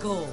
[0.00, 0.26] 100.5.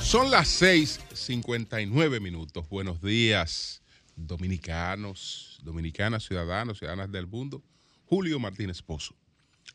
[0.00, 2.68] Son las 6:59 minutos.
[2.68, 3.82] Buenos días,
[4.14, 7.62] dominicanos, dominicanas, ciudadanos, ciudadanas del mundo.
[8.06, 9.14] Julio Martínez Pozo.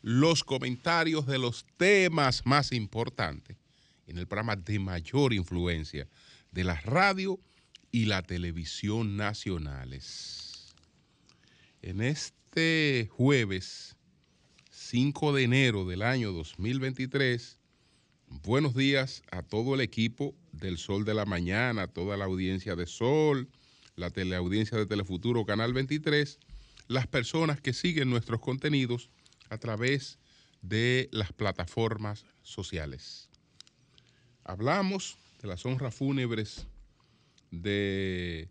[0.02, 3.58] Los comentarios de los temas más importantes
[4.08, 6.08] en el programa de mayor influencia
[6.52, 7.40] de la radio
[7.92, 10.74] y la televisión nacionales.
[11.84, 13.96] En este jueves
[14.92, 17.58] 5 de enero del año 2023,
[18.44, 22.86] buenos días a todo el equipo del Sol de la Mañana, toda la audiencia de
[22.86, 23.48] Sol,
[23.96, 26.40] la teleaudiencia de Telefuturo Canal 23,
[26.90, 29.10] las personas que siguen nuestros contenidos
[29.50, 30.20] a través
[30.62, 33.30] de las plataformas sociales.
[34.44, 36.68] Hablamos de las honras fúnebres
[37.50, 38.50] de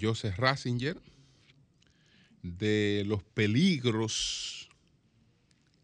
[0.00, 1.00] Joseph Ratzinger,
[2.42, 4.60] de los peligros,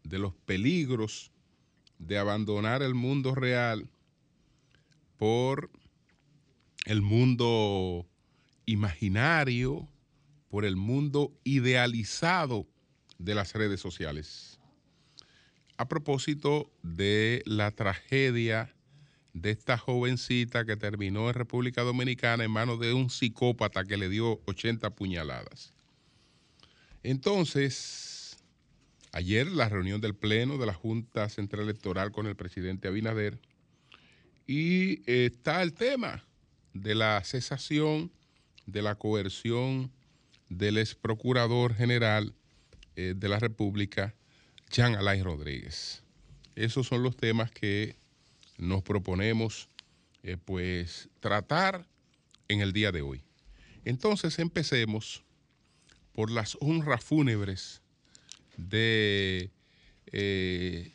[0.07, 1.31] de los peligros
[1.99, 3.89] de abandonar el mundo real
[5.17, 5.69] por
[6.85, 8.07] el mundo
[8.65, 9.87] imaginario,
[10.49, 12.67] por el mundo idealizado
[13.17, 14.59] de las redes sociales.
[15.77, 18.73] A propósito de la tragedia
[19.33, 24.09] de esta jovencita que terminó en República Dominicana en manos de un psicópata que le
[24.09, 25.73] dio 80 puñaladas.
[27.03, 28.06] Entonces,
[29.11, 33.39] ayer la reunión del Pleno de la Junta Central Electoral con el presidente Abinader
[34.45, 36.25] y está el tema
[36.73, 38.11] de la cesación
[38.65, 39.91] de la coerción
[40.49, 42.33] del ex procurador general
[42.95, 44.15] eh, de la República,
[44.71, 46.03] Jean Alain Rodríguez.
[46.55, 47.95] Esos son los temas que
[48.57, 49.69] nos proponemos
[50.23, 51.87] eh, pues tratar
[52.47, 53.23] en el día de hoy.
[53.85, 55.23] Entonces empecemos
[56.13, 57.81] por las honras fúnebres
[58.57, 59.51] de
[60.11, 60.91] eh,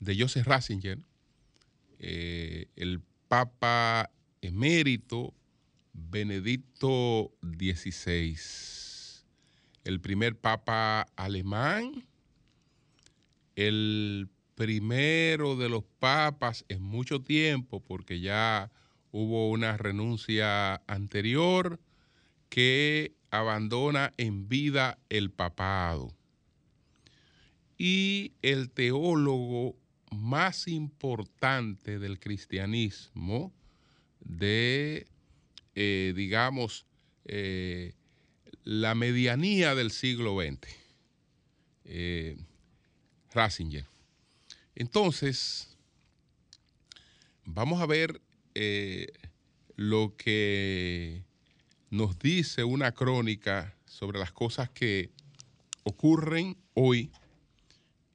[0.00, 0.98] de Joseph Ratzinger,
[1.98, 4.10] eh, el Papa
[4.40, 5.34] emérito
[5.92, 8.38] Benedicto XVI,
[9.84, 12.06] el primer Papa alemán,
[13.56, 18.70] el primero de los papas en mucho tiempo, porque ya
[19.12, 21.80] hubo una renuncia anterior
[22.48, 26.14] que abandona en vida el papado.
[27.78, 29.76] Y el teólogo
[30.10, 33.52] más importante del cristianismo,
[34.20, 35.06] de,
[35.74, 36.86] eh, digamos,
[37.24, 37.94] eh,
[38.64, 40.68] la medianía del siglo XX,
[41.84, 42.36] eh,
[43.32, 43.86] Ratzinger.
[44.74, 45.76] Entonces,
[47.44, 48.20] vamos a ver
[48.54, 49.08] eh,
[49.76, 51.22] lo que
[51.90, 55.10] nos dice una crónica sobre las cosas que
[55.82, 57.10] ocurren hoy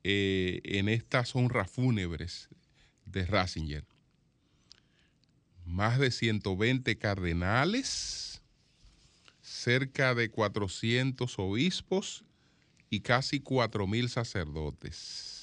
[0.03, 2.49] eh, en estas honras fúnebres
[3.05, 3.85] de Ratzinger.
[5.65, 8.41] Más de 120 cardenales,
[9.41, 12.23] cerca de 400 obispos
[12.89, 15.35] y casi 4.000 sacerdotes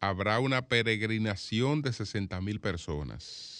[0.00, 3.59] habrá una peregrinación de 60 mil personas.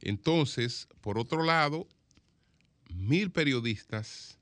[0.00, 1.88] Entonces, por otro lado,
[2.88, 4.38] mil periodistas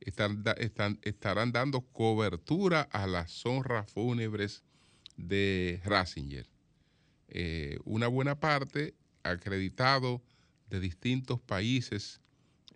[0.00, 4.62] estarán dando cobertura a las honras fúnebres
[5.16, 6.46] de Ratzinger.
[7.28, 10.22] Eh, una buena parte acreditado
[10.70, 12.20] de distintos países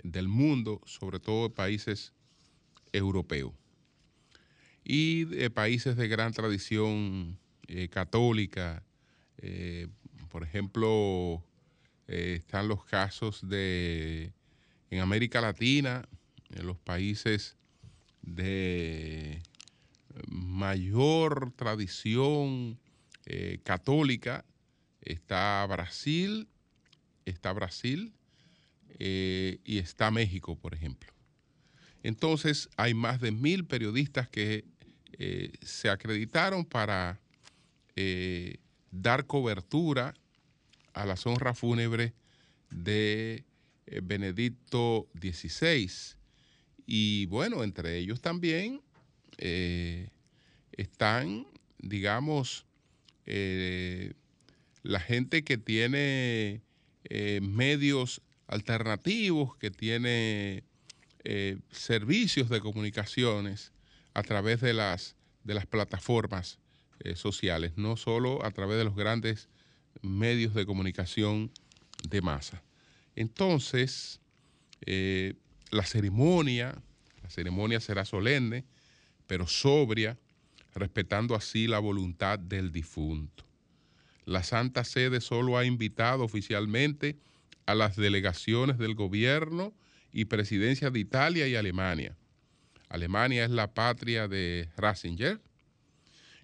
[0.03, 2.13] del mundo, sobre todo países
[2.93, 3.55] europeos
[4.83, 7.39] y de países de gran tradición
[7.69, 8.85] eh, católica.
[9.39, 9.89] Eh,
[10.29, 11.45] por ejemplo,
[12.11, 14.33] eh, están los casos de
[14.91, 16.07] en América Latina,
[16.51, 17.57] en los países
[18.23, 19.43] de
[20.27, 22.79] mayor tradición
[23.63, 24.45] católica,
[25.01, 26.49] está Brasil,
[27.25, 28.13] está Brasil
[28.99, 31.13] y está México, por ejemplo.
[32.03, 34.65] Entonces hay más de mil periodistas que
[35.13, 37.21] eh, se acreditaron para
[37.97, 38.57] eh,
[38.91, 40.15] dar cobertura
[40.93, 42.13] a las honras fúnebres
[42.71, 43.45] de
[43.87, 45.91] eh, Benedicto XVI.
[46.87, 48.83] Y bueno, entre ellos también
[50.73, 51.47] están,
[51.79, 52.67] digamos,
[54.83, 56.61] la gente que tiene
[57.41, 60.63] medios alternativos, que tiene
[61.71, 63.73] servicios de comunicaciones
[64.15, 66.59] a través de las, de las plataformas
[67.01, 69.49] eh, sociales, no solo a través de los grandes
[70.03, 71.51] medios de comunicación
[72.09, 72.63] de masa.
[73.17, 74.21] Entonces,
[74.87, 75.35] eh,
[75.71, 76.83] la ceremonia,
[77.23, 78.65] la ceremonia será solemne,
[79.27, 80.19] pero sobria,
[80.75, 83.45] respetando así la voluntad del difunto.
[84.25, 87.19] La Santa Sede solo ha invitado oficialmente
[87.67, 89.75] a las delegaciones del gobierno
[90.13, 92.17] y presidencia de Italia y Alemania.
[92.89, 95.41] Alemania es la patria de Ratzinger.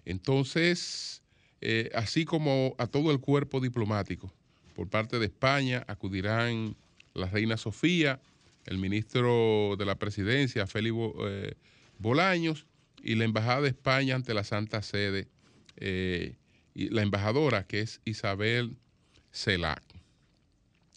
[0.05, 1.21] Entonces,
[1.61, 4.31] eh, así como a todo el cuerpo diplomático,
[4.75, 6.75] por parte de España acudirán
[7.13, 8.21] la reina Sofía,
[8.65, 11.55] el ministro de la presidencia, Félix eh,
[11.97, 12.67] Bolaños,
[13.01, 15.27] y la embajada de España ante la Santa Sede,
[15.77, 16.35] eh,
[16.75, 18.75] y la embajadora que es Isabel
[19.31, 19.83] Celac.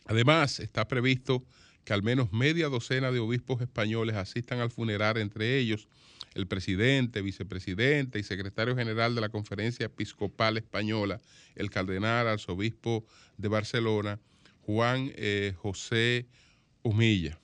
[0.06, 1.44] Además, está previsto
[1.84, 5.88] que al menos media docena de obispos españoles asistan al funeral, entre ellos
[6.34, 11.20] el presidente, vicepresidente y secretario general de la Conferencia Episcopal Española,
[11.56, 13.04] el cardenal arzobispo
[13.36, 14.20] de Barcelona,
[14.60, 16.26] Juan eh, José
[16.82, 17.38] Humilla,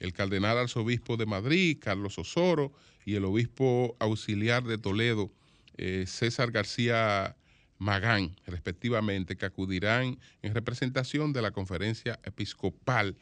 [0.00, 2.72] el cardenal arzobispo de Madrid, Carlos Osoro,
[3.04, 5.30] y el obispo auxiliar de Toledo,
[5.76, 7.36] eh, César García
[7.78, 13.16] Magán, respectivamente, que acudirán en representación de la Conferencia Episcopal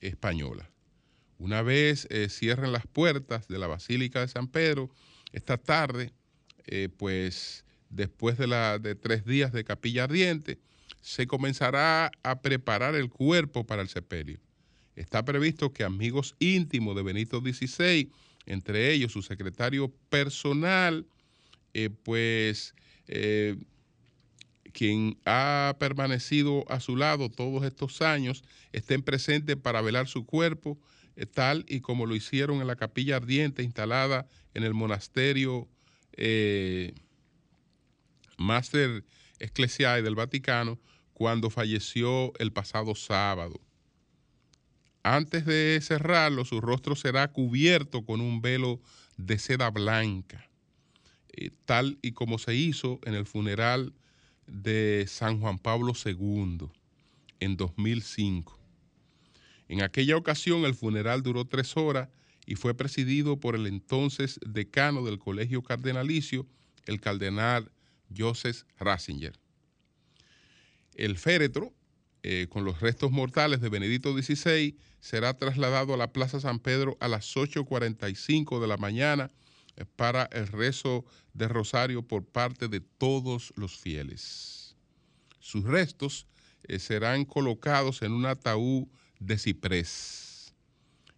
[0.00, 0.70] Española.
[1.38, 4.90] Una vez eh, cierren las puertas de la Basílica de San Pedro,
[5.32, 6.12] esta tarde,
[6.66, 10.58] eh, pues después de, tres días de capilla ardiente,
[11.00, 14.40] se comenzará a preparar el cuerpo para el sepelio.
[14.96, 18.10] Está previsto que amigos íntimos de Benito XVI,
[18.46, 21.06] entre ellos su secretario personal,
[21.72, 22.74] eh, pues
[24.72, 28.42] quien ha permanecido a su lado todos estos años,
[28.72, 30.78] estén presentes para velar su cuerpo
[31.26, 35.68] tal y como lo hicieron en la capilla ardiente instalada en el monasterio
[36.12, 36.94] eh,
[38.36, 39.04] Master
[39.38, 40.78] Ecclesiae del Vaticano
[41.12, 43.60] cuando falleció el pasado sábado.
[45.02, 48.80] Antes de cerrarlo, su rostro será cubierto con un velo
[49.16, 50.48] de seda blanca,
[51.32, 53.92] eh, tal y como se hizo en el funeral
[54.46, 56.68] de San Juan Pablo II
[57.40, 58.57] en 2005.
[59.68, 62.08] En aquella ocasión el funeral duró tres horas
[62.46, 66.46] y fue presidido por el entonces decano del Colegio Cardenalicio,
[66.86, 67.70] el cardenal
[68.16, 69.38] Joseph Ratzinger.
[70.94, 71.74] El féretro,
[72.22, 76.96] eh, con los restos mortales de Benedicto XVI, será trasladado a la Plaza San Pedro
[77.00, 79.30] a las 8.45 de la mañana
[79.76, 81.04] eh, para el rezo
[81.34, 84.74] de rosario por parte de todos los fieles.
[85.38, 86.26] Sus restos
[86.64, 88.88] eh, serán colocados en un ataúd
[89.18, 90.54] de ciprés.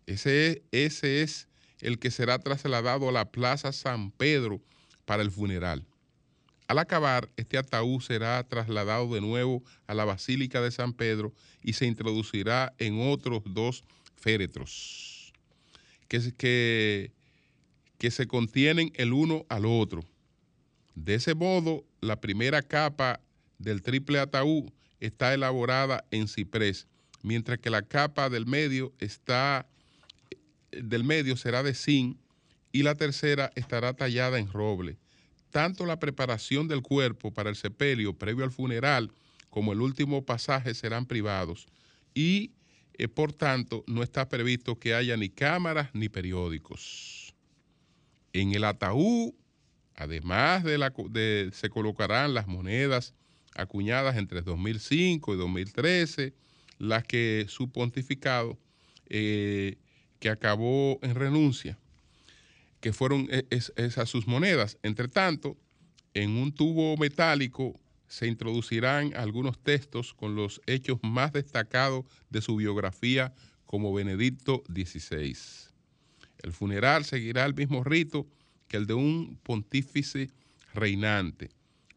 [0.07, 1.49] Ese, ese es
[1.81, 4.61] el que será trasladado a la Plaza San Pedro
[5.05, 5.87] para el funeral.
[6.67, 11.33] Al acabar, este ataúd será trasladado de nuevo a la Basílica de San Pedro
[11.63, 15.33] y se introducirá en otros dos féretros
[16.07, 17.13] que, que,
[17.99, 20.05] que se contienen el uno al otro.
[20.95, 23.21] De ese modo, la primera capa
[23.59, 24.71] del triple ataúd
[25.01, 26.87] está elaborada en ciprés
[27.23, 29.69] mientras que la capa del medio está
[30.73, 32.17] del medio será de zinc
[32.73, 34.99] y la tercera estará tallada en roble.
[35.51, 39.11] Tanto la preparación del cuerpo para el sepelio previo al funeral
[39.51, 41.67] como el último pasaje serán privados
[42.15, 42.53] y
[42.95, 47.35] eh, por tanto no está previsto que haya ni cámaras ni periódicos.
[48.33, 49.33] En el ataúd,
[49.97, 50.93] además de, la,
[51.53, 53.15] se colocarán las monedas
[53.57, 56.35] acuñadas entre 2005 y 2013
[56.81, 58.59] las que su pontificado,
[59.07, 59.77] eh,
[60.19, 61.79] que acabó en renuncia,
[62.81, 64.79] que fueron e, esas sus monedas.
[64.83, 65.57] Entre tanto,
[66.15, 72.57] en un tubo metálico se introducirán algunos textos con los hechos más destacados de su
[72.57, 73.35] biografía
[73.67, 75.37] como Benedicto XVI.
[76.43, 78.27] El funeral seguirá el mismo rito
[78.69, 80.31] que el de un pontífice
[80.73, 81.51] reinante,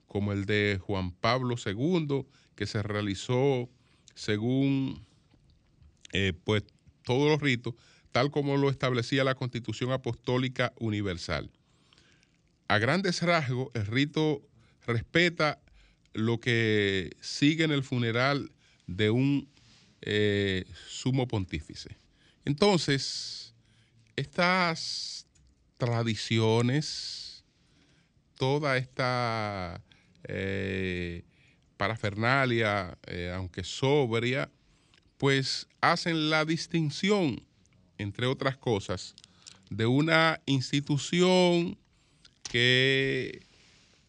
[0.08, 2.25] como el de Juan Pablo II,
[2.56, 3.70] que se realizó
[4.15, 5.05] según
[6.12, 6.63] eh, pues,
[7.03, 7.74] todos los ritos,
[8.12, 11.50] tal como lo establecía la Constitución Apostólica Universal.
[12.67, 14.41] A grandes rasgos, el rito
[14.86, 15.60] respeta
[16.13, 18.51] lo que sigue en el funeral
[18.88, 19.50] de un
[20.01, 21.98] eh, sumo pontífice.
[22.46, 23.53] Entonces,
[24.15, 25.25] estas
[25.77, 27.43] tradiciones,
[28.38, 29.82] toda esta
[30.25, 31.24] eh,
[31.77, 34.50] parafernalia, eh, aunque sobria,
[35.18, 37.44] pues hacen la distinción,
[37.98, 39.15] entre otras cosas,
[39.70, 41.77] de una institución
[42.44, 43.46] que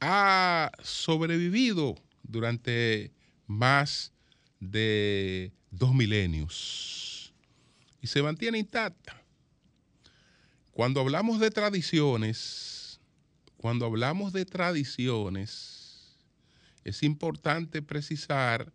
[0.00, 3.12] ha sobrevivido durante
[3.47, 4.12] más
[4.61, 7.33] de dos milenios
[8.00, 9.23] y se mantiene intacta.
[10.73, 13.00] Cuando hablamos de tradiciones,
[13.56, 15.74] cuando hablamos de tradiciones,
[16.84, 18.72] es importante precisar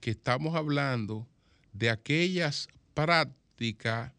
[0.00, 1.26] que estamos hablando
[1.72, 4.12] de aquellas prácticas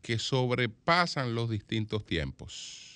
[0.00, 2.86] que sobrepasan los distintos tiempos.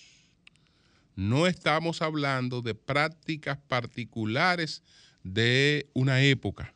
[1.14, 4.82] No estamos hablando de prácticas particulares
[5.22, 6.74] de una época,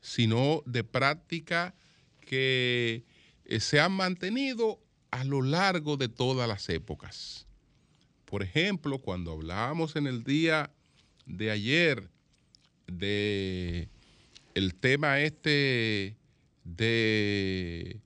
[0.00, 1.74] sino de prácticas
[2.20, 3.04] que
[3.44, 7.46] eh, se han mantenido a lo largo de todas las épocas.
[8.26, 10.70] Por ejemplo, cuando hablábamos en el día
[11.26, 12.08] de ayer
[12.86, 13.88] de
[14.54, 16.16] el tema este
[16.64, 18.00] de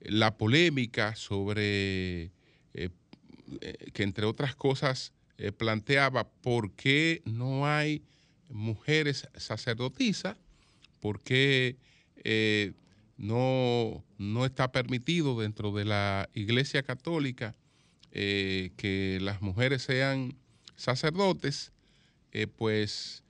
[0.00, 2.30] la polémica sobre
[2.74, 2.90] eh,
[3.92, 5.12] que entre otras cosas
[5.42, 8.02] eh, planteaba por qué no hay
[8.50, 10.36] mujeres sacerdotisas,
[11.00, 11.76] por qué
[12.24, 12.72] eh,
[13.16, 17.54] no, no, está permitido dentro de la Iglesia Católica
[18.12, 20.36] eh, que las mujeres sean
[20.76, 21.72] sacerdotes,
[22.56, 23.22] pues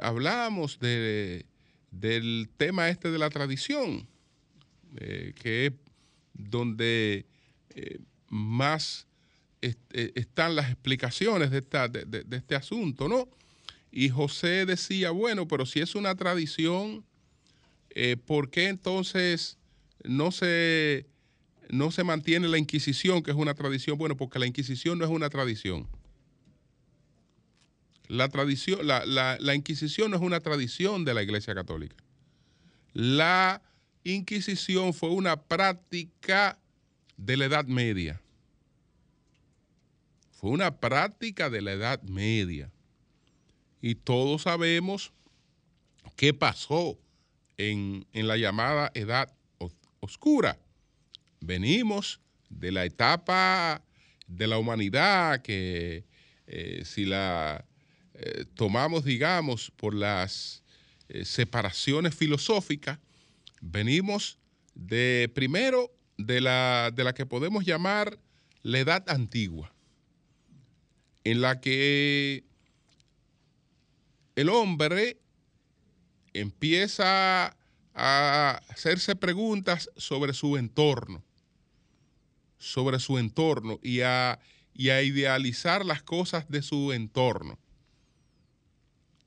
[0.00, 1.46] hablábamos de,
[1.90, 4.06] del tema este de la tradición,
[4.96, 5.72] que es
[6.34, 7.26] donde
[8.28, 9.06] más
[9.90, 13.28] están las explicaciones de, de, este asunto, ¿no?
[13.96, 17.04] Y José decía, bueno, pero si es una tradición,
[17.90, 19.56] eh, ¿por qué entonces
[20.02, 21.06] no se,
[21.70, 23.96] no se mantiene la Inquisición, que es una tradición?
[23.96, 25.86] Bueno, porque la Inquisición no es una tradición.
[28.08, 31.96] La, tradición, la, la Inquisición no es una tradición de la Iglesia Católica.
[32.92, 33.62] La
[34.04, 36.58] Inquisición fue una práctica
[37.16, 38.20] de la Edad Media.
[40.32, 42.70] Fue una práctica de la Edad Media
[43.80, 45.12] y todos sabemos
[46.16, 46.98] qué pasó
[47.58, 49.32] en, la llamada Edad
[50.00, 50.58] Oscura.
[51.40, 53.82] Venimos de la etapa
[54.26, 56.04] de la humanidad que
[56.46, 57.64] eh, si la
[58.14, 60.62] eh, tomamos, digamos, por las
[61.08, 62.98] eh, separaciones filosóficas,
[63.60, 64.38] venimos
[64.74, 68.18] de primero de la, de la que podemos llamar
[68.62, 69.72] la edad antigua,
[71.24, 72.44] en la que
[74.36, 75.18] el hombre
[76.32, 77.56] empieza
[77.94, 81.22] a hacerse preguntas sobre su entorno,
[82.58, 84.40] sobre su entorno y a,
[84.76, 87.60] idealizar las cosas de su entorno.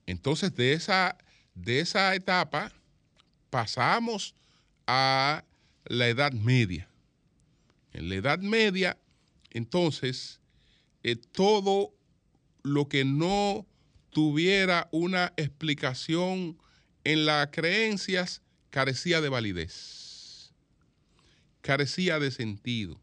[0.07, 1.17] Entonces, de esa,
[1.53, 2.71] de esa etapa
[3.51, 4.33] pasamos
[4.87, 5.43] a
[5.85, 6.89] la Edad Media.
[7.93, 8.97] En la Edad Media,
[9.51, 10.39] entonces,
[11.03, 11.93] eh, todo
[12.63, 13.65] lo que no
[14.11, 16.57] tuviera una explicación
[17.03, 20.53] en las creencias, carecía de validez,
[21.61, 22.99] carecía de sentido.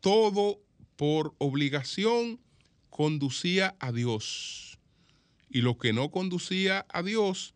[0.00, 0.60] Todo
[0.96, 2.40] por obligación
[2.90, 4.75] conducía a Dios.
[5.48, 7.54] Y lo que no conducía a Dios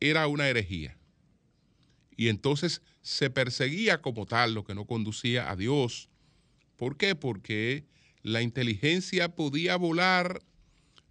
[0.00, 0.96] era una herejía.
[2.16, 6.08] Y entonces se perseguía como tal lo que no conducía a Dios.
[6.76, 7.14] ¿Por qué?
[7.14, 7.84] Porque
[8.22, 10.40] la inteligencia podía volar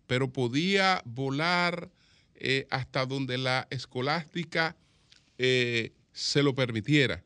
[0.08, 1.92] pero podía volar
[2.36, 4.76] eh, hasta donde la escolástica
[5.38, 7.24] eh, se lo permitiera.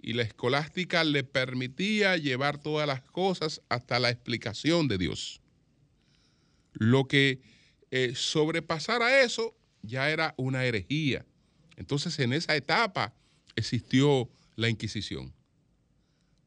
[0.00, 5.40] Y la escolástica le permitía llevar todas las cosas hasta la explicación de Dios.
[6.74, 7.40] Lo que
[7.90, 11.24] eh, sobrepasara eso ya era una herejía.
[11.76, 13.14] Entonces en esa etapa
[13.54, 15.32] existió la Inquisición.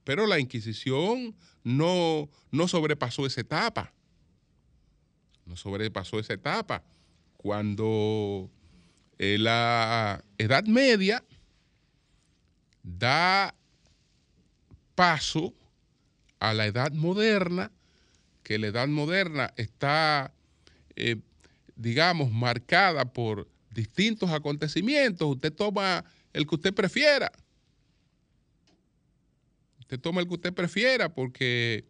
[0.03, 3.93] Pero la Inquisición no, no sobrepasó esa etapa
[5.49, 6.83] no sobrepasó esa etapa.
[7.37, 8.49] Cuando
[9.17, 11.23] eh, la Edad Media
[12.83, 13.55] da
[14.95, 15.53] paso
[16.39, 17.71] a la Edad Moderna,
[18.43, 20.33] que la Edad Moderna está,
[20.95, 21.17] eh,
[21.79, 25.27] digamos, marcada por distintos acontecimientos.
[25.27, 27.31] Usted toma el que usted prefiera.
[29.79, 31.85] Usted toma el que usted prefiera porque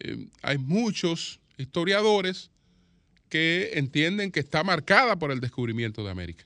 [0.00, 2.50] eh, hay muchos historiadores
[3.28, 6.44] que entienden que está marcada por el descubrimiento de América.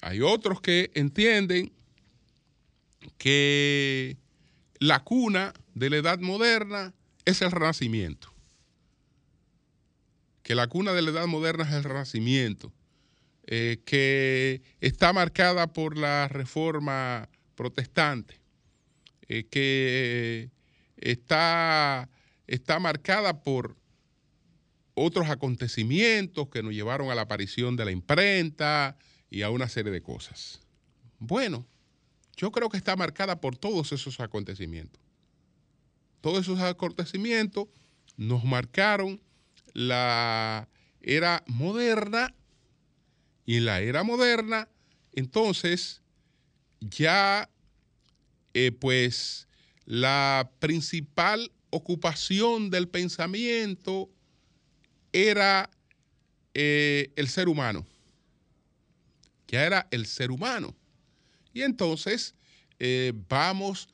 [0.00, 1.72] Hay otros que entienden
[3.18, 4.16] que
[4.78, 8.31] la cuna de la edad moderna es el renacimiento.
[10.42, 12.72] Que la cuna de la edad moderna es el renacimiento.
[13.46, 18.40] Eh, que está marcada por la reforma protestante.
[19.28, 20.50] Eh, que
[20.96, 22.08] está,
[22.46, 23.76] está marcada por
[24.94, 28.96] otros acontecimientos que nos llevaron a la aparición de la imprenta
[29.30, 30.60] y a una serie de cosas.
[31.18, 31.66] Bueno,
[32.36, 35.00] yo creo que está marcada por todos esos acontecimientos.
[36.20, 37.66] todos esos acontecimientos
[38.16, 39.20] nos marcaron
[39.72, 40.68] la
[41.00, 42.34] era moderna
[43.44, 44.68] y en la era moderna,
[45.12, 46.00] entonces,
[46.80, 47.50] ya
[48.54, 49.46] eh, pues
[49.84, 54.10] la principal ocupación del pensamiento
[55.12, 55.70] era
[56.54, 57.86] eh, el ser humano.
[59.48, 60.74] Ya era el ser humano.
[61.52, 62.34] Y entonces
[62.78, 63.88] eh, vamos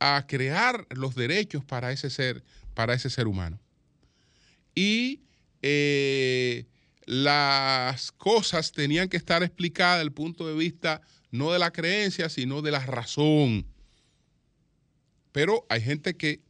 [0.00, 2.42] a crear los derechos para ese ser,
[2.74, 3.60] para ese ser humano.
[4.74, 5.20] Y
[5.62, 6.66] eh,
[7.06, 11.00] las cosas tenían que estar explicadas desde el punto de vista
[11.30, 13.66] no de la creencia, sino de la razón.
[15.32, 16.42] Pero hay gente que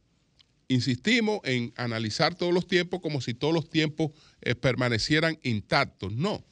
[0.67, 6.13] insistimos en analizar todos los tiempos como si todos los tiempos eh, permanecieran intactos.
[6.13, 6.43] No,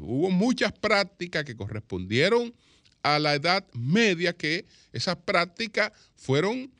[0.00, 2.54] hubo muchas prácticas que correspondieron
[3.02, 6.72] a la Edad Media que esas prácticas fueron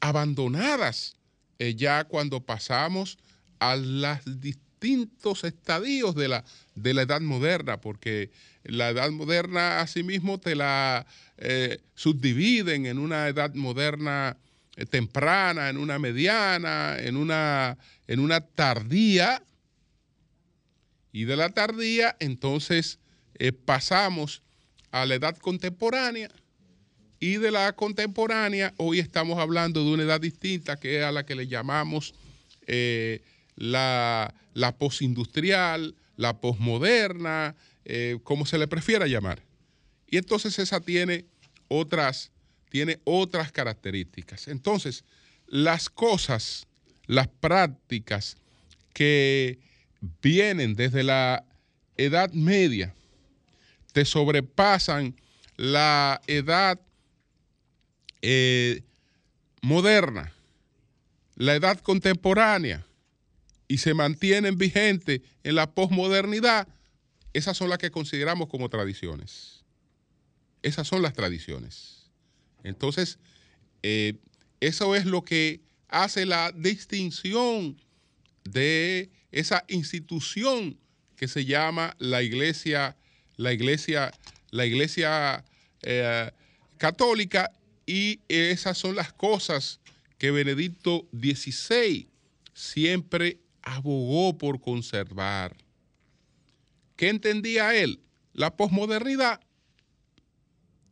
[0.00, 1.16] abandonadas
[1.58, 3.18] eh, ya cuando pasamos
[3.58, 8.30] a los distintos estadios de la, de la Edad Moderna, porque
[8.64, 11.06] la Edad Moderna asimismo te la
[11.38, 14.36] eh, subdividen en una Edad Moderna
[14.76, 19.42] eh, temprana, en una mediana, en una, en una tardía.
[21.12, 22.98] Y de la tardía, entonces
[23.38, 24.42] eh, pasamos
[24.92, 26.30] a la edad contemporánea.
[27.20, 31.26] Y de la contemporánea, hoy estamos hablando de una edad distinta, que es a la
[31.26, 32.14] que le llamamos
[33.58, 34.34] la,
[34.78, 37.54] posindustrial, la posmoderna,
[38.22, 39.42] como se le prefiera llamar.
[40.06, 41.26] Y entonces esa tiene
[41.68, 42.30] otras
[42.68, 44.48] tiene otras características.
[44.48, 45.04] Entonces,
[45.46, 46.66] las cosas,
[47.06, 48.36] las prácticas
[48.92, 49.58] que
[50.22, 51.44] vienen desde la
[51.96, 52.94] Edad Media,
[53.92, 55.16] te sobrepasan
[55.56, 56.78] la edad
[58.22, 58.82] eh,
[59.62, 60.32] moderna,
[61.34, 62.84] la edad contemporánea,
[63.68, 66.66] y se mantienen vigentes en la posmodernidad,
[67.34, 69.62] esas son las que consideramos como tradiciones.
[70.62, 72.10] Esas son las tradiciones.
[72.64, 73.18] Entonces,
[73.82, 74.14] eh,
[74.60, 77.80] eso es lo que hace la distinción
[78.44, 80.78] de esa institución
[81.16, 82.96] que se llama la iglesia,
[83.36, 84.12] la iglesia,
[84.50, 85.44] la iglesia
[85.82, 86.30] eh,
[86.78, 87.52] católica,
[87.86, 89.80] y esas son las cosas
[90.18, 92.06] que Benedicto XVI
[92.52, 93.38] siempre
[93.76, 95.56] abogó por conservar.
[96.96, 98.00] ¿Qué entendía él?
[98.32, 99.40] La posmodernidad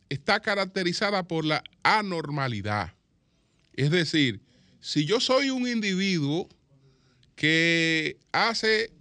[0.09, 2.93] está caracterizada por la anormalidad.
[3.73, 4.41] Es decir,
[4.79, 6.47] si yo soy un individuo
[7.35, 8.91] que hace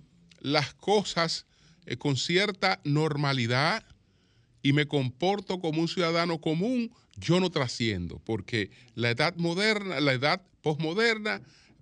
[0.41, 1.47] las cosas
[1.87, 3.85] eh, con cierta normalidad
[4.63, 10.13] y me comporto como un ciudadano común, yo no trasciendo, porque la edad moderna, la
[10.13, 11.41] edad posmoderna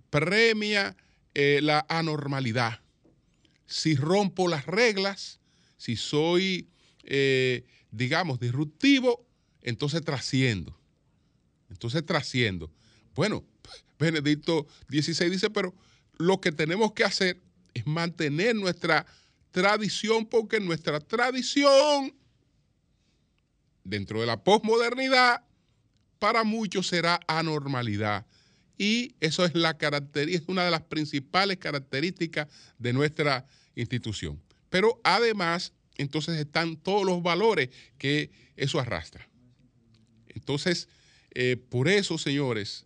[0.09, 0.95] premia
[1.35, 2.81] eh, la anormalidad.
[3.67, 5.39] Si rompo las reglas,
[5.77, 6.69] si soy
[7.03, 9.25] eh, digamos, disruptivo,
[9.61, 10.77] entonces trasciendo.
[11.69, 12.71] Entonces trasciendo.
[13.13, 13.45] Bueno,
[13.99, 15.73] Benedicto XVI dice, pero
[16.17, 17.41] lo que tenemos que hacer
[17.73, 19.05] es mantener nuestra
[19.51, 22.13] tradición, porque nuestra tradición,
[23.83, 25.43] dentro de la posmodernidad,
[26.19, 28.25] para muchos será anormalidad.
[28.77, 29.53] Y eso es,
[30.47, 34.41] una de las principales características de nuestra institución.
[34.69, 39.27] Pero además entonces están todos los valores que eso arrastra.
[40.27, 40.89] Entonces,
[41.33, 42.85] eh, por eso, señores,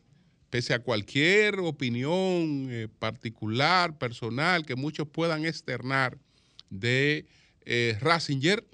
[0.49, 6.17] pese a cualquier opinión eh, particular, personal, que muchos puedan externar
[6.69, 7.25] de
[7.65, 8.65] eh, Ratzinger,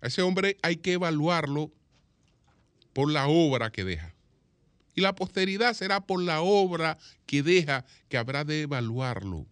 [0.00, 1.72] a ese hombre hay que evaluarlo
[2.92, 4.15] por la obra que deja.
[4.96, 9.46] Y la posteridad será por la obra que deja que habrá de evaluarlo.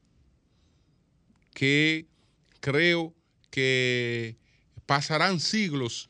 [1.53, 2.07] Que
[2.61, 3.15] creo
[3.51, 4.37] que
[4.87, 6.09] pasarán siglos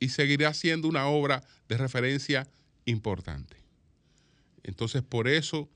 [0.00, 2.48] y seguirá siendo una obra de referencia
[2.86, 3.56] importante.
[4.62, 5.68] Entonces, por eso,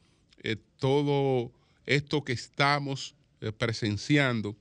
[0.43, 1.53] eh, todo
[1.87, 4.57] esto que estamos eh, presenciando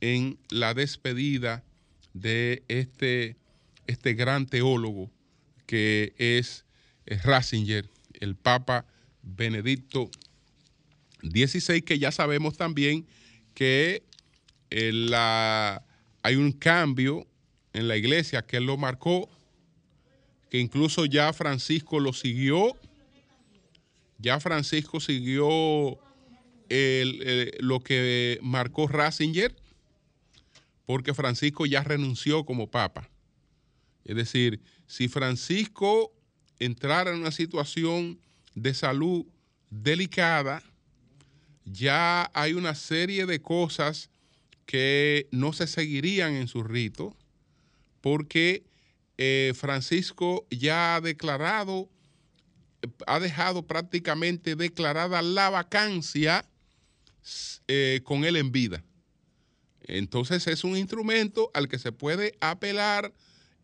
[0.00, 1.62] en la despedida
[2.12, 3.36] de este,
[3.86, 5.10] este gran teólogo
[5.66, 6.64] que es,
[7.06, 7.88] Ratzinger,
[8.20, 8.86] el Papa
[9.22, 10.10] Benedicto
[11.22, 13.06] XVI, que ya sabemos también
[13.54, 14.02] que
[14.70, 15.84] la,
[16.22, 17.26] hay un cambio
[17.72, 19.28] en la iglesia que él lo marcó,
[20.50, 22.76] que incluso ya Francisco lo siguió,
[24.18, 25.98] ya Francisco siguió
[26.68, 29.54] lo que marcó Ratzinger,
[30.86, 33.08] porque Francisco ya renunció como papa.
[34.04, 36.12] Es decir, si Francisco
[36.64, 38.18] entrara en una situación
[38.54, 39.26] de salud
[39.70, 40.62] delicada.
[41.64, 44.10] Ya hay una serie de cosas
[44.66, 47.16] que no se seguirían en su rito
[48.00, 48.64] porque
[49.18, 51.88] eh, Francisco ya ha declarado,
[53.06, 56.44] ha dejado prácticamente declarada la vacancia
[57.68, 58.84] eh, con él en vida.
[59.82, 63.12] Entonces es un instrumento al que se puede apelar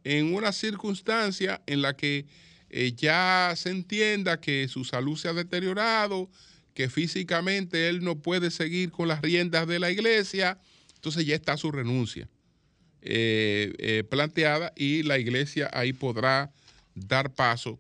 [0.05, 2.27] en una circunstancia en la que
[2.71, 6.29] eh, ya se entienda que su salud se ha deteriorado,
[6.75, 10.61] que físicamente él no puede seguir con las riendas de la iglesia,
[10.95, 12.29] entonces ya está su renuncia
[13.01, 16.53] eh, eh, planteada y la iglesia ahí podrá
[16.95, 17.79] dar paso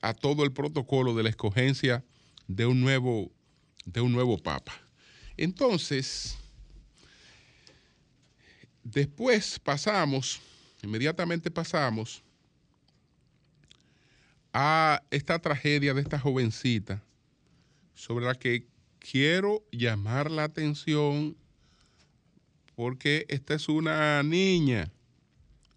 [0.00, 2.02] a todo el protocolo de la escogencia
[2.48, 3.30] de un nuevo,
[3.84, 4.72] de un nuevo papa.
[5.36, 6.38] Entonces,
[8.82, 10.40] después pasamos,
[10.82, 12.23] inmediatamente pasamos
[14.54, 17.02] a esta tragedia de esta jovencita
[17.92, 18.66] sobre la que
[19.00, 21.36] quiero llamar la atención
[22.76, 24.92] porque esta es una niña,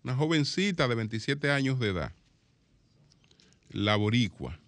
[0.04, 2.14] una jovencita de 27 años de edad,
[3.70, 4.60] la boricua,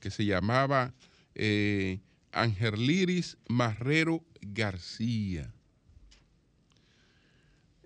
[0.00, 0.92] que se llamaba
[1.36, 2.00] eh,
[2.76, 5.52] Liris Marrero García.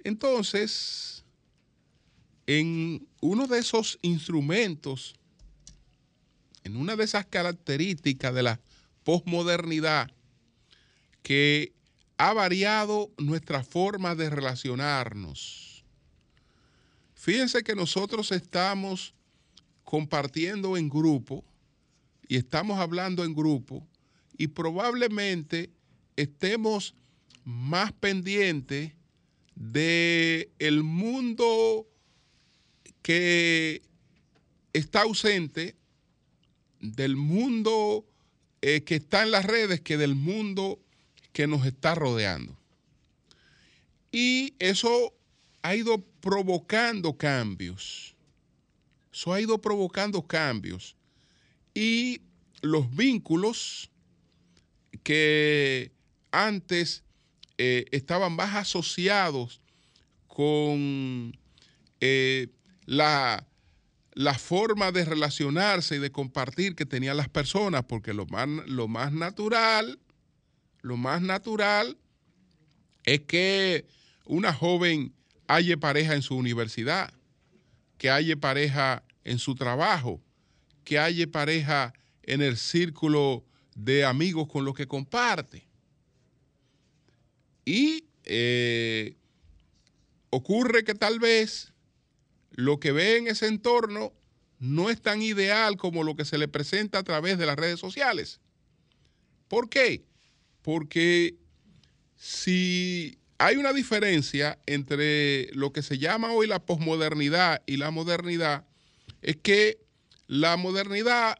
[0.05, 1.25] Entonces,
[2.47, 5.15] en uno de esos instrumentos
[6.67, 8.61] en una de esas características de la
[9.05, 10.11] posmodernidad
[11.23, 11.73] que
[12.19, 15.85] ha variado nuestra forma de relacionarnos.
[17.15, 19.15] Fíjense que nosotros estamos
[19.85, 21.45] compartiendo en grupo
[22.27, 23.87] y estamos hablando en grupo
[24.37, 25.71] y probablemente
[26.17, 26.95] estemos
[27.45, 28.93] más pendientes
[29.55, 31.87] de el mundo
[33.03, 33.83] que
[34.73, 35.77] está ausente
[36.81, 38.05] del mundo
[38.63, 40.79] eh, que está en las redes que del mundo
[41.33, 42.57] que nos está rodeando.
[44.11, 45.13] Y eso
[45.63, 48.15] ha ido provocando cambios.
[49.13, 50.97] Eso ha ido provocando cambios.
[51.75, 52.21] Y
[52.63, 53.91] los vínculos
[55.03, 55.93] que
[56.31, 57.05] antes
[57.59, 59.61] eh, estaban más asociados
[60.27, 61.37] con
[62.01, 62.49] eh,
[62.85, 63.47] la
[64.17, 68.89] la forma de relacionarse y de compartir que tenían las personas, porque lo más, lo
[68.89, 70.01] más natural,
[70.81, 71.99] lo más natural
[73.05, 73.85] es que
[74.25, 75.13] una joven
[75.49, 77.13] haya pareja en su universidad,
[77.99, 80.23] que haya pareja en su trabajo,
[80.83, 85.69] que haya pareja en el círculo de amigos con los que comparte.
[87.67, 89.15] Y eh,
[90.31, 91.75] ocurre que tal vez
[92.57, 94.13] lo que ve en ese entorno
[94.59, 97.79] no es tan ideal como lo que se le presenta a través de las redes
[97.79, 98.41] sociales.
[99.47, 100.07] ¿Por qué?
[100.63, 101.37] Porque
[102.17, 108.67] si hay una diferencia entre lo que se llama hoy la posmodernidad y la modernidad,
[109.21, 109.79] es que
[110.27, 111.37] la modernidad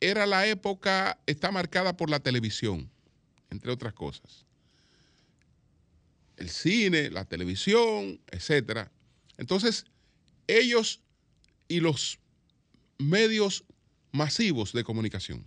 [0.00, 2.90] era la época, está marcada por la televisión,
[3.50, 4.46] entre otras cosas.
[6.38, 8.88] El cine, la televisión, etc.
[9.36, 9.84] Entonces,
[10.46, 11.00] ellos
[11.68, 12.18] y los
[12.98, 13.64] medios
[14.12, 15.46] masivos de comunicación,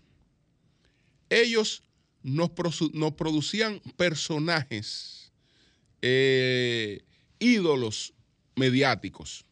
[1.29, 1.83] ellos
[2.23, 5.31] nos, producían personajes,
[6.01, 7.03] eh,
[7.39, 8.13] ídolos
[8.55, 9.45] mediáticos,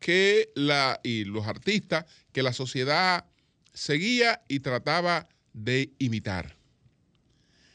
[0.00, 3.24] que la, y los artistas que la sociedad
[3.72, 6.56] seguía y trataba de imitar.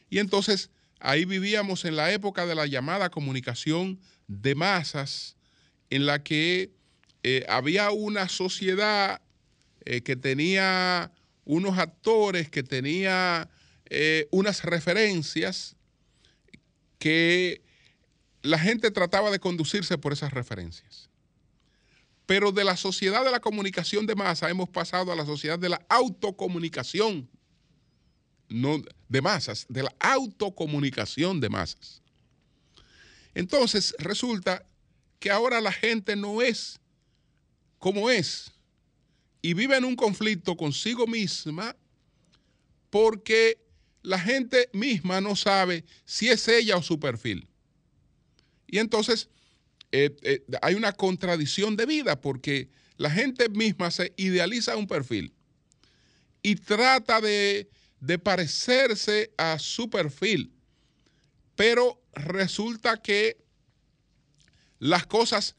[0.09, 5.35] Y entonces ahí vivíamos en la época de la llamada comunicación de masas,
[5.91, 6.71] en la que
[7.21, 9.21] eh, había una sociedad
[9.85, 11.11] eh, que tenía
[11.45, 13.49] unos actores, que tenía
[13.85, 15.75] eh, unas referencias
[16.97, 17.61] que
[18.41, 21.09] la gente trataba de conducirse por esas referencias.
[22.25, 25.69] Pero de la sociedad de la comunicación de masa hemos pasado a la sociedad de
[25.69, 27.29] la autocomunicación,
[28.47, 32.01] no de masas, de la autocomunicación de masas.
[33.33, 34.65] Entonces resulta
[35.21, 36.79] que ahora la gente no es
[37.77, 38.51] como es
[39.39, 41.77] y vive en un conflicto consigo misma
[42.89, 43.59] porque
[44.01, 47.47] la gente misma no sabe si es ella o su perfil.
[48.65, 49.29] Y entonces
[49.91, 55.33] eh, eh, hay una contradicción de vida porque la gente misma se idealiza un perfil
[56.41, 60.51] y trata de, de parecerse a su perfil,
[61.55, 63.40] pero resulta que
[64.81, 65.55] las cosas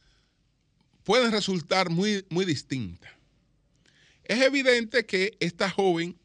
[1.05, 3.13] pueden resultar muy, muy distintas.
[4.25, 6.19] es evidente que esta joven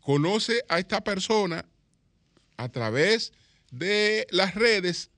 [0.00, 1.64] conoce a esta persona
[2.56, 3.32] a través
[3.70, 5.10] de las redes,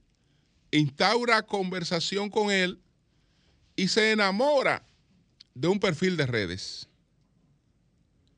[0.71, 2.79] instaura conversación con él
[3.75, 4.85] y se enamora
[5.55, 6.89] de un perfil de redes.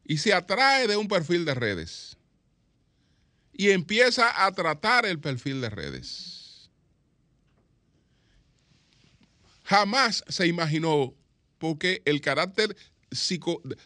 [0.04, 2.16] Y se atrae de un perfil de redes.
[3.52, 6.39] Y empieza a tratar el perfil de redes.
[9.70, 11.14] Jamás se imaginó,
[11.58, 12.76] porque el carácter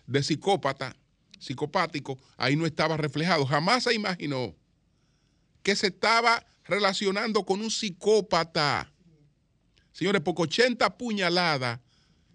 [0.07, 0.97] de psicópata,
[1.39, 3.45] psicopático, ahí no estaba reflejado.
[3.45, 4.57] Jamás se imaginó
[5.63, 8.91] que se estaba relacionando con un psicópata.
[9.93, 11.81] Señores, porque 80 puñaladas,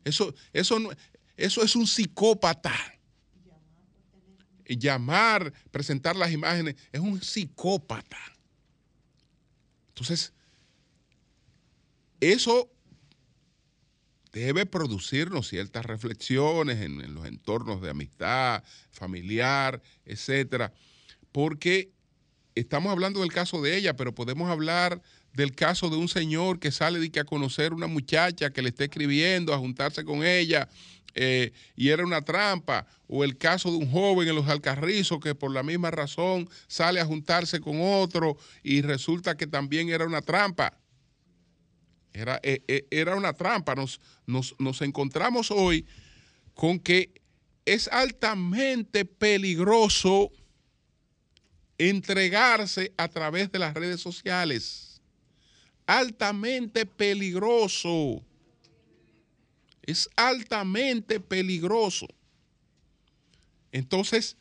[0.04, 0.78] eso, eso,
[1.36, 2.76] eso es un psicópata.
[4.64, 8.20] Llamar, presentar las imágenes, es un psicópata.
[9.88, 10.34] Entonces,
[12.20, 12.70] eso
[14.40, 20.74] debe producirnos ciertas reflexiones en, los entornos de amistad, familiar, etcétera,
[21.32, 21.92] porque
[22.56, 25.02] estamos hablando del caso de ella, pero podemos hablar
[25.34, 28.70] del caso de un señor que sale de que a conocer una muchacha que le
[28.70, 30.68] está escribiendo, a juntarse con ella,
[31.16, 35.36] eh, y era una trampa, o el caso de un joven en los Alcarrizos que
[35.36, 40.22] por la misma razón sale a juntarse con otro y resulta que también era una
[40.22, 40.79] trampa.
[42.14, 43.76] Era, eh, eh, era una trampa.
[43.76, 45.86] Nos, nos, nos encontramos hoy
[46.54, 47.12] con que
[47.66, 50.32] es altamente peligroso
[51.78, 55.02] entregarse a través de las redes sociales.
[55.88, 58.24] Altamente peligroso.
[59.82, 62.08] Es altamente peligroso.
[63.72, 64.36] Entonces,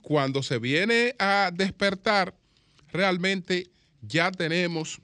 [0.00, 2.34] cuando se viene a despertar,
[2.92, 3.70] realmente
[4.02, 5.00] ya tenemos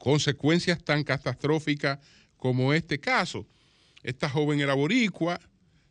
[0.00, 2.00] consecuencias tan catastróficas
[2.38, 3.46] como este caso.
[4.02, 5.38] Esta joven era boricua,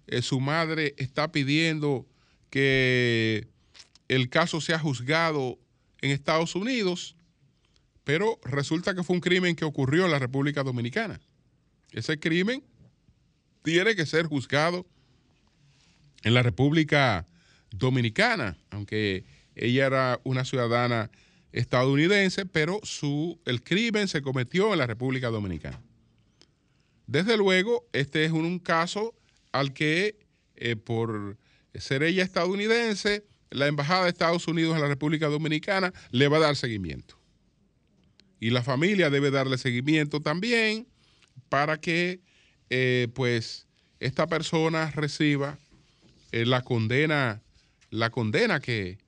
[0.07, 2.07] eh, su madre está pidiendo
[2.49, 3.47] que
[4.07, 5.59] el caso se ha juzgado
[6.01, 7.15] en Estados Unidos,
[8.03, 11.21] pero resulta que fue un crimen que ocurrió en la República Dominicana.
[11.91, 12.63] Ese crimen
[13.61, 14.87] tiene que ser juzgado
[16.23, 17.27] en la República
[17.69, 21.11] Dominicana, aunque ella era una ciudadana
[21.51, 25.81] estadounidense, pero su, el crimen se cometió en la República Dominicana.
[27.07, 29.15] Desde luego, este es un, caso
[29.51, 30.15] al que
[30.55, 31.37] eh, por
[31.73, 36.41] ser ella estadounidense, la Embajada de Estados Unidos en la República Dominicana le va a
[36.41, 37.17] dar seguimiento.
[38.39, 40.87] Y la familia debe darle seguimiento también
[41.49, 42.21] para que
[42.69, 43.67] eh, pues
[43.99, 45.57] esta persona reciba
[46.31, 47.41] eh, la condena,
[47.89, 48.99] la condena que,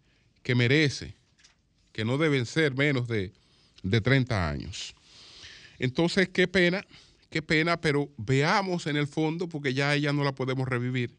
[0.44, 1.16] que, merece,
[1.92, 3.32] que no deben ser menos de,
[3.84, 4.96] de 30 años.
[5.80, 6.86] Entonces, qué pena,
[7.30, 11.12] qué pena, pero veamos en el fondo, porque ya ella no la podemos revivir.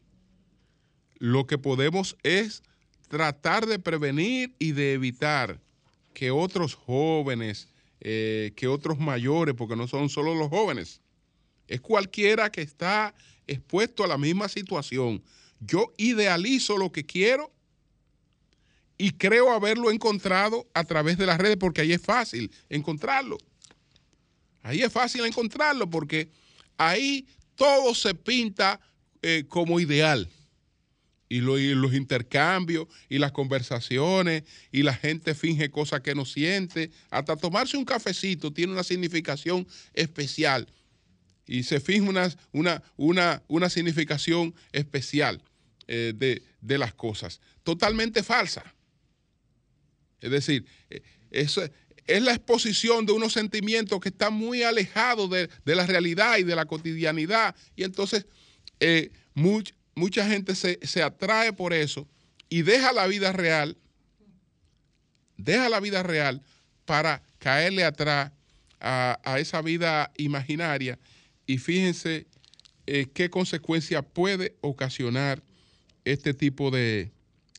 [1.17, 2.63] Lo que podemos es
[3.07, 5.59] tratar de prevenir y de evitar
[6.13, 7.67] que otros jóvenes,
[7.99, 11.01] eh, que otros mayores, porque no son solo los jóvenes,
[11.67, 13.13] es cualquiera que está
[13.47, 15.21] expuesto a la misma situación.
[15.59, 17.51] Yo idealizo lo que quiero
[18.97, 23.37] y creo haberlo encontrado a través de las redes porque ahí es fácil encontrarlo.
[24.61, 26.29] Ahí es fácil encontrarlo porque
[26.77, 28.79] ahí todo se pinta
[29.21, 30.29] eh, como ideal
[31.33, 36.91] y, los intercambios y las conversaciones y la gente finge cosas que no siente.
[37.09, 40.67] Hasta tomarse un cafecito tiene una significación especial
[41.45, 45.41] y se finge una, una, una, una significación especial
[45.87, 47.41] eh, de, de, las cosas.
[47.63, 48.63] Totalmente falsa.
[50.23, 55.75] Es decir, eh, es la exposición de unos sentimientos que están muy alejados de, de
[55.75, 57.55] la realidad y de la cotidianidad.
[57.75, 58.25] Y entonces,
[58.79, 62.07] eh, mucha gente se, atrae por eso
[62.49, 63.77] y deja la vida real,
[65.37, 66.41] deja la vida real
[66.85, 68.31] para caerle atrás
[68.79, 70.99] a, esa vida imaginaria
[71.45, 72.27] y fíjense
[72.85, 75.41] eh, qué consecuencia puede ocasionar
[76.03, 77.13] este tipo de,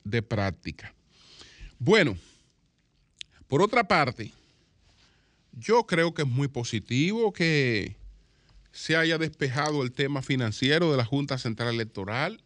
[0.04, 0.94] de práctica.
[1.78, 2.18] Bueno,
[3.54, 4.32] por otra parte,
[5.52, 7.94] yo creo que es muy positivo que
[8.72, 12.42] se haya despejado el tema financiero de la Junta Central Electoral.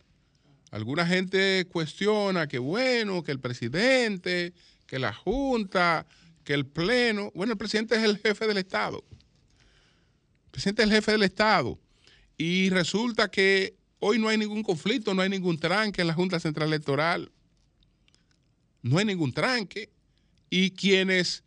[0.71, 4.53] Alguna gente cuestiona que bueno, que el presidente,
[4.87, 6.07] que la Junta,
[6.45, 7.33] que el Pleno.
[7.35, 9.03] Bueno, el presidente es el jefe del Estado.
[9.09, 11.79] El presidente es el jefe del Estado.
[12.37, 16.39] Y resulta que hoy no hay ningún conflicto, no hay ningún tranque en la Junta
[16.39, 17.33] Central Electoral.
[18.83, 19.89] No hay ningún tranque.
[20.51, 21.45] Y quienes,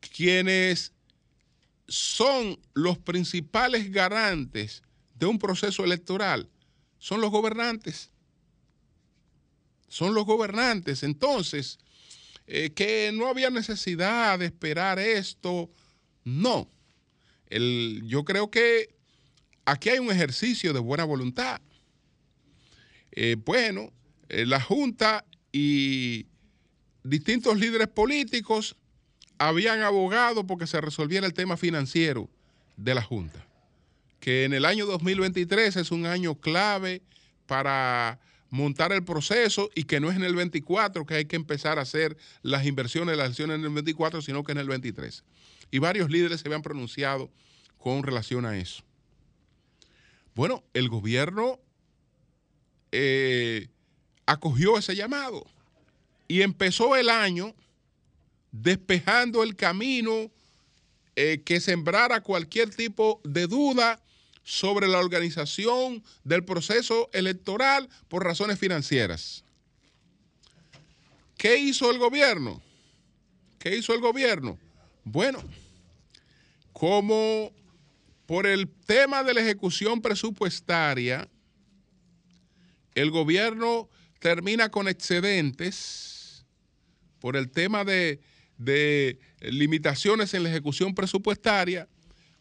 [0.00, 0.92] quienes
[1.88, 4.82] son los principales garantes
[5.14, 6.48] de un proceso electoral
[6.98, 8.10] son los gobernantes.
[9.88, 11.02] Son los gobernantes.
[11.02, 11.78] Entonces,
[12.46, 15.70] eh, que no había necesidad de esperar esto,
[16.24, 16.68] no.
[17.50, 18.94] yo creo que
[19.64, 21.60] aquí hay un ejercicio de buena voluntad.
[23.12, 23.92] Eh, bueno,
[24.28, 26.26] eh, la Junta y
[27.04, 28.76] distintos líderes políticos
[29.38, 32.28] habían abogado porque se resolviera el tema financiero
[32.76, 33.46] de la Junta,
[34.18, 37.02] que en el año 2023 es un año clave
[37.46, 38.18] para
[38.50, 41.82] montar el proceso y que no es en el 24 que hay que empezar a
[41.82, 45.24] hacer las inversiones, las acciones en el 24, sino que en el 23.
[45.70, 47.30] Y varios líderes se habían pronunciado
[47.78, 48.82] con relación a eso.
[50.34, 51.60] Bueno, el gobierno
[52.92, 53.68] eh,
[54.26, 55.46] acogió ese llamado
[56.28, 57.54] y empezó el año
[58.52, 60.30] despejando el camino
[61.16, 64.00] eh, que sembrara cualquier tipo de duda
[64.42, 69.44] sobre la organización del proceso electoral por razones financieras.
[71.36, 72.62] ¿Qué hizo el gobierno?
[73.58, 74.58] ¿Qué hizo el gobierno?
[75.04, 75.42] Bueno,
[76.72, 77.52] como
[78.26, 81.28] por el tema de la ejecución presupuestaria,
[82.94, 83.88] el gobierno
[84.20, 86.13] termina con excedentes
[87.24, 91.88] por el tema de limitaciones en la ejecución presupuestaria,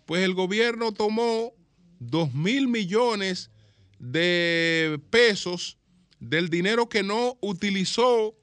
[0.05, 1.53] pues el gobierno tomó
[1.99, 3.49] 2 mil millones
[3.97, 5.77] de pesos
[6.19, 8.35] del dinero que no utilizó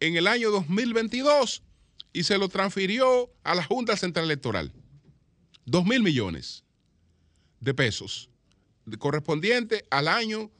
[0.00, 1.62] en el año 2022
[2.14, 4.72] y se lo transfirió a la Junta Central Electoral.
[5.66, 6.64] 2 mil millones
[7.60, 8.30] de pesos
[8.98, 10.50] correspondiente al año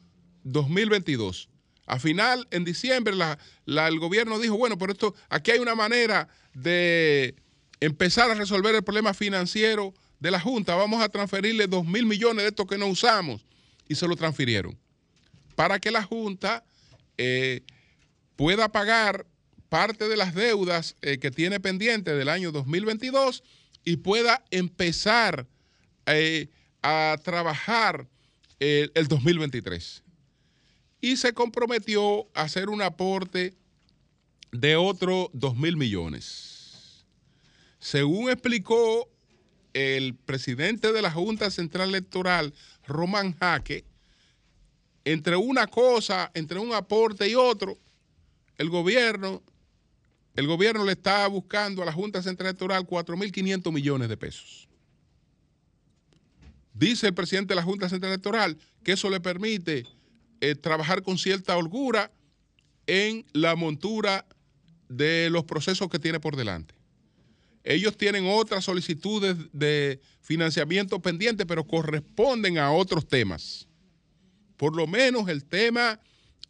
[0.45, 1.49] 2022.
[1.87, 3.14] A final, en diciembre,
[3.66, 7.35] el gobierno dijo, bueno, pero esto, aquí hay una manera de
[7.81, 10.77] empezar a resolver el problema financiero de la Junta.
[10.77, 13.45] Vamos a transferirle dos mil millones de estos que no usamos.
[13.88, 14.79] Y se lo transfirieron.
[15.57, 16.64] Para que la Junta
[17.18, 17.62] eh,
[18.37, 19.27] pueda pagar
[19.68, 23.42] parte de las deudas eh, que tiene pendiente del año 2022
[23.85, 25.47] y pueda empezar
[26.07, 26.49] eh,
[26.83, 28.07] a trabajar
[28.61, 30.05] el 2023
[31.03, 33.55] y se comprometió a hacer un aporte
[34.53, 37.05] de otros 2 mil millones.
[37.81, 39.09] Según explicó
[39.75, 42.55] el presidente de la Junta Central Electoral,
[42.87, 43.85] Román Jaque,
[45.05, 47.77] entre una cosa, entre un aporte y otro,
[48.57, 49.43] el gobierno,
[50.37, 54.69] el gobierno le está buscando a la Junta Central Electoral 4.500 millones de pesos.
[56.73, 59.85] Dice el presidente de la Junta Central Electoral que eso le permite
[60.42, 62.11] eh, trabajar con cierta holgura
[62.88, 64.26] en la montura
[64.88, 66.74] de los procesos que tiene por delante.
[67.62, 73.68] Ellos tienen otras solicitudes de financiamiento pendientes, pero corresponden a otros temas.
[74.57, 76.00] Por lo menos el tema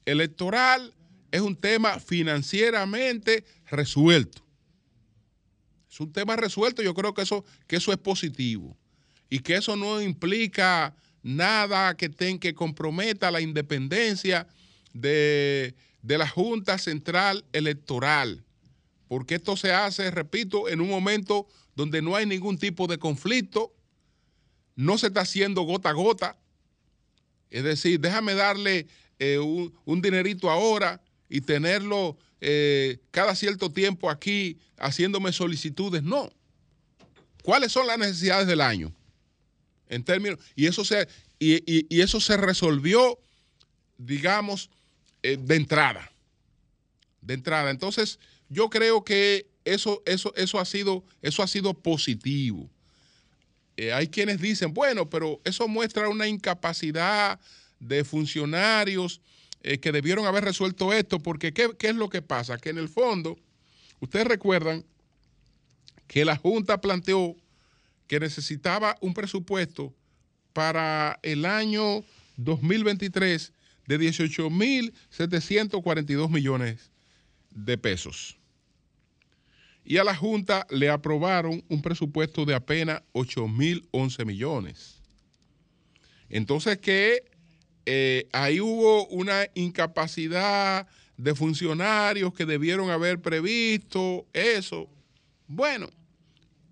[0.06, 0.94] electoral
[1.30, 4.42] es un tema financieramente resuelto.
[5.90, 8.74] Es un tema resuelto, yo creo que eso, que eso es positivo
[9.28, 14.46] y que eso no implica nada que, ten, que comprometa la independencia
[14.92, 18.44] de, de la Junta Central Electoral,
[19.08, 23.74] porque esto se hace, repito, en un momento donde no hay ningún tipo de conflicto,
[24.74, 26.38] no se está haciendo gota a gota,
[27.50, 28.86] es decir, déjame darle
[29.18, 36.30] eh, un, dinerito ahora y tenerlo eh, cada cierto tiempo aquí haciéndome solicitudes, no.
[37.42, 38.92] ¿Cuáles son las necesidades del año?
[39.92, 41.06] En términos, y eso se,
[41.38, 43.18] y, eso se resolvió,
[43.98, 44.70] digamos,
[45.22, 46.10] eh, de entrada.
[47.20, 47.70] De entrada.
[47.70, 52.70] Entonces, yo creo que eso, eso, eso, ha, sido, eso ha sido positivo.
[53.76, 57.38] Eh, hay quienes dicen, bueno, pero eso muestra una incapacidad
[57.78, 59.20] de funcionarios
[59.62, 62.56] eh, que debieron haber resuelto esto, porque ¿qué, ¿qué, es lo que pasa?
[62.56, 63.38] Que en el fondo,
[64.00, 64.84] ustedes recuerdan
[66.06, 67.36] que la Junta planteó
[68.12, 69.94] que necesitaba un presupuesto
[70.52, 72.04] para el año
[72.36, 73.54] 2023
[73.86, 76.90] de 18.742 millones
[77.48, 78.36] de pesos.
[79.82, 85.00] Y a la Junta le aprobaron un presupuesto de apenas 8.011 millones.
[86.28, 87.24] Entonces que
[87.86, 90.86] eh, ahí hubo una incapacidad
[91.16, 94.90] de funcionarios que debieron haber previsto eso.
[95.48, 95.88] Bueno,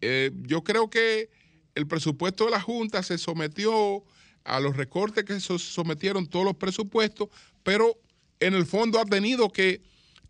[0.01, 1.31] eh, yo creo que
[1.75, 4.05] el presupuesto de la Junta se sometió
[4.45, 7.29] a los recortes que se sometieron todos los presupuestos,
[7.63, 7.99] pero
[8.41, 9.83] en el fondo ha tenido que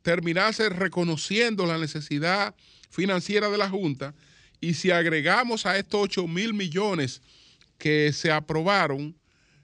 [0.02, 2.54] terminarse reconociendo la necesidad
[2.90, 4.14] financiera de la Junta
[4.60, 7.22] y si agregamos a estos 8 mil millones
[7.78, 9.16] que se aprobaron,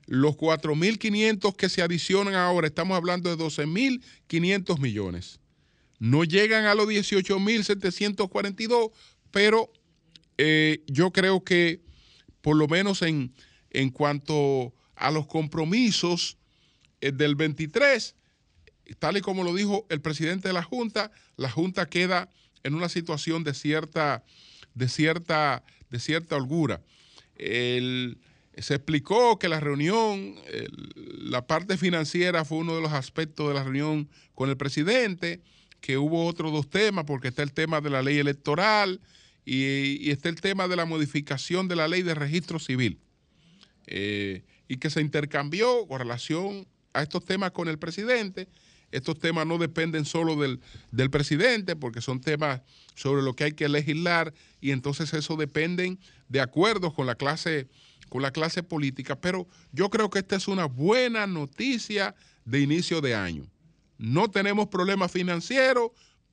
[0.06, 5.40] los 4.500 que se adicionan ahora, estamos hablando de 12.500 millones.
[5.98, 8.92] No llegan a los 18.742,
[9.30, 9.70] pero
[10.38, 11.80] eh, yo creo que
[12.40, 13.32] por lo menos en,
[13.70, 16.38] en cuanto a los compromisos
[17.00, 18.14] eh, del 23,
[18.98, 22.30] tal y como lo dijo el presidente de la Junta, la Junta queda
[22.62, 24.24] en una situación de cierta,
[24.74, 26.82] de cierta, de cierta holgura.
[27.36, 30.36] se explicó que la reunión,
[30.96, 35.40] la parte financiera fue uno de los aspectos de la reunión con el presidente,
[35.80, 39.00] que hubo otros dos temas, porque está el tema de la ley electoral
[39.46, 43.00] y, está el tema de la modificación de la ley de registro civil.
[43.86, 48.48] Eh, y que se intercambió con relación a estos temas con el presidente
[48.92, 52.62] estos temas no dependen solo del, presidente, porque son temas
[52.94, 57.68] sobre lo que hay que legislar y entonces eso dependen de acuerdos con la clase
[58.08, 63.00] con la clase política, pero yo creo que esta es una buena noticia de inicio
[63.00, 63.50] de año.
[63.98, 65.90] No tenemos problemas financieros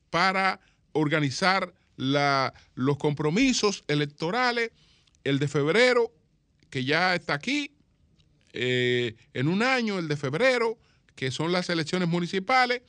[0.08, 0.60] para
[0.92, 4.70] organizar los compromisos electorales,
[5.22, 6.12] el de febrero,
[6.70, 7.74] que ya está aquí,
[8.56, 10.78] eh, en un año, el de febrero,
[11.16, 12.82] que son las elecciones municipales,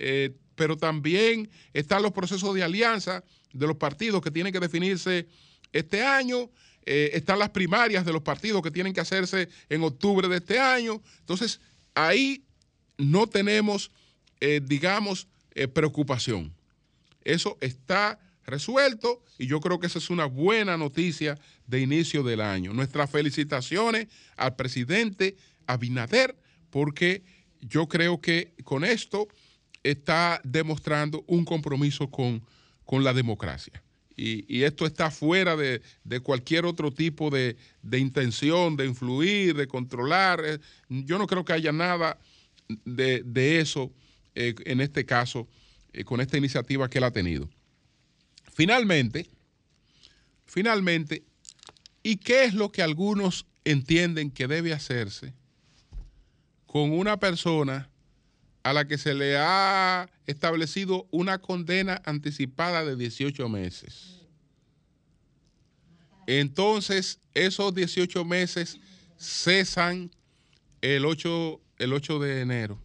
[0.00, 5.28] eh, pero también están los procesos de alianza de los partidos que tienen que definirse
[5.72, 6.50] este año,
[6.84, 10.58] eh, están las primarias de los partidos que tienen que hacerse en octubre de este
[10.58, 11.00] año.
[11.20, 11.60] Entonces,
[11.94, 12.44] ahí
[12.98, 13.92] no tenemos,
[14.62, 15.28] digamos,
[15.72, 16.52] preocupación.
[17.22, 22.40] Eso está resuelto y yo creo que esa es una buena noticia de inicio del
[22.40, 22.72] año.
[22.72, 25.36] Nuestras felicitaciones al presidente
[25.66, 26.36] Abinader
[26.70, 27.22] porque
[27.60, 29.28] yo creo que con esto
[29.82, 32.42] está demostrando un compromiso con,
[32.90, 33.82] la democracia.
[34.14, 35.80] Y, esto está fuera de,
[36.22, 37.56] cualquier otro tipo de,
[37.90, 40.42] intención de influir, de controlar.
[40.44, 42.18] Eh, yo no creo que haya nada
[42.84, 43.90] de, eso
[44.34, 45.48] eh, en este caso,
[45.94, 47.48] eh, con esta iniciativa que él ha tenido.
[48.54, 49.28] Finalmente,
[50.46, 51.24] finalmente,
[52.02, 55.34] ¿y qué es lo que algunos entienden que debe hacerse?
[56.72, 57.90] con una persona
[58.62, 64.22] a la que se le ha establecido una condena anticipada de 18 meses.
[66.26, 68.78] Entonces, esos 18 meses
[69.18, 70.10] cesan
[70.80, 72.82] el 8, el 8 de enero.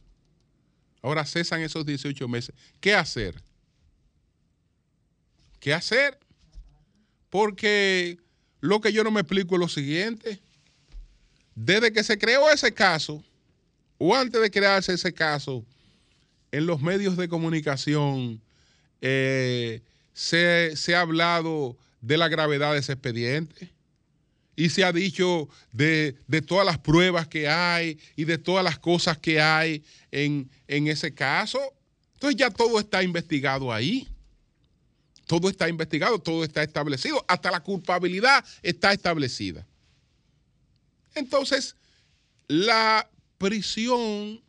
[1.02, 2.54] Ahora cesan esos 18 meses.
[2.82, 3.42] ¿Qué hacer?
[5.60, 6.18] ¿Qué hacer?
[7.30, 8.18] Porque
[8.62, 10.40] lo que yo no me explico es lo siguiente.
[11.56, 13.24] Desde que se creó ese caso,
[13.98, 15.66] o antes de crearse ese caso,
[16.52, 18.42] en los medios de comunicación
[19.02, 19.82] eh,
[20.14, 23.72] se, ha hablado de la gravedad de ese expediente
[24.56, 26.16] y se ha dicho de,
[26.48, 31.14] todas las pruebas que hay y de todas las cosas que hay en, en ese
[31.14, 31.60] caso.
[32.14, 34.08] Entonces ya todo está investigado ahí.
[35.28, 39.68] Todo está investigado, todo está establecido, hasta la culpabilidad está establecida.
[41.14, 41.76] Entonces,
[42.48, 44.42] la prisión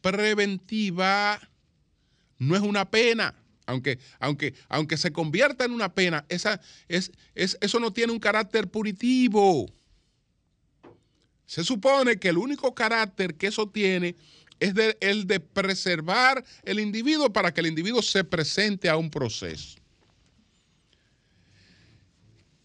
[0.00, 1.40] preventiva
[2.38, 3.34] no es una pena.
[3.66, 8.68] Aunque, aunque, aunque se convierta en una pena, esa, es, eso no tiene un carácter
[8.68, 9.70] punitivo.
[11.46, 14.16] Se supone que el único carácter que eso tiene
[14.60, 19.78] es el de preservar el individuo para que el individuo se presente a un proceso.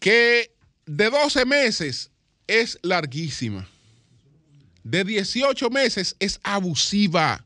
[0.00, 0.54] Que
[0.86, 2.10] de 12 meses
[2.46, 3.68] es larguísima
[4.84, 7.44] de 18 meses es abusiva.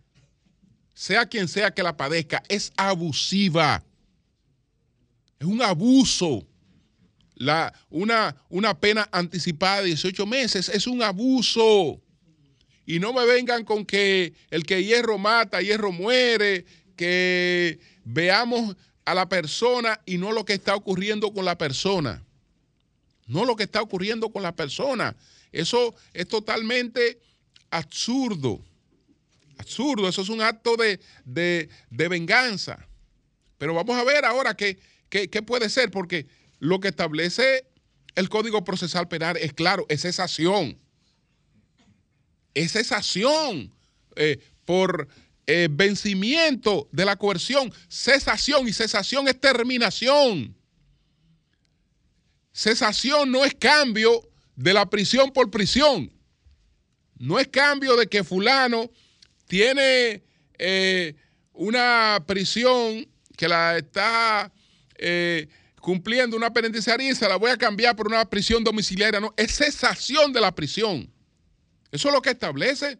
[0.92, 3.82] Sea quien sea que la padezca, es abusiva.
[5.38, 6.44] Es un abuso.
[7.36, 12.02] La, una, una pena anticipada de 18 meses es un abuso.
[12.88, 16.64] Y no me vengan con que el que hierro mata, hierro muere,
[16.96, 22.24] que veamos a la persona y no lo que está ocurriendo con la persona.
[23.26, 25.14] No lo que está ocurriendo con la persona.
[25.52, 27.20] Eso es totalmente
[27.68, 28.58] absurdo.
[29.58, 32.88] Absurdo, eso es un acto de, venganza.
[33.58, 34.78] Pero vamos a ver ahora qué,
[35.10, 36.26] qué, puede ser, porque
[36.58, 37.66] lo que establece
[38.14, 40.78] el Código Procesal Penal es claro, es cesación.
[42.58, 43.72] Es cesación
[44.16, 45.06] eh, por
[45.46, 47.72] eh, vencimiento de la coerción.
[47.88, 50.56] Cesación y cesación es terminación.
[52.52, 56.12] Cesación no es cambio de la prisión por prisión.
[57.16, 58.90] No es cambio de que fulano
[59.46, 60.24] tiene
[60.58, 61.14] eh,
[61.52, 64.52] una prisión que la está
[65.80, 69.20] cumpliendo una penitenciaria y se la voy a cambiar por una prisión domiciliaria.
[69.20, 71.08] No, es cesación de la prisión.
[71.90, 72.98] Eso es lo que establece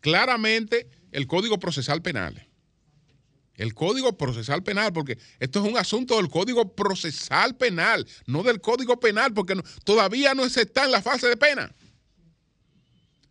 [0.00, 2.48] claramente el Código Procesal Penal.
[3.54, 8.60] El Código Procesal Penal, porque esto es un asunto del Código Procesal Penal, no del
[8.60, 9.54] Código Penal, porque
[9.84, 11.74] todavía no se está en la fase de pena,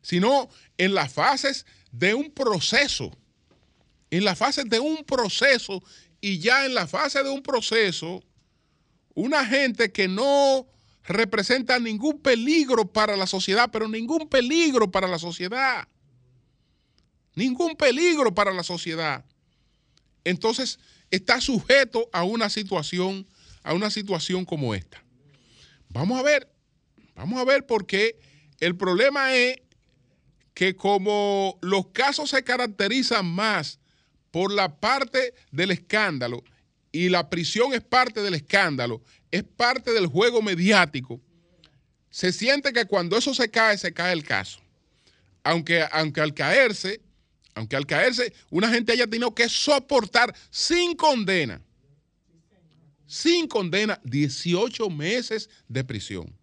[0.01, 3.11] sino en las fases de un proceso.
[4.11, 5.83] En la fase de un proceso
[6.19, 8.23] y ya en la fase de un proceso,
[9.15, 10.67] una gente que no
[11.03, 15.87] representa ningún peligro para la sociedad, pero ningún peligro para la sociedad.
[17.35, 19.25] Ningún peligro para la sociedad.
[20.23, 20.79] Entonces
[21.09, 23.25] está sujeto a una situación,
[23.63, 25.03] a una situación como esta.
[25.89, 26.51] Vamos a ver,
[27.15, 28.19] vamos a ver porque
[28.59, 29.57] el problema es
[30.53, 33.79] que como los casos se caracterizan más
[34.29, 36.43] por la parte del escándalo
[36.91, 39.01] y la prisión es parte del escándalo,
[39.31, 41.21] es parte del juego mediático,
[42.09, 44.59] se siente que cuando eso se cae, se cae el caso.
[45.43, 47.01] Aunque, aunque al caerse,
[47.55, 51.61] aunque al caerse una gente haya tenido que soportar sin condena,
[53.07, 56.33] sin condena, 18 meses de prisión.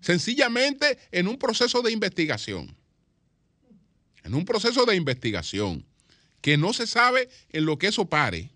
[0.00, 2.76] Sencillamente en un proceso de investigación.
[4.24, 5.84] En un proceso de investigación
[6.40, 8.50] que no se sabe en lo que eso pare.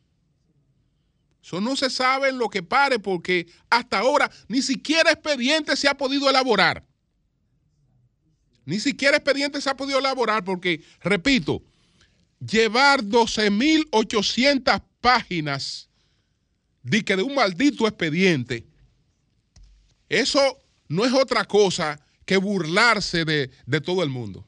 [1.47, 5.87] Eso no se sabe en lo que pare porque hasta ahora ni siquiera expediente se
[5.87, 6.85] ha podido elaborar.
[8.65, 11.63] Ni siquiera expediente se ha podido elaborar porque, repito,
[12.41, 15.89] llevar 12.800 páginas
[16.83, 18.67] de, que de un maldito expediente,
[20.09, 20.41] eso
[20.89, 24.45] no es otra cosa que burlarse de, de todo el mundo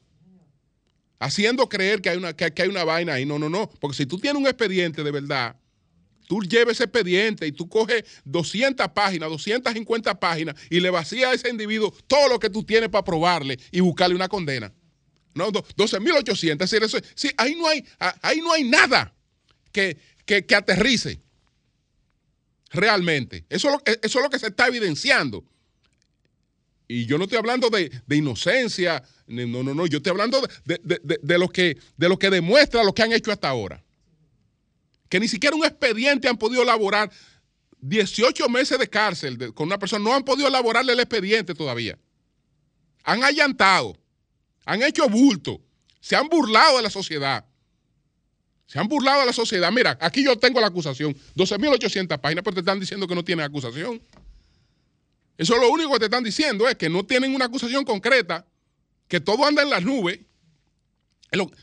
[1.20, 3.26] haciendo creer que hay, una, que, hay una vaina ahí.
[3.26, 3.68] No, no, no.
[3.80, 5.56] Porque si tú tienes un expediente de verdad,
[6.28, 11.34] tú lleves ese expediente y tú coges 200 páginas, 250 páginas y le vacías a
[11.34, 14.72] ese individuo todo lo que tú tienes para probarle y buscarle una condena.
[15.34, 16.52] No, 12.800.
[16.52, 17.84] Es decir, eso, sí, ahí no hay,
[18.22, 19.14] ahí no hay nada
[19.72, 21.20] que, que, aterrice
[22.70, 23.44] realmente.
[23.48, 25.44] Eso eso es lo que se está evidenciando.
[26.86, 31.48] Y yo no estoy hablando de, inocencia, no, no, no, yo estoy hablando de, lo
[31.48, 33.84] que, de lo que demuestra lo que han hecho hasta ahora.
[35.08, 37.10] Que ni siquiera un expediente han podido elaborar
[37.80, 41.98] 18 meses de cárcel con una persona, no han podido elaborarle el expediente todavía.
[43.04, 43.96] Han allantado,
[44.64, 45.60] han hecho bulto,
[46.00, 47.44] se han burlado de la sociedad.
[48.66, 49.72] Se han burlado de la sociedad.
[49.72, 53.46] Mira, aquí yo tengo la acusación, 12.800 páginas, pero te están diciendo que no tienen
[53.46, 54.02] acusación.
[55.38, 58.44] Eso es lo único que te están diciendo, es que no tienen una acusación concreta,
[59.06, 60.20] que todo anda en las nubes.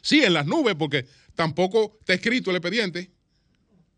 [0.02, 3.12] Sí, en las nubes, porque tampoco está escrito el expediente.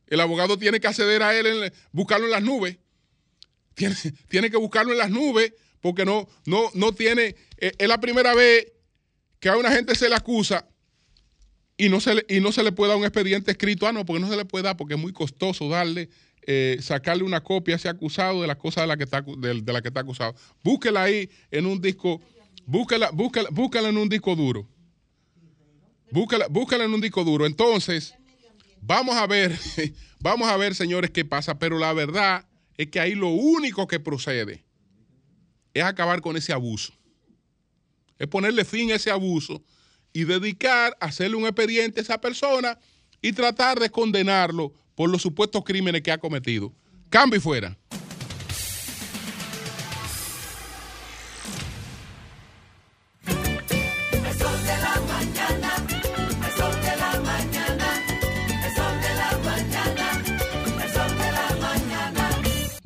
[0.07, 2.77] El abogado tiene que acceder a él, buscarlo en las nubes.
[4.27, 7.35] Tiene, que buscarlo en las nubes, porque no, no, no tiene.
[7.57, 8.71] Eh, es la primera vez
[9.39, 10.67] que a una gente se le acusa
[11.77, 13.85] y no se le, y no se le puede dar un expediente escrito.
[13.85, 16.09] Ah, no, porque no se le puede dar, porque es muy costoso darle
[16.49, 19.73] eh, sacarle una copia a ese acusado de las cosas de la que está, de,
[19.73, 20.33] la que acusado.
[20.63, 22.21] Búsquela ahí en un disco,
[22.65, 24.65] búsquela, búsquela, búsquela en un disco duro.
[26.09, 27.45] Búsquela, búsquela en un disco duro.
[27.45, 28.15] Entonces,
[28.87, 29.57] vamos a ver,
[30.19, 31.59] vamos a ver, señores, qué pasa.
[31.59, 32.45] Pero la verdad
[32.77, 34.63] es que ahí lo único que procede
[35.73, 36.93] es acabar con ese abuso.
[38.17, 39.61] Es ponerle fin a ese abuso
[40.11, 42.79] y dedicar a hacerle un expediente a esa persona
[43.21, 46.73] y tratar de condenarlo por los supuestos crímenes que ha cometido.
[47.09, 47.77] Cambio y fuera.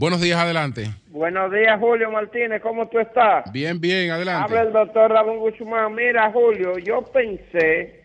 [0.01, 0.85] Buenos días, adelante.
[1.09, 3.51] Buenos días, Julio Martínez, ¿cómo tú estás?
[3.51, 4.45] Bien, bien, adelante.
[4.45, 5.93] Habla el doctor Ramón Guzmán.
[5.93, 8.01] Mira, Julio, yo pensé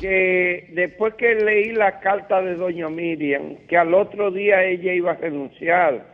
[0.00, 5.10] que después que leí la carta de doña Miriam, que al otro día ella iba
[5.10, 6.06] a renunciar,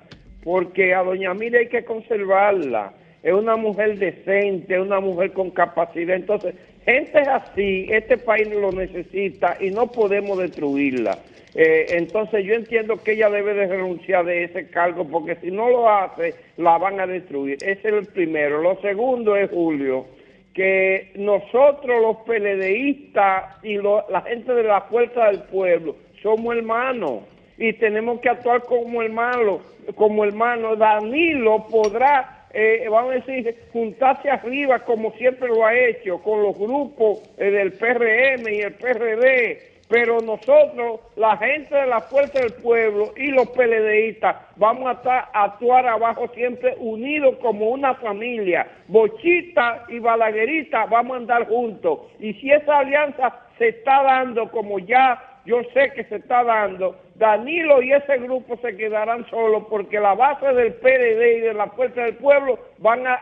[0.43, 2.95] porque a doña Miriam hay que conservarla.
[3.23, 6.17] Es una mujer decente, es una mujer con capacidad.
[6.17, 6.55] Entonces,
[6.85, 11.19] gente así, este país lo necesita y no podemos destruirla.
[11.55, 15.69] Eh, entonces yo entiendo que ella debe de renunciar de ese cargo porque si no
[15.69, 17.59] lo hace, la van a destruir.
[17.63, 18.63] Ese es el primero.
[18.63, 20.07] Lo segundo es, Julio,
[20.55, 27.23] que nosotros los peledeístas y la gente de la fuerza del pueblo somos hermanos
[27.57, 29.61] y tenemos que actuar como hermanos,
[29.95, 30.79] como hermanos.
[30.79, 36.57] Danilo podrá, eh, vamos a decir, juntarse arriba como siempre lo ha hecho con los
[36.57, 42.53] grupos eh, del PRM y el PRD pero nosotros, la gente de la Fuerza del
[42.63, 48.69] Pueblo y los PLDistas, vamos a, estar, a actuar abajo siempre unidos como una familia.
[48.87, 52.03] Bochita y Balaguerita vamos a andar juntos.
[52.21, 56.97] Y si esa alianza se está dando como ya yo sé que se está dando,
[57.21, 61.67] Danilo y ese grupo se quedarán solos porque la base del PLD y de la
[61.69, 63.21] Fuerza del Pueblo van a,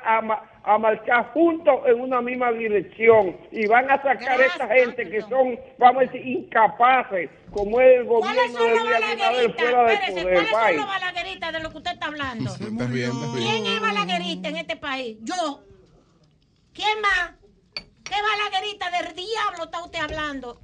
[0.63, 5.21] a, marchar juntos en una misma dirección y van a sacar a esa gente que
[5.23, 10.49] son, vamos a decir, incapaces, como es el gobierno de Luis Abinader fuera del poder.
[10.49, 12.55] ¿Cuáles son los balagueritas de lo que usted está hablando?
[13.35, 15.19] ¿Quién es balaguerita en este país?
[15.23, 15.65] Yo.
[16.73, 17.33] ¿Quién más?
[17.75, 20.61] ¿Qué balaguerita del diablo está usted hablando?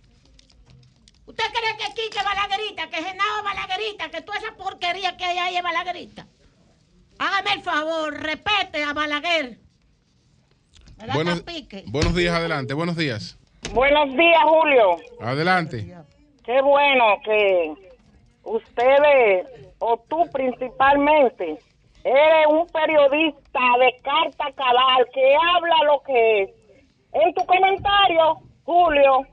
[1.26, 5.56] ¿Usted cree que Quique Balaguerita, que Genao Balaguerita, que toda esa porquería que hay ahí
[5.56, 6.26] es Balaguerita?
[7.18, 9.58] Hágame el favor, repete a Balaguer.
[11.12, 11.44] Buenos,
[11.86, 13.38] buenos días, adelante, buenos días.
[13.72, 14.96] Buenos días, Julio.
[15.20, 15.94] Adelante.
[16.44, 17.74] Qué bueno que
[18.44, 19.46] ustedes,
[19.78, 21.58] o tú principalmente,
[22.04, 26.50] eres un periodista de carta cabal que habla lo que es.
[27.12, 29.26] En tu comentario, Julio,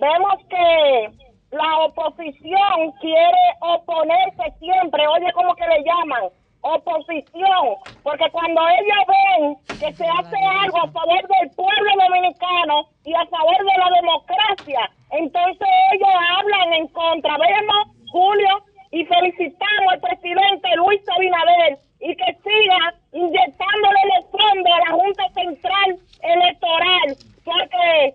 [0.00, 1.22] vemos que
[1.52, 6.24] la oposición quiere oponerse siempre, oye, ¿cómo que le llaman?
[6.62, 13.14] Oposición, porque cuando ellos ven que se hace algo a favor del pueblo dominicano y
[13.14, 17.36] a favor de la democracia, entonces ellos hablan en contra.
[17.36, 24.78] Vemos, Julio, y felicitamos al presidente Luis Abinader y que siga inyectándole el fondo a
[24.78, 28.14] la Junta Central Electoral, porque,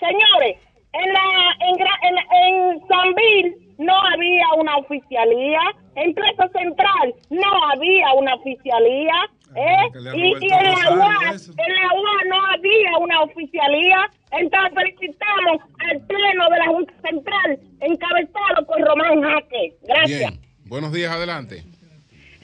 [0.00, 0.56] señores,
[0.92, 1.28] en la
[1.60, 5.60] en, en, Sanville no había una oficialía,
[5.96, 9.14] en Plaza Central no había una oficialía,
[9.54, 10.14] ¿eh?
[10.14, 16.50] y, en la UAS, en la UAS no había una oficialía, entonces felicitamos al pleno
[16.50, 19.74] de la Junta Central encabezado por Román Jaque.
[19.86, 20.34] Gracias.
[20.64, 21.62] Buenos días, adelante.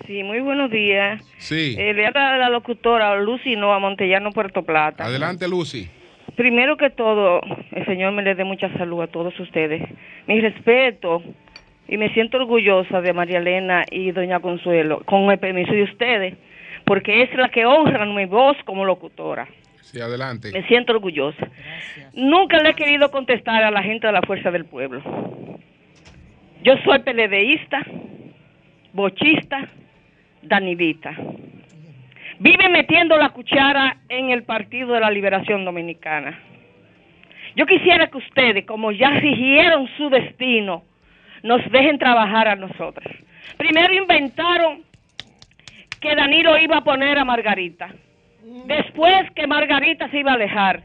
[0.07, 1.23] Sí, muy buenos días.
[1.39, 1.77] Sí.
[1.79, 5.05] Eh, le habla la locutora Lucy Nova Montellano, Puerto Plata.
[5.05, 5.89] Adelante, Lucy.
[6.37, 9.83] Primero que todo, el Señor me le dé mucha salud a todos ustedes.
[10.27, 11.23] Mi respeto
[11.87, 16.35] y me siento orgullosa de María Elena y Doña Consuelo, con el permiso de ustedes,
[16.85, 19.47] porque es la que honra mi voz como locutora.
[19.83, 20.51] Sí, adelante.
[20.53, 21.49] Me siento orgullosa.
[22.15, 25.03] Nunca le he querido contestar a la gente de la Fuerza del Pueblo.
[26.63, 27.85] Yo soy peledeísta,
[28.93, 29.69] bochista,
[30.43, 31.15] danidita
[32.39, 36.39] vive metiendo la cuchara en el Partido de la Liberación Dominicana.
[37.57, 40.83] Yo quisiera que ustedes, como ya rigieron su destino,
[41.43, 43.15] nos dejen trabajar a nosotros.
[43.57, 44.83] Primero inventaron
[46.01, 47.91] que Danilo iba a poner a Margarita.
[48.67, 50.83] Después que Margarita se iba a alejar.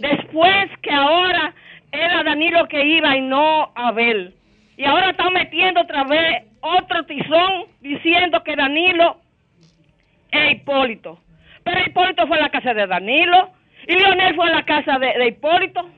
[0.00, 1.52] Después que ahora
[1.90, 4.34] era Danilo que iba y no Abel.
[4.76, 9.21] Y ahora están metiendo otra vez otro tizón diciendo que Danilo
[10.32, 11.18] es Hipólito.
[11.62, 13.50] Pero Hipólito fue a la casa de Danilo
[13.86, 15.88] y Leonel fue a la casa de, Hipólito.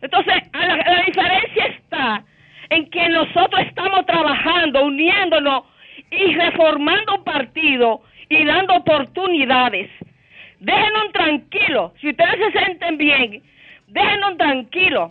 [0.00, 2.24] Entonces, la, diferencia está
[2.70, 5.64] en que nosotros estamos trabajando, uniéndonos
[6.10, 9.90] y reformando un partido y dando oportunidades.
[10.60, 11.92] Déjenos tranquilos.
[12.00, 13.42] Si ustedes se sienten bien,
[13.88, 15.10] déjenos tranquilos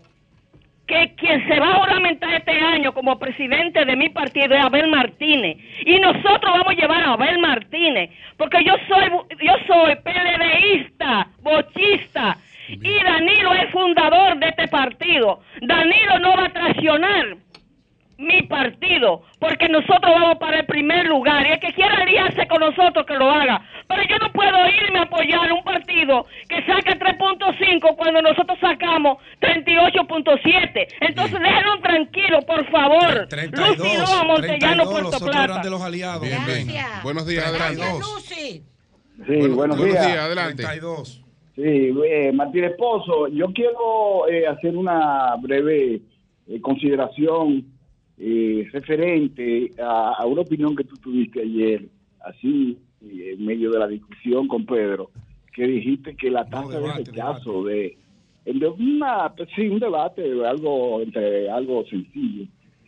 [0.92, 4.89] que quien se va a ornamentar este año como presidente de mi partido es Abel
[4.89, 5.58] Martínez.
[5.86, 9.10] Y nosotros vamos a llevar a Abel Martínez, porque yo soy
[9.42, 12.38] yo soy PLDista, bochista,
[12.68, 15.39] y Danilo es fundador de este partido.
[15.62, 17.38] Danilo no va a traicionar
[18.22, 21.45] mi partido, porque nosotros vamos para el primer lugar.
[21.47, 23.61] Y el que quiera aliarse con nosotros, que lo haga.
[23.88, 29.17] Pero yo no puedo irme a apoyar un partido que saca 3.5 cuando nosotros sacamos
[29.41, 30.88] 38.7.
[31.01, 33.28] Entonces déjenlo tranquilo, por favor.
[33.28, 35.61] 32, Lucy Montellano, Puerto Plata.
[35.63, 36.22] de los aliados.
[36.22, 36.86] Bien, bien.
[37.03, 37.84] Buenos días, adelante.
[37.99, 38.63] Lucy.
[39.28, 40.05] Sí, buenos, días.
[40.05, 40.63] adelante.
[40.63, 41.24] 32.
[41.55, 46.01] Sí, eh, Martín Esposo, yo quiero eh, hacer una breve
[46.47, 47.65] eh, consideración
[48.24, 51.88] eh, referente a, una opinión que tú tuviste ayer,
[52.24, 55.09] así en medio de la discusión con Pedro,
[55.51, 57.97] que dijiste que la tasa de rechazo de,
[58.45, 62.45] de una, pues sí, un debate, algo entre algo sencillo,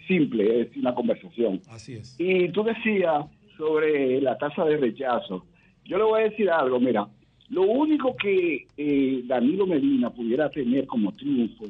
[0.07, 1.59] simple, es una conversación.
[1.67, 2.15] Así es.
[2.19, 3.25] Y tú decías
[3.57, 5.47] sobre la tasa de rechazo.
[5.83, 7.07] Yo le voy a decir algo, mira,
[7.49, 11.65] lo único que eh, Danilo Medina pudiera tener como triunfo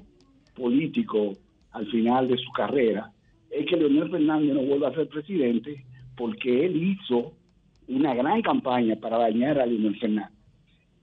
[0.53, 1.31] político
[1.71, 3.09] al final de su carrera
[3.53, 5.83] es que Leonel Fernández no vuelva a ser presidente
[6.15, 7.33] porque él hizo
[7.87, 10.37] una gran campaña para dañar a Leonel Fernández.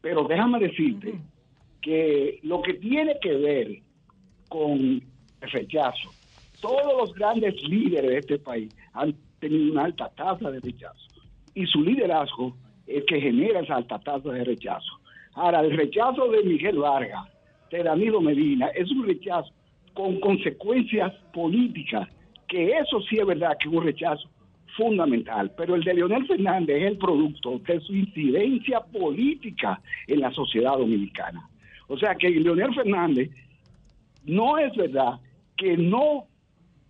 [0.00, 1.14] Pero déjame decirte
[1.82, 3.78] que lo que tiene que ver
[4.48, 5.02] con
[5.40, 6.10] de rechazo.
[6.60, 11.06] Todos los grandes líderes de este país han tenido una alta tasa de rechazo.
[11.54, 12.54] Y su liderazgo
[12.86, 15.00] es que genera esa alta tasa de rechazo.
[15.34, 17.28] Ahora, el rechazo de Miguel Vargas,
[17.70, 19.50] de Danilo Medina, es un rechazo
[19.94, 22.08] con consecuencias políticas,
[22.50, 24.28] que eso sí es verdad que es un rechazo
[24.76, 30.32] fundamental, pero el de Leonel Fernández es el producto de su incidencia política en la
[30.32, 31.48] sociedad dominicana.
[31.86, 33.30] O sea que Leonel Fernández
[34.24, 35.20] no es verdad
[35.56, 36.26] que no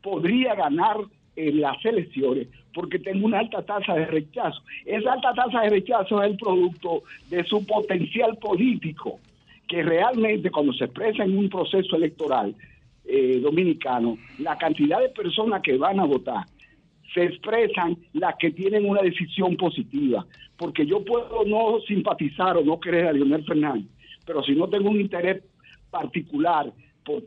[0.03, 0.97] podría ganar
[1.37, 4.63] en las elecciones porque tengo una alta tasa de rechazo.
[4.87, 9.19] Esa alta tasa de rechazo es el producto de su potencial político,
[9.69, 12.55] que realmente cuando se expresa en un proceso electoral
[13.05, 16.45] eh, dominicano, la cantidad de personas que van a votar
[17.13, 20.25] se expresan las que tienen una decisión positiva,
[20.57, 23.89] porque yo puedo no simpatizar o no querer a Leonel Fernández,
[24.25, 25.43] pero si no tengo un interés
[25.91, 26.73] particular
[27.05, 27.25] por,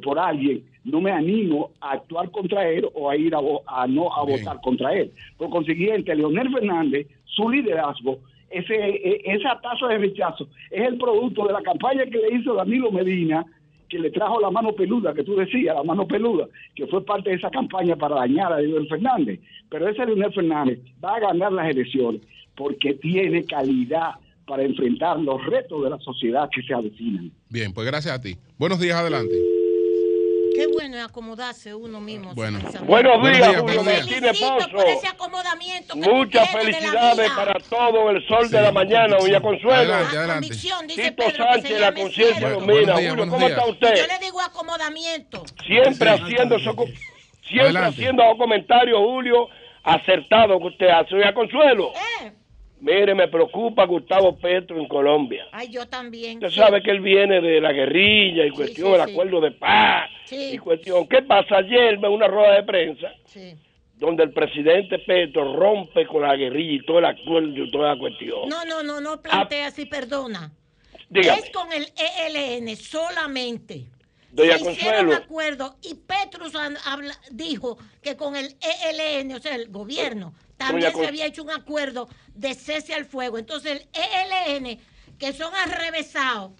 [0.00, 4.24] por, alguien, no me animo a actuar contra él o a ir a, no a
[4.24, 5.10] votar contra él.
[5.38, 8.18] Por consiguiente, Leonel Fernández, su liderazgo,
[8.50, 12.54] ese, e, esa tasa de rechazo es el producto de la campaña que le hizo
[12.54, 13.46] Danilo Medina,
[13.92, 17.28] que le trajo la mano peluda, que tú decías, la mano peluda, que fue parte
[17.28, 19.38] de esa campaña para dañar a Leonel Fernández.
[19.68, 22.22] Pero ese Leonel Fernández va a ganar las elecciones
[22.56, 24.12] porque tiene calidad
[24.46, 27.30] para enfrentar los retos de la sociedad que se avecinan.
[27.50, 28.34] Bien, pues gracias a ti.
[28.56, 29.34] Buenos días, adelante.
[30.62, 32.34] Qué bueno es acomodarse uno mismo.
[32.34, 32.60] Bueno.
[32.84, 34.86] Buenos días, Julio Martínez Pozo.
[34.86, 39.92] ese acomodamiento Muchas felicidades para todo el sol de la mañana, Villa Consuelo.
[39.92, 40.48] Adelante, adelante.
[40.86, 42.94] Tito Sánchez, la conciencia ilumina.
[42.94, 43.96] Julio, ¿cómo está usted?
[43.96, 45.42] Yo le digo acomodamiento.
[45.66, 46.56] Siempre haciendo
[47.48, 49.48] siempre haciendo comentarios, Julio,
[49.82, 51.16] acertado que usted hace.
[51.16, 51.90] Villa Consuelo.
[52.22, 52.32] Eh.
[52.82, 55.46] Mire, me preocupa Gustavo Petro en Colombia.
[55.52, 56.38] Ay, yo también.
[56.38, 60.10] Usted sabe que él viene de la guerrilla y cuestión del acuerdo de paz.
[60.28, 61.06] Y cuestión.
[61.06, 61.58] ¿Qué pasa?
[61.58, 63.12] Ayer en una rueda de prensa
[63.94, 67.98] donde el presidente Petro rompe con la guerrilla y todo el acuerdo y toda la
[68.00, 68.48] cuestión.
[68.48, 70.50] No, no, no, no plantea así, perdona.
[71.14, 73.86] Es con el ELN solamente.
[74.32, 76.52] Doña se hicieron un acuerdo y Petrus
[77.30, 80.34] dijo que con el ELN, o sea, el gobierno,
[80.66, 83.38] también se había hecho un acuerdo de cese al fuego.
[83.38, 84.78] Entonces el ELN,
[85.18, 86.52] que son arrevesados,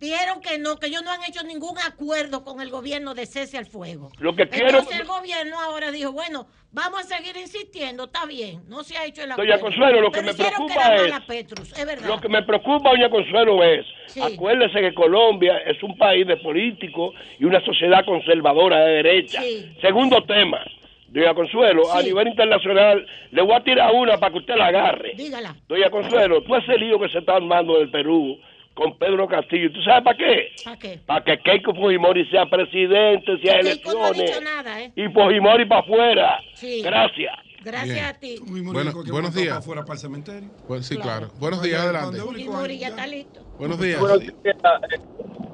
[0.00, 3.58] dijeron que no, que ellos no han hecho ningún acuerdo con el gobierno de cese
[3.58, 4.10] al fuego.
[4.18, 4.78] Lo que quiero...
[4.78, 9.04] Entonces el gobierno ahora dijo, bueno, vamos a seguir insistiendo, está bien, no se ha
[9.04, 9.50] hecho el acuerdo.
[9.50, 12.06] Doña Consuelo, lo que me preocupa es...
[12.06, 13.86] Lo que me preocupa, doña Consuelo, es,
[14.22, 19.42] acuérdese que Colombia es un país de políticos y una sociedad conservadora de derecha.
[19.82, 20.64] Segundo tema.
[21.10, 25.12] Doña Consuelo, a nivel internacional, le voy a tirar una para que usted la agarre.
[25.16, 25.56] Dígala.
[25.68, 28.38] Doña Consuelo, tú ese lío que se está armando en el Perú
[28.74, 30.52] con Pedro Castillo, ¿tú sabes para qué?
[30.64, 31.00] ¿Para qué?
[31.04, 33.94] Para que Keiko Fujimori sea presidente, sea elecciones.
[33.94, 34.92] No ha dicho nada, ¿eh?
[34.94, 36.40] Y Fujimori para afuera.
[36.54, 36.80] Sí.
[36.80, 37.34] Gracias.
[37.62, 38.36] Gracias a ti.
[38.46, 39.48] Bueno, buenos días.
[39.48, 40.48] Para afuera para el cementerio.
[40.80, 41.28] Sí, claro.
[41.40, 42.20] Buenos días, adelante.
[42.20, 43.40] Fujimori ya está listo.
[43.58, 44.00] Buenos días.
[44.00, 44.34] Buenos días.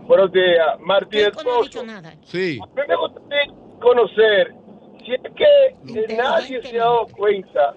[0.07, 0.80] Buenos días.
[0.80, 1.44] Martín Esposo.
[1.44, 2.14] No ha dicho nada.
[2.24, 2.61] Sí.
[2.62, 4.54] A mí me gustaría conocer
[5.07, 7.74] si es que nadie se ha dado cuenta,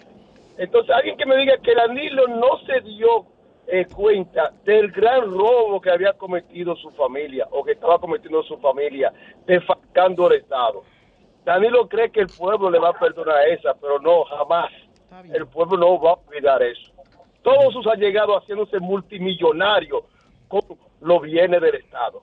[0.58, 3.26] entonces alguien que me diga que Danilo no se dio
[3.68, 8.58] eh, cuenta del gran robo que había cometido su familia o que estaba cometiendo su
[8.58, 9.14] familia,
[9.46, 10.84] defacando el Estado.
[11.46, 14.72] Danilo cree que el pueblo le va a perdonar esa, pero no, jamás.
[15.34, 16.92] El pueblo no va a olvidar eso.
[17.42, 20.04] Todos sus allegados haciéndose multimillonarios
[20.48, 20.62] con
[21.02, 22.20] los bienes del Estado.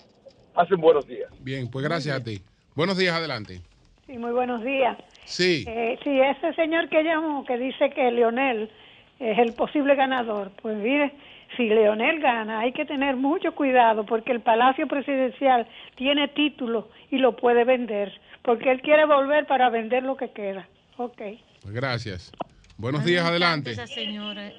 [0.54, 1.30] Hacen buenos días.
[1.40, 2.42] Bien, pues gracias a ti.
[2.74, 3.62] Buenos días, adelante.
[4.06, 4.96] Sí, muy buenos días.
[5.24, 5.64] Sí.
[5.66, 8.70] Eh, sí, ese señor que llamó, que dice que Leonel
[9.18, 11.12] es el posible ganador, pues mire,
[11.56, 17.18] si Leonel gana, hay que tener mucho cuidado porque el Palacio Presidencial tiene título y
[17.18, 20.68] lo puede vender, porque él quiere volver para vender lo que queda.
[20.98, 21.22] Ok.
[21.62, 22.32] Pues gracias.
[22.76, 23.72] Buenos días, adelante.
[23.72, 24.52] Esa señora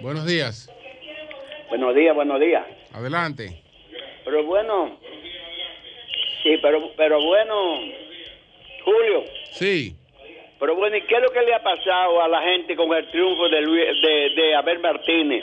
[0.00, 0.72] Buenos días.
[1.68, 2.64] Buenos días, buenos días.
[2.94, 3.62] Adelante.
[4.24, 4.98] Pero bueno,
[6.42, 7.80] sí, pero, pero bueno,
[8.84, 9.24] Julio.
[9.52, 9.94] Sí.
[10.58, 13.10] Pero bueno, ¿y qué es lo que le ha pasado a la gente con el
[13.10, 15.42] triunfo de, de, de Abel Martínez?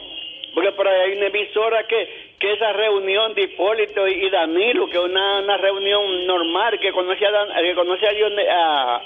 [0.54, 2.08] Porque por ahí hay una emisora que,
[2.40, 7.26] que esa reunión de Hipólito y, Danilo, que es una, una reunión normal, que conoce
[7.26, 9.02] a, que conoce a,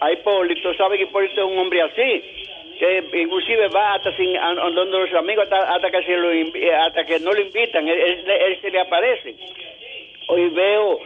[0.00, 2.22] a, Hipólito, sabe que Hipólito es un hombre así,
[2.78, 6.30] que inclusive va hasta sin donde los amigos hasta, que se lo,
[6.78, 9.34] hasta que no lo invitan, él se le aparece.
[10.28, 11.00] Hoy veo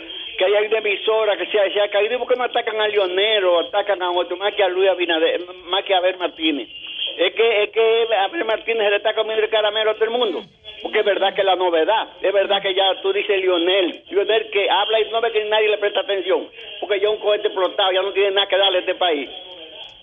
[0.47, 4.03] que hay una emisora que se, ha caído, ¿por qué no atacan a Leonero, atacan
[4.03, 6.69] a otro, más que a Luis Abinader, más que a Abel Martínez?
[7.17, 10.11] Es que, es que Abel Martínez se le está comiendo el caramelo a todo el
[10.11, 10.43] mundo.
[10.83, 12.09] porque es verdad que es la novedad.
[12.21, 14.03] Es verdad que ya tú dices Lionel.
[14.11, 16.49] Lionel que habla y no ve que nadie le presta atención.
[16.81, 19.31] Porque ya un cohete explotado, ya no tiene nada que darle a este país.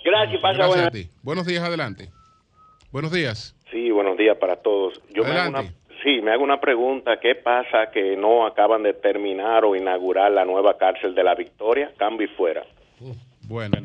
[0.05, 0.87] Gracias, pasa Gracias buena.
[0.87, 1.09] a ti.
[1.21, 2.09] Buenos días, adelante.
[2.91, 3.55] Buenos días.
[3.71, 5.01] Sí, buenos días para todos.
[5.09, 5.63] Yo me hago, una,
[6.04, 7.20] sí, me hago una pregunta.
[7.20, 11.91] ¿Qué pasa que no acaban de terminar o inaugurar la nueva cárcel de la Victoria?
[11.97, 12.64] Cambio y fuera.
[13.50, 13.78] Bueno.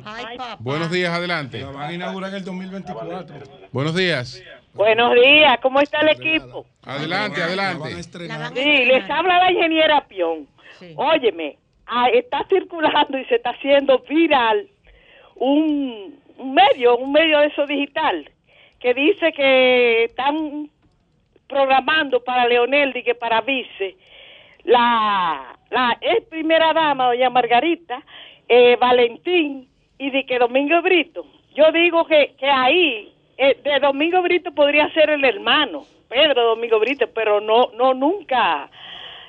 [0.58, 1.60] Buenos días, adelante.
[1.60, 3.26] La van a inaugurar en el 2024.
[3.72, 4.42] Buenos días.
[4.74, 6.66] Buenos días, ¿cómo está el equipo?
[6.82, 8.02] Adelante, adelante.
[8.02, 10.48] Sí, les habla la ingeniera Pion.
[10.96, 11.56] Óyeme,
[11.86, 14.68] ah, está circulando y se está haciendo viral
[15.36, 18.28] un, un medio, un medio de eso digital,
[18.80, 20.68] que dice que están
[21.48, 23.96] programando para Leonel y que para vice
[24.64, 28.02] la, la ex primera dama, doña Margarita,
[28.48, 29.68] eh, Valentín
[29.98, 31.24] y de que Domingo Brito.
[31.54, 36.78] Yo digo que, que ahí, eh, de Domingo Brito podría ser el hermano, Pedro Domingo
[36.80, 38.70] Brito, pero no, no nunca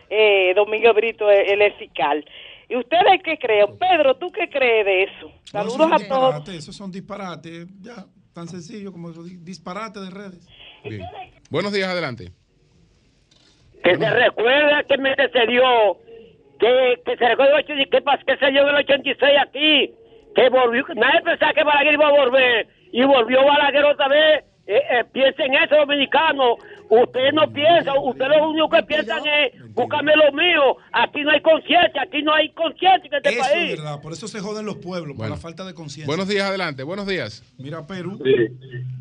[0.10, 2.24] eh, Domingo Brito el, el fiscal.
[2.68, 3.78] ¿Y ustedes qué creen?
[3.78, 5.32] Pedro, ¿tú qué crees de eso?
[5.44, 6.50] Saludos No, a todos.
[6.50, 10.48] Esos son disparates, ya, tan sencillo como eso, di- disparate de redes.
[10.90, 11.02] Bien.
[11.50, 12.32] Buenos días, adelante.
[13.84, 15.16] que se recuerda que me
[15.48, 15.98] dio
[16.60, 19.94] que, que se recuerda el 80 que, que se dio en el 86 aquí,
[20.36, 24.82] que volvió, nadie pensaba que Balaguer iba a volver, y volvió Balaguer otra vez, eh,
[24.92, 26.56] eh, piensen eso dominicano,
[26.90, 31.42] ustedes no piensan, ustedes lo único que piensan es, búscame lo mío, aquí no hay
[31.42, 33.72] conciencia, aquí no hay conciencia en este Eso país.
[33.74, 35.36] es verdad, por eso se joden los pueblos, por Bueno.
[35.36, 36.08] la falta de conciencia.
[36.08, 36.84] Buenos días, adelante.
[36.84, 37.44] Buenos días.
[37.58, 38.20] Mira Perú.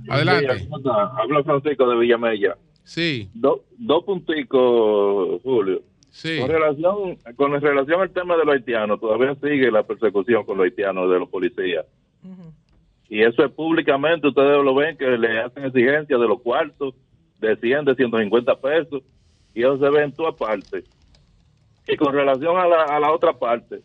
[0.08, 0.64] Adelante.
[0.68, 1.06] ¿Cómo está?
[1.22, 2.56] Habla Francisco de Villamella.
[2.82, 3.30] Sí.
[3.34, 5.82] Do- dos punticos, Julio.
[6.10, 6.38] Sí.
[6.38, 10.64] Con relación, con relación al tema de los haitianos, todavía sigue la persecución con los
[10.64, 11.84] haitianos de los policías.
[13.08, 16.94] Y eso es públicamente, ustedes lo ven, que le hacen exigencias de los cuartos,
[17.40, 19.02] de 100, de 150 pesos,
[19.54, 20.84] y eso se ve en todas partes.
[21.86, 23.80] Y con relación a la, a la otra parte,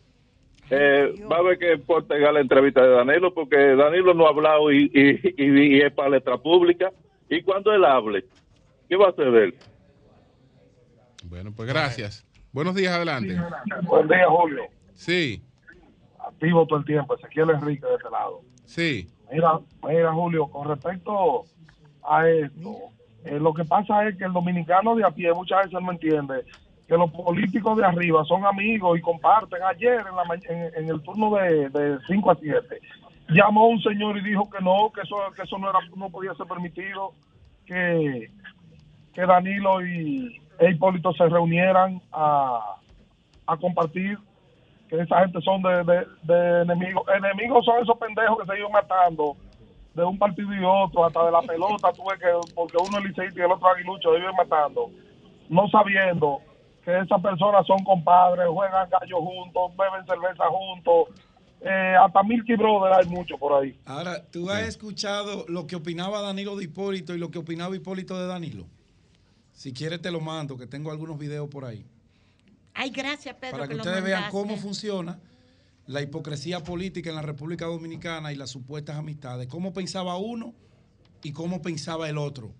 [0.70, 4.70] eh, va a ver que importa la entrevista de Danilo, porque Danilo no ha hablado
[4.72, 6.92] y, y, y- y es para letra pública.
[7.28, 8.24] Y cuando él hable,
[8.88, 9.54] ¿qué va a hacer él?
[11.24, 12.26] Bueno, pues gracias.
[12.52, 13.36] Buenos días, adelante.
[13.82, 14.62] Buen día, Julio.
[14.94, 15.42] Sí,
[16.26, 17.14] Activo todo el tiempo.
[17.16, 18.40] Ezequiel Enrique de este lado.
[18.64, 19.08] sí.
[19.32, 21.44] Mira, mira, Julio, con respecto
[22.02, 22.76] a esto,
[23.24, 26.44] eh, lo que pasa es que el dominicano de a pie muchas veces no entiende
[26.88, 29.62] que los políticos de arriba son amigos y comparten.
[29.62, 32.80] Ayer, en, la ma- en, el turno de 5 a 7,
[33.28, 36.34] llamó un señor y dijo que no, que eso, que eso no, era, no podía
[36.34, 37.12] ser permitido,
[37.66, 38.28] que,
[39.14, 42.76] Danilo y e Hipólito se reunieran a,
[43.60, 44.18] compartir
[44.88, 47.04] que esa gente son de, de, de enemigos.
[47.14, 49.36] Enemigos son esos pendejos que se iban matando
[49.94, 53.04] de un partido y otro, hasta de la pelota, tú ves que porque uno es
[53.04, 54.90] liceísta y el otro aguilucho, iban matando,
[55.48, 56.40] no sabiendo
[56.84, 61.08] que esas personas son compadres, juegan gallo juntos, beben cerveza juntos,
[61.60, 63.78] eh, hasta Milky Brother hay mucho por ahí.
[63.84, 68.18] Ahora, ¿tú has escuchado lo que opinaba Danilo de Hipólito y lo que opinaba Hipólito
[68.18, 68.66] de Danilo?
[69.52, 71.84] Si quieres te lo mando, que tengo algunos videos por ahí.
[72.72, 73.58] Ay, gracias, Pedro.
[73.58, 75.18] para que, que lo ustedes vean cómo funciona
[75.90, 79.48] la hipocresía política en la República Dominicana y las supuestas amistades.
[79.48, 80.54] Cómo pensaba uno
[81.22, 82.54] y cómo pensaba el otro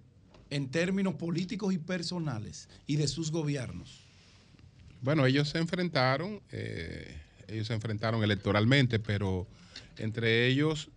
[0.50, 4.00] en términos políticos y personales y de sus gobiernos.
[5.00, 7.16] Bueno, ellos se enfrentaron, eh,
[7.46, 9.46] ellos se enfrentaron electoralmente, pero
[9.96, 10.88] entre ellos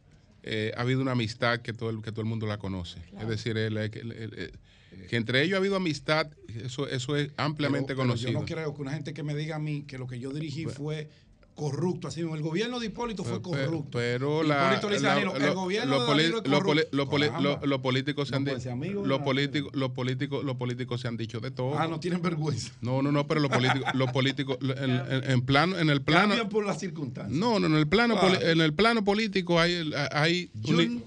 [0.42, 3.00] eh, ha habido una amistad que todo el, que todo el mundo la conoce.
[3.22, 4.52] Es decir, el- el- el- el-
[5.08, 8.32] que entre ellos ha habido amistad, eso, eso es ampliamente Pero- pero conocido.
[8.34, 10.32] Yo no creo que una gente que me diga a mí que lo que yo
[10.32, 11.10] dirigí fue
[11.56, 12.08] corrupto.
[12.08, 13.98] Así mismo, el gobierno de Hipólito fue Pero- corrupto.
[13.98, 16.42] Pero la, a la- Danilo, el gobierno lo de es lo
[16.92, 17.06] lo
[17.42, 19.90] lo- los políticos se han No di- puede ser amigo de los la- políticos los
[19.92, 21.78] políticos los políticos se han dicho de todo.
[21.78, 22.72] Ah, no tienen vergüenza.
[22.82, 26.30] No, no, no, pero los políticos los políticos en, en- en plano en el plano
[26.30, 27.38] Cambian por las circunstancias.
[27.38, 31.04] No, no, en el plano poli- en el plano político hay hay un ni-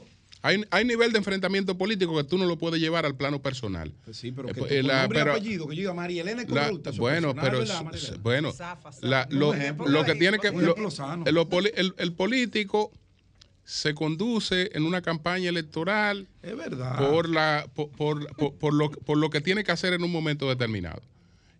[0.46, 3.92] hay, hay nivel de enfrentamiento político que tú no lo puedes llevar al plano personal.
[4.04, 5.94] Pues sí, pero Eh, que tú, eh, la- nombre y pero- apellido, que yo diga
[5.94, 6.90] María Elena es la- corrupta.
[6.90, 9.06] es bueno, personal, pero bueno, Zafa, zafa.
[9.06, 9.88] la- Un lo, ejemplo.
[9.88, 12.92] lo que tiene que lo- el, el- el político
[13.64, 16.96] se conduce en una campaña electoral Es verdad.
[17.10, 20.12] por la por, por- por- por lo, por lo que tiene que hacer en un
[20.12, 21.02] momento determinado.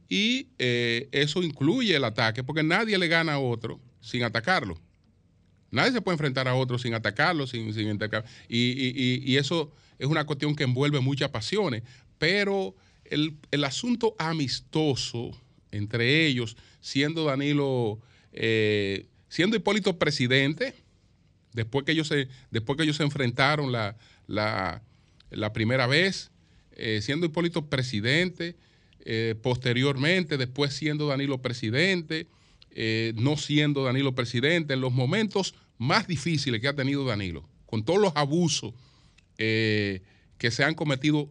[0.09, 4.79] Y eh, eso incluye el ataque, porque nadie le gana a otro sin atacarlo.
[5.71, 8.93] Nadie se puede enfrentar a otro sin atacarlo, sin, sin intercam- y, y-
[9.25, 11.83] y- y eso es una cuestión que envuelve muchas pasiones.
[12.19, 15.31] Pero el, el asunto amistoso
[15.73, 17.99] entre ellos, siendo Danilo,
[18.33, 20.75] eh, siendo Hipólito presidente,
[21.53, 23.97] después que ellos se, después que ellos se enfrentaron la,
[24.27, 24.83] la,
[25.31, 26.31] la primera vez,
[26.77, 28.57] eh, siendo Hipólito presidente,
[29.05, 32.27] eh, posteriormente, después siendo Danilo presidente,
[32.77, 37.85] eh, no siendo Danilo presidente, en los momentos más difíciles que ha tenido Danilo, con
[37.85, 38.73] todos los abusos
[39.37, 40.01] que
[40.51, 41.29] se han cometido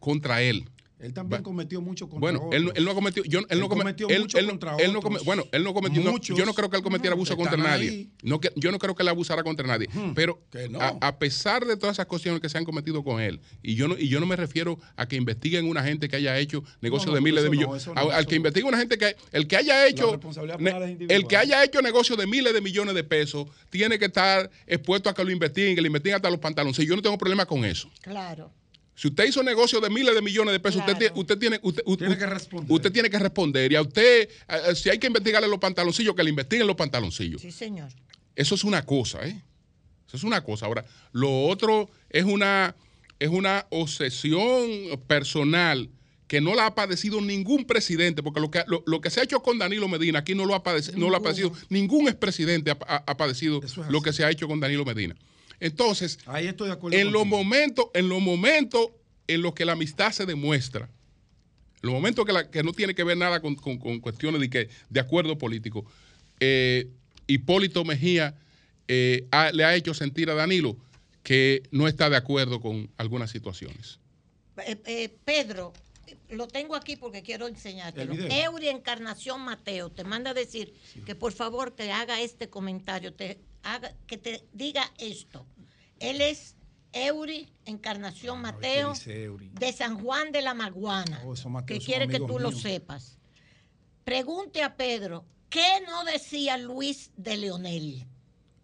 [0.00, 0.64] contra él
[1.00, 4.38] él también cometió mucho contra Bueno, él, él, no cometió, yo, él, no cometió mucho
[4.46, 7.56] contra él no Bueno, él no cometió, yo no creo que él cometiera abuso contra
[7.56, 8.08] nadie.
[8.22, 9.88] No, que, yo no creo que él abusara contra nadie.
[9.92, 10.40] Hmm, pero
[11.00, 13.96] a, pesar de todas esas cuestiones que se han cometido con él, y yo no,
[13.98, 17.20] y yo no me refiero a que investiguen una gente que haya hecho negocios de
[17.20, 17.88] miles de millones.
[17.94, 20.18] al que investigue una gente que el que haya hecho
[21.08, 25.08] el que haya hecho negocios de miles de millones de pesos tiene que estar expuesto
[25.08, 26.76] a que lo investiguen, que le investiguen hasta los pantalones.
[26.76, 27.90] Yo no tengo problema con eso.
[28.00, 28.50] Claro.
[28.98, 32.18] Si usted hizo negocio de miles de millones de pesos, usted, usted, tiene, usted, tiene
[32.18, 32.72] que responder.
[32.72, 33.70] Usted tiene que responder.
[33.70, 34.28] Y a usted,
[34.74, 37.40] si hay que investigarle los pantaloncillos, que le investiguen los pantaloncillos.
[37.40, 37.92] Sí, señor.
[38.34, 39.40] Eso es una cosa, ¿eh?
[40.08, 40.66] Eso es una cosa.
[40.66, 42.74] Ahora, lo otro es una,
[43.20, 44.68] es una obsesión
[45.06, 45.88] personal
[46.26, 49.40] que no la ha padecido ningún presidente, porque lo que, lo, que se ha hecho
[49.44, 52.76] con Danilo Medina aquí no lo ha padecido, no lo ha padecido ningún expresidente ha,
[53.06, 55.14] ha padecido lo que se ha hecho con Danilo Medina.
[55.60, 56.18] Entonces,
[56.92, 58.88] en los momentos, en los momentos
[59.26, 60.88] en los que la amistad se demuestra,
[61.82, 64.68] en los momentos que, la, que no tiene que ver nada con, cuestiones de, que,
[64.88, 65.84] de acuerdo político,
[66.40, 66.88] eh,
[67.26, 68.34] Hipólito Mejía
[68.88, 70.76] eh, le ha hecho sentir a Danilo
[71.22, 73.98] que no está de acuerdo con algunas situaciones.
[74.66, 75.72] Eh, Pedro,
[76.30, 78.14] lo tengo aquí porque quiero enseñártelo.
[78.14, 83.12] Eury Encarnación Mateo te manda a decir que por favor te haga este comentario.
[83.14, 83.38] Te
[84.06, 85.46] que te diga esto.
[85.98, 86.56] Él es
[86.92, 91.34] Eury Encarnación Mateo de San Juan de la Maguana, oh,
[91.66, 93.18] que quiere que tú lo sepas.
[94.04, 98.06] Pregunte a Pedro, ¿qué no decía Luis de Leonel?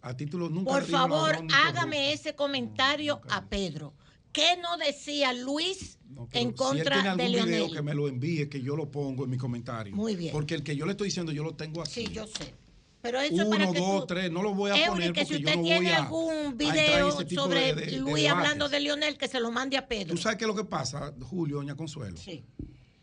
[0.01, 3.95] A título nunca Por favor, hágame ese comentario a Pedro.
[4.35, 5.97] ¿Qué no decía Luis
[6.33, 7.73] en contra de Leonel?
[7.73, 9.95] que me lo envíe, que yo lo pongo en mi comentario.
[9.95, 10.33] Muy bien.
[10.33, 12.07] Porque el que yo le estoy diciendo, yo lo tengo aquí.
[12.07, 12.53] Sí, yo sé.
[13.01, 15.61] Pero eso Uno, para que dos, tres, no lo voy a poner que si usted
[15.61, 20.17] tiene algún video sobre Luis hablando de Lionel, que se lo mande a Pedro.
[20.17, 22.17] ¿Tú sabes qué es lo que pasa, Julio, doña Consuelo?
[22.17, 22.43] Sí.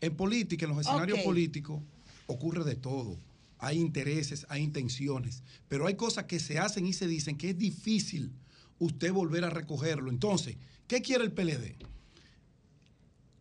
[0.02, 1.80] En política, en los escenarios políticos,
[2.26, 3.16] ocurre de todo.
[3.58, 7.58] Hay intereses, hay intenciones, pero hay cosas que se hacen y se dicen que es
[7.58, 8.32] difícil
[8.80, 10.10] usted volver a recogerlo.
[10.10, 10.56] Entonces,
[10.92, 11.74] ¿qué quiere el PLD?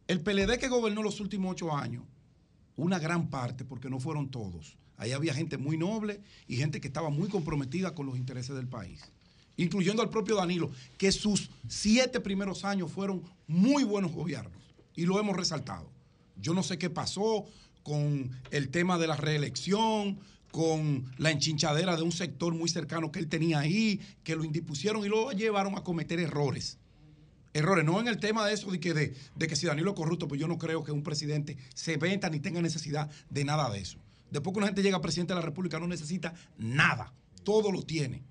[0.07, 2.05] El PLD que gobernó los últimos ocho años,
[2.77, 6.87] una gran parte, porque no fueron todos, Ahí había gente muy noble y gente que
[6.87, 9.01] estaba muy comprometida con los intereses del país,
[9.57, 14.53] incluyendo al propio Danilo, que sus siete primeros años fueron muy buenos gobiernos
[14.95, 15.89] y lo hemos resaltado.
[16.37, 17.45] Yo no sé qué pasó
[17.83, 20.19] con el tema de la reelección,
[20.51, 25.03] con la enchinchadera de un sector muy cercano que él tenía ahí, que lo indispusieron
[25.03, 26.77] y lo llevaron a cometer errores.
[27.53, 30.27] Errores, no en el tema de eso de que, de, que si Danilo es corrupto,
[30.27, 33.79] pues yo no creo que un presidente se venta ni tenga necesidad de nada de
[33.79, 33.97] eso.
[34.29, 37.83] Después que una gente llega a presidente de la República no necesita nada, todo lo
[37.83, 38.23] tiene.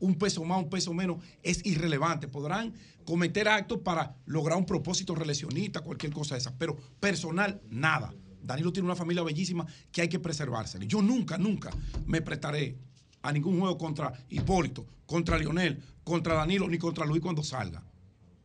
[0.00, 2.26] Un peso más, un peso menos es irrelevante.
[2.26, 2.74] Podrán
[3.04, 8.12] cometer actos para lograr un propósito reeleccionista, cualquier cosa de esa, pero personal, nada.
[8.42, 10.84] Danilo tiene una familia bellísima que hay que preservársela.
[10.84, 11.70] Yo nunca, nunca
[12.06, 12.76] me prestaré
[13.22, 17.84] a ningún juego contra Hipólito, contra Lionel, contra Danilo, ni contra Luis cuando salga.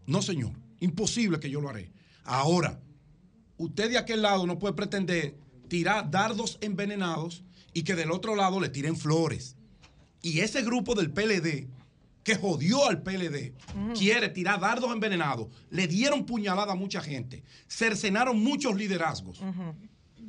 [0.07, 0.53] No, señor.
[0.79, 1.91] Imposible que yo lo haré.
[2.23, 2.79] Ahora,
[3.57, 5.37] usted de aquel lado no puede pretender
[5.67, 7.43] tirar dardos envenenados
[7.73, 9.55] y que del otro lado le tiren flores.
[10.21, 11.67] Y ese grupo del PLD,
[12.23, 13.53] que jodió al PLD,
[13.97, 15.47] quiere tirar dardos envenenados.
[15.69, 19.41] Le dieron puñalada a mucha gente, cercenaron muchos liderazgos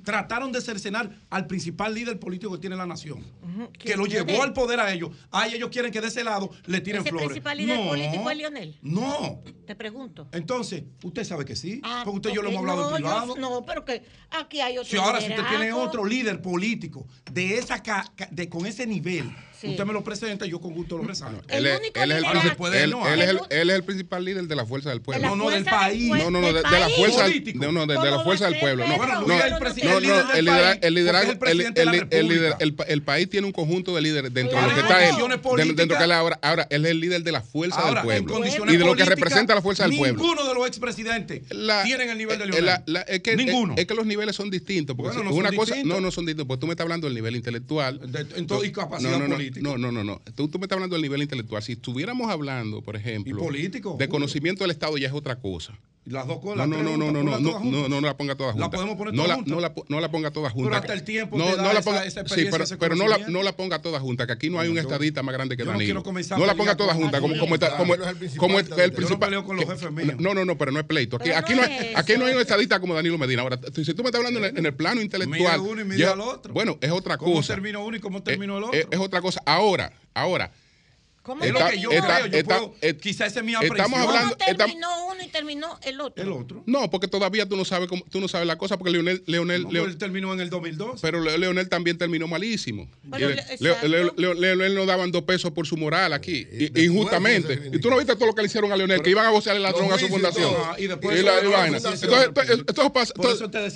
[0.04, 3.24] trataron de cercenar al principal líder político que tiene la nación,
[3.72, 5.10] que lo llevó al poder a ellos.
[5.30, 7.22] Ay, ellos quieren que de ese lado le tiren flores.
[7.22, 8.78] ¿El principal líder político es Lionel?
[8.82, 9.42] No.
[9.66, 10.28] Te pregunto.
[10.32, 13.36] Entonces, usted sabe que sí, ah, porque usted y yo lo hemos hablado en privado.
[13.36, 17.58] no, pero que aquí hay otro Si ahora, si usted tiene otro líder político de
[17.58, 17.82] esa
[18.30, 19.30] de, con ese nivel
[19.62, 21.42] Usted me lo presenta y yo con gusto lo resalto.
[21.48, 25.28] Él, es, él, es el, principal líder de la fuerza del pueblo.
[25.28, 26.08] No, no, del país.
[26.08, 28.86] No, no, no, de, la fuerza, de, no, de, la fuerza del pueblo.
[28.86, 29.34] No, no, no,
[30.80, 31.32] el liderazgo,
[32.86, 35.16] el país tiene un conjunto de líderes dentro de lo que está él.
[35.76, 38.76] Dentro que él ahora, ahora él es el líder de la fuerza del pueblo y
[38.76, 40.22] de lo que representa la fuerza del pueblo.
[40.22, 42.82] Ninguno de los expresidentes tienen el nivel de Lionel.
[43.36, 43.74] Ninguno.
[43.76, 44.94] Es que los niveles son distintos.
[44.96, 46.46] Porque una cosa, no, no son distintos.
[46.46, 48.00] Porque tú me estás hablando del nivel intelectual.
[48.62, 49.47] Y capacidad política.
[49.56, 50.20] No, no, no, no.
[50.34, 51.62] Tú, tú me estás hablando del nivel intelectual.
[51.62, 53.96] Si estuviéramos hablando, por ejemplo, político?
[53.98, 55.78] de conocimiento del Estado, ya es otra cosa.
[56.08, 56.66] Las dos cosas.
[56.66, 58.70] No, no, no, no, no, no, no, no, la ponga todas juntas.
[58.70, 59.52] La podemos poner no todas la, juntas.
[59.54, 60.68] No la, no la ponga todas juntas.
[60.70, 62.76] Pero hasta el tiempo no, te da no la esa, ponga, esa Sí, pero, ese
[62.78, 65.34] pero no, la, no la ponga todas juntas, que aquí no hay un estadista más
[65.34, 65.86] grande que no Danilo.
[65.86, 67.62] quiero comenzar No la ponga todas juntas, como, como, es.
[67.62, 69.18] está- como, el principal el, el Yo no principal.
[69.28, 70.14] peleo con los que- jefes míos.
[70.18, 71.16] No, no, no, pero no es pleito.
[71.16, 73.42] Aquí, aquí, no hay, aquí no hay un estadista como Danilo Medina.
[73.42, 75.60] Ahora, si tú me estás hablando en el, plano intelectual.
[75.60, 76.52] uno y mide al otro.
[76.54, 77.52] Bueno, es otra ¿Cómo cosa.
[77.54, 78.78] terminó uno y cómo terminó el Eh, otro?
[78.80, 79.42] eh, Es otra cosa.
[79.44, 80.50] Ahora, ahora.
[81.28, 82.26] ¿Cómo Es lo está- que yo está- creo.
[82.28, 85.26] Yo está- puedo, eh, quizá esa es mi estamos hablando- ¿Cómo estamos- terminó uno y
[85.28, 86.24] terminó el otro?
[86.24, 86.62] El otro.
[86.64, 89.64] No, porque todavía tú no sabes cómo, tú no sabes la cosa, porque Leonel, Leonel,
[89.64, 91.02] No, Leo- pero él terminó en el 2002.
[91.02, 92.88] pero Le- Leonel también terminó malísimo.
[93.10, 93.88] Pero Y le- Leo- exacto.
[93.88, 97.60] Leo- Leo- Leonel no daban dos pesos por su moral aquí, i- injustamente.
[97.74, 99.60] Y tú no viste todo lo que le hicieron a Leonel, que iban a vocearle
[99.60, 100.50] ladrón a su y fundación.
[100.78, 101.76] y después Y la- y la vaina.
[101.76, 102.02] Entonces,
[102.66, 103.12] esto- pasa-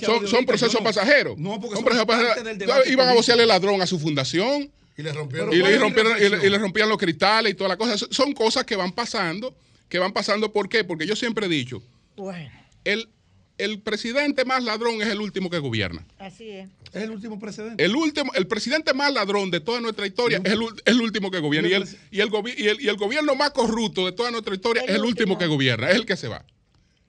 [0.01, 1.37] son, son procesos pasajeros.
[1.37, 2.37] No, porque Son procesos pasajeros.
[2.63, 3.13] Iban a político.
[3.13, 4.71] vocearle ladrón a su fundación.
[4.97, 5.51] Y le rompieron.
[5.51, 6.47] Y le, ¿cuál es mi rompieron, y, le, reflexión?
[6.47, 7.97] y le rompían los cristales y toda la cosa.
[8.11, 9.55] Son cosas que van pasando,
[9.89, 10.51] que van pasando.
[10.51, 10.83] ¿Por qué?
[10.83, 11.81] Porque yo siempre he dicho,
[12.15, 12.51] Bueno,
[12.83, 13.09] el,
[13.57, 16.05] el presidente más ladrón es el último que gobierna.
[16.19, 16.67] así es.
[16.93, 17.83] Es el último precedente.
[17.83, 21.31] El último, el presidente más ladrón de toda nuestra historia es el, es el último
[21.31, 21.67] que gobierna.
[21.69, 24.53] Y el, y, el gobi- y, el, y el gobierno más corrupto de toda nuestra
[24.53, 26.45] historia es el último que gobierna, es el que se va.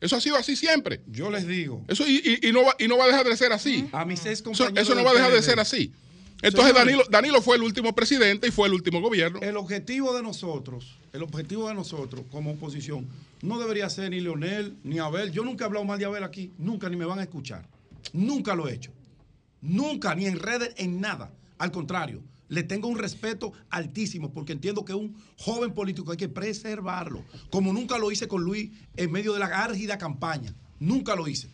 [0.01, 1.01] Eso ha sido así siempre.
[1.07, 1.85] Yo les digo.
[1.89, 3.87] Eso y, y- y no, va, y no va a dejar de ser así.
[3.93, 5.93] A mis seis Eso, compañeros eso no del va a dejar de ser así.
[6.45, 6.87] Entonces Señores.
[6.87, 9.41] Danilo, Danilo fue el último presidente y fue el último gobierno.
[9.41, 13.09] El objetivo de nosotros, el objetivo de nosotros como oposición,
[13.41, 15.33] no debería ser ni Leonel ni Abel.
[15.33, 17.67] Yo nunca he hablado mal de Abel aquí, nunca ni me van a escuchar.
[18.13, 18.93] Nunca lo he hecho.
[19.63, 21.33] Nunca, ni en redes, en nada.
[21.57, 26.29] Al contrario, le tengo un respeto altísimo porque entiendo que un joven político hay que
[26.29, 27.25] preservarlo.
[27.51, 30.55] Como nunca lo hice con Luis en medio de la árgida campaña.
[30.79, 31.49] Nunca lo hice.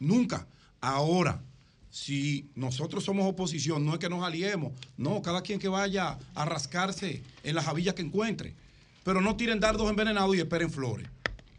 [0.00, 0.46] Nunca.
[0.80, 1.42] Ahora,
[1.92, 4.72] si nosotros somos oposición, no es que nos aliemos.
[4.96, 8.54] No, cada quien que vaya a rascarse en las javillas que encuentre.
[9.04, 11.06] Pero no tiren dardos envenenados y esperen flores.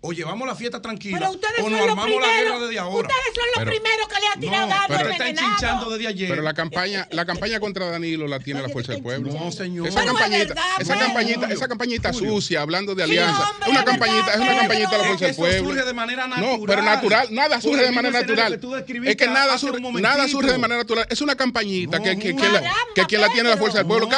[0.06, 2.44] O llevamos la fiesta tranquila Pero ustedes o son nos los armamos la primeros.
[2.44, 3.08] guerra desde ahora.
[3.08, 5.50] Ustedes son los Pero- primeros que le han tirado No, pero está envenenados.
[5.54, 6.30] enchinchando desde ayer.
[6.30, 9.32] Pero la campaña, la campaña contra Danilo la tiene la fuerza del pueblo.
[9.32, 9.88] No, señor.
[9.88, 11.06] Esa Pero es campañita, verdad, esa pues.
[11.06, 12.30] campañita, esa campañita Julio.
[12.34, 14.98] sucia, hablando de Sí, alianza, hombre, es una es campañita, verdad, es una campañita de
[14.98, 15.70] la fuerza del pueblo.
[15.70, 16.64] surge de manera No, natural.
[16.68, 18.60] pero natural, nada surge de manera natural.
[19.06, 21.08] Es que nada surge, nada surge de manera natural.
[21.10, 22.52] Es una campañita No, que, que, que Julio.
[22.52, 24.10] la, que quien la tiene la fuerza del pueblo.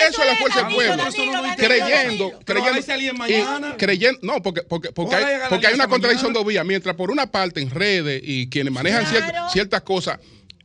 [0.00, 1.02] Eso es la fuerza del pueblo.
[1.56, 6.46] Creyendo, creyendo, creyendo, no, porque, porque, porque, Porque hay una contradicción mañana.
[6.46, 6.64] de vía.
[6.64, 10.18] Mientras por una parte en redes y quienes manejan ciert- ciertas cosas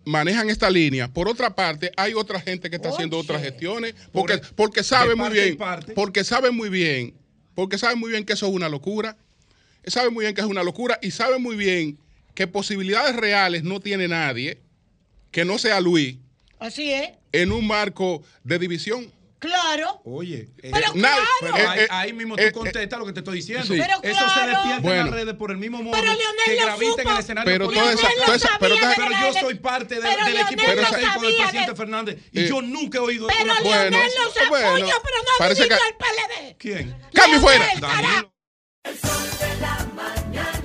[0.06, 4.40] manejan esta línea, por otra parte hay otra gente que está haciendo otras gestiones porque,
[4.56, 5.58] porque sabe de muy bien,
[5.94, 7.14] porque sabe muy bien,
[7.54, 9.16] porque sabe muy bien que eso es una locura,
[9.86, 12.00] sabe muy bien que es una locura y sabe muy bien
[12.34, 14.58] que posibilidades reales no tiene nadie
[15.30, 16.18] que no sea Luis
[16.60, 17.12] Así es.
[17.32, 19.12] en un marco de división.
[19.42, 20.02] Claro.
[20.06, 21.24] Oye, eh, Pero claro.
[21.42, 23.66] pero eh, ahí, eh, ahí mismo eh, tú contestas lo que te estoy diciendo.
[23.66, 23.74] sí.
[23.76, 27.02] Pero Eso se despierta en las redes por el mismo modo Pero Leonel que gravita
[27.02, 27.52] en el escenario.
[27.52, 27.90] Pero político.
[27.90, 28.76] toda esa- toda esa- pero
[29.20, 33.00] yo soy parte de- Pero del equipo del presidente de- Fernández y Eh, yo nunca
[33.00, 33.46] he oído Pero.
[33.46, 36.56] Leonel Bueno, los apoya, bueno, pero no parece que- al PLD.
[36.60, 36.96] ¿Quién?
[37.12, 37.66] ¡Cambio fuera!
[38.84, 40.61] El sol de la mañana,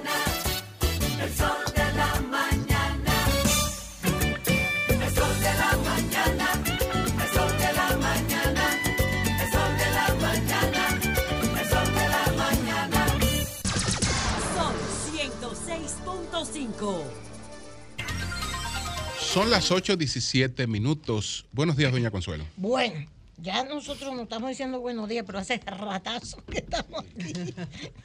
[19.37, 21.45] Son las 8.17 minutos.
[21.53, 22.47] Buenos días, doña Consuelo.
[22.57, 23.07] Bueno,
[23.37, 27.35] ya nosotros no estamos diciendo buenos días, pero hace ratazo que estamos aquí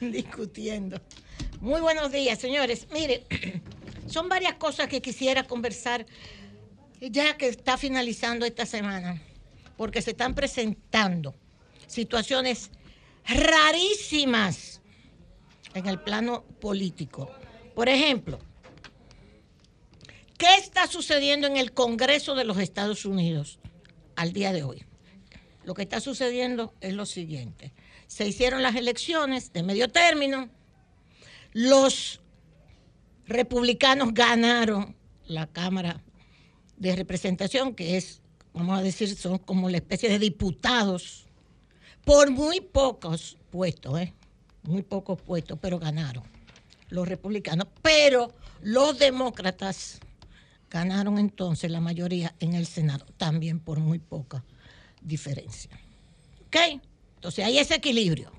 [0.12, 1.00] discutiendo.
[1.62, 2.86] Muy buenos días, señores.
[2.92, 3.24] Mire,
[4.08, 6.04] son varias cosas que quisiera conversar
[7.00, 9.22] ya que está finalizando esta semana,
[9.78, 11.34] porque se están presentando
[11.86, 12.70] situaciones
[13.24, 14.82] rarísimas
[15.72, 17.30] en el plano político.
[17.74, 18.38] Por ejemplo,
[20.42, 23.60] ¿qué está sucediendo en el Congreso de los Estados Unidos
[24.16, 24.82] al día de hoy?
[25.64, 27.72] Lo que está sucediendo es lo siguiente.
[28.08, 30.50] Se hicieron las elecciones de medio término,
[31.52, 32.20] los
[33.24, 34.96] republicanos ganaron
[35.26, 36.02] la Cámara
[36.76, 38.20] de Representación, que es,
[38.52, 41.28] vamos a decir, son como la especie de diputados,
[42.04, 44.12] por muy pocos puestos, ¿eh?
[44.64, 46.24] muy pocos puestos, pero ganaron
[46.88, 47.68] los republicanos.
[47.80, 50.00] Pero los demócratas
[50.72, 54.42] ganaron entonces la mayoría en el Senado, también por muy poca
[55.02, 55.70] diferencia.
[56.46, 56.80] ¿Ok?
[57.16, 58.32] Entonces hay ese equilibrio.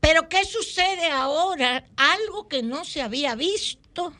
[0.00, 1.84] Pero ¿qué sucede ahora?
[1.96, 4.14] Algo que no se había visto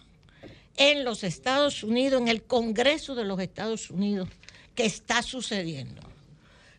[0.77, 4.29] en los Estados Unidos, en el Congreso de los Estados Unidos,
[4.75, 6.03] que está sucediendo.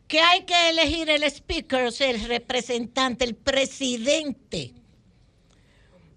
[0.10, 4.74] Que hay que elegir el speaker, o sea, el representante, el presidente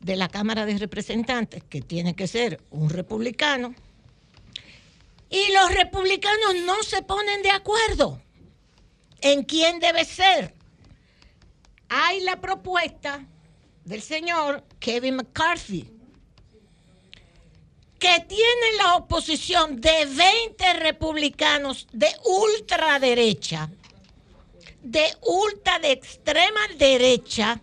[0.03, 3.75] de la Cámara de Representantes, que tiene que ser un republicano,
[5.31, 8.21] y los republicanos no se ponen de acuerdo
[9.23, 10.55] en quién debe ser.
[11.89, 13.25] Hay la propuesta
[13.85, 15.89] del señor Kevin McCarthy,
[17.99, 23.71] que tiene la oposición de 20 republicanos de ultraderecha,
[24.83, 27.61] de ultra de extrema derecha,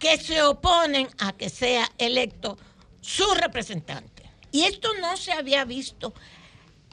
[0.00, 2.58] que se oponen a que sea electo
[3.00, 4.28] su representante.
[4.50, 6.12] Y esto no se había visto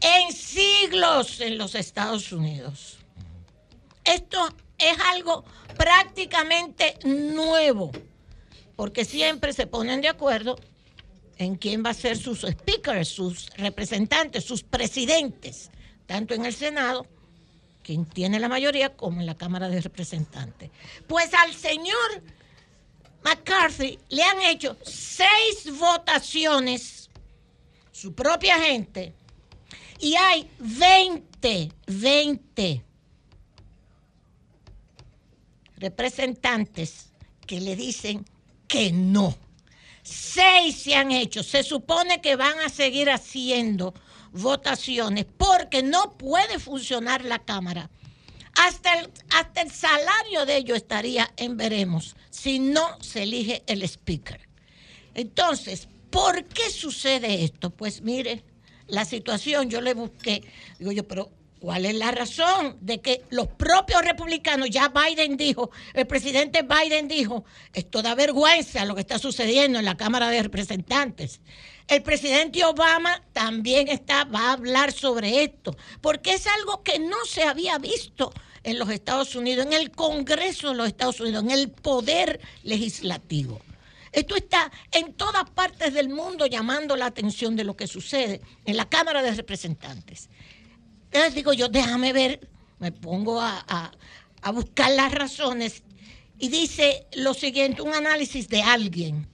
[0.01, 2.99] en siglos en los Estados Unidos.
[4.03, 4.47] Esto
[4.77, 5.43] es algo
[5.77, 7.91] prácticamente nuevo,
[8.75, 10.57] porque siempre se ponen de acuerdo
[11.37, 15.71] en quién va a ser sus speakers, sus representantes, sus presidentes,
[16.05, 17.07] tanto en el Senado,
[17.83, 20.71] quien tiene la mayoría, como en la Cámara de Representantes.
[21.07, 22.21] Pues al señor
[23.23, 27.09] McCarthy le han hecho seis votaciones,
[27.91, 29.13] su propia gente,
[29.99, 32.83] y hay 20, 20
[35.77, 37.11] representantes
[37.45, 38.25] que le dicen
[38.67, 39.35] que no.
[40.03, 41.43] Seis se han hecho.
[41.43, 43.93] Se supone que van a seguir haciendo
[44.31, 47.89] votaciones porque no puede funcionar la Cámara.
[48.57, 53.83] Hasta el, hasta el salario de ellos estaría en veremos si no se elige el
[53.83, 54.47] speaker.
[55.13, 57.69] Entonces, ¿por qué sucede esto?
[57.69, 58.43] Pues mire,
[58.87, 60.43] la situación yo le busqué,
[60.79, 61.29] digo yo, pero
[61.59, 67.07] ¿cuál es la razón de que los propios republicanos, ya Biden dijo, el presidente Biden
[67.07, 71.41] dijo, esto da vergüenza lo que está sucediendo en la Cámara de Representantes?
[71.87, 77.25] El presidente Obama también está, va a hablar sobre esto, porque es algo que no
[77.25, 78.31] se había visto
[78.67, 83.61] en los Estados Unidos, en el Congreso de los Estados Unidos, en el poder legislativo.
[84.11, 88.75] Esto está en todas partes del mundo llamando la atención de lo que sucede en
[88.75, 90.29] la Cámara de Representantes.
[91.05, 92.49] Entonces digo yo, déjame ver,
[92.79, 93.93] me pongo a,
[94.53, 95.83] buscar las razones
[96.37, 99.29] y dice lo siguiente, un análisis de alguien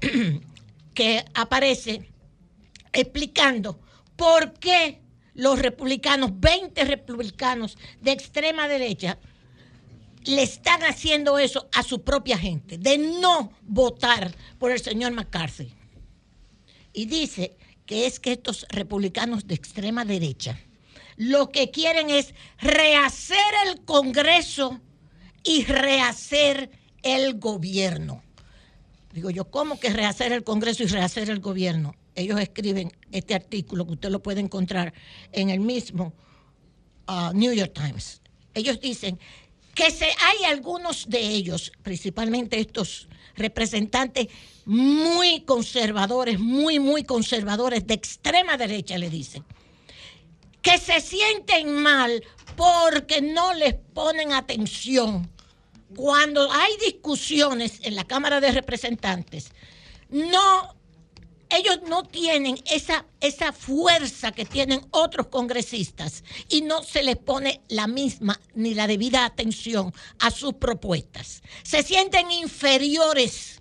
[0.94, 2.10] que aparece
[2.90, 3.78] explicando
[4.16, 5.01] por qué
[5.34, 9.18] los republicanos, 20 republicanos de extrema derecha,
[10.24, 15.74] le están haciendo eso a su propia gente, de no votar por el señor McCarthy.
[16.92, 17.56] Y dice
[17.86, 20.58] que es que estos republicanos de extrema derecha
[21.16, 24.80] lo que quieren es rehacer el Congreso
[25.44, 26.70] y rehacer
[27.02, 28.22] el gobierno.
[29.12, 31.94] Digo yo, ¿cómo que rehacer el Congreso y rehacer el gobierno?
[32.14, 34.92] Ellos escriben este artículo que usted lo puede encontrar
[35.32, 36.12] en el mismo
[37.06, 38.20] ah, New York Times.
[38.54, 39.18] Ellos dicen
[39.74, 44.28] que se, hay algunos de ellos, principalmente estos representantes
[44.66, 49.44] muy conservadores, muy, muy conservadores, de extrema derecha, le dicen,
[50.60, 52.22] que se sienten mal
[52.56, 55.30] porque no les ponen atención.
[55.96, 59.50] Cuando hay discusiones en la Cámara de Representantes,
[60.10, 60.74] no,
[61.52, 67.60] ellos no tienen esa, esa fuerza que tienen otros congresistas y no se les pone
[67.68, 71.42] la misma ni la debida atención a sus propuestas.
[71.62, 73.60] Se sienten inferiores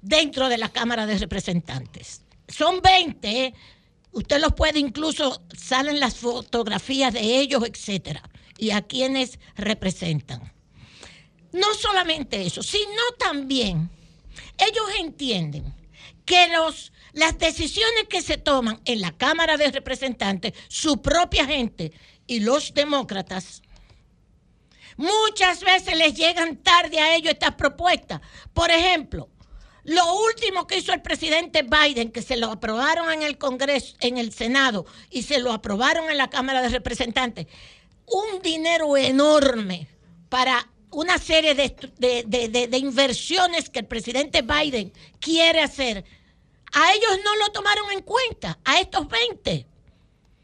[0.00, 2.22] dentro de la Cámara de Representantes.
[2.46, 3.54] Son 20, ¿eh?
[4.12, 8.22] usted los puede incluso, salen las fotografías de ellos, etcétera,
[8.56, 10.52] y a quienes representan.
[11.52, 13.90] No solamente eso, sino también
[14.58, 15.73] ellos entienden
[16.24, 21.92] que los, las decisiones que se toman en la Cámara de Representantes, su propia gente
[22.26, 23.62] y los demócratas,
[24.96, 28.20] muchas veces les llegan tarde a ellos estas propuestas.
[28.52, 29.28] Por ejemplo,
[29.84, 34.16] lo último que hizo el presidente Biden, que se lo aprobaron en el Congreso, en
[34.16, 37.46] el Senado y se lo aprobaron en la Cámara de Representantes,
[38.06, 39.88] un dinero enorme
[40.30, 46.04] para una serie de, de- de- inversiones que el presidente Biden quiere hacer.
[46.72, 49.66] A ellos no lo tomaron en cuenta, a estos 20.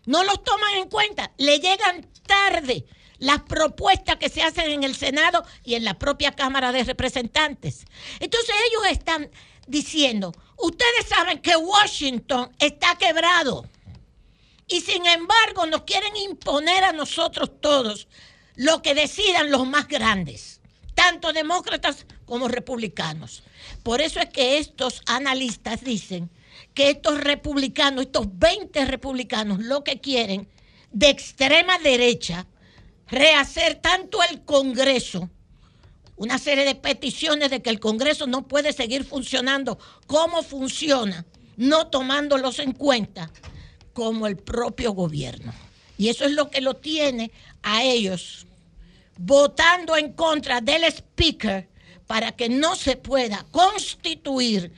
[0.06, 2.84] No los toman en cuenta, le llegan tarde
[3.18, 7.84] las propuestas que se hacen en el Senado y en la propia Cámara de Representantes.
[8.18, 9.30] Entonces ellos están
[9.66, 13.66] diciendo, ustedes saben que Washington está quebrado
[14.66, 18.08] y sin embargo nos quieren imponer a nosotros todos
[18.60, 20.60] lo que decidan los más grandes,
[20.94, 23.42] tanto demócratas como republicanos.
[23.82, 26.28] Por eso es que estos analistas dicen
[26.74, 30.46] que estos republicanos, estos 20 republicanos, lo que quieren
[30.92, 32.46] de extrema derecha,
[33.08, 35.30] rehacer tanto el Congreso,
[36.16, 41.24] una serie de peticiones de que el Congreso no puede seguir funcionando como funciona,
[41.56, 43.30] no tomándolos en cuenta,
[43.94, 45.54] como el propio gobierno.
[45.96, 47.30] Y eso es lo que lo tiene
[47.62, 48.46] a ellos
[49.22, 51.68] votando en contra del speaker
[52.06, 54.72] para que no se pueda constituir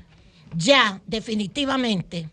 [0.55, 2.29] ya definitivamente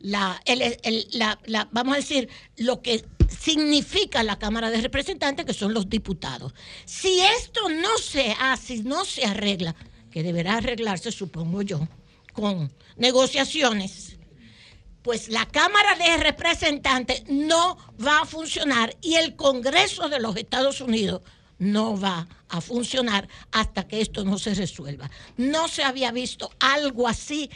[0.00, 5.44] la, el- el- la- la- vamos a decir, lo que significa la Cámara de Representantes,
[5.46, 6.52] que son los diputados.
[6.84, 9.74] Si esto no se hace, no se arregla,
[10.10, 11.88] que deberá arreglarse, supongo yo,
[12.32, 14.16] con negociaciones,
[15.02, 20.80] pues la Cámara de Representantes no va a funcionar y el Congreso de los Estados
[20.80, 21.22] Unidos
[21.58, 25.10] no va a funcionar hasta que esto no se resuelva.
[25.36, 27.50] No se había visto algo así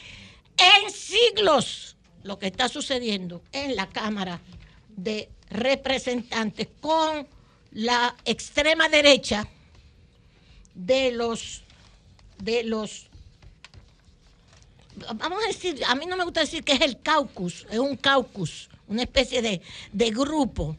[0.56, 4.40] en siglos lo que está sucediendo en la Cámara
[4.88, 7.26] de Representantes con
[7.72, 9.48] la extrema derecha
[10.74, 11.62] de los
[12.38, 13.08] de los
[15.14, 17.96] vamos a decir, a mí no me gusta decir que es el caucus, es un
[17.96, 19.62] caucus, una especie de,
[19.92, 20.76] de grupo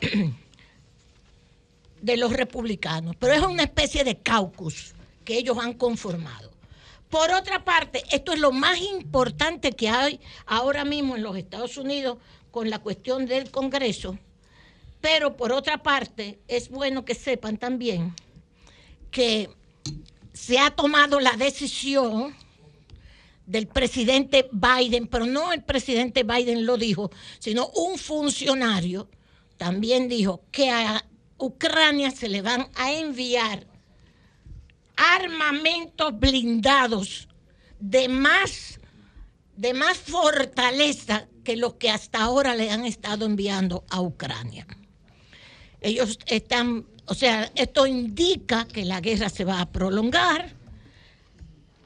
[2.08, 4.94] de los republicanos, pero es una especie de caucus
[5.24, 6.50] que ellos han conformado.
[7.10, 11.76] Por otra parte, esto es lo más importante que hay ahora mismo en los Estados
[11.76, 12.18] Unidos
[12.50, 14.18] con la cuestión del Congreso,
[15.00, 18.14] pero por otra parte, es bueno que sepan también
[19.10, 19.50] que
[20.32, 22.34] se ha tomado la decisión
[23.44, 29.08] del presidente Biden, pero no el presidente Biden lo dijo, sino un funcionario
[29.58, 31.04] también dijo que a
[31.38, 33.66] Ucrania se le van a enviar
[34.96, 37.28] armamentos blindados
[37.78, 38.80] de más,
[39.56, 44.66] de más fortaleza que los que hasta ahora le han estado enviando a Ucrania.
[45.80, 50.52] Ellos están, o sea, esto indica que la guerra se va a prolongar.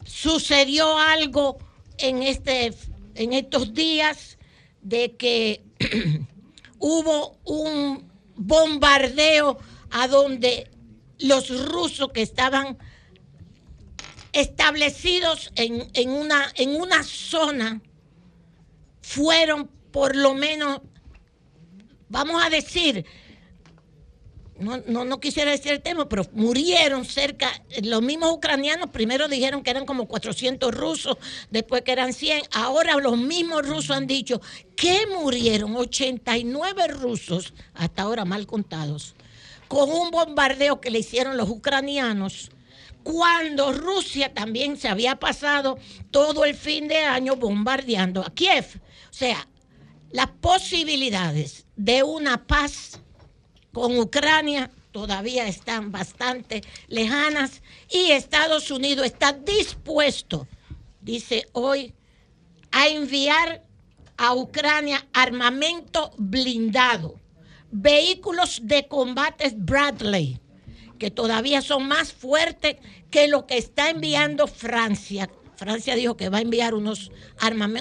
[0.05, 1.59] Sucedió algo
[1.99, 2.73] en, este,
[3.15, 4.39] en estos días
[4.81, 5.62] de que
[6.79, 9.59] hubo un bombardeo
[9.91, 10.71] a donde
[11.19, 12.79] los rusos que estaban
[14.33, 17.83] establecidos en, en una, en una zona
[19.03, 20.81] fueron por lo menos,
[22.09, 23.05] vamos a decir,
[24.62, 27.51] no, no, no quisiera decir el tema, pero murieron cerca,
[27.82, 31.16] los mismos ucranianos primero dijeron que eran como 400 rusos,
[31.51, 34.40] después que eran 100, ahora los mismos rusos han dicho
[34.76, 39.14] que murieron 89 rusos, hasta ahora mal contados,
[39.68, 42.51] con un bombardeo que le hicieron los ucranianos
[43.02, 45.78] cuando Rusia también se había pasado
[46.10, 48.80] todo el fin de año bombardeando a Kiev.
[49.10, 49.48] O sea,
[50.12, 53.01] las posibilidades de una paz
[53.73, 60.47] con Ucrania todavía están bastante lejanas y Estados Unidos está dispuesto,
[61.01, 61.94] dice hoy,
[62.70, 63.62] a enviar
[64.16, 67.16] a Ucrania armamento blindado,
[67.70, 70.39] vehículos de combate Bradley,
[70.99, 72.77] que todavía son más fuertes
[73.11, 75.28] que lo que está enviando Francia.
[75.57, 77.11] Francia dijo que va a enviar unos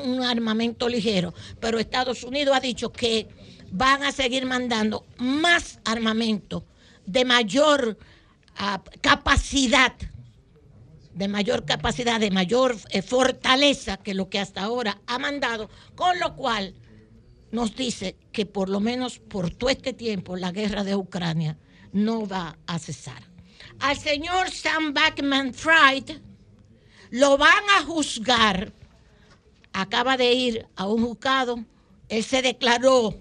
[0.04, 3.28] un armamento ligero, pero Estados Unidos ha dicho que
[3.72, 6.66] van a seguir mandando más armamento
[7.06, 7.98] de mayor
[8.58, 9.94] ah, capacidad,
[11.14, 16.20] de mayor capacidad, de mayor eh, fortaleza que lo que hasta ahora ha mandado, con
[16.20, 16.76] lo cual
[17.52, 21.58] nos dice que por lo menos por todo este tiempo la guerra de Ucrania
[21.92, 23.24] no va a cesar.
[23.80, 26.18] Al señor Sam Backman Fried
[27.10, 28.72] lo van a juzgar.
[29.74, 31.64] Acaba de ir a un juzgado.
[32.10, 33.16] Él se declaró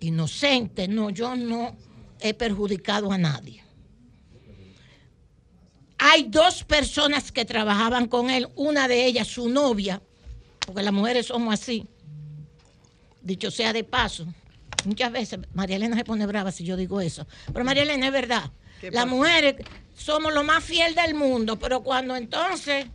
[0.00, 0.88] inocente.
[0.88, 1.76] No, yo no
[2.20, 3.62] he perjudicado a nadie.
[5.98, 10.00] Hay dos personas que trabajaban con él, una de ellas su novia,
[10.66, 11.86] porque las mujeres somos así,
[13.20, 14.26] dicho sea de paso.
[14.86, 18.12] Muchas veces María Elena se pone brava si yo digo eso, pero María Elena es
[18.12, 18.50] verdad.
[18.80, 19.56] ¿Qué Las mujeres
[19.94, 22.86] somos lo más fiel del mundo, pero cuando entonces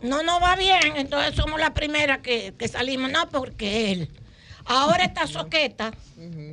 [0.00, 4.08] no nos va bien, entonces somos la primera que, que salimos, no porque él.
[4.68, 5.92] Ahora esta soqueta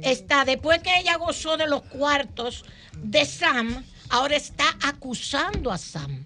[0.02, 2.64] está, después que ella gozó de los cuartos
[2.98, 6.26] de Sam, ahora está acusando a Sam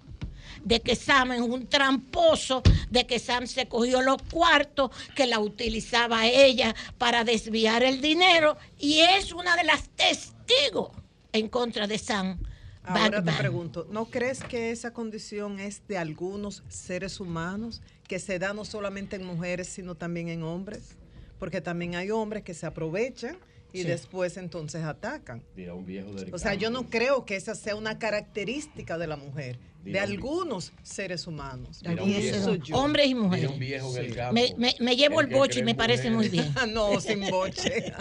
[0.64, 5.40] de que Sam es un tramposo, de que Sam se cogió los cuartos, que la
[5.40, 10.90] utilizaba ella para desviar el dinero y es una de las testigos
[11.32, 12.38] en contra de Sam.
[12.82, 18.38] Ahora te pregunto, ¿no crees que esa condición es de algunos seres humanos que se
[18.38, 20.96] da no solamente en mujeres, sino también en hombres?
[21.40, 23.36] Porque también hay hombres que se aprovechan
[23.72, 23.84] y Sí.
[23.88, 25.42] después entonces atacan.
[25.56, 29.06] Mira, un viejo del O sea, yo no creo que esa sea una característica de
[29.06, 31.80] la mujer, de Mira, un- algunos seres humanos.
[32.04, 32.76] Viejo- yo.
[32.76, 33.44] Hombres y mujeres.
[33.44, 34.34] Mira, un viejo en el campo.
[34.34, 36.46] Me, me- me llevo El el boche y me en parece muy bien.
[36.48, 36.68] mujeres.
[36.74, 37.92] no, sin boche.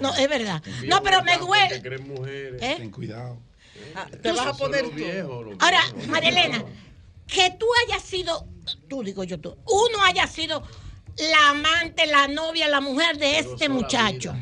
[0.00, 0.62] No, es verdad.
[0.86, 1.98] No, pero me duele.
[1.98, 2.62] mujeres.
[2.62, 2.74] ¿Eh?
[2.78, 3.38] Ten cuidado.
[3.94, 4.92] Ah, te vas a poner tú.
[4.92, 5.80] viejos, Ahora.
[6.08, 6.64] María Elena,
[7.26, 8.46] que tú hayas sido,
[8.88, 10.62] tú digo yo, tú, uno haya sido
[11.18, 14.34] la amante, la novia, la mujer de este muchacho.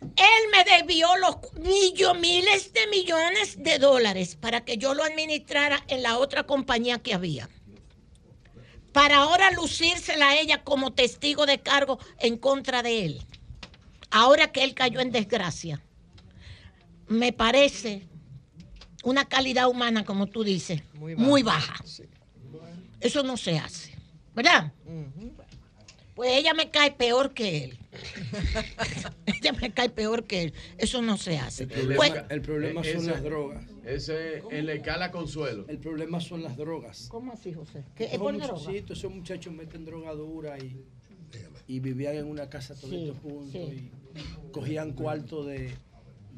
[0.00, 5.82] Él me debió los millo- miles de millones de dólares para que yo lo administrara
[5.88, 7.48] en la otra compañía que había.
[8.92, 13.22] Para ahora lucírsela a ella como testigo de cargo en contra de él.
[14.10, 15.80] Ahora que él cayó en desgracia.
[17.08, 18.06] Me parece
[19.04, 21.82] una calidad humana, como tú dices, muy baja.
[23.00, 23.91] Eso no se hace,
[24.34, 24.72] ¿verdad?
[26.14, 27.78] Pues ella me cae peor que él.
[29.26, 30.52] ella me cae peor que él.
[30.78, 31.64] Eso no se hace.
[31.64, 33.64] El problema, Pues- el problema son ese- las drogas.
[33.84, 35.64] Ese en la escala Consuelo.
[35.68, 37.06] El problema son las drogas.
[37.10, 37.82] ¿Cómo así, José?
[37.96, 38.52] ¿Qué, es Esos por droga?
[38.52, 40.84] muchachitos, esos muchachos meten drogadura y,
[41.66, 43.90] y vivían en una casa toditos juntos y
[44.52, 45.70] cogían cuarto de,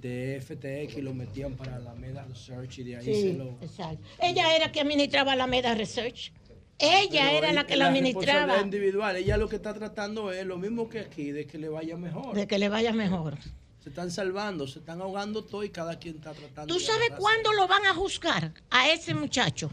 [0.00, 3.58] de FTX y lo metían para la Meda Research y de ahí se Sí, lo...
[3.60, 4.02] exacto.
[4.22, 6.32] Ella era que administraba la Meda Research.
[6.78, 8.60] Ella Pero era la que la administraba.
[8.60, 9.16] individual.
[9.16, 12.34] Ella lo que está tratando es lo mismo que aquí, de que le vaya mejor.
[12.34, 13.38] De que le vaya mejor.
[13.82, 16.72] Se están salvando, se están ahogando todo y cada quien está tratando.
[16.72, 19.70] ¿Tú sabes cuándo lo van a juzgar a ese muchacho?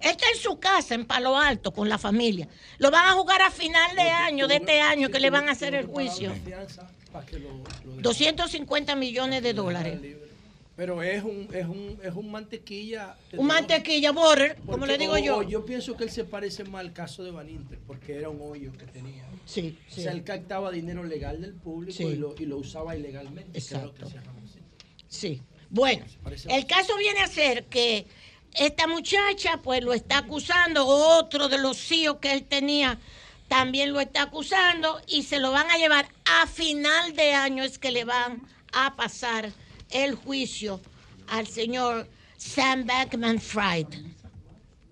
[0.00, 2.48] Está en su casa, en Palo Alto, con la familia.
[2.78, 5.52] Lo van a juzgar a final de año, de este año, que le van a
[5.52, 6.34] hacer el juicio.
[7.12, 7.50] Para que lo-
[7.84, 10.00] lo 250 millones de dólares.
[10.74, 13.14] Pero es un, es un, es un mantequilla.
[13.36, 15.42] Un mantequilla border, como le digo o- yo.
[15.42, 18.40] yo pienso que él se parece más al caso de Van Inter, porque era un
[18.40, 19.24] hoyo que tenía.
[19.44, 22.04] Sí, O sea, él captaba dinero legal del público Sí.
[22.04, 23.52] y, lo, y lo usaba ilegalmente.
[23.52, 24.08] que es lo que Exacto.
[24.26, 24.58] llama así.
[25.08, 25.42] Sí.
[25.68, 26.04] Bueno,
[26.48, 28.06] el caso viene a ser que
[28.54, 32.98] esta muchacha, pues lo está acusando, otro de los CIO que él tenía
[33.48, 37.78] también lo está acusando y se lo van a llevar a final de año es
[37.78, 38.42] que le van
[38.72, 39.50] a pasar
[39.92, 40.80] el juicio
[41.28, 43.86] al señor Sam Bankman Fried.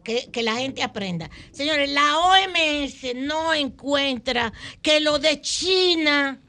[0.02, 1.28] Que, que la gente aprenda.
[1.52, 4.50] Señores, la OMS no encuentra
[4.80, 6.40] que lo de China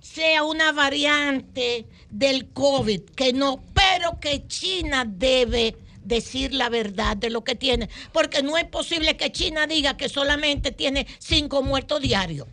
[0.00, 7.30] sea una variante del COVID, que no, pero que China debe decir la verdad de
[7.30, 12.00] lo que tiene, porque no es posible que China diga que solamente tiene cinco muertos
[12.00, 12.46] diarios,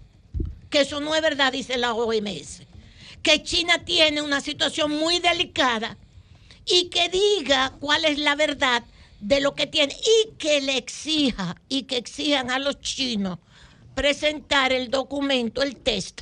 [0.69, 2.61] que eso no es verdad, dice la OMS,
[3.24, 5.98] que China tiene una situación muy delicada
[6.66, 8.84] y que diga cuál es la verdad
[9.20, 13.40] de lo que tiene y que le exija y que exijan a los chinos
[13.96, 16.22] presentar el documento, el test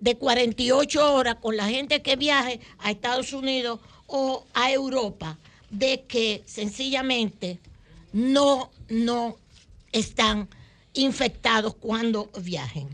[0.00, 5.38] de 48 horas con la gente que viaje a Estados Unidos o a Europa
[5.70, 7.58] de que sencillamente
[8.12, 9.38] no, no
[9.92, 10.48] están
[10.92, 12.88] infectados cuando viajen.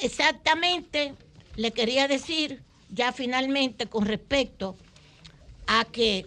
[0.00, 1.14] Exactamente,
[1.56, 4.76] le quería decir ya finalmente con respecto
[5.66, 6.26] a que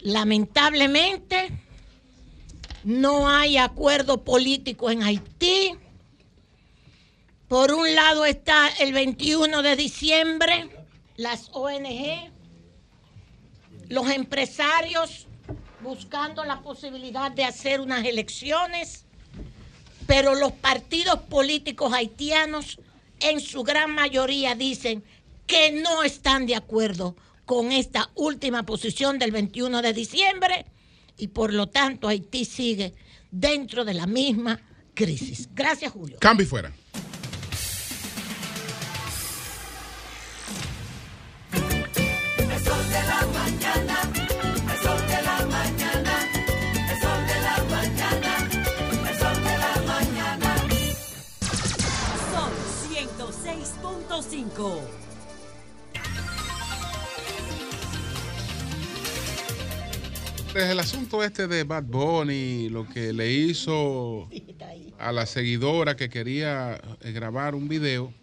[0.00, 1.50] lamentablemente
[2.84, 5.74] no hay acuerdo político en Haití.
[7.48, 10.68] Por un lado está el 21 de diciembre,
[11.16, 12.30] las ONG,
[13.88, 15.26] los empresarios
[15.80, 19.06] buscando la posibilidad de hacer unas elecciones,
[20.06, 22.78] pero los partidos políticos haitianos
[23.20, 25.04] en su gran mayoría dicen
[25.46, 30.66] que no están de acuerdo con esta última posición del 21 de diciembre
[31.16, 32.94] y por lo tanto Haití sigue
[33.30, 34.60] dentro de la misma
[34.94, 35.48] crisis.
[35.54, 36.18] Gracias, Julio.
[36.20, 36.72] Cambio y fuera.
[54.38, 54.80] 5.
[60.52, 64.28] Pues el asunto este de Bad Bunny, lo que le hizo
[65.00, 68.14] a la seguidora que quería eh, grabar un video,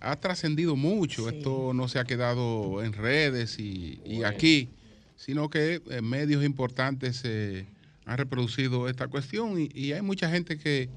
[0.00, 1.28] ha trascendido mucho.
[1.28, 4.70] Esto no se ha quedado en redes y, aquí,
[5.16, 7.66] sino que eh, medios importantes eh,
[8.06, 10.88] han reproducido esta cuestión y hay mucha gente que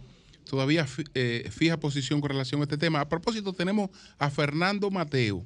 [0.50, 3.02] todavía eh, fija posición con relación a este tema.
[3.02, 5.44] A propósito, tenemos a Fernando Mateo,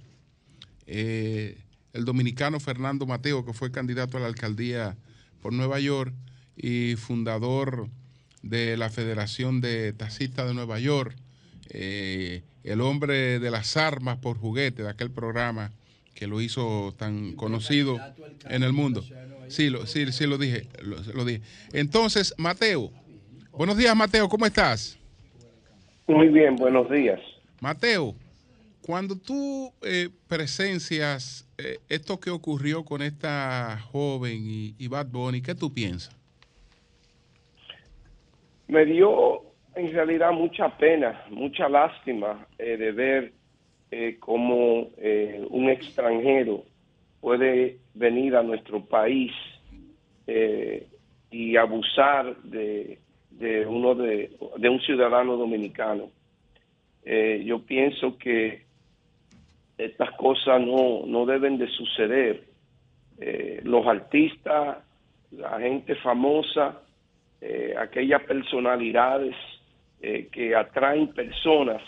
[0.85, 1.57] eh,
[1.93, 4.97] el dominicano Fernando Mateo, que fue candidato a la alcaldía
[5.41, 6.13] por Nueva York
[6.55, 7.89] y fundador
[8.41, 11.15] de la Federación de Taxistas de Nueva York.
[11.69, 15.71] Eh, el hombre de las armas por juguete, de aquel programa
[16.13, 17.99] que lo hizo tan conocido
[18.49, 19.05] en el mundo.
[19.49, 21.41] Sí, lo, sí, sí lo dije, lo, lo dije.
[21.73, 22.91] Entonces, Mateo,
[23.57, 24.99] buenos días, Mateo, ¿cómo estás?
[26.07, 27.19] Muy bien, buenos días.
[27.59, 28.13] Mateo,
[28.85, 35.41] cuando tú eh, presencias eh, esto que ocurrió con esta joven y, y Bad Bunny,
[35.41, 36.15] ¿qué tú piensas?
[38.67, 39.47] Me dio
[39.77, 43.33] en realidad mucha pena, mucha lástima eh, de ver
[43.91, 46.63] eh, cómo eh, un extranjero
[47.21, 49.31] puede venir a nuestro país
[51.31, 52.99] y abusar de,
[53.39, 56.09] de uno de, de un ciudadano dominicano.
[57.05, 58.63] Eh, yo pienso que
[59.77, 62.43] estas cosas no, no deben de suceder.
[63.19, 64.79] Eh, los artistas,
[65.31, 66.81] la gente famosa,
[67.41, 69.35] eh, aquellas personalidades
[70.31, 71.81] que atraen personas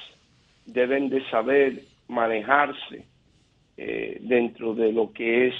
[0.65, 3.05] deben de saber manejarse
[3.77, 5.55] dentro de lo que es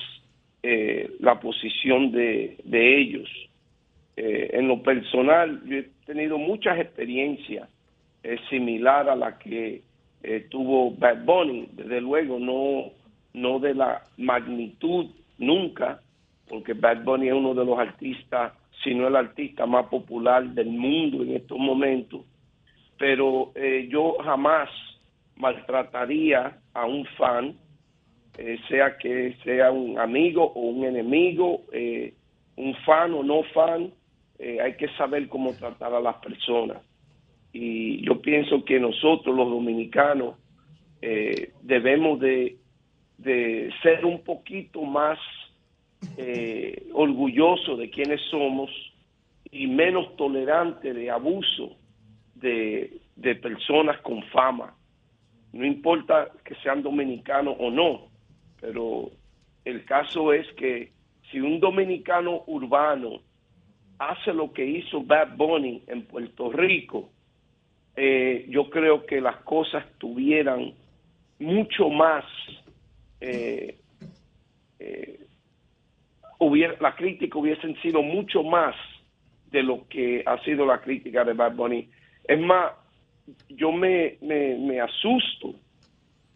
[1.19, 3.48] la posición de, de ellos.
[4.21, 7.69] Eh, en lo personal, yo he tenido muchas experiencias
[8.21, 9.81] eh, similar a la que
[10.23, 12.91] eh, tuvo Bad Bunny, desde luego no,
[13.33, 15.05] no de la magnitud
[15.37, 16.01] nunca,
[16.49, 18.51] porque Bad Bunny es uno de los artistas,
[18.83, 22.25] si no el artista más popular del mundo en estos momentos,
[22.97, 24.67] pero eh, yo jamás
[25.37, 27.55] maltrataría a un fan,
[28.37, 31.61] eh, sea que sea un amigo o un enemigo,
[32.57, 33.93] un fan o no fan,
[34.39, 36.77] eh, hay que saber cómo tratar a las personas.
[37.51, 40.35] Y yo pienso que nosotros los dominicanos
[41.01, 42.57] eh, debemos de,
[43.83, 45.19] ser un poquito más
[46.15, 48.69] eh, orgullosos de quienes somos
[49.51, 51.75] y menos tolerantes de abuso
[52.35, 54.73] de personas con fama.
[55.51, 58.07] No importa que sean dominicanos o no,
[58.61, 59.11] pero
[59.65, 60.93] el caso es que
[61.29, 63.21] si un dominicano urbano
[63.99, 67.09] hace lo que hizo Bad Bunny en Puerto Rico,
[67.95, 70.73] eh, yo creo que las cosas tuvieran
[71.37, 72.23] mucho más,
[73.19, 73.77] eh,
[74.79, 75.19] eh,
[76.39, 78.73] hubiera, la crítica hubiesen sido mucho más
[79.51, 81.89] de lo que ha sido la crítica de Bad Bunny.
[82.23, 82.71] Es más,
[83.49, 85.55] yo me, me, asusto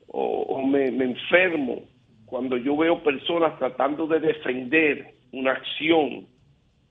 [0.08, 1.84] o, o me, me enfermo
[2.26, 6.28] cuando yo veo personas tratando de defender una acción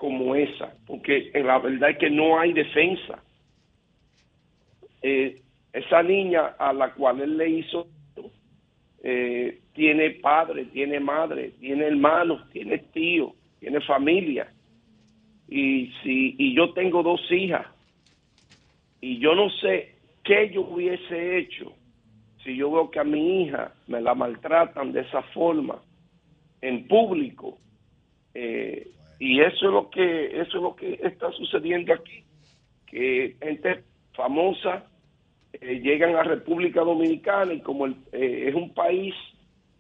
[0.03, 3.23] como esa, porque la verdad es que no hay defensa.
[5.01, 5.41] Eh,
[5.73, 7.87] esa niña a la cual él le hizo
[9.05, 14.53] eh, tiene padre, tiene madre, tiene hermanos, tiene tío, tiene familia.
[15.49, 17.69] Y si y yo tengo dos hijas
[19.01, 21.73] y yo no sé qué yo hubiese hecho
[22.43, 25.81] si yo veo que a mi hija me la maltratan de esa forma
[26.61, 27.59] en público
[28.35, 28.89] eh,
[29.23, 32.25] y eso es lo que eso es lo que está sucediendo aquí
[32.87, 33.85] que gente
[34.15, 34.85] famosa
[35.53, 39.15] eh, llegan a República Dominicana y como el, eh, es un país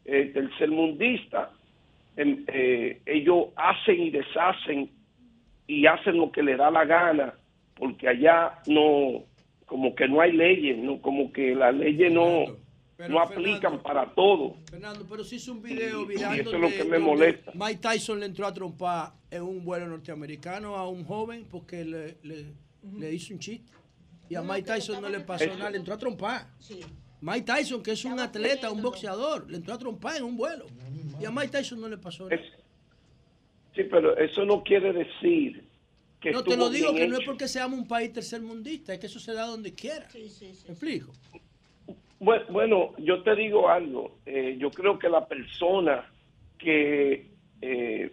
[0.05, 1.51] eh, tercermundista
[2.16, 2.44] em,
[3.05, 4.89] ellos hacen y deshacen
[5.66, 7.35] y hacen lo que les da la gana
[7.74, 9.24] porque allá no
[9.66, 12.44] como que no hay leyes no como que las leyes no
[13.08, 16.68] no aplican para todo Fernando, pero sí hizo un video y viral eso es lo
[16.68, 17.52] que me molesta.
[17.54, 22.18] Mike Tyson le entró a trompar en un vuelo norteamericano a un joven porque le,
[22.22, 22.52] le,
[22.98, 23.72] le hizo un chiste.
[24.28, 26.48] Y a Mike Tyson no le pasó Eso- nada, le entró a trompar.
[27.20, 30.66] Mike Tyson, que es un atleta, un boxeador, le entró a trompar en un vuelo.
[31.20, 32.42] Y a Mike Tyson no le pasó nada.
[33.74, 35.64] sí pero eso no quiere decir
[36.20, 39.06] que No, te lo digo que no es porque seamos un país tercermundista, es que
[39.06, 40.08] eso se da donde quiera.
[40.14, 40.20] ¿Me
[40.72, 41.12] explico?
[42.23, 44.19] Bueno, bueno, yo te digo algo.
[44.27, 46.05] eh, yo creo que la persona
[46.57, 47.27] que
[47.61, 48.12] eh,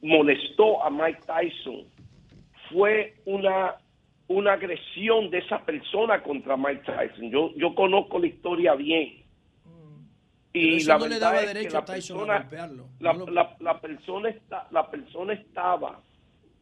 [0.00, 1.84] molestó a Mike Tyson
[2.70, 3.74] fue una
[4.28, 7.30] una agresión de esa persona contra Mike Tyson.
[7.30, 9.24] Yo yo conozco la historia bien.
[10.52, 12.20] Pero Y eso la no le verdad daba es que derecho la a Tyson a
[12.20, 12.86] persona- golpearlo.
[13.00, 16.00] la, No lo- la- la persona está, la persona estaba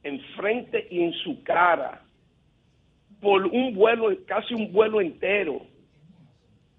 [0.03, 2.03] enfrente y en su cara
[3.21, 5.61] por un vuelo, casi un vuelo entero,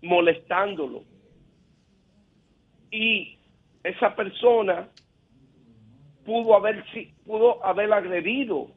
[0.02, 1.04] molestándolo.
[2.92, 3.38] Y
[3.84, 4.90] esa persona
[6.26, 8.68] pudo haber si- pudo haber agredido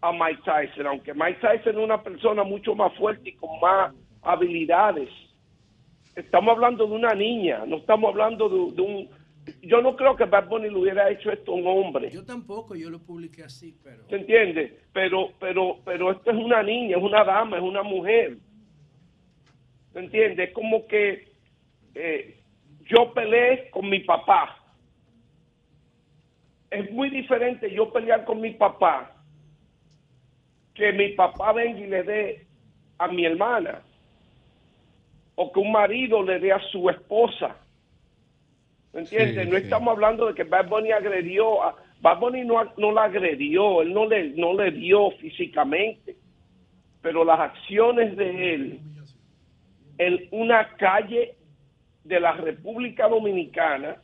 [0.00, 3.94] a Mike Tyson, aunque Mike Tyson es una persona mucho más fuerte y con más
[4.22, 5.08] habilidades.
[6.14, 9.08] Estamos hablando de una niña, no estamos hablando de, de un...
[9.62, 12.10] Yo no creo que Bad Bunny le hubiera hecho esto a un hombre.
[12.10, 14.04] Yo tampoco, yo lo publiqué así, pero...
[14.08, 14.80] ¿Se entiende?
[14.92, 18.38] Pero, pero, pero esto es una niña, es una dama, es una mujer.
[19.94, 20.52] ¿Me entiendes?
[20.52, 21.28] Como que
[21.94, 22.36] eh,
[22.86, 24.58] yo peleé con mi papá.
[26.70, 29.12] Es muy diferente yo pelear con mi papá
[30.74, 32.46] que mi papá venga y le dé
[32.98, 33.82] a mi hermana
[35.36, 37.56] o que un marido le dé a su esposa.
[38.92, 39.44] ¿Me entiendes?
[39.44, 39.64] Sí, no sí.
[39.64, 41.76] estamos hablando de que Bad Bunny agredió a...
[42.00, 46.16] Bad Bunny no, no la agredió, él no le, no le dio físicamente,
[47.00, 48.80] pero las acciones de él
[49.98, 51.34] en una calle
[52.04, 53.96] de la República Dominicana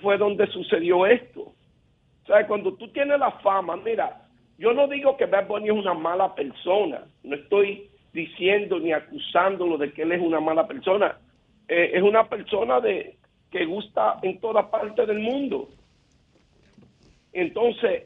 [0.00, 1.40] fue donde sucedió esto.
[2.22, 4.28] O sea, cuando tú tienes la fama, mira,
[4.58, 9.78] yo no digo que Bad Bunny es una mala persona, no estoy diciendo ni acusándolo
[9.78, 11.18] de que él es una mala persona,
[11.68, 13.16] Eh, es una persona de
[13.50, 15.68] que gusta en toda parte del mundo.
[17.32, 18.04] Entonces,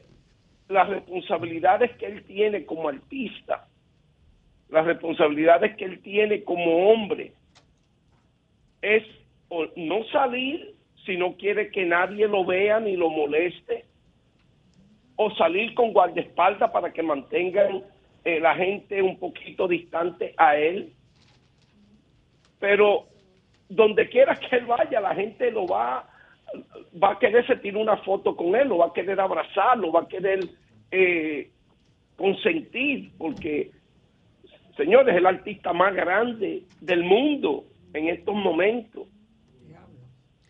[0.69, 3.67] las responsabilidades que él tiene como artista,
[4.69, 7.33] las responsabilidades que él tiene como hombre,
[8.81, 9.03] es
[9.75, 10.75] no salir
[11.05, 13.85] si no quiere que nadie lo vea ni lo moleste,
[15.15, 17.83] o salir con guardaespaldas para que mantengan
[18.23, 20.93] eh, la gente un poquito distante a él.
[22.59, 23.07] Pero
[23.69, 26.07] donde quiera que él vaya, la gente lo va,
[27.01, 29.91] va a querer se tirar una foto con él, lo va a querer abrazar, lo
[29.91, 30.39] va a querer
[30.91, 31.49] eh,
[32.15, 33.71] consentir, porque,
[34.77, 39.07] señores, es el artista más grande del mundo en estos momentos.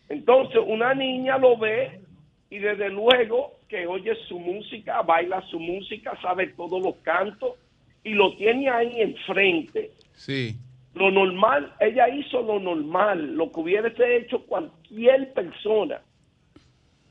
[0.08, 2.00] Entonces, una niña lo ve
[2.50, 7.52] y desde luego que oye su música, baila su música, sabe todos los cantos
[8.04, 9.92] y lo tiene ahí enfrente.
[10.14, 10.56] Sí.
[10.94, 16.00] Lo normal, ella hizo lo normal, lo que hubiese hecho cualquier persona.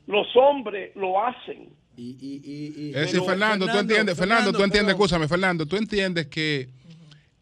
[0.06, 1.68] Los hombres lo hacen.
[1.96, 6.68] Es decir, Fernando, tú entiendes, Fernando, tú entiendes, escúchame, Fernando, tú entiendes que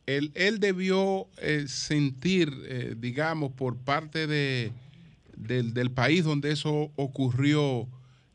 [0.06, 4.72] él, debió eh, sentir, eh, digamos, por parte de,
[5.36, 7.86] del, país donde eso ocurrió,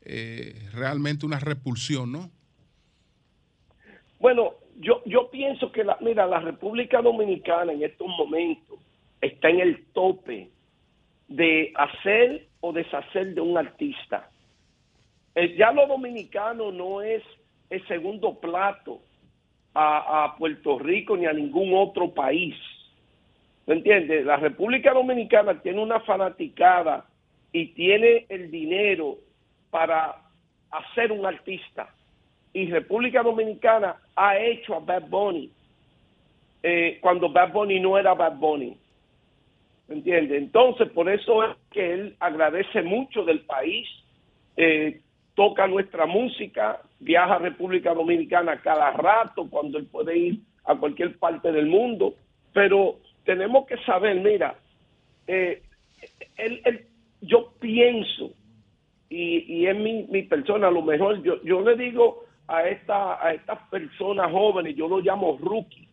[0.04, 2.30] eh, realmente una repulsión, ¿no?
[4.20, 8.78] Bueno, yo, yo pienso que, la, mira, la República Dominicana en estos momentos
[9.20, 10.50] está en el tope
[11.28, 14.30] de hacer o deshacer de un artista.
[15.34, 17.22] Eh, ya lo dominicano no es
[17.70, 19.00] el segundo plato
[19.74, 22.54] a, Puerto Rico ni a ningún otro país.
[23.66, 24.24] ¿Me entiendes?
[24.24, 27.06] La República Dominicana tiene una fanaticada
[27.52, 29.18] y tiene el dinero
[29.70, 30.16] para
[30.70, 31.88] hacer un artista.
[32.52, 35.50] Y República Dominicana ha hecho a Bad Bunny
[36.62, 38.76] eh, cuando Bad Bunny no era Bad Bunny.
[39.88, 40.38] ¿Me entiendes?
[40.38, 43.88] Entonces, por eso es que él agradece mucho del país,
[44.56, 45.00] eh,
[45.34, 51.18] toca nuestra música, viaja a República Dominicana cada rato cuando él puede ir a cualquier
[51.18, 52.14] parte del mundo,
[52.52, 54.54] pero tenemos que saber, mira,
[55.26, 55.62] eh,
[56.36, 56.86] él- él-
[57.20, 58.32] yo pienso,
[59.10, 63.24] y, y es mi, mi persona, a lo mejor yo, yo le digo a, esta,
[63.24, 65.88] a estas personas jóvenes, yo lo llamo rookie,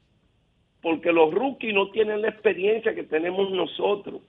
[0.82, 4.22] porque los rookies no tienen la experiencia que tenemos nosotros.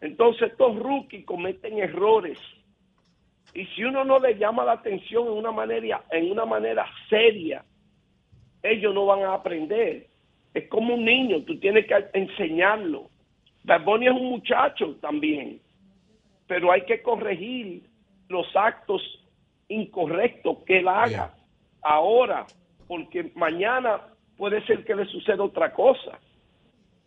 [0.00, 2.38] Entonces estos rookies cometen errores.
[3.56, 7.64] Y si uno no le llama la atención en una manera, en una manera seria,
[8.62, 10.08] ellos no van a aprender.
[10.52, 13.08] Es como un niño, tú tienes que enseñarlo.
[13.64, 15.58] Bad Bunny es un muchacho también,
[16.46, 17.84] pero hay que corregir
[18.28, 19.00] los actos
[19.68, 21.32] incorrectos que él haga
[21.80, 22.44] ahora,
[22.86, 24.02] porque mañana
[24.36, 26.18] puede ser que le suceda otra cosa.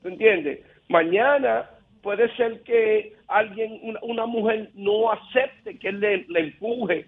[0.02, 0.66] ¿Me entiendes?
[0.88, 1.70] Mañana
[2.02, 7.08] puede ser que alguien, una, una mujer no acepte que él le, le empuje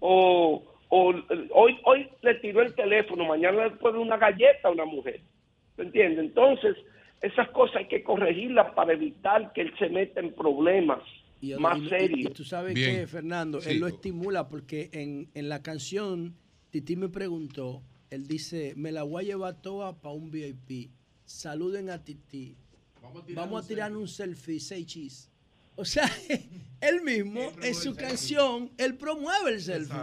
[0.00, 1.14] o, o
[1.52, 5.20] hoy, hoy le tiró el teléfono, mañana le pone una galleta a una mujer.
[5.76, 6.20] ¿Me entiendes?
[6.20, 6.76] Entonces,
[7.22, 11.00] esas cosas hay que corregirlas para evitar que él se meta en problemas
[11.40, 12.30] Y- más y- serios.
[12.30, 12.96] Y tú sabes Bien.
[12.96, 13.70] que, Fernando, Sí.
[13.70, 16.34] él lo estimula porque en, en la canción,
[16.70, 20.90] Titi me preguntó, él dice, me la voy a llevar toda para un VIP.
[21.24, 22.56] Saluden a Titi.
[23.34, 25.28] Vamos a tirar, un, selfie, seis chis.
[25.76, 26.10] O sea,
[26.80, 29.96] él mismo, en su canción, él promueve el selfie.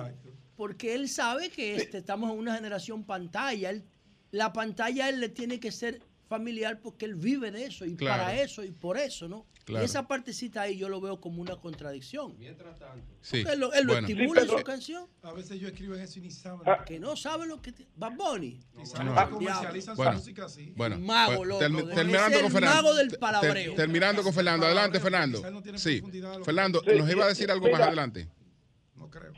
[0.55, 3.71] Porque él sabe que este, estamos en una generación pantalla.
[3.71, 3.83] Él-
[4.31, 7.95] la pantalla a él le tiene que ser familiar porque él vive de eso y
[7.95, 8.23] Claro.
[8.23, 9.45] para eso y por eso, ¿no?
[9.65, 9.81] Claro.
[9.83, 12.35] Y esa partecita ahí yo lo veo como una contradicción.
[12.37, 13.03] Mientras tanto.
[13.21, 13.43] Sí.
[13.51, 14.07] Él lo, él lo Bueno.
[14.07, 15.07] estimula Sí, en su canción.
[15.23, 16.61] A veces yo escribo en eso y ni saben.
[16.85, 17.71] Que no sabe lo que...
[17.71, 18.59] te- Bad Bunny.
[18.75, 19.03] No.
[19.03, 20.71] no comercializan Bueno, su música así.
[20.75, 21.59] Bueno, Mago, pues, loco,
[21.95, 22.75] terminando con el Fernando.
[22.83, 23.73] mago del Ter- palabreo.
[23.73, 24.65] terminando con Fernando.
[24.67, 25.41] Adelante, Fernando.
[25.77, 26.03] Sí.
[26.43, 28.27] Fernando, Sí, nos iba a decir algo más adelante.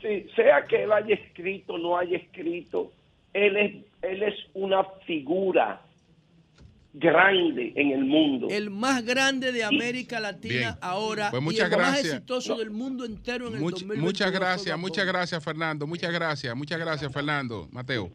[0.02, 2.92] Sí, sea que él haya escrito o no haya escrito,
[3.32, 5.82] él es, él es una figura
[6.92, 8.48] grande en el mundo.
[8.50, 10.74] El más grande de América Latina Bien.
[10.80, 12.14] ahora Pues y muchas el más gracias.
[12.14, 15.86] exitoso del mundo entero en el Much- 2021 muchas gracias, muchas gracias, Fernando.
[15.86, 17.68] Muchas gracias, muchas gracias, Fernando.
[17.72, 18.10] Mateo.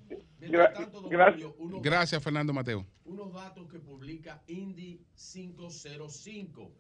[1.10, 1.52] gracias.
[1.82, 2.86] Gracias, Fernando Mateo.
[3.06, 6.72] Unos datos que publica Indy 505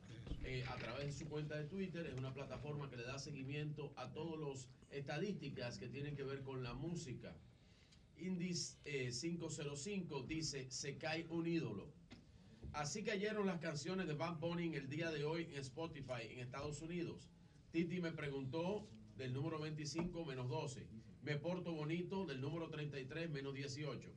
[0.44, 2.06] eh, a través de su cuenta de Twitter.
[2.07, 6.41] Es una plataforma que le da seguimiento a todas las estadísticas que tienen que ver
[6.41, 7.34] con la música.
[8.24, 8.54] Indy
[8.86, 11.91] eh, 505 dice, se cae un ídolo.
[12.72, 16.40] Así cayeron las canciones de Bad Bunny en el día de hoy en Spotify en
[16.40, 17.30] Estados Unidos.
[17.72, 18.88] Titi me preguntó
[19.18, 20.88] del número 25 menos 12.
[21.22, 24.10] Me porto bonito del número 33 menos 18.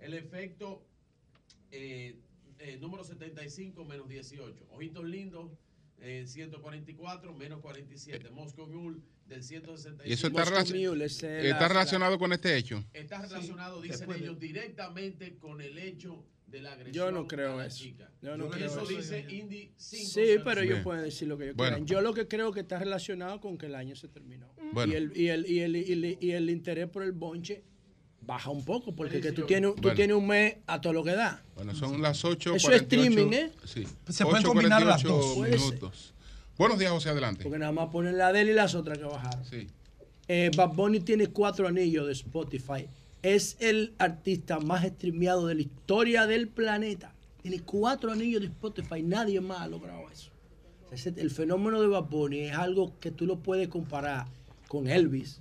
[0.00, 0.82] El efecto
[1.70, 2.18] eh,
[2.58, 4.66] eh, número 75 menos 18.
[4.70, 5.52] Ojitos lindos
[6.02, 8.30] eh, 144 menos 47.
[8.30, 10.02] Moscow Mule del 165.
[10.08, 12.84] ¿Y eso está, Moscow relaci- Mule, ese es está la- relacionado con este hecho?
[12.92, 17.06] Está relacionado, dicen después de- ellos, directamente con el hecho de la agresión.
[17.06, 17.78] Yo no creo a la eso.
[17.78, 18.10] chica.
[18.20, 18.96] Yo no creo eso eso.
[18.96, 20.10] dice Indy 5.
[20.10, 20.84] Sí, pero ellos Bien.
[20.84, 21.76] pueden decir lo que ellos Bueno.
[21.76, 21.86] quieran.
[21.86, 24.52] Yo lo que creo que está relacionado con que el año se terminó.
[24.72, 24.92] Bueno.
[24.92, 27.64] Y, el, y, el, y, el, y, el, y el interés por el bonche
[28.26, 29.96] baja un poco, porque que tú, tienes, tú Bueno.
[29.96, 31.42] tienes un mes a todo lo que da.
[31.56, 32.54] Bueno, son las 8.
[32.56, 33.50] Eso es streaming, ¿eh?
[33.64, 33.86] Sí.
[34.08, 35.38] Se pueden combinar las 8:48 dos.
[35.38, 36.14] Minutos.
[36.58, 37.42] Buenos días, José, adelante.
[37.42, 39.44] Porque nada más ponen la de él y las otras que bajaron.
[39.44, 39.66] Sí.
[40.28, 42.86] Eh, Bad Bunny tiene cuatro anillos de Spotify.
[43.22, 47.12] Es el artista más streameado de la historia del planeta.
[47.42, 49.02] Tiene cuatro anillos de Spotify.
[49.02, 50.30] Nadie más ha logrado eso.
[51.16, 54.26] El fenómeno de Bad Bunny es algo que tú lo puedes comparar
[54.68, 55.40] con Elvis,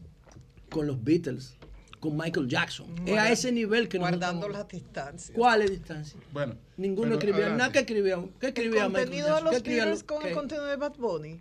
[0.69, 1.55] con los Beatles,
[2.01, 2.87] con Michael Jackson.
[3.05, 5.31] es a ese nivel que Guardando las distancias.
[5.33, 6.19] ¿Cuál es distancia?
[6.33, 6.55] Bueno.
[6.75, 7.57] Ninguno pero escribía adelante.
[7.59, 8.19] nada que escribía.
[8.39, 9.43] ¿Qué escribía el Michael contenido de Jackson?
[9.45, 10.27] los ¿Qué escribía Beatles lo- con qué?
[10.29, 11.39] el contenido de Bad Bunny.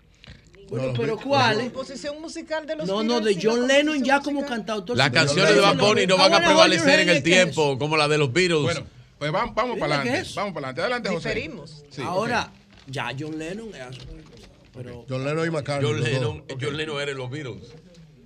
[0.69, 1.57] Bueno, pero ¿cuál?
[1.59, 4.97] La composición musical de los No, no, de John Lennon ya como cantautor.
[4.97, 8.19] Las canciones de Bad Bunny no van a prevalecer en el tiempo como la de
[8.19, 8.63] los Beatles.
[8.63, 8.87] Bueno,
[9.19, 10.29] pues vamos, vamos para ¿qué adelante.
[10.31, 10.35] es?
[10.37, 10.81] Vamos para adelante.
[10.83, 11.29] Adelante, José.
[11.31, 11.85] Diferimos.
[11.91, 12.53] Sí, Ahora,
[12.87, 13.99] ya John Lennon es
[14.73, 15.91] pero John Lennon y McCartney.
[15.91, 16.09] John los.
[16.09, 17.73] Lennon, John Lennon era los Beatles.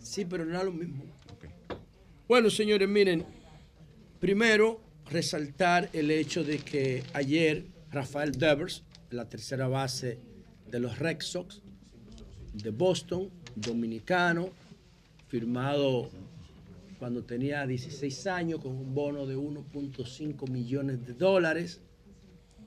[0.03, 1.05] Sí, pero no era lo mismo.
[2.27, 3.23] Bueno, señores, miren,
[4.19, 4.81] primero
[5.11, 10.19] resaltar el hecho de que ayer Rafael Devers, la tercera base
[10.71, 11.61] de los Red Sox
[12.55, 14.49] de Boston, dominicano,
[15.29, 16.09] firmado
[16.99, 21.83] cuando tenía 16 años con un bono de 1.5 millones de dólares,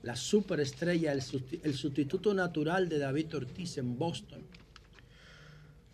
[0.04, 1.20] la superestrella, el,
[1.64, 4.40] el sustituto natural de David Ortiz en Boston,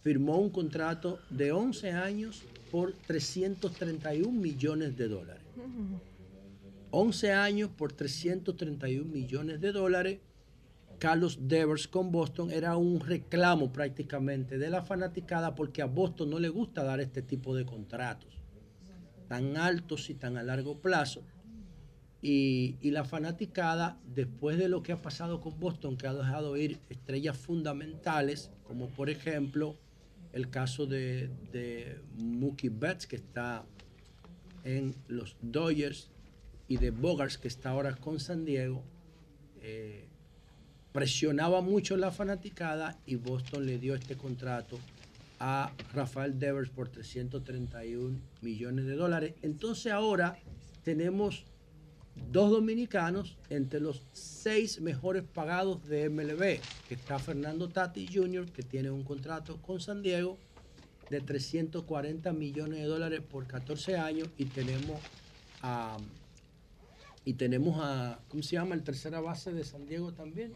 [0.02, 5.44] firmó un contrato de 11 años por 331 millones de dólares.
[6.90, 10.18] 11 años por 331 millones de dólares.
[10.98, 16.40] Carlos Devers con Boston era un reclamo prácticamente de la fanaticada porque a Boston no
[16.40, 18.42] le gusta dar este tipo de contratos
[19.28, 21.22] tan altos y tan a largo plazo.
[22.22, 26.56] Y, y la fanaticada, después de lo que ha pasado con Boston, que ha dejado
[26.56, 29.76] ir estrellas fundamentales, como por ejemplo
[30.34, 33.64] el caso de, de Mookie Betts, que está
[34.64, 36.10] en los Dodgers,
[36.68, 38.82] y de Bogarts, que está ahora con San Diego,
[39.62, 40.08] eh,
[40.92, 44.78] presionaba mucho la fanaticada y Boston le dio este contrato
[45.40, 49.34] a Rafael Devers por 331 millones de dólares.
[49.42, 50.38] Entonces ahora
[50.82, 51.44] tenemos
[52.30, 58.62] dos dominicanos entre los seis mejores pagados de MLB, que está Fernando Tati Jr., que
[58.62, 60.38] tiene un contrato con San Diego
[61.10, 65.00] de 340 millones de dólares por 14 años y tenemos
[65.62, 65.96] a
[67.26, 68.74] y tenemos a ¿cómo se llama?
[68.74, 70.52] el tercera base de San Diego también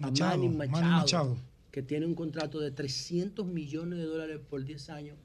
[0.00, 1.36] a Machado, Manny Manny Machado, Machado.
[1.70, 5.16] que tiene un contrato de 300 millones de dólares por 10 años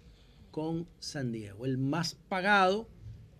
[0.51, 2.87] con San Diego el más pagado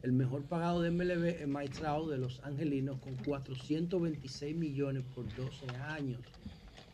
[0.04, 5.26] el mejor pagado de MLB es Mike Trout de los Angelinos con 426 millones por
[5.36, 6.20] 12 años.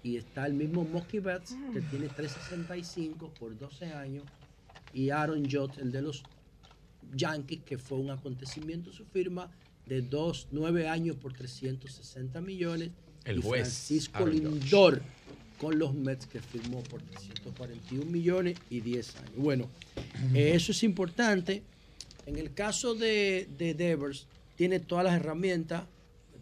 [0.04, 4.24] Y está el mismo Mookie Betts que tiene 365 por 12 años.
[4.94, 6.24] Y Aaron Judge, el de los
[7.14, 9.50] Yankees, que fue un acontecimiento su firma
[9.86, 12.92] de 2, 9 años por 360 millones.
[13.26, 14.50] El y juez, Francisco Aaron Judge.
[14.50, 15.02] Lindor
[15.58, 19.32] con los Mets que firmó por 341 millones y 10 años.
[19.38, 19.70] Bueno,
[20.34, 21.64] eh, eso es importante.
[22.26, 25.86] En el caso de, de Devers, tiene todas las herramientas.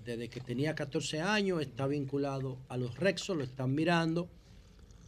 [0.05, 4.27] Desde que tenía 14 años, está vinculado a los Rexos, lo están mirando.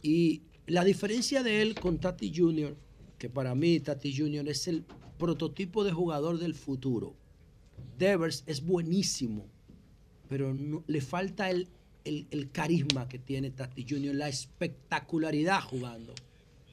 [0.02, 2.76] Y la diferencia de él con Tati Jr.,
[3.18, 4.48] que para mí Tati Jr.
[4.48, 4.84] es el
[5.18, 7.14] prototipo de jugador del futuro.
[7.98, 9.46] Devers es buenísimo,
[10.28, 10.56] pero
[10.86, 11.68] le falta el,
[12.04, 16.14] el- el carisma que tiene Tati Jr., la espectacularidad jugando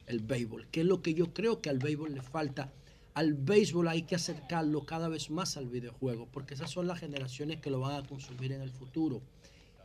[0.08, 2.72] el béisbol, que es lo que yo creo que al béisbol le falta
[3.14, 7.60] al béisbol hay que acercarlo cada vez más al videojuego, porque esas son las generaciones
[7.60, 9.22] que lo van a consumir en el futuro.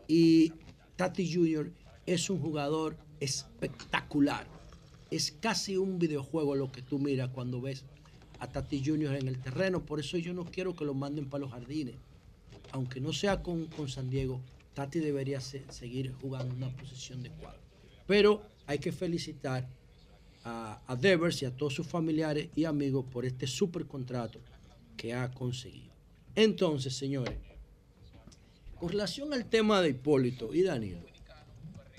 [0.07, 0.53] Y
[0.97, 1.73] Tati Jr.
[2.07, 4.47] es un jugador espectacular.
[5.11, 7.85] Es casi un videojuego lo que tú miras cuando ves
[8.39, 9.15] a Tati Jr.
[9.17, 9.85] en el terreno.
[9.85, 11.95] Por eso yo no quiero que lo manden para los jardines.
[12.73, 14.41] Aunque no sea con, con San Diego,
[14.75, 17.61] Tati debería se- seguir jugando una posición de cuadro.
[18.07, 19.69] Pero hay que felicitar
[20.47, 24.39] a, Devers y a todos sus familiares y amigos por este super contrato
[24.97, 25.93] que ha conseguido.
[26.37, 27.37] Entonces, señores,
[28.79, 31.01] con relación al tema de Hipólito y Danilo,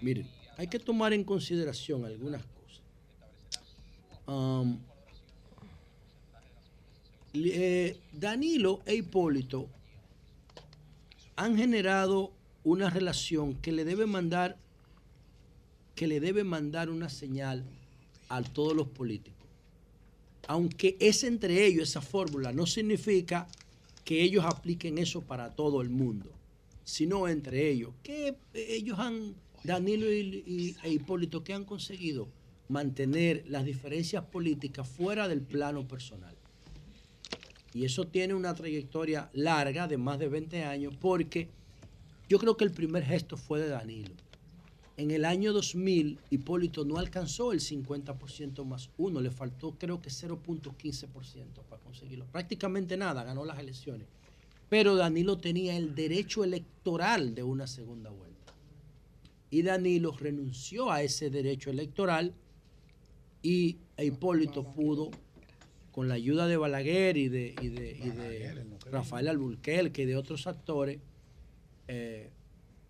[0.02, 2.82] miren, hay que tomar en consideración algunas cosas.
[7.34, 9.68] Eh, Danilo e Hipólito
[11.36, 12.32] han generado
[12.64, 14.58] una relación que le debe mandar
[15.96, 17.66] que le debe mandar una señal
[18.30, 19.48] a todos los políticos.
[20.48, 23.48] Aunque es entre ellos esa fórmula, no significa
[24.06, 26.32] que ellos apliquen eso para todo el mundo,
[26.86, 27.94] sino entre ellos.
[28.04, 32.30] Que ellos han, Danilo y, e Hipólito, que han conseguido
[32.70, 36.36] mantener las diferencias políticas fuera del plano personal.
[37.74, 41.50] Y eso tiene una trayectoria larga de más de 20 años porque
[42.30, 44.14] yo creo que el primer gesto fue de Danilo.
[44.98, 50.10] En el año 2000, Hipólito no alcanzó el 50% más uno, le faltó creo que
[50.10, 52.26] 0.15% para conseguirlo.
[52.26, 54.08] Prácticamente nada, ganó las elecciones.
[54.70, 58.54] Pero Danilo tenía el derecho electoral de una segunda vuelta.
[59.52, 62.34] Y Danilo renunció a ese derecho electoral
[63.44, 65.12] y Hipólito pudo,
[65.92, 70.16] con la ayuda de Balaguer y de, y de, y de Rafael Alburquerque y de
[70.16, 71.00] otros actores,
[71.88, 72.32] eh,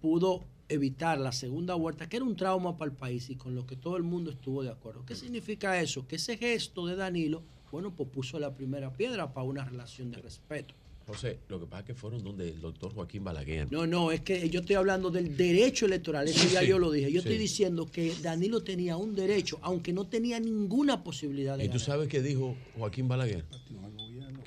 [0.02, 3.66] pudo evitar la segunda vuelta, que era un trauma para el país y con lo
[3.66, 5.06] que todo el mundo estuvo de acuerdo.
[5.06, 6.08] ¿Qué significa eso?
[6.08, 7.42] Que ese gesto de Danilo,
[7.72, 10.74] bueno, pues puso la primera piedra para una relación de respeto.
[11.06, 13.72] José, lo que pasa es que fueron donde el doctor Joaquín Balaguer.
[13.72, 16.92] No, no, es que yo estoy hablando del derecho electoral, eso ya Sí, yo lo
[16.92, 17.08] dije.
[17.10, 17.30] Yo sí.
[17.30, 21.76] estoy diciendo que Danilo tenía un derecho, aunque no tenía ninguna posibilidad de ¿Y tú
[21.76, 21.86] ganar.
[21.86, 23.46] sabes qué dijo Joaquín Balaguer?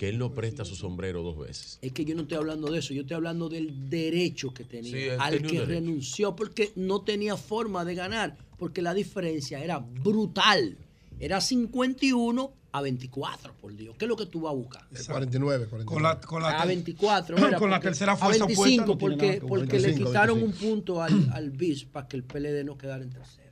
[0.01, 1.79] Que él no presta su sombrero dos veces.
[1.83, 4.91] Es que yo no estoy hablando de eso, yo estoy hablando del derecho que tenía,
[4.91, 9.79] Sí, al tenía que renunció porque no tenía forma de ganar, porque la diferencia era
[9.79, 10.79] brutal.
[11.19, 13.95] Era 51 a 24, por Dios.
[13.99, 14.87] ¿Qué es lo que tú vas a buscar?
[14.89, 15.85] 49, 49.
[15.85, 18.87] Con la, con la a ter- 24, era con la tercera a fuerza 25 opuesta
[18.87, 20.67] no tiene porque, nada porque le 25, quitaron 25.
[20.67, 23.51] un punto al, al BIS para que el PLD no quedara en tercero.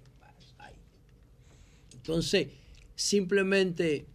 [0.56, 0.72] Ahí.
[1.92, 2.48] Entonces,
[2.94, 4.06] simplemente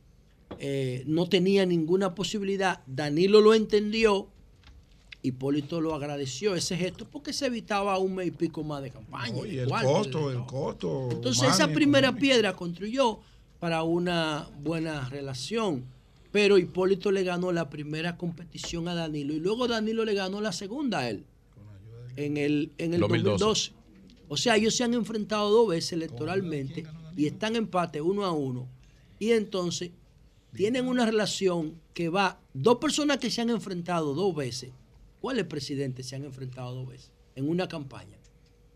[0.60, 2.82] eh, no tenía ninguna posibilidad.
[2.86, 4.28] Danilo lo entendió,
[5.22, 9.36] Hipólito lo agradeció ese gesto porque se evitaba un mes y pico más de campaña.
[9.36, 11.10] Oye, el costo, el costo.
[11.12, 12.22] entonces humano esa y primera económico.
[12.22, 13.20] piedra construyó
[13.60, 15.86] para una buena relación.
[16.32, 20.52] Pero Hipólito le ganó la primera competición a Danilo y luego Danilo le ganó la
[20.52, 21.24] segunda a él
[22.16, 23.44] en el, en el 2012.
[23.44, 23.72] 2012.
[24.28, 26.86] O sea, ellos se han enfrentado dos veces electoralmente
[27.16, 28.68] y están empate uno a uno.
[29.20, 29.92] Y entonces
[30.54, 34.72] tienen una relación que va, dos personas que se han enfrentado dos veces,
[35.20, 38.18] ¿cuáles presidentes se han enfrentado dos veces en una campaña?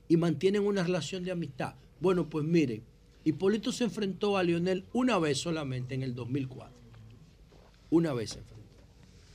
[0.07, 1.75] Y mantienen una relación de amistad.
[1.99, 2.83] Bueno, pues miren,
[3.23, 6.73] Hipólito se enfrentó a Lionel una vez solamente en el 2004.
[7.89, 8.57] Una vez se enfrentó.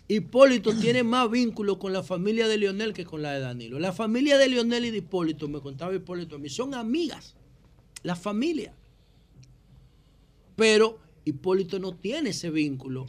[0.09, 3.78] Hipólito tiene más vínculo con la familia de Lionel que con la de Danilo.
[3.78, 7.36] La familia de Lionel y de Hipólito, me contaba Hipólito a mí, son amigas.
[8.02, 8.74] La familia.
[10.56, 13.07] Pero Hipólito no tiene ese vínculo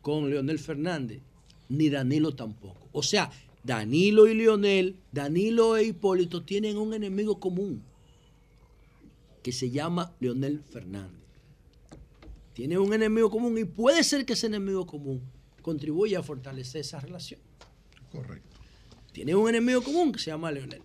[0.00, 1.22] con Leonel Fernández,
[1.68, 2.88] ni Danilo tampoco.
[2.92, 3.30] O sea,
[3.62, 7.82] Danilo y Leonel, Danilo e Hipólito tienen un enemigo común
[9.42, 11.20] que se llama Leonel Fernández.
[12.52, 15.22] Tienen un enemigo común y puede ser que ese enemigo común
[15.62, 17.40] contribuya a fortalecer esa relación.
[18.10, 18.58] Correcto.
[19.12, 20.82] Tienen un enemigo común que se llama Leonel.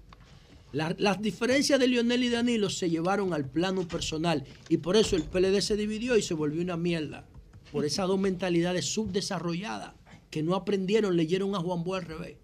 [0.78, 5.16] La- las diferencias de Lionel y Danilo se llevaron al plano personal y por eso
[5.16, 7.26] el PLD se dividió y se volvió una mierda.
[7.72, 9.94] Por esas dos mentalidades subdesarrolladas
[10.30, 12.36] que no aprendieron, leyeron a Juan Boy al revés.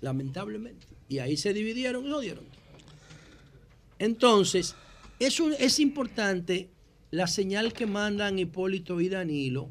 [0.00, 0.86] Lamentablemente.
[1.10, 2.44] Y ahí se dividieron y lo dieron.
[3.98, 4.74] Entonces,
[5.18, 6.70] es importante
[7.10, 9.68] la señal que mandan Hipólito y Danilo,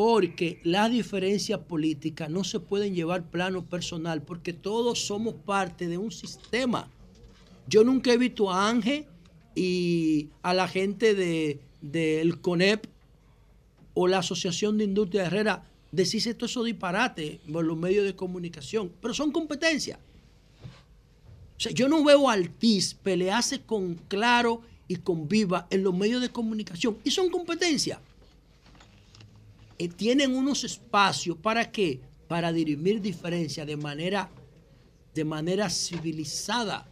[0.00, 5.98] porque las diferencias políticas no se pueden llevar plano personal, porque todos somos parte de
[5.98, 6.88] un sistema.
[7.66, 9.06] Yo nunca he visto a Ángel
[9.56, 12.86] y a la gente de- del CONEP
[13.92, 18.92] o la Asociación de Industria Herrera decirse todo eso disparate por los medios de comunicación,
[19.02, 19.98] pero son competencias.
[21.56, 25.92] O sea, yo no veo a Altiz pelearse con Claro y con Viva en los
[25.92, 26.98] medios de comunicación.
[27.02, 27.98] Y son competencias.
[29.78, 32.00] Eh, tienen unos espacios para qué?
[32.26, 34.28] Para dirimir diferencias de manera,
[35.14, 36.86] de manera civilizada.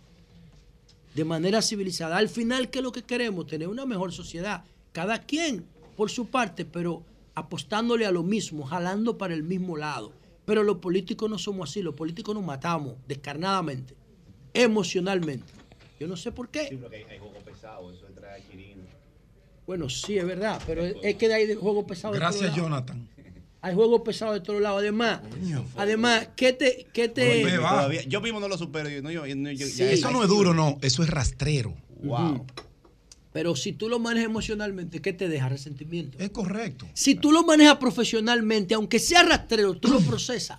[1.15, 2.17] De manera civilizada.
[2.17, 3.47] Al final, ¿qué es lo que queremos?
[3.47, 4.65] Tener una mejor sociedad.
[4.93, 5.65] Cada quien
[5.97, 7.03] por su parte, pero
[7.35, 10.13] apostándole a lo mismo, jalando para el mismo lado.
[10.45, 13.95] Pero los políticos no somos así, los políticos nos matamos descarnadamente,
[14.55, 15.53] emocionalmente.
[15.99, 16.61] Yo no sé por qué.
[16.61, 18.06] Hay, hay pesado, eso.
[19.67, 22.13] Bueno, sí, es verdad, pero es, es que hay de juego pesado.
[22.15, 22.87] de Gracias, todos lados.
[22.87, 23.09] Jonathan.
[23.63, 24.79] Hay juego pesado de todos lados.
[24.79, 25.21] Además,
[25.77, 28.89] además, ¿qué te, qué te, todavía- yo mismo no lo supero.
[28.89, 30.79] Yo, no, yo, ya- Eso no es duro, no.
[30.83, 31.75] Eso es rastrero.
[32.03, 32.47] Wow.
[33.33, 36.17] Pero si tú lo manejas emocionalmente, ¿qué te deja resentimiento?
[36.19, 36.87] Es correcto.
[36.95, 40.59] Si tú lo manejas profesionalmente, aunque sea rastrero, tú lo procesas.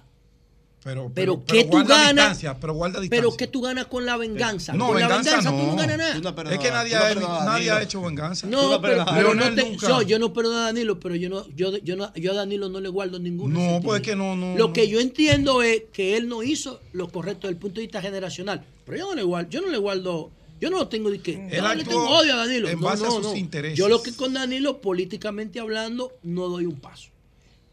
[0.83, 2.13] Pero, Pero, ¿qué tú guarda ganas?
[2.15, 3.21] distancia, pero guarda distancia.
[3.21, 4.71] Pero ¿qué tú ganas con la venganza?
[4.73, 5.63] No, con la venganza venganza tú no.
[5.71, 6.19] no ganas nada.
[6.19, 8.47] No Es que nadie no ha- nadie ha hecho venganza.
[8.47, 11.75] No, no pero, no te- yo, yo no perdono a Danilo, pero yo no, yo,
[11.79, 14.55] yo no, yo a Danilo no le guardo ningún No, pues es que no, no.
[14.55, 14.73] Lo no.
[14.73, 18.01] que yo entiendo es que él no hizo lo correcto desde el punto de vista
[18.01, 18.63] generacional.
[18.85, 20.31] Pero yo no le guardo, yo no le guardo,
[20.61, 22.69] yo no tengo de que Él no, le tengo odio a Danilo.
[22.69, 23.35] en No, base a no, sus no.
[23.35, 23.77] intereses.
[23.77, 27.09] Yo lo que con Danilo, políticamente hablando, no doy un paso.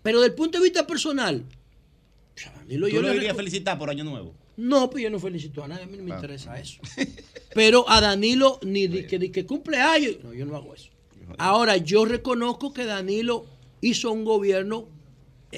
[0.02, 1.44] Pero desde el punto de vista personal,
[2.56, 4.34] Danilo Tú yo lo le irías reco- felicitar por Año Nuevo.
[4.56, 6.16] no, pues yo no felicito a nadie, a mí no me Ah.
[6.16, 6.80] interesa eso.
[7.54, 10.90] Pero a Danilo, ni de que, de que cumpleaños, no, yo no hago eso.
[11.38, 13.46] Ahora, yo reconozco que Danilo
[13.80, 14.88] hizo un gobierno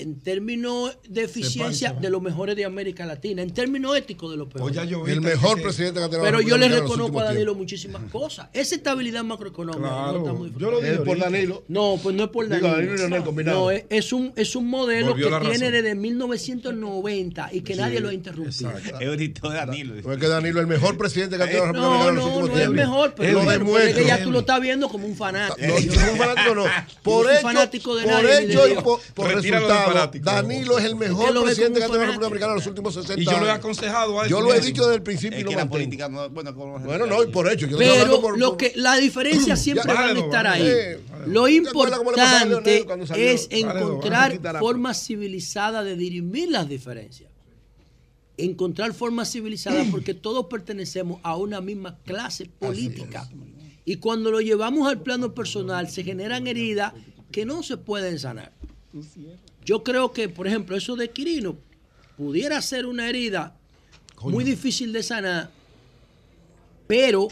[0.01, 4.49] en términos de eficiencia de los mejores de América Latina, en términos éticos de los
[4.49, 4.77] peores.
[5.07, 7.59] El mejor presidente que ha tenido la Pero yo le reconozco a Danilo tiempos.
[7.59, 8.49] muchísimas cosas.
[8.53, 9.89] Esa estabilidad macroeconómica.
[9.89, 11.19] Claro, no está muy yo lo Es por.
[11.19, 11.65] Danilo.
[11.69, 12.77] No, pues no es por Digo, Danilo.
[12.77, 13.61] Danilo y Leonel combinado.
[13.61, 17.81] No, es, es un, es un modelo Volvió que tiene desde 1990 y que Sí,
[17.81, 18.73] nadie lo ha interrumpido.
[19.01, 19.95] Es Danilo.
[20.03, 22.27] No es que Danilo es el mejor presidente que ha tenido la República No, no,
[22.27, 24.19] últimos no es mejor, pero Lo bueno, porque demuestra.
[24.19, 25.67] ya tú lo estás viendo como un fanático.
[25.67, 26.65] No, yo no soy un fanático, no.
[27.03, 27.43] Por hecho,
[27.83, 28.75] por hecho y
[29.15, 30.25] por, resultado, fanático.
[30.25, 32.95] Danilo es el mejor lo presidente que ha tenido la República Dominicana en los últimos
[32.95, 33.59] 60 Y yo lo he años.
[33.59, 34.31] aconsejado a él.
[34.31, 35.85] Yo lo he dicho desde el principio y Es lo que la mantengo.
[35.85, 37.67] política no, bueno, como Bueno, no, y por hecho.
[37.67, 40.69] Yo Pero por, lo que la diferencia siempre van a estar ahí.
[41.27, 46.51] Lo ¿Te acuerdas cómo le pasó a Leonel importante es encontrar formas civilizadas de dirimir
[46.51, 47.31] las diferencias.
[48.37, 53.29] Encontrar formas civilizadas porque todos pertenecemos a una misma clase política.
[53.85, 56.93] Y cuando lo llevamos al plano personal se generan heridas
[57.31, 58.53] que no se pueden sanar.
[59.67, 61.57] Yo creo que, por ejemplo, eso de Quirino
[62.17, 63.57] pudiera ser una herida
[64.23, 65.51] muy difícil de sanar,
[66.87, 67.29] pero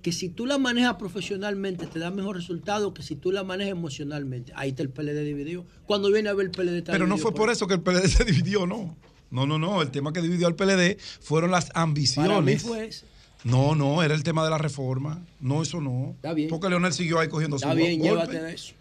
[0.00, 3.72] que si tú la manejas profesionalmente te da mejor resultado que si tú la manejas
[3.72, 4.52] emocionalmente.
[4.56, 5.66] Ahí está el PLD dividido.
[5.86, 8.08] Cuando viene a ver el PLD está Pero no fue por eso que el PLD
[8.08, 8.96] se dividió, no.
[9.30, 9.82] No, no, no.
[9.82, 12.30] El tema que dividió al PLD fueron las ambiciones.
[12.30, 13.04] Para mí fue ese.
[13.44, 15.22] No, no, era el tema de la reforma.
[15.38, 16.12] No, eso no.
[16.16, 16.48] Está bien.
[16.48, 18.08] Porque Leonel siguió ahí cogiendo su Está bien, golpe.
[18.08, 18.74] llévate de eso.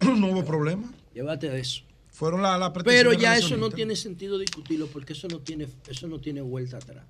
[0.16, 0.92] No hubo problema.
[1.14, 1.82] Llévate de eso.
[2.14, 6.06] Fueron las la Pero ya eso no tiene sentido discutirlo porque eso no tiene, eso
[6.06, 7.04] no tiene vuelta atrás.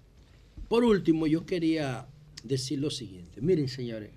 [0.66, 2.06] Por último, yo quería
[2.42, 3.42] decir lo siguiente.
[3.42, 4.12] Miren, señores,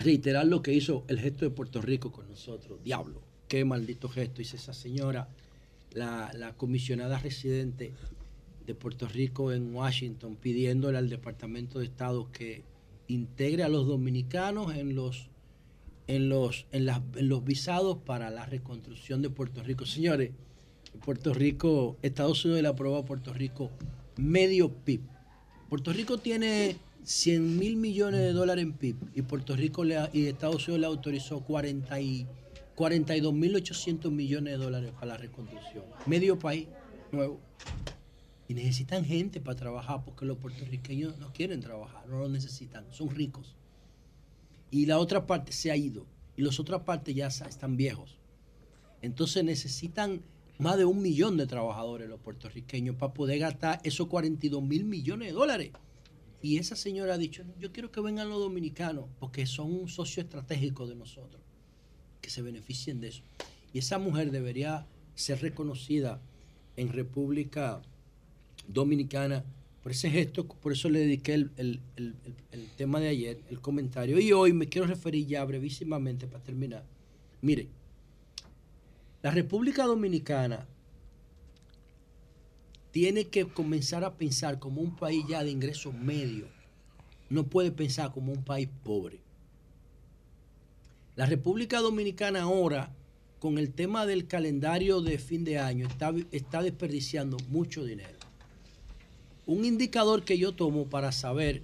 [0.00, 2.82] reiterar lo que hizo el gesto de Puerto Rico con nosotros.
[2.82, 5.28] Diablo, qué maldito gesto hizo esa señora,
[5.92, 7.92] la, la comisionada residente
[8.66, 12.64] de Puerto Rico en Washington, pidiéndole al Departamento de Estado que
[13.06, 15.28] integre a los dominicanos en los
[16.08, 19.86] en los, en, las- en los visados para la reconstrucción de Puerto Rico.
[19.86, 20.32] Señores,
[21.04, 23.70] Puerto Rico, Estados Unidos le aprobó a Puerto Rico
[24.16, 25.02] medio PIB.
[25.68, 30.26] Puerto Rico tiene 100 mil millones de dólares en PIB y Puerto Rico le, y
[30.26, 32.26] Estados Unidos le autorizó 40 y,
[32.74, 35.84] 42 mil 800 millones de dólares para la reconstrucción.
[36.06, 36.68] Medio país
[37.12, 37.38] nuevo.
[38.48, 43.10] Y necesitan gente para trabajar porque los puertorriqueños no quieren trabajar, no lo necesitan, son
[43.10, 43.54] ricos
[44.70, 48.18] y la otra parte se ha ido y las otras partes ya están viejos.
[49.02, 50.22] Entonces necesitan
[50.58, 55.28] más de un millón de trabajadores los puertorriqueños para poder gastar esos 42 mil millones
[55.28, 55.72] de dólares.
[56.42, 59.88] Y esa señora ha dicho, "No, yo quiero que vengan los dominicanos porque son un
[59.88, 61.42] socio estratégico de nosotros,
[62.20, 63.22] que se beneficien de eso.
[63.72, 66.20] Y esa mujer debería ser reconocida
[66.76, 67.82] en República
[68.68, 69.44] Dominicana
[69.82, 72.14] por ese gesto, por eso le dediqué el, el- el-
[72.52, 74.18] el- tema de ayer, el comentario.
[74.20, 76.84] Y hoy me quiero referir ya brevísimamente para terminar.
[77.42, 77.66] Mire,
[79.22, 80.66] la República Dominicana
[82.92, 86.48] tiene que comenzar a pensar como un país ya de ingresos medios.
[87.30, 89.18] No puede pensar como un país pobre.
[91.16, 92.90] La República Dominicana ahora,
[93.40, 98.17] con el tema del calendario de fin de año, está, está desperdiciando mucho dinero.
[99.48, 101.62] Un indicador que yo tomo para saber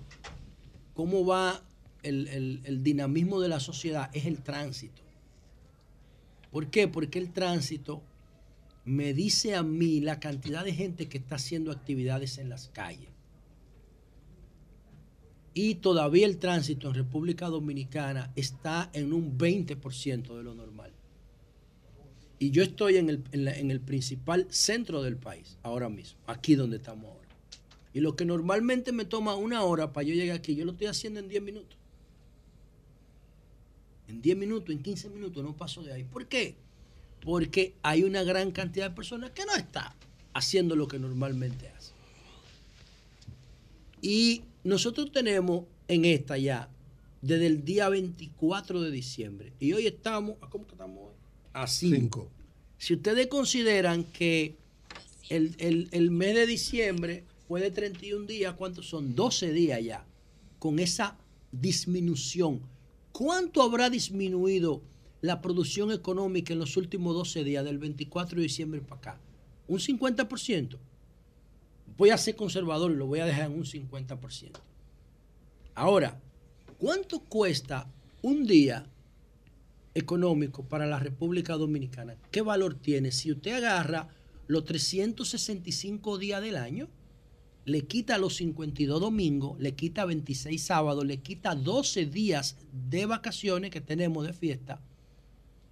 [0.95, 1.63] cómo va
[2.03, 5.03] el, dinamismo de la sociedad es el tránsito.
[6.51, 6.89] ¿Por qué?
[6.89, 8.03] Porque el tránsito
[8.87, 13.11] me dice a mí la cantidad de gente que está haciendo actividades en las calles.
[15.53, 20.91] Y todavía el tránsito en República Dominicana está en un 20% de lo normal.
[22.39, 26.79] Y yo estoy en el, en el principal centro del país, ahora mismo, aquí donde
[26.79, 27.24] estamos ahora.
[27.95, 30.89] Y lo que normalmente me toma una hora para yo llegar aquí, yo lo estoy
[30.89, 31.79] haciendo en 10 minutos.
[34.09, 36.05] En 10 minutos, en 15 minutos, no paso de ahí.
[36.05, 36.57] ¿Por qué?
[37.23, 39.95] Porque hay una gran cantidad de personas que no está
[40.35, 41.93] haciendo lo que normalmente hace.
[44.03, 46.69] Y nosotros tenemos en esta ya,
[47.23, 51.15] desde el día 24 de diciembre, y hoy estamos, ¿a ¿cómo que estamos hoy?
[51.55, 52.29] A 5.
[52.77, 54.57] Si ustedes consideran que
[55.31, 57.25] el, el- el mes de diciembre
[57.55, 59.15] fue de 31 días, ¿cuántos son?
[59.15, 60.05] 12 días ya,
[60.59, 61.17] con esa
[61.53, 62.63] disminución.
[63.13, 64.83] ¿Cuánto habrá disminuido
[65.21, 69.21] la producción económica en los últimos 12 días, del 24 de diciembre para acá?
[69.69, 70.79] Un 50%.
[71.97, 74.51] Voy a ser conservador y lo voy a dejar en un 50%.
[75.77, 76.21] Ahora,
[76.79, 77.89] ¿cuánto cuesta
[78.21, 78.85] un día
[79.95, 82.17] económico para la República Dominicana?
[82.33, 83.13] ¿Qué valor tiene?
[83.13, 84.09] Si usted agarra
[84.49, 86.89] los 365 días del año,
[87.65, 92.57] le quita los 52 domingos, le quita 26 sábados, le quita 12 días
[92.91, 94.83] de vacaciones que tenemos de fiesta.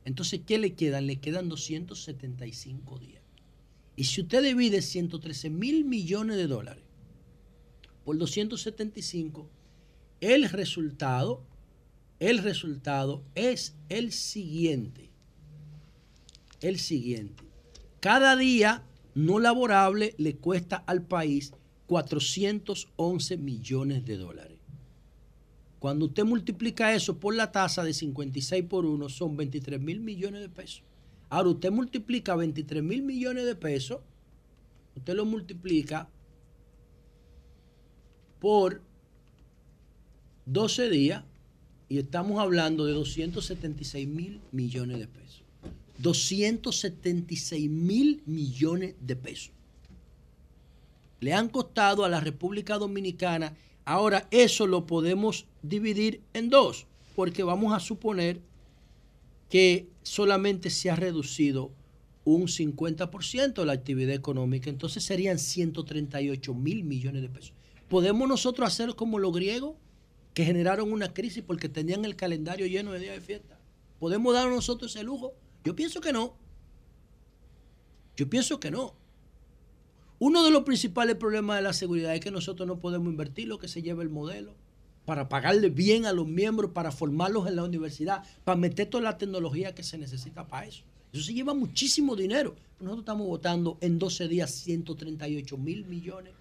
[0.05, 1.07] Entonces, ¿qué le quedan?
[1.07, 3.23] Le quedan 275 días.
[3.95, 6.83] Y si usted divide 113 mil millones de dólares
[8.05, 9.49] por 275,
[10.21, 11.45] el resultado,
[12.19, 15.11] el resultado es el siguiente.
[16.63, 17.45] El siguiente.
[18.01, 18.83] Cada día
[19.15, 21.53] no laborable le cuesta al país
[21.87, 24.59] 411 millones de dólares.
[25.79, 30.41] Cuando usted multiplica eso por la tasa de 56 por 1, son 23 mil millones
[30.41, 30.83] de pesos.
[31.29, 34.01] Ahora usted multiplica 23 mil millones de pesos,
[34.95, 36.09] usted lo multiplica
[38.39, 38.81] por
[40.47, 41.25] 12 días
[41.89, 45.43] y estamos hablando de 276 mil millones de pesos.
[45.99, 49.53] 276 mil millones de pesos.
[51.23, 53.57] Le han costado a la República Dominicana.
[53.85, 58.41] Ahora eso lo podemos dividir en dos, porque vamos a suponer
[59.49, 61.71] que solamente se ha reducido
[62.25, 67.53] un 50% la actividad económica, entonces serían 138 mil millones de pesos.
[67.89, 69.77] ¿Podemos nosotros hacer como los griegos,
[70.35, 73.61] que generaron una crisis porque tenían el calendario lleno de días de fiesta?
[74.01, 75.35] ¿Podemos dar nosotros ese lujo?
[75.63, 76.35] Yo pienso que no.
[78.17, 78.97] Yo pienso que no.
[80.25, 83.59] Uno de los principales problemas de la seguridad es que nosotros no podemos invertir lo
[83.59, 84.55] que se lleva el modelo
[85.05, 89.19] para pagarle bien a los miembros, para formarlos en la universidad, para meter toda la
[89.19, 90.85] tecnología que se necesita para eso.
[91.13, 92.55] Eso se lleva muchísimo dinero.
[92.79, 96.35] Nosotros estamos votando en 12 días 138 mil millones.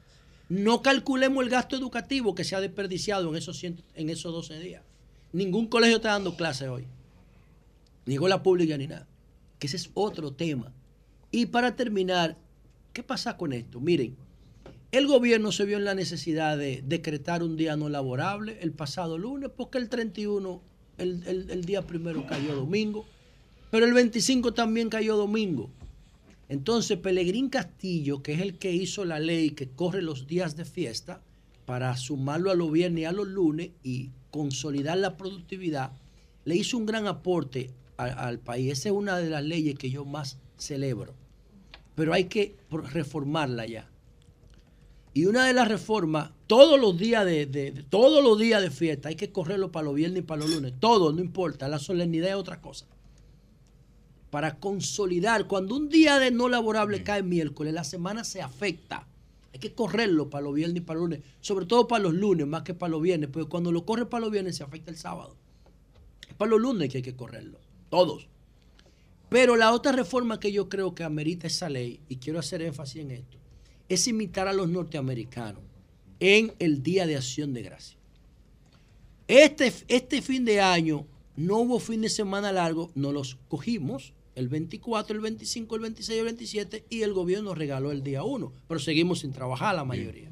[0.47, 4.59] No calculemos el gasto educativo que se ha desperdiciado en esos, 100 en esos 12
[4.59, 4.83] días.
[5.33, 6.85] Ningún colegio está dando clases hoy.
[8.05, 9.07] Ni escuela pública ni nada.
[9.57, 10.71] Que ese es otro tema.
[11.31, 12.37] Y para terminar,
[12.93, 13.79] ¿qué pasa con esto?
[13.79, 14.15] Miren,
[14.91, 19.17] el gobierno se vio en la necesidad de decretar un día no laborable el pasado
[19.17, 20.61] lunes, porque el 31,
[20.97, 23.05] el, el- el día primero cayó domingo,
[23.69, 25.69] pero el 25 también cayó domingo.
[26.49, 30.65] Entonces, Pelegrín Castillo, que es el que hizo la ley que corre los días de
[30.65, 31.21] fiesta,
[31.65, 35.93] para sumarlo a los viernes y a los lunes y consolidar la productividad,
[36.43, 38.73] le hizo un gran aporte al país.
[38.73, 41.13] Esa es una de las leyes que yo más celebro.
[42.01, 43.87] Pero hay que reformarla ya.
[45.13, 48.71] Y una de las reformas, todos los días de, de- de- todos los días de
[48.71, 50.73] fiesta, hay que correrlo para los viernes y para los lunes.
[50.79, 51.67] Todo, no importa.
[51.67, 52.87] La solemnidad es otra cosa.
[54.31, 59.05] Para consolidar, cuando un día de no laborable cae miércoles, la semana se afecta.
[59.53, 61.23] Hay que correrlo para los viernes y para los lunes.
[61.39, 63.29] Sobre todo para los lunes, más que para los viernes.
[63.31, 65.35] Porque cuando lo corre para los viernes se afecta el sábado.
[66.27, 67.59] Es para los lunes que hay que correrlo.
[67.91, 68.27] Todos.
[69.31, 73.01] Pero la otra reforma que yo creo que amerita esa ley, y quiero hacer énfasis
[73.01, 73.37] en esto,
[73.87, 75.63] es imitar a los norteamericanos
[76.19, 77.97] en el Día de Acción de Gracia.
[79.29, 81.05] Este, este fin de año
[81.37, 86.19] no hubo fin de semana largo, nos los cogimos el 24, el 25, el 26,
[86.19, 90.29] el 27 y el gobierno regaló el día 1, pero seguimos sin trabajar la mayoría.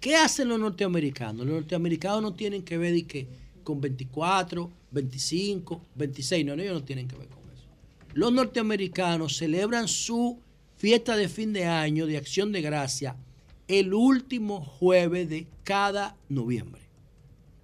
[0.00, 1.44] ¿Qué hacen los norteamericanos?
[1.44, 3.28] Los norteamericanos no tienen que ver que
[3.62, 7.37] con 24, 25, 26, no, no, ellos no tienen que ver con.
[8.18, 10.40] Los norteamericanos celebran su
[10.76, 13.14] fiesta de fin de año de acción de gracia
[13.68, 16.82] el último jueves de cada noviembre.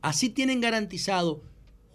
[0.01, 1.43] Así tienen garantizado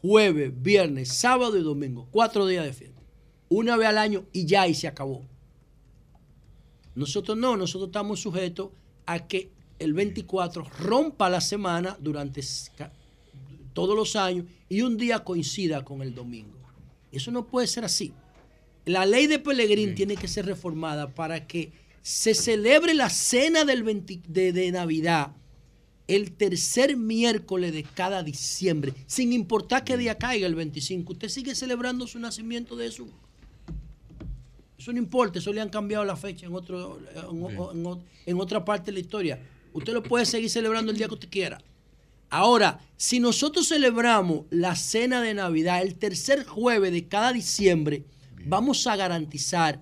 [0.01, 3.01] jueves, viernes, sábado y domingo, cuatro días de fiesta.
[3.47, 5.23] una vez al año y ya y se acabó.
[6.95, 8.71] Nosotros no, nosotros estamos sujetos
[9.05, 12.41] a que el 24 rompa la semana durante
[13.71, 16.59] todos los años y un día coincida con el domingo.
[17.09, 18.13] Eso no puede ser así.
[18.89, 21.71] La ley de Pelegrín tiene que ser reformada para que
[22.01, 25.35] se celebre la cena del 20 de, de Navidad
[26.07, 31.13] el tercer miércoles de cada diciembre, sin importar qué día caiga el 25.
[31.13, 33.05] Usted sigue celebrando su nacimiento de eso.
[34.75, 36.99] Eso no importa, eso le han cambiado la fecha en, otro,
[38.25, 39.39] en otra parte de la historia.
[39.71, 41.61] Usted lo puede seguir celebrando el día que usted quiera.
[42.31, 48.03] Ahora, si nosotros celebramos la cena de Navidad el tercer jueves de cada diciembre,
[48.45, 49.81] vamos a garantizar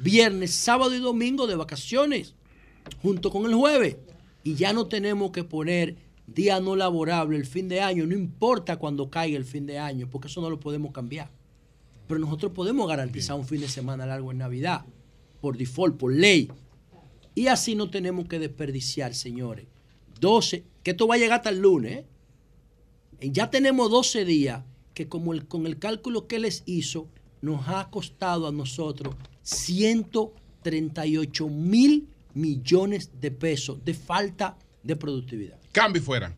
[0.00, 2.34] viernes, sábado y domingo de vacaciones,
[3.02, 3.96] junto con el jueves.
[4.44, 5.96] Y ya no tenemos que poner
[6.26, 10.08] día no laborable el fin de año, no importa cuando caiga el fin de año,
[10.10, 11.30] porque eso no lo podemos cambiar.
[12.06, 14.84] Pero nosotros podemos garantizar un fin de semana largo en Navidad,
[15.40, 16.50] por default, por ley.
[17.34, 19.66] Y así no tenemos que desperdiciar, señores.
[20.20, 21.98] 12, que esto va a llegar hasta el lunes.
[21.98, 22.06] ¿eh?
[23.20, 24.64] Y Ya tenemos 12 días
[24.94, 27.08] que como el, con el cálculo que les hizo,
[27.40, 35.58] nos ha costado a nosotros 138 mil millones de pesos de falta de productividad.
[35.72, 36.36] Cambio fuera.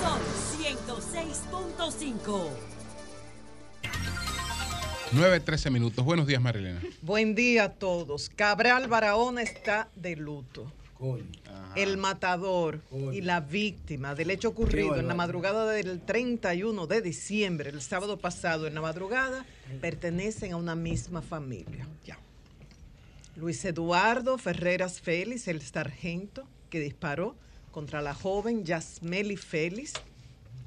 [0.00, 0.20] Son
[0.58, 2.73] 106.5.
[5.14, 6.04] 9, 13 minutos.
[6.04, 6.80] Buenos días, Marilena.
[7.00, 8.30] Buen día a todos.
[8.34, 10.70] Cabral Barahona está de luto.
[11.76, 12.80] El matador
[13.12, 18.18] y la víctima del hecho ocurrido en la madrugada del 31 de diciembre, el sábado
[18.18, 19.44] pasado en la madrugada,
[19.80, 21.86] pertenecen a una misma familia.
[23.36, 27.36] Luis Eduardo Ferreras Félix, el sargento que disparó
[27.70, 29.92] contra la joven Yasmeli Félix,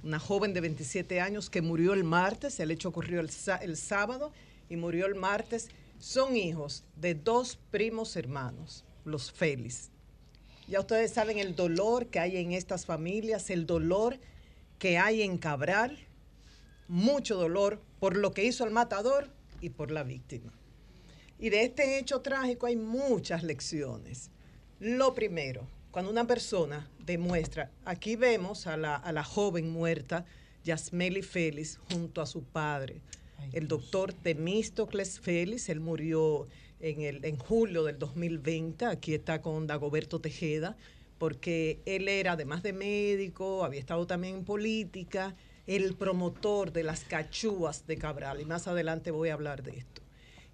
[0.07, 3.29] una joven de 27 años que murió el martes, el hecho ocurrió el,
[3.61, 4.31] el sábado
[4.69, 5.67] y murió el martes,
[5.99, 9.89] son hijos de dos primos hermanos, los Félix.
[10.69, 14.17] Ya ustedes saben el dolor que hay en estas familias, el dolor
[14.79, 15.99] que hay en Cabral,
[16.88, 19.29] mucho dolor por lo que hizo el matador
[19.59, 20.53] y por la víctima.
[21.38, 24.31] Y de este hecho trágico hay muchas lecciones.
[24.79, 30.26] Lo primero, cuando una persona demuestra, aquí vemos a la, a la joven muerta,
[30.64, 33.01] Yasmeli Félix, junto a su padre,
[33.53, 36.47] el doctor Temístocles Félix, él murió
[36.80, 40.76] en, el, en julio del 2020, aquí está con Dagoberto Tejeda,
[41.18, 45.35] porque él era, además de médico, había estado también en política,
[45.65, 50.01] el promotor de las cachúas de Cabral, y más adelante voy a hablar de esto.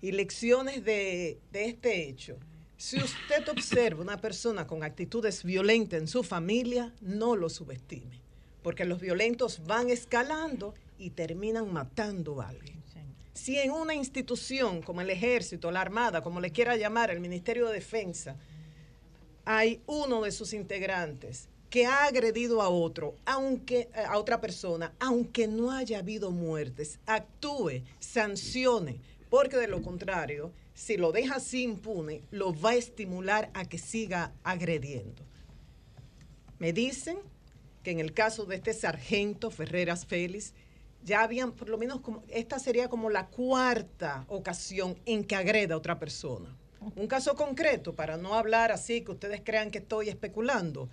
[0.02, 2.38] Y lecciones de, de este hecho.
[2.84, 8.20] Si usted observa una persona con actitudes violentas en su familia, no lo subestime,
[8.62, 12.84] porque los violentos van escalando y terminan matando a alguien.
[13.34, 17.68] Si en una institución como el ejército, la armada, como le quiera llamar, el Ministerio
[17.68, 18.36] de Defensa,
[19.46, 24.94] hay uno de sus integrantes que ha agredido a otro, aunque eh, a otra persona,
[25.00, 29.00] aunque no haya habido muertes, actúe, sancione,
[29.30, 33.78] porque de lo contrario, si lo deja así impune, lo va a estimular a que
[33.78, 35.24] siga agrediendo.
[36.60, 37.18] Me dicen
[37.84, 40.54] que en el caso de este sargento Ferreras Félix,
[41.04, 45.78] ya habían, por lo menos, esta sería como la cuarta ocasión en que agreda a
[45.78, 46.56] otra persona.
[46.96, 50.90] Un caso concreto, para no hablar así que ustedes crean que estoy especulando,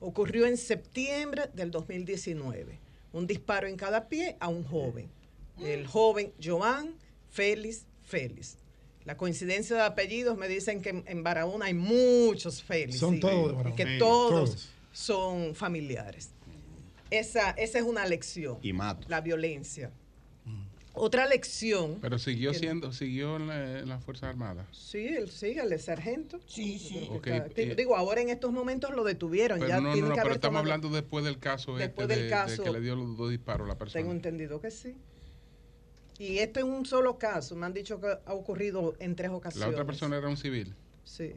[0.00, 2.78] ocurrió en septiembre del 2019.
[3.12, 5.08] Un disparo en cada pie a un joven.
[5.60, 6.94] El joven Joan
[7.30, 8.56] Félix Félix.
[9.08, 12.98] La coincidencia de apellidos me dicen que en, Barahona hay muchos Félix.
[12.98, 14.68] Son y- todos de y que todos, todos.
[14.92, 16.28] son familiares.
[17.10, 18.58] Esa, esa es una lección.
[18.60, 19.06] Y mato.
[19.08, 19.90] La violencia.
[20.92, 21.96] Otra lección.
[22.02, 24.66] Pero siguió que- siendo, siguió en la, en las Fuerzas Armadas.
[24.72, 26.38] Sí, él sigue, el sargento.
[26.46, 27.08] Sí, sí.
[27.10, 29.58] Ok, eh, digo, ahora en estos momentos lo detuvieron.
[29.58, 32.14] Pero ya no, no, no, que pero estamos tomado- hablando después del caso Después este
[32.20, 34.02] del de, caso- de que le dio los dos disparos a la persona.
[34.02, 34.94] Tengo entendido que sí.
[36.18, 37.54] Y este es un solo caso.
[37.54, 39.70] Me han dicho que ha ocurrido en tres La ocasiones.
[39.74, 40.74] otra persona era un civil.
[41.04, 41.32] Sí.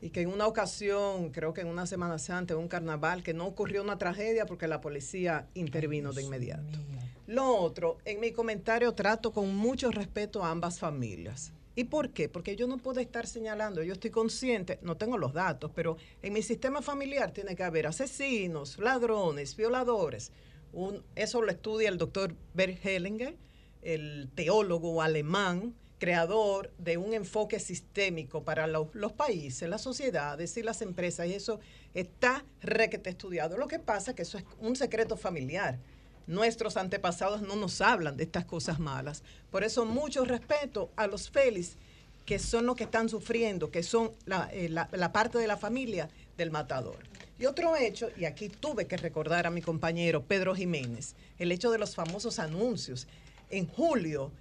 [0.00, 3.34] Y que en una ocasión, creo que en una Semana Santa, en un carnaval, que
[3.34, 6.78] no ocurrió una tragedia porque la policía intervino de inmediato.
[7.26, 11.52] Lo otro, en mi comentario trato con mucho respeto a ambas familias.
[11.74, 12.28] ¿Y por qué?
[12.28, 16.32] Porque yo no puedo estar señalando, yo estoy consciente, no tengo los datos, pero en
[16.32, 20.32] mi sistema familiar tiene que haber asesinos, ladrones, violadores.
[20.72, 23.36] Un- eso lo estudia el doctor Bert Hellinger,
[23.82, 30.80] el teólogo alemán, creador de un enfoque sistémico para los, países, las sociedades y las
[30.82, 31.58] empresas, y eso
[31.94, 33.56] está requete estudiado.
[33.56, 35.78] Lo que pasa es que eso es un secreto familiar.
[36.28, 39.22] Nuestros antepasados no nos hablan de estas cosas malas.
[39.50, 41.76] Por eso mucho respeto a los Félix,
[42.26, 44.68] que son los que están sufriendo, que son la, eh,
[45.12, 46.98] parte de la familia del matador.
[47.38, 51.70] Y otro hecho, y aquí tuve que recordar a mi compañero Pedro Jiménez, el hecho
[51.70, 53.06] de los famosos anuncios.
[53.50, 54.32] En julio,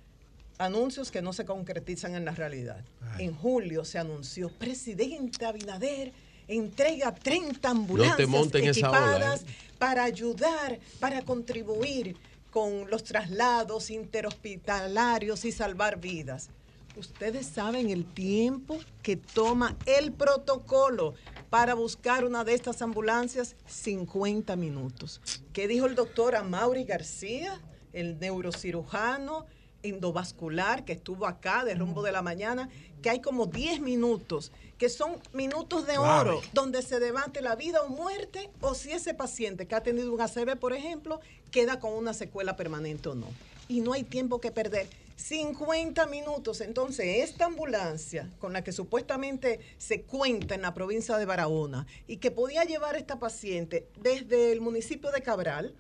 [0.58, 2.84] anuncios que no se concretizan en la realidad.
[3.20, 6.12] En julio se anunció, presidente Abinader
[6.48, 9.46] entrega 30 ambulancias ola, equipadas
[9.78, 12.16] para ayudar, para contribuir
[12.52, 16.50] con los traslados interhospitalarios y salvar vidas.
[16.98, 21.14] Ustedes saben el tiempo que toma el protocolo
[21.52, 25.22] para buscar una de estas ambulancias, 50 minutos.
[25.54, 27.62] ¿Qué dijo el doctor Amaury García,
[27.94, 29.46] el neurocirujano
[29.84, 32.68] endovascular que estuvo acá de rumbo de la mañana?
[33.04, 37.84] Que hay como 10 minutos, que son minutos de oro, donde se debate la vida
[37.84, 41.22] o muerte, o si ese paciente que ha tenido un ACV, por ejemplo,
[41.52, 43.28] queda con una secuela permanente o no.
[43.68, 44.88] Y no hay tiempo que perder.
[45.18, 46.62] 50 minutos.
[46.62, 52.18] Entonces, esta ambulancia con la que supuestamente se cuenta en la provincia de Barahona y
[52.18, 55.76] que podía llevar a esta paciente desde el municipio de Cabral,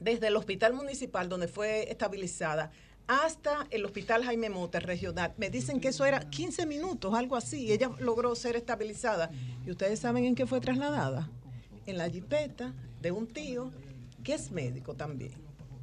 [0.00, 2.72] desde el hospital municipal donde fue estabilizada,
[3.06, 5.32] hasta el hospital Jaime Mota regional.
[5.36, 7.66] Me dicen que eso era 15 minutos, algo así.
[7.66, 9.30] y Ella logró ser estabilizada.
[9.64, 11.30] ¿Y ustedes saben en qué fue trasladada?
[11.86, 13.70] En la jipeta de un tío
[14.24, 15.32] que es médico también,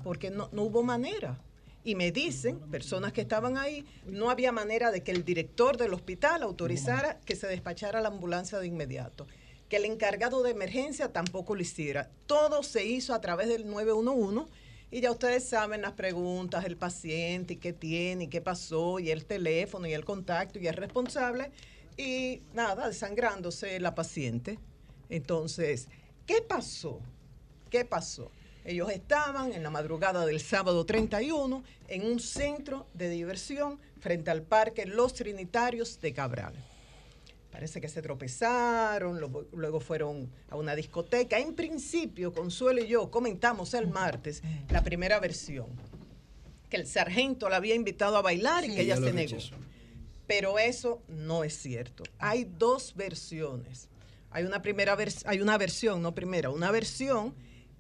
[0.04, 1.40] porque no, no hubo manera.
[1.84, 5.94] Y me dicen, personas que estaban ahí, no había manera de que el director del
[5.94, 9.28] hospital autorizara que se despachara la ambulancia de inmediato,
[9.70, 12.10] que el encargado de emergencia tampoco lo hiciera.
[12.26, 14.52] Todo se hizo a través del 911
[14.92, 19.12] y ya ustedes saben las preguntas, el paciente, y qué tiene, y qué pasó, y
[19.12, 21.52] el teléfono, y el contacto, y el responsable,
[21.96, 24.58] y nada, desangrándose la paciente.
[25.10, 25.90] Entonces,
[26.26, 27.02] ¿qué pasó?
[27.70, 28.32] ¿Qué pasó?
[28.70, 34.44] Ellos estaban en la madrugada del sábado 31 en un centro de diversión frente al
[34.44, 36.54] parque Los Trinitarios de Cabral.
[37.52, 41.40] Parece que se tropezaron, lo- luego fueron a una discoteca.
[41.40, 45.66] En principio, Consuelo y yo comentamos el martes la primera versión,
[46.70, 49.32] que el sargento la había invitado a bailar y que ella se negó.
[50.28, 52.04] Pero eso no es cierto.
[52.20, 53.88] Hay dos versiones.
[54.30, 57.34] Hay una primera vers- hay una versión, no primera, una versión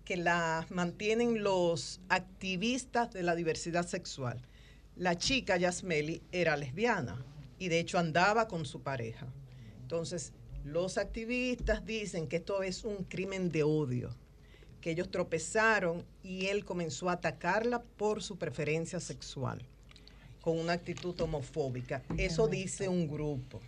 [0.09, 4.41] que la mantienen los activistas de la diversidad sexual.
[4.95, 7.23] La chica Yasmeli era lesbiana
[7.59, 9.27] y de hecho andaba con su pareja.
[9.83, 10.33] Entonces,
[10.65, 14.09] los activistas dicen que esto es un crimen de odio,
[14.81, 19.61] que ellos tropezaron y él comenzó a atacarla por su preferencia sexual,
[20.41, 22.01] con una actitud homofóbica.
[22.17, 23.61] Eso dice un grupo.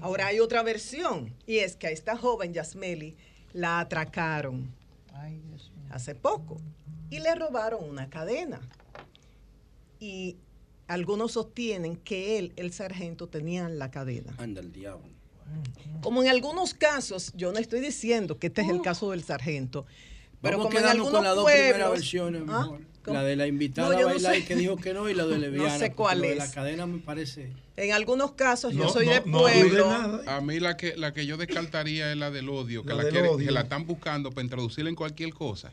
[0.00, 3.16] Ahora hay otra versión, y es que a esta joven Yasmeli
[3.52, 4.77] la atracaron
[5.90, 6.60] hace poco
[7.10, 8.60] y le robaron una cadena.
[10.00, 10.36] Y
[10.86, 14.34] algunos sostienen que él, el sargento, tenía la cadena.
[14.38, 15.08] Anda el diablo.
[16.02, 19.86] Como en algunos casos, yo no estoy diciendo que este es el caso del sargento,
[20.42, 22.60] pero Vamos como en algunos con las dos primeras versiones ¿Ah?
[22.60, 22.80] mejor.
[23.12, 24.38] La de la invitada No, a yo no bailar sé.
[24.40, 25.68] y que dijo que no y la de lesbiana.
[25.74, 26.34] No sé cuál de.
[26.36, 27.50] La cadena me parece.
[27.76, 30.20] En algunos casos yo No, soy no, de no pueblo.
[30.26, 33.04] A mí la que, la que yo descartaría es la del odio, que La la,
[33.04, 33.46] del quiere- odio.
[33.46, 35.72] que la están buscando para introducirla en cualquier cosa.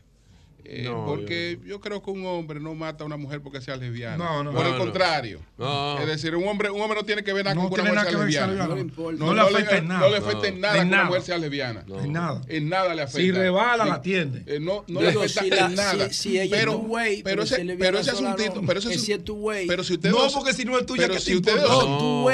[0.67, 1.79] Eh, No, porque yo...
[1.79, 4.17] creo que un hombre no mata a una mujer porque sea lesbiana.
[4.17, 4.51] No, no.
[4.51, 5.39] Por No, el contrario.
[5.57, 5.99] No.
[5.99, 7.91] Es decir, un hombre, un hombre no tiene que ver nada No con que una
[7.91, 8.67] mujer sea que lesbiana.
[8.67, 9.19] No le importa.
[9.25, 10.09] No le afecta en No nada.
[10.09, 11.07] le afecta en nada En que una nada.
[11.09, 11.83] mujer sea lesbiana.
[11.87, 12.03] No.
[12.03, 12.41] En nada.
[12.47, 13.21] En nada le afecta.
[13.21, 13.89] Si rebala, Sí.
[13.89, 14.43] la atiende.
[14.47, 16.09] Eh, no no le afecta si la- en nada.
[16.09, 18.87] si- si ella pero, es tu güey, pero pero ese, pero ese asuntito, pero ese
[18.87, 18.93] no.
[18.93, 19.67] es Que si es tu güey.
[19.67, 21.63] Pero si ustedes No, porque si no es tuya, ¿qué si te ustedes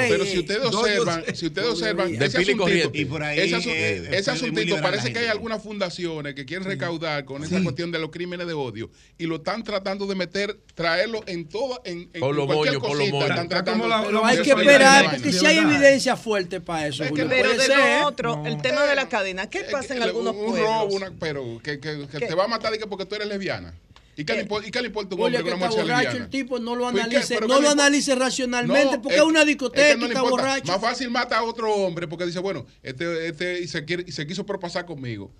[0.08, 2.38] pero si ustedes observan, si ustedes observan De ese
[4.30, 8.10] asuntito, eh, parece que hay algunas fundaciones que quieren recaudar con esa cuestión de los
[8.10, 12.34] crímenes de odio y lo están tratando de meter, traerlo en toda, en, en Por
[12.34, 13.26] lo cualquier moño, por lo cosita, moño.
[13.28, 17.22] están tratando la- hay que esperar, porque si hay evidencia fuerte para eso, Es que
[17.22, 18.00] Julio, Pero de ser.
[18.00, 20.68] lo otro, el tema de la cadena, ¿qué pasa en Eh, algunos un, un pueblos?
[20.70, 23.74] robo, una- pero que, que, te va a matar porque tú eres lesbiana.
[24.14, 26.28] ¿Y qué, impor- y qué le importa un hombre que que una está borracho el
[26.28, 30.20] tipo, no lo analice, ¿Pero no lo analice racionalmente, No, porque es una discoteca está
[30.22, 30.70] borracho.
[30.70, 34.12] Más fácil mata a otro hombre porque dice, bueno, este, este y se quiere y
[34.12, 35.30] se quiso propasar conmigo.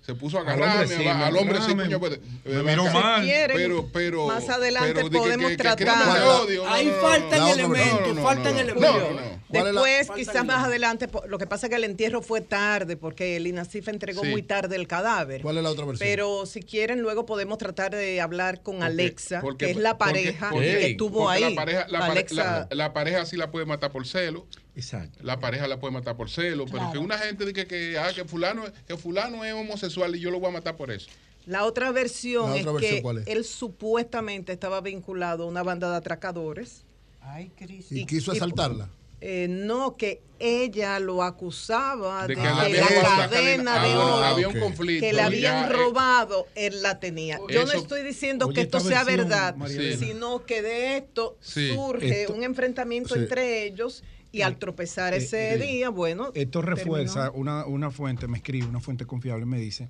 [0.00, 2.20] Se puso a Al agarrarme, hombre sí, a- al me hombre sí, agarrame, coño, pues,
[2.44, 3.20] me miró mal.
[3.22, 6.22] Si quieren, pero, pero, más adelante pero di que- podemos que- que tratar.
[6.22, 8.92] odio, no, Ahí no, faltan no, elementos, no, no, faltan no, elementos.
[8.92, 9.40] no, no, no.
[9.50, 12.40] ¿Cuál es la- Después, quizás más adelante, lo que pasa es que el entierro fue
[12.40, 14.28] tarde porque el INACIF entregó Sí.
[14.30, 15.42] muy tarde el cadáver.
[15.42, 16.08] ¿Cuál es la otra versión?
[16.08, 20.48] Pero si quieren, luego podemos tratar de hablar con Alexa, Porque- que es la pareja
[20.50, 21.42] porque- que estuvo ahí.
[21.42, 22.34] La pareja, la, pare- Alexa,
[22.70, 24.46] la- la pareja sí la puede matar por celo.
[24.80, 25.18] Exacto.
[25.22, 28.24] La pareja la puede matar por celo, pero que una gente diga que, ah, que,
[28.24, 31.08] fulano, que fulano es homosexual y yo lo voy a matar por eso.
[31.46, 33.26] La otra versión ¿La es versión que cuál es?
[33.26, 36.84] él supuestamente estaba vinculado a una banda de atracadores.
[37.20, 37.94] Ay, Cristo.
[37.94, 38.88] ¿Y quiso asaltarla?
[39.22, 43.82] Eh, no, que ella lo acusaba De de, que que le habían la cadena cadena.
[43.84, 47.38] de Ah, oro había un conflicto que le habían ya, eh, robado, él la tenía.
[47.50, 49.54] Yo no estoy diciendo que esto sea verdad,
[49.98, 51.70] sino que de esto Sí.
[51.74, 53.20] surge Esto- un enfrentamiento sí.
[53.20, 54.02] entre ellos
[54.32, 58.66] y al tropezar Eh, ese eh, día, bueno, Esto refuerza, una, una fuente me escribe,
[58.66, 59.88] una fuente confiable me dice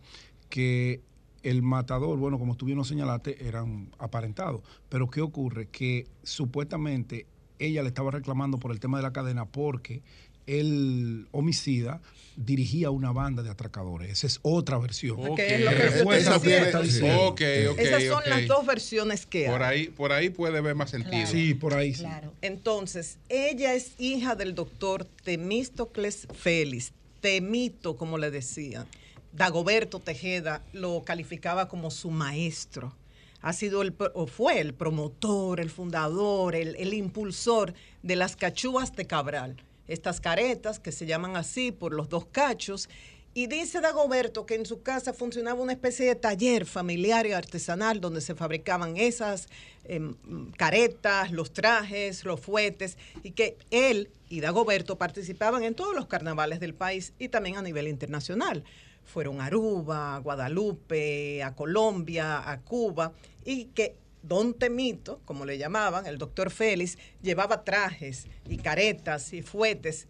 [0.48, 1.02] que
[1.42, 4.62] el matador, bueno, como tú bien lo señalaste, eran aparentados.
[4.88, 5.68] Pero ¿qué ocurre?
[5.68, 7.26] Que supuestamente
[7.58, 10.02] ella le estaba reclamando por el tema de la cadena porque
[10.46, 12.00] el homicida
[12.36, 14.10] dirigía una banda de atracadores.
[14.10, 15.36] Esa es otra versión.
[15.36, 16.66] Que es lo que yo estoy refuerza lo que diciendo.
[16.66, 17.22] está diciendo.
[17.22, 17.40] Ok,
[17.70, 19.52] ok, Esas son las dos versiones que hay.
[19.52, 21.26] Por ahí, por ahí puede ver más sentido.
[21.26, 22.04] Sí, por ahí sí.
[22.40, 28.86] Entonces, ella es hija del doctor Temístocles Félix, Temito, como le decían.
[29.32, 32.96] Dagoberto Tejeda lo calificaba como su maestro.
[33.42, 38.94] Ha sido el, o fue el promotor, el fundador, el, el impulsor de las cachúas
[38.96, 39.56] de Cabral.
[39.90, 42.88] Estas caretas que se llaman así por los dos cachos.
[43.32, 48.00] Y dice Dagoberto que en su casa funcionaba una especie de taller familiar y artesanal
[48.00, 49.48] donde se fabricaban esas
[49.84, 50.16] em,
[50.56, 56.58] caretas, los trajes, los fuetes, y que él y Dagoberto participaban en todos los carnavales
[56.58, 58.64] del país y también a nivel internacional.
[59.04, 63.12] Fueron a Aruba, a Guadalupe, a Colombia, a Cuba,
[63.44, 69.42] y que Don Temito, como le llamaban, el doctor Félix, llevaba trajes y caretas y
[69.42, 70.09] fuetes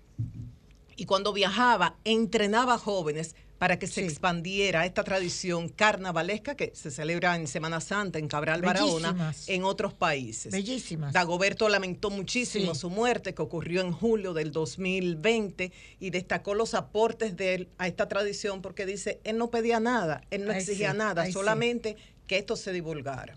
[0.97, 7.37] y cuando viajaba entrenaba jóvenes para que se expandiera esta tradición carnavalesca que se celebra
[7.37, 10.51] en Semana Santa en Cabral Barahona en otros países.
[10.51, 11.12] Bellísimas.
[11.12, 12.81] Dagoberto lamentó muchísimo Sí.
[12.81, 17.87] su muerte que ocurrió en julio del 2020 y destacó los aportes de él a
[17.87, 21.32] esta tradición porque dice, él no pedía nada, él no Ay, exigía sí, nada, ay,
[21.32, 21.97] solamente
[22.27, 23.37] que esto se divulgara.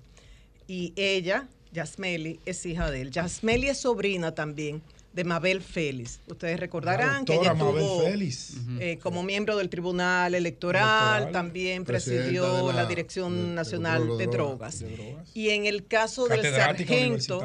[0.67, 3.11] Y ella, Yasmeli, es hija de él.
[3.11, 4.81] Yasmeli es sobrina también
[5.13, 6.19] de Mabel Félix.
[6.27, 8.53] Ustedes recordarán que ella estuvo Félix.
[8.79, 10.83] eh, como miembro del Tribunal Electoral,
[11.17, 14.79] Electoral, también presidió la, la- Dirección Nacional de, de drogas.
[14.79, 15.29] drogas.
[15.35, 17.39] Y en el caso del sargento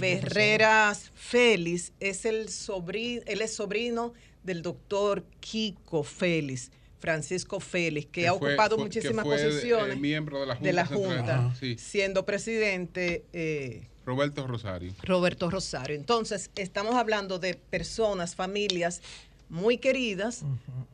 [0.00, 4.12] Ferreras Félix, es el sobrino, él es sobrino
[4.42, 6.70] del doctor Kiko Félix.
[7.02, 10.54] Francisco Félix, que, Que ha ocupado fue- que muchísimas fue, eh, posiciones miembro de la
[10.54, 10.86] Junta de la.
[10.86, 11.76] Junta, sí.
[11.76, 14.94] siendo presidente eh, Roberto Rosario.
[15.02, 15.96] Roberto Rosario.
[15.96, 19.02] Entonces, estamos hablando de personas, familias
[19.48, 20.44] muy queridas,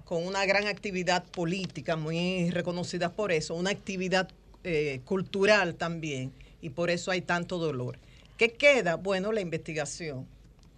[0.07, 4.31] con una gran actividad política, muy reconocidas por eso, una actividad
[4.65, 6.33] eh, cultural también,
[6.63, 7.99] y por eso hay tanto dolor.
[8.39, 8.97] ¿Qué queda?
[8.97, 10.27] Bueno, la investigación.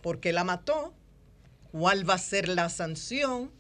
[0.03, 0.93] ¿Por qué la mató?
[1.73, 3.51] ¿Cuál va a ser la sanción?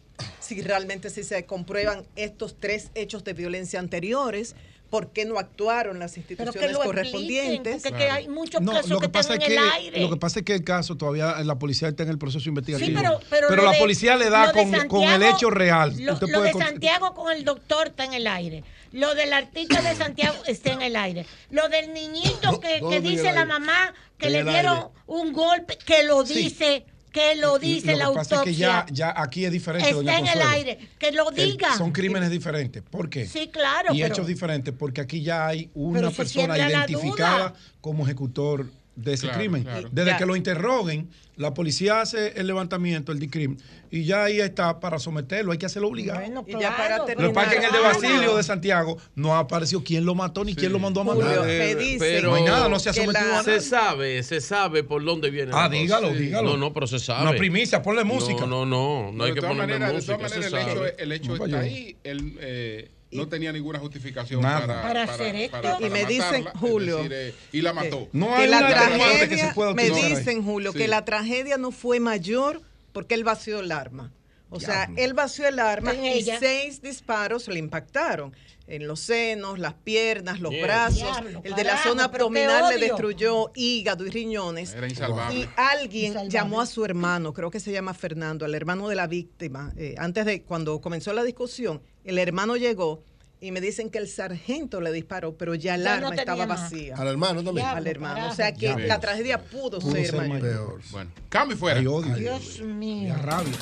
[0.40, 4.55] Si realmente si se comprueban estos tres hechos de violencia anteriores,
[4.90, 7.74] ¿por qué no actuaron las Pero instituciones que lo correspondientes?
[7.74, 9.62] expliquen, porque que hay muchos No, casos lo que, que pasa es en que el
[9.72, 10.01] aire.
[10.01, 12.88] lo que pasa es que el caso todavía la policía está en el proceso investigativo.
[12.88, 15.94] Sí, pero, la de- policía le da con, con el hecho real.
[16.01, 18.64] Lo, Usted lo puede de con- Santiago con el doctor está en el aire.
[18.92, 21.24] Lo del artista de Santiago está en el aire.
[21.51, 24.88] Lo del niñito que, dice la mamá que le dieron aire.
[25.06, 26.34] un golpe, que lo Sí.
[26.34, 28.87] dice, que lo dice lo la que pasa es que autopsia.
[28.89, 30.78] ya, ya aquí es diferente, está doña en el aire.
[30.99, 31.77] Que lo El- diga.
[31.77, 32.82] son crímenes diferentes.
[32.82, 33.27] ¿Por qué?
[33.27, 33.93] Sí, claro.
[33.95, 38.66] y pero- hechos diferentes, porque aquí ya hay una persona la identificada como ejecutor
[38.97, 39.62] de ese Claro, crimen.
[39.62, 39.89] claro.
[39.93, 40.17] Desde Ya.
[40.19, 43.57] que lo interroguen, la policía hace el levantamiento, el DICRIM,
[43.91, 46.21] y ya ahí está para someterlo, hay que hacerlo obligado.
[46.47, 50.05] Y ya para Lo que en el de terminar, Basilio de Santiago no apareció quién
[50.05, 51.47] lo mató ni quién lo mandó a matar.
[51.47, 53.62] Dicen Pero no hay nada, no se ha sometido la- a Se nada.
[53.62, 55.53] sabe, se sabe por dónde viene.
[55.55, 56.51] Ah, dígalo, dígalo.
[56.51, 57.23] No, no, pero se sabe.
[57.23, 58.41] Una primicia, ponle música.
[58.47, 60.57] No, no, no, no hay de que todas ponerle maneras, de música, todas maneras, se
[60.61, 61.97] el hecho, el hecho No, está ahí.
[62.05, 64.66] Él eh, no tenía ninguna justificación Nada.
[64.66, 65.61] para, Para hacer esto.
[65.61, 68.09] para Y me dicen, Julio, decir, eh, y la mató.
[68.12, 70.78] No que hay la atenuante que se tragedia, pueda me dicen, Julio, Sí.
[70.78, 72.61] que la tragedia no fue mayor
[72.93, 74.12] porque él vació el arma.
[74.53, 76.39] O sea, él vació el arma y ella.
[76.41, 78.35] seis disparos le impactaron
[78.70, 80.94] en los senos, las piernas, los brazos.
[81.02, 84.72] Diablo, el de la carajo, zona abdominal le destruyó hígado y riñones.
[84.74, 85.40] Era insalvable.
[85.40, 86.30] Y alguien Insalvable.
[86.30, 89.72] llamó a su hermano, creo que se llama Fernando, al hermano de la víctima.
[89.76, 93.02] eh, antes de cuando comenzó la discusión, el hermano llegó
[93.42, 96.44] Y me dicen que el sargento le disparó, pero ya el Ya arma no estaba
[96.47, 96.60] nada.
[96.62, 96.94] vacía.
[96.94, 97.66] Al hermano también.
[97.66, 98.28] Al hermano.
[98.28, 98.86] O sea que Diablo.
[98.86, 100.42] la tragedia pudo, Pudo ser, ser mayor.
[100.42, 100.80] mayor.
[100.90, 101.80] Bueno, cambio fuera.
[101.80, 103.14] Dios mío.
[103.22, 103.55] rabia.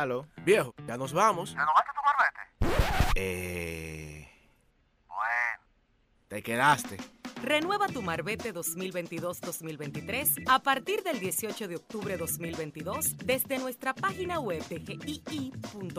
[0.00, 0.26] Aló.
[0.44, 1.52] Viejo, ya nos vamos.
[1.52, 2.38] ¿Ya no vas a tomar vete?
[3.16, 4.28] Eh.
[5.08, 5.62] Bueno.
[6.28, 6.96] Te quedaste.
[7.42, 14.62] Renueva tu Marbete 2022-2023 a partir del 18 de octubre 2022 desde nuestra página web
[14.68, 15.96] de gii.gov.do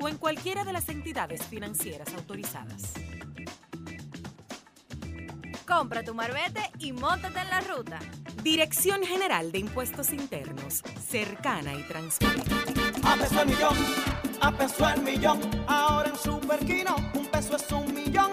[0.00, 2.94] o en cualquiera de las entidades financieras autorizadas.
[5.66, 7.98] Compra tu marbete y montate en la ruta.
[8.42, 12.54] Dirección General de Impuestos Internos, cercana y transparente.
[13.02, 13.76] A peso el millón,
[14.40, 15.40] a peso el millón.
[15.66, 18.30] Ahora en Superquino, un peso es un millón.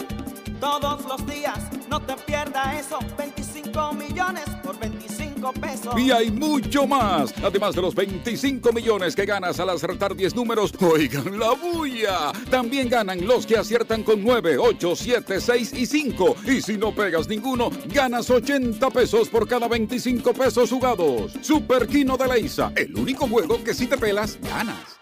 [0.60, 1.58] Todos los días,
[1.90, 3.00] no te pierdas eso.
[3.18, 5.13] 25 millones por 25
[5.52, 6.00] pesos.
[6.00, 7.34] Y hay mucho más.
[7.44, 12.32] Además de los 25 millones que ganas al acertar 10 números, oigan la bulla.
[12.50, 16.36] También ganan los que aciertan con 9, 8, 7, 6 y 5.
[16.46, 21.34] Y si no pegas ninguno, ganas 80 pesos por cada 25 pesos jugados.
[21.42, 25.00] Super Kino de Leisa, el único juego que si te pelas, ganas.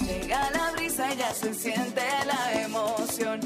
[0.00, 3.40] Llega la brisa y ya se siente la emoción.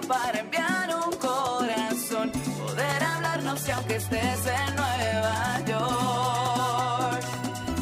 [0.00, 2.30] Para enviar un corazón.
[2.58, 7.22] Poder hablarnos y aunque estés en Nueva York.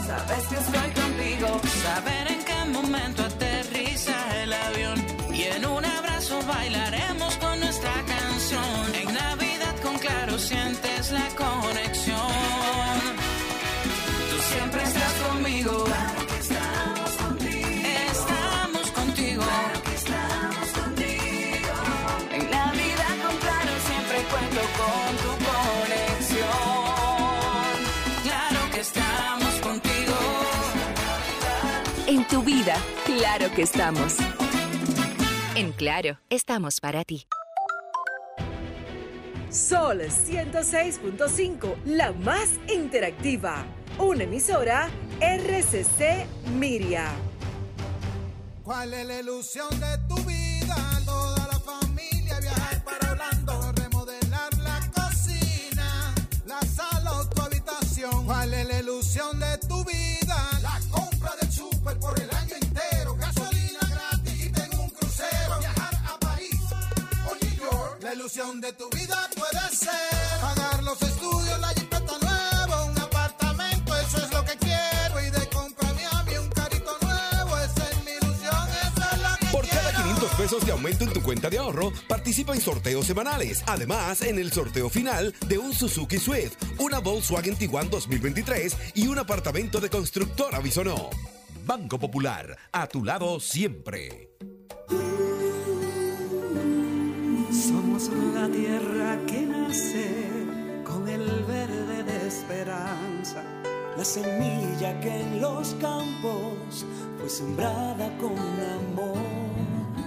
[0.06, 1.60] Sabes que estoy contigo.
[1.82, 4.98] Saber en qué momento aterriza el avión
[5.32, 8.94] y en un abrazo bailaremos con nuestra canción.
[8.94, 12.29] En Navidad con claro sientes la conexión.
[32.60, 32.76] Vida,
[33.06, 34.16] claro que estamos.
[35.54, 37.26] En Claro, estamos para ti.
[39.50, 43.64] Sol 106.5, la más interactiva.
[43.98, 44.88] Una emisora
[45.20, 46.26] RCC
[46.58, 47.10] Miria.
[48.62, 49.98] ¿Cuál es la ilusión de
[68.30, 74.18] ilusión de tu vida puede ser pagar los estudios, la jipeta nueva, un apartamento, eso
[74.18, 75.26] es lo que quiero.
[75.26, 79.36] Y de comprarme a mí un carrito nuevo, esa es mi ilusión, esa es la
[79.36, 83.06] que Por cada 500 pesos de aumento en tu cuenta de ahorro, participa en sorteos
[83.06, 83.64] semanales.
[83.66, 89.18] Además, en el sorteo final de un Suzuki Swift, una Volkswagen Tiguan 2023 y un
[89.18, 91.10] apartamento de constructora Bisonó.
[91.66, 94.29] Banco Popular, a tu lado siempre.
[97.60, 100.08] Somos la tierra que nace
[100.82, 103.42] con el verde de esperanza,
[103.98, 106.86] la semilla que en los campos
[107.18, 109.18] fue sembrada con amor.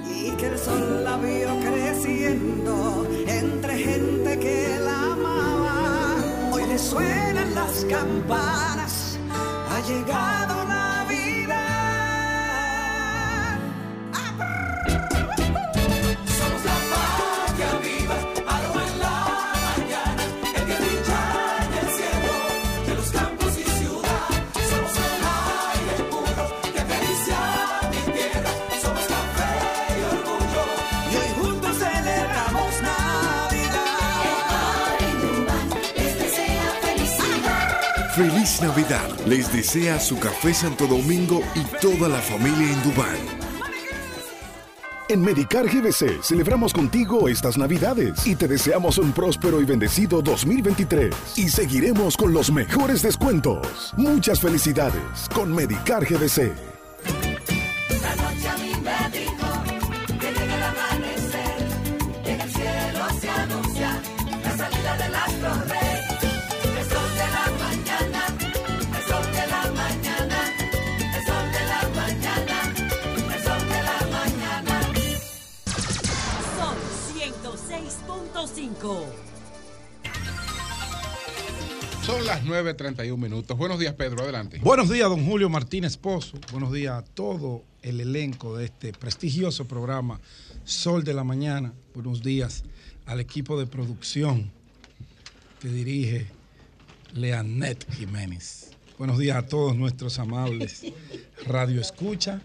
[0.10, 6.16] Y que el sol la vio creciendo entre gente que la amaba.
[6.54, 9.20] Hoy resuenan las campanas,
[9.70, 10.73] ha llegado Navidad.
[38.62, 39.10] Navidad.
[39.26, 43.44] Les desea su café Santo Domingo y toda la familia en Dubán.
[45.10, 51.14] En Medicar GBC celebramos contigo estas Navidades y te deseamos un próspero y bendecido 2023.
[51.38, 53.94] Y seguiremos con los mejores descuentos.
[53.98, 56.73] Muchas felicidades con Medicar GBC.
[78.84, 79.06] Sol 106.5.
[82.06, 83.58] Son las 9.31 minutos.
[83.58, 84.24] Buenos días, Pedro.
[84.24, 84.60] Adelante.
[84.60, 86.38] Buenos días, don Julio Martínez Pozo.
[86.52, 90.20] Buenos días a todo el elenco de este prestigioso programa
[90.66, 91.72] Sol de la Mañana.
[91.94, 92.66] Buenos días
[93.06, 94.52] al equipo de producción
[95.62, 96.28] que dirige
[97.14, 98.72] Leanet Jiménez.
[98.98, 100.86] Buenos días a todos nuestros amables
[101.48, 102.42] radio escucha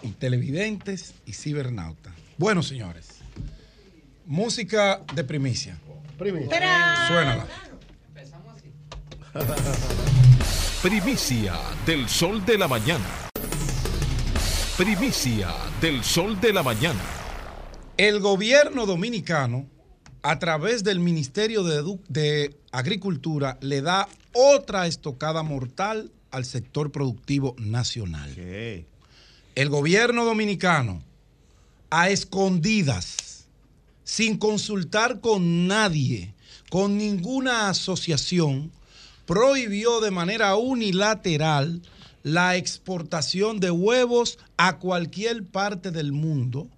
[0.00, 2.14] y televidentes y cibernautas.
[2.38, 3.11] Bueno, señores,
[4.26, 5.78] música de primicia.
[7.08, 7.46] Suénala.
[10.82, 11.54] Primicia
[11.86, 13.04] del sol de la mañana.
[14.76, 15.48] Primicia
[15.80, 17.00] del sol de la mañana.
[17.96, 19.66] El gobierno dominicano,
[20.22, 26.90] a través del Ministerio de, Edu- de Agricultura, le da otra estocada mortal al sector
[26.90, 28.34] productivo nacional.
[29.54, 31.02] El gobierno dominicano,
[31.90, 33.31] a escondidas,
[34.12, 36.34] sin consultar con nadie,
[36.68, 38.70] con ninguna asociación,
[39.24, 41.80] prohibió de manera unilateral
[42.22, 46.68] la exportación de huevos a cualquier parte del mundo,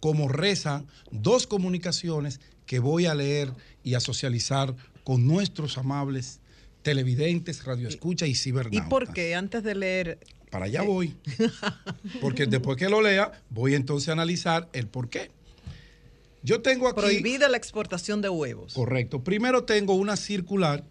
[0.00, 3.52] como rezan dos comunicaciones que voy a leer
[3.84, 6.40] y a socializar con nuestros amables
[6.82, 8.90] televidentes, radioescucha y ¿Y cibernautas.
[8.90, 9.36] por qué?
[9.36, 10.18] Antes de leer.
[10.50, 11.14] Para allá voy.
[12.20, 15.30] Porque después que lo lea, voy entonces a analizar el por qué.
[16.42, 17.00] Yo tengo aquí.
[17.00, 18.74] Prohibida la exportación de huevos.
[18.74, 19.22] Correcto.
[19.22, 20.84] Primero tengo una circular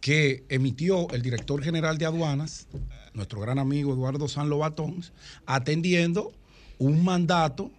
[0.00, 2.66] que emitió el director general de aduanas,
[3.14, 5.04] nuestro gran amigo Eduardo San Lobatón,
[5.44, 6.32] atendiendo
[6.78, 7.72] un mandato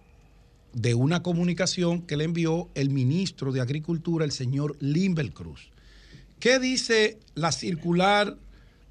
[0.72, 5.70] de una comunicación que le envió el ministro de Agricultura, el señor Limbel Cruz.
[6.40, 8.36] ¿Qué dice la circular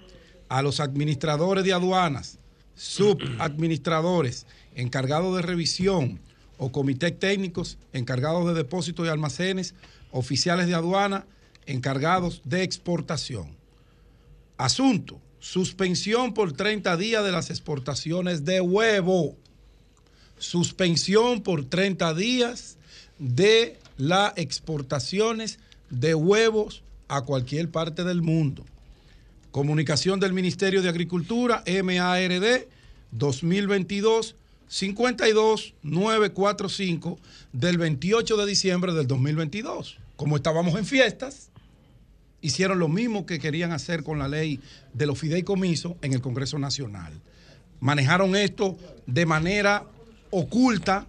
[0.49, 2.39] a los administradores de aduanas,
[2.83, 4.45] subadministradores,
[4.75, 6.19] encargados de revisión
[6.59, 9.75] o comités técnicos encargados de depósitos y almacenes,
[10.11, 11.25] oficiales de aduana
[11.67, 13.57] encargados de exportación.
[14.57, 19.37] Asunto, suspensión por 30 días de las exportaciones de huevo.
[20.39, 22.79] Suspensión por 30 días
[23.21, 28.65] de las exportaciones de huevos a cualquier parte del mundo.
[29.53, 32.69] Comunicación del Ministerio de Agricultura, MARD
[33.11, 34.35] 2022
[34.67, 37.19] 52945
[37.53, 39.99] del 28 de diciembre del 2022.
[40.17, 41.51] Como estábamos en fiestas,
[42.41, 44.59] hicieron lo mismo que querían hacer con la ley
[44.95, 47.13] de los fideicomisos en el Congreso Nacional.
[47.79, 49.85] Manejaron esto de manera
[50.31, 51.07] oculta,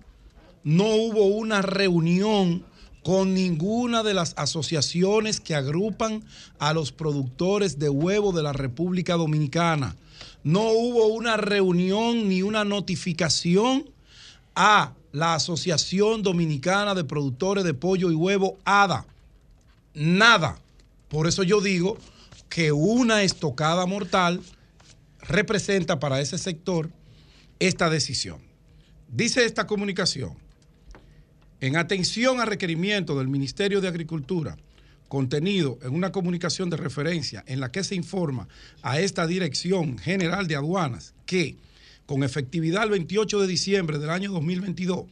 [0.66, 2.66] no hubo una reunión
[3.04, 6.24] con ninguna de las asociaciones que agrupan
[6.58, 9.96] a los productores de huevo de la República Dominicana.
[10.44, 13.90] No hubo una reunión ni una notificación
[14.56, 19.06] a la Asociación Dominicana de Productores de Pollo y Huevo, ADA.
[19.94, 20.58] Nada.
[21.10, 21.98] Por eso yo digo
[22.50, 24.42] que una estocada mortal
[25.22, 26.90] representa para ese sector
[27.60, 28.40] esta decisión.
[29.08, 30.43] Dice esta comunicación,
[31.64, 34.58] en atención a requerimiento del Ministerio de Agricultura,
[35.08, 38.50] contenido en una comunicación de referencia en la que se informa
[38.82, 41.56] a esta Dirección General de Aduanas que,
[42.06, 45.06] con efectividad el 28 de diciembre del año 2022,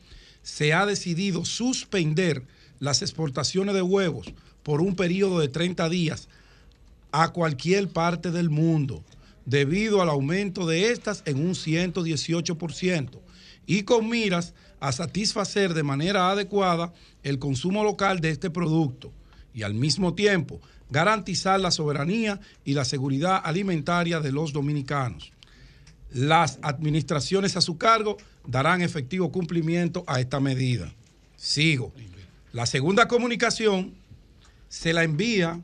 [0.44, 2.44] se ha decidido suspender
[2.80, 6.28] las exportaciones de huevos por un periodo de 30 días
[7.14, 9.06] a cualquier parte del mundo,
[9.46, 13.22] debido al aumento de estas en un 118%,
[13.68, 16.92] y con miras a satisfacer de manera adecuada
[17.24, 19.14] el consumo local de este producto
[19.54, 25.32] y al mismo tiempo garantizar la soberanía y la seguridad alimentaria de los dominicanos.
[26.12, 30.92] Las administraciones a su cargo darán efectivo cumplimiento a esta medida.
[31.38, 31.94] Sigo.
[32.52, 33.94] La segunda comunicación
[34.68, 35.62] se la envía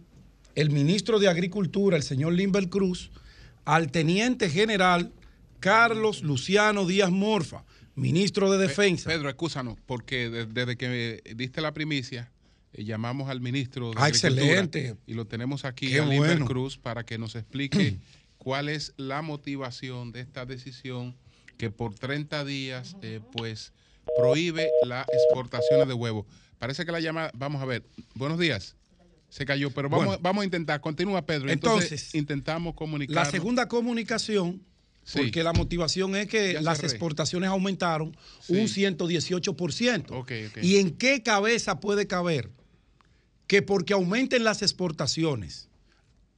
[0.55, 3.09] el ministro de Agricultura, el señor Limber Cruz,
[3.65, 5.11] al teniente general
[5.59, 7.63] Carlos Luciano Díaz Morfa,
[7.97, 9.09] ministro de Defensa.
[9.09, 12.31] Pedro, excúsanos, porque de- desde que diste la primicia,
[12.73, 14.95] eh, llamamos al ministro de Ah, excelente.
[15.05, 16.45] Y lo tenemos aquí, Qué a bueno.
[16.45, 17.97] Cruz, para que nos explique
[18.37, 21.15] cuál es la motivación de esta decisión
[21.57, 23.73] que por 30 días, eh, pues,
[24.15, 26.25] prohíbe las exportaciones de huevos.
[26.59, 28.75] Parece que la llama, vamos a ver, buenos días.
[29.29, 30.21] Se cayó, pero vamos, Bueno.
[30.21, 30.79] vamos a intentar.
[30.79, 31.49] Continúa, Pedro.
[31.51, 33.15] Entonces, Entonces, intentamos comunicar.
[33.15, 34.61] La segunda comunicación,
[35.09, 35.19] Sí.
[35.19, 36.89] porque la motivación es que Ya las cerré.
[36.89, 38.53] exportaciones aumentaron Sí.
[38.57, 40.11] un 118%.
[40.13, 40.57] Ok, ok.
[40.63, 42.51] ¿Y en qué cabeza puede caber
[43.47, 45.69] que porque aumenten las exportaciones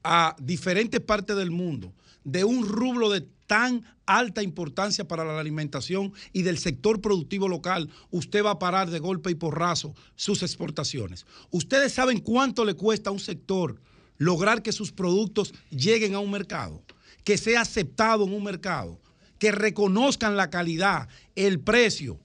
[0.04, 6.14] a diferentes partes del mundo de un rublo de tan alta importancia para la alimentación
[6.32, 11.26] y del sector productivo local, usted va a parar de golpe y porrazo sus exportaciones.
[11.50, 13.82] Ustedes saben cuánto le cuesta a un sector
[14.18, 16.84] lograr que sus productos lleguen a un mercado,
[17.24, 19.00] que sea aceptado en un mercado,
[19.38, 22.20] que reconozcan la calidad, el precio,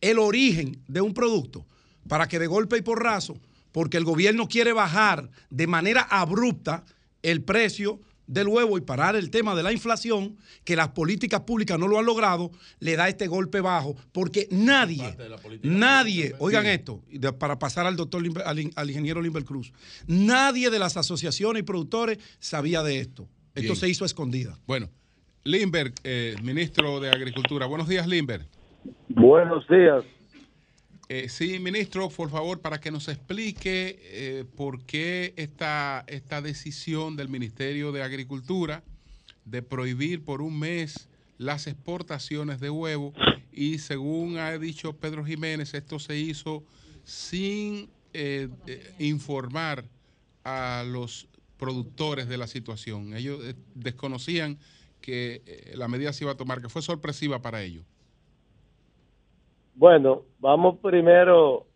[0.00, 1.66] el origen de un producto,
[2.08, 3.36] para que de golpe y porrazo,
[3.72, 6.84] porque el gobierno quiere bajar de manera abrupta
[7.22, 11.78] el precio del huevo y parar el tema de la inflación, que las políticas públicas
[11.78, 15.16] no lo han logrado, le da este golpe bajo, porque nadie,
[15.62, 17.02] nadie, oigan esto,
[17.38, 19.72] para pasar al doctor, al, al ingeniero Limber Cruz,
[20.06, 23.28] nadie de las asociaciones y productores sabía de esto.
[23.56, 23.76] Esto Bien.
[23.76, 24.56] se hizo a escondida.
[24.66, 24.88] Bueno,
[25.42, 27.66] Limber, eh, ministro de Agricultura.
[27.66, 28.46] Buenos días, Limber.
[29.08, 30.04] Buenos días.
[31.08, 37.16] Eh, sí, ministro, por favor, para que nos explique eh, por qué esta, esta decisión
[37.16, 38.82] del Ministerio de Agricultura
[39.44, 43.12] de prohibir por un mes las exportaciones de huevo
[43.52, 46.62] y según ha dicho Pedro Jiménez, esto se hizo
[47.04, 49.84] sin eh, eh, informar
[50.44, 51.28] a los
[51.58, 53.14] productores de la situación.
[53.14, 54.58] Ellos eh, desconocían
[55.00, 57.84] que eh, la medida se iba a tomar, que fue sorpresiva para ellos.
[59.74, 61.66] Bueno, vamos primero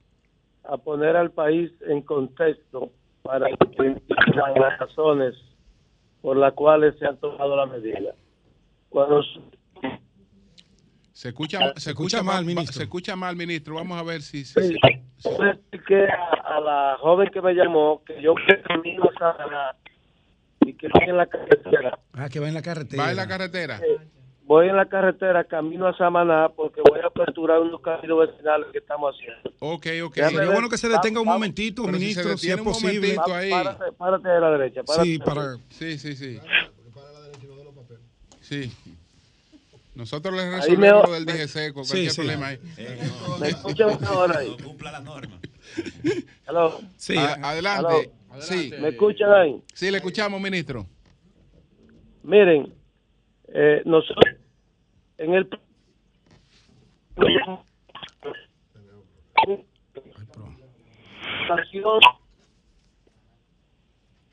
[0.65, 2.91] a poner al país en contexto
[3.23, 4.00] para que
[4.34, 5.34] las razones
[6.23, 8.15] por las cuales se ha tomado la medida.
[8.89, 9.23] Cuando
[11.20, 12.73] Se escucha, se escucha mal, ministro.
[12.73, 13.74] Se escucha mal, ministro.
[13.74, 14.42] Vamos a ver si.
[14.42, 14.58] si-
[15.18, 19.76] expliqué a, a la joven que me llamó que yo que camino a Samaná
[20.65, 21.99] y que voy en la carretera.
[22.15, 23.02] Ah, que va en la carretera.
[23.02, 23.78] Va en la carretera.
[24.44, 28.78] Voy en la carretera camino a Samaná porque voy a aperturar unos caminos vecinales que
[28.78, 29.50] estamos haciendo.
[29.58, 30.15] Ok, ok.
[30.15, 32.94] Sería bueno que se detenga un momentito, Pero si se ministro, si, es posible.
[33.18, 33.50] momentito ahí.
[33.50, 34.82] Párate, párate de la derecha.
[34.84, 35.42] párate Sí, de la para.
[35.49, 35.65] derecha.
[35.68, 36.40] Sí, sí, sí.
[38.40, 38.73] Sí.
[40.00, 42.16] Nosotros les resolvemos me- lo del DGC con cualquier sí.
[42.16, 42.58] problema ahí.
[43.38, 44.56] ¿Me escuchan ahora ahí?
[44.64, 45.38] Cumpla la norma.
[46.48, 46.80] Hello.
[46.96, 48.10] Sí, a- adelante.
[48.32, 48.40] Hello.
[48.42, 48.72] Sí.
[48.80, 49.62] ¿Me escuchan ahí?
[49.74, 50.86] Sí, le escuchamos, ministro.
[52.22, 52.72] Miren,
[53.48, 54.24] eh, nosotros
[55.18, 55.46] en el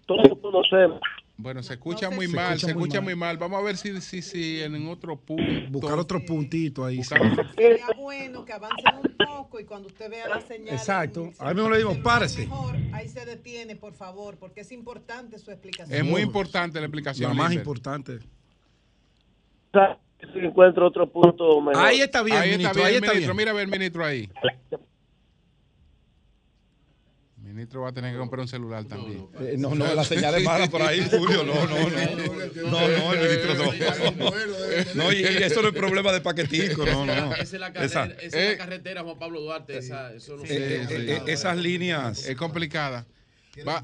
[0.06, 1.02] todos conocemos
[1.40, 3.04] Bueno, se escucha No muy mal, Se se escucha muy escucha mal.
[3.06, 3.38] muy mal.
[3.38, 5.44] Vamos a ver si, si, si en otro punto.
[5.70, 7.04] Buscar otro puntito ahí.
[7.04, 7.14] sí.
[7.56, 10.74] Sería bueno que avancen un poco y cuando usted vea la señal.
[10.76, 11.32] Exacto.
[11.38, 12.48] A mí me le digo, párese.
[12.48, 15.96] Mejor, ahí se detiene, por favor, porque es importante su explicación.
[15.96, 17.30] Es muy importante la explicación.
[17.30, 18.20] La más importante.
[20.34, 21.86] si encuentro otro punto mejor.
[21.86, 23.34] Ahí está bien, ahí ministro, está bien, ahí está ministro.
[23.36, 23.38] bien.
[23.38, 24.30] Mira a ver, el ministro ahí.
[27.58, 29.28] El ministro va a tener que comprar un celular también.
[29.40, 31.44] Eh, no, no, la señal es mala por ahí, Julio.
[31.44, 32.70] No, no, no.
[32.70, 34.32] No, no, el ministro no.
[34.94, 37.34] No, y, y eso no es problema de paquetico, no, no.
[37.34, 39.76] Esa es la Esa- carretera, esa es la eh, carretera Juan Pablo Duarte.
[39.80, 41.24] Esa, eso no eh, sé.
[41.32, 42.28] esas líneas.
[42.28, 43.08] Es complicada.
[43.68, 43.82] Va-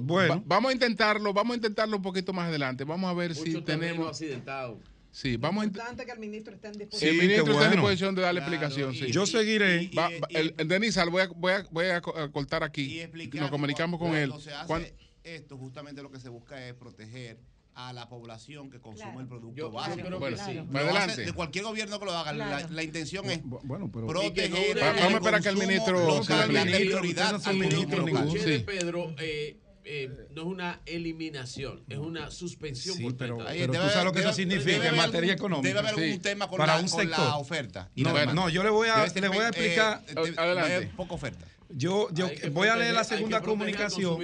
[0.00, 0.34] Bueno.
[0.38, 2.82] va- vamos a intentarlo, vamos a intentarlo un poquito más adelante.
[2.82, 4.08] Vamos a ver si Mucho tenemos.
[4.08, 4.80] accidentado.
[5.12, 7.10] Sí, vamos a int- importante que el ministro esté en Sí, disposición.
[7.14, 7.82] el ministro qué está en bueno.
[7.82, 8.94] disposición de darle explicación.
[8.94, 9.12] Sí.
[9.12, 9.90] Yo seguiré.
[9.96, 10.68] Va- va- el, el
[11.10, 13.02] voy a, voy a, voy a co- a cortar aquí.
[13.34, 14.30] Nos comunicamos con él.
[14.30, 17.38] Cuando se hace esto, justamente lo que se busca es proteger
[17.74, 19.20] a la población que consume Claro.
[19.20, 20.18] el producto Yo- básico.
[20.18, 20.54] Bueno, sí.
[20.54, 21.24] Lo va adelante.
[21.24, 22.32] de cualquier gobierno que lo haga.
[22.32, 22.68] La, Claro.
[22.70, 24.76] la intención es bueno, pero proteger.
[24.76, 28.58] Y no- vamos a esperar que el ministro local, Ministro, prioridad al Sí.
[28.64, 33.72] Pedro, eh, eh, no es una eliminación, es una suspensión Sí, por pero, 30 pero
[33.72, 33.84] días.
[33.84, 35.68] tú sabes lo que eso debe- significa debe en haber materia algún- económica.
[35.68, 36.18] debe haber algún Sí.
[36.18, 38.88] tema con para la- un con la oferta y No, la no, yo le voy
[38.88, 40.02] a, ser, le voy a eh, explicar.
[40.08, 40.90] eh, de- Adelante.
[40.96, 41.46] poca oferta.
[41.74, 44.18] Yo, yo voy a leer la segunda comunicación.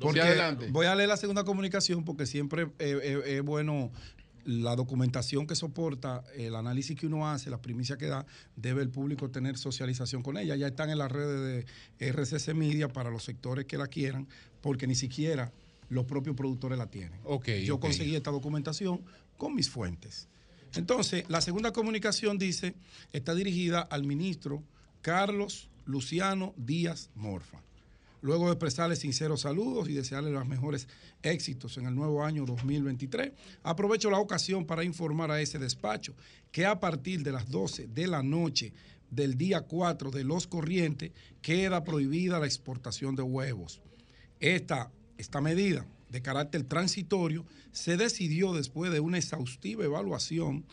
[0.00, 0.66] Porque Sí, adelante.
[0.70, 3.92] voy a leer la segunda comunicación porque siempre eh, eh, es bueno
[4.46, 8.24] la documentación que soporta, el análisis que uno hace, las primicias que da,
[8.56, 10.56] debe el público tener socialización con ella.
[10.56, 11.66] Ya están en las redes
[11.98, 14.26] de RCC Media para los sectores que la quieran,
[14.60, 15.52] porque ni siquiera
[15.88, 17.18] los propios productores la tienen.
[17.24, 19.02] Ok, Yo conseguí esta documentación
[19.36, 20.28] con mis fuentes.
[20.74, 22.74] Entonces, la segunda comunicación dice,
[23.12, 24.62] está dirigida al ministro
[25.02, 27.60] Carlos Luciano Díaz Morfa.
[28.22, 30.86] Luego de expresarle sinceros saludos y desearle los mejores
[31.22, 33.32] éxitos en el nuevo año 2023,
[33.62, 36.14] aprovecho la ocasión para informar a ese despacho
[36.52, 38.74] que a partir de las 12 de la noche
[39.10, 43.80] del día 4 de los corrientes queda prohibida la exportación de huevos.
[44.40, 50.64] Esta, esta medida de carácter transitorio se decidió después de una exhaustiva evaluación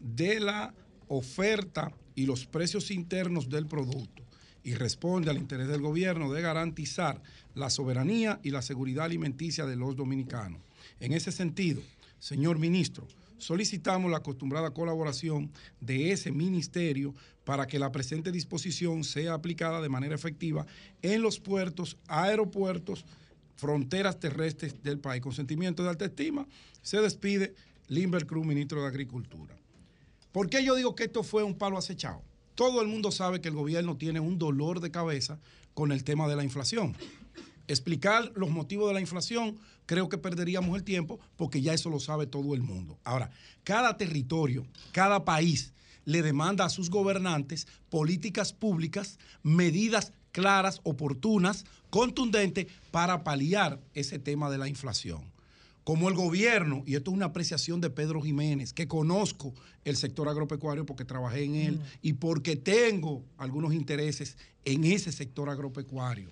[0.00, 0.74] de la
[1.08, 4.22] oferta y los precios internos del producto
[4.62, 7.22] y responde al interés del gobierno de garantizar
[7.54, 10.60] la soberanía y la seguridad alimenticia de los dominicanos.
[10.98, 11.82] En ese sentido,
[12.18, 13.06] señor ministro,
[13.38, 17.14] solicitamos la acostumbrada colaboración de ese ministerio
[17.46, 20.66] para que la presente disposición sea aplicada de manera efectiva
[21.00, 23.06] en los puertos, aeropuertos,
[23.54, 25.22] fronteras terrestres del país.
[25.22, 26.44] Con sentimiento de alta estima,
[26.82, 27.54] se despide
[27.86, 29.54] Limber Cruz, ministro de Agricultura.
[30.32, 32.20] ¿Por qué yo digo que esto fue un palo acechado?
[32.56, 35.38] Todo el mundo sabe que el gobierno tiene un dolor de cabeza
[35.72, 36.96] con el tema de la inflación.
[37.68, 42.00] Explicar los motivos de la inflación, creo que perderíamos el tiempo porque ya eso lo
[42.00, 42.98] sabe todo el mundo.
[43.04, 43.30] Ahora,
[43.62, 45.72] cada territorio, cada país
[46.06, 54.48] le demanda a sus gobernantes políticas públicas, medidas claras, oportunas, contundentes para paliar ese tema
[54.50, 55.36] de la inflación
[55.84, 59.54] como el gobierno, y esto es una apreciación de Pedro Jiménez, que conozco
[59.84, 65.48] el sector agropecuario porque trabajé en él y porque tengo algunos intereses en ese sector
[65.48, 66.28] agropecuario.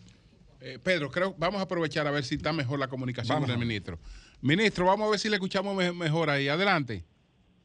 [0.61, 3.61] Eh, Pedro, creo vamos a aprovechar a ver si está mejor la comunicación Vamos con
[3.61, 3.97] el ministro.
[4.41, 6.49] Ministro, vamos a ver si le escuchamos me- mejor ahí.
[6.49, 7.05] Adelante.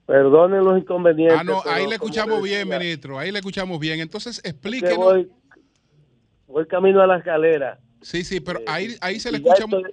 [0.09, 1.37] Perdonen los inconvenientes.
[1.39, 3.19] Ah, no, ahí le escuchamos decía, bien, ministro.
[3.19, 3.99] Ahí le escuchamos bien.
[3.99, 4.97] Entonces, que explíquenos.
[4.97, 5.29] voy,
[6.47, 7.79] voy camino a la escalera.
[8.01, 9.65] Sí, sí, pero ahí, ahí se le escucha.
[9.65, 9.83] estoy-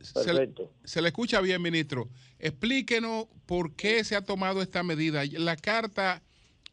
[0.00, 0.72] se le, Perfecto.
[0.82, 2.08] se le escucha bien, ministro.
[2.40, 5.22] Explíquenos por qué se ha tomado esta medida.
[5.38, 6.22] La carta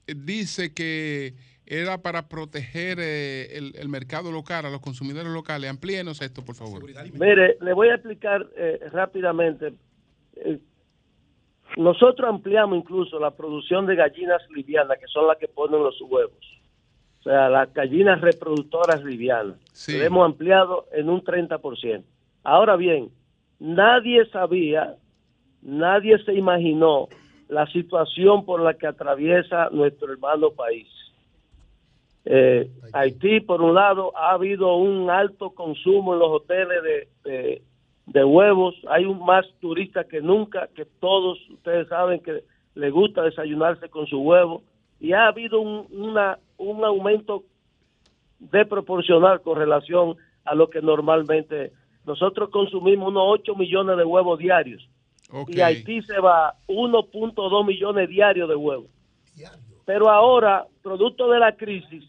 [0.07, 1.35] eh, dice que
[1.67, 5.69] era para proteger eh, el, el mercado local, a los consumidores locales.
[5.69, 6.83] Amplíenos esto, por favor.
[7.19, 9.75] Mire, le voy a explicar eh, rápidamente.
[10.37, 10.57] Eh,
[11.75, 16.37] nosotros ampliamos incluso la producción de gallinas livianas, que son las que ponen los huevos.
[17.19, 19.57] O sea, las gallinas reproductoras livianas.
[19.73, 19.97] Sí.
[19.97, 22.03] Lo hemos ampliado en un 30%.
[22.43, 23.09] Ahora bien,
[23.59, 24.95] nadie sabía,
[25.61, 27.09] nadie se imaginó
[27.49, 30.87] la situación por la que atraviesa nuestro hermano país.
[32.25, 37.61] Eh, Haití, por un lado, ha habido un alto consumo en los hoteles de, de-
[38.07, 38.75] de huevos.
[38.89, 42.43] Hay un más turistas que nunca, que todos ustedes saben que
[42.75, 44.63] le gusta desayunarse con su huevo.
[44.99, 47.43] Y ha habido un, una, un aumento
[48.39, 51.71] desproporcional con relación a lo que normalmente
[52.05, 54.87] nosotros consumimos unos 8 millones de huevos diarios.
[55.31, 55.49] Ok.
[55.49, 58.89] Y Haití se va 1.2 millones diarios de huevos.
[59.85, 62.03] Pero ahora, producto de la crisis,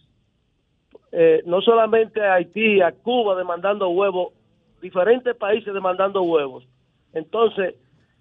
[1.13, 4.33] eh, no solamente a Haití, a Cuba demandando huevos,
[4.81, 6.65] diferentes países demandando huevos.
[7.13, 7.75] Entonces,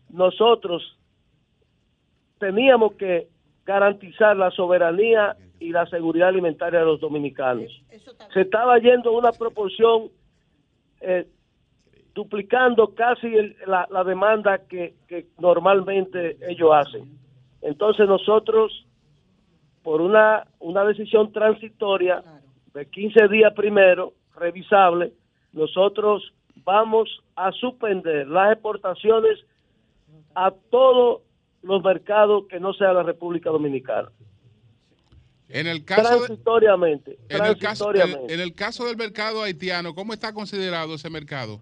[0.10, 0.98] nosotros
[2.40, 3.28] teníamos que
[3.66, 7.72] garantizar la soberanía y la seguridad alimentaria de los dominicanos.
[8.34, 10.10] Se estaba yendo una proporción
[11.02, 11.28] eh,
[12.14, 17.18] duplicando casi el- la, la demanda que, que normalmente ellos hacen.
[17.62, 18.86] Entonces nosotros,
[19.84, 22.24] por una, una decisión transitoria
[22.74, 25.12] de 15 días primero, revisable,
[25.54, 29.40] nosotros vamos a suspender las exportaciones
[30.36, 31.22] a todos
[31.64, 34.10] los mercados que no sea la República Dominicana.
[35.50, 37.18] En el caso, de- transitoriamente.
[37.30, 38.34] en el caso, en, transitoriamente.
[38.34, 41.62] en el caso del mercado haitiano, ¿cómo está considerado ese mercado?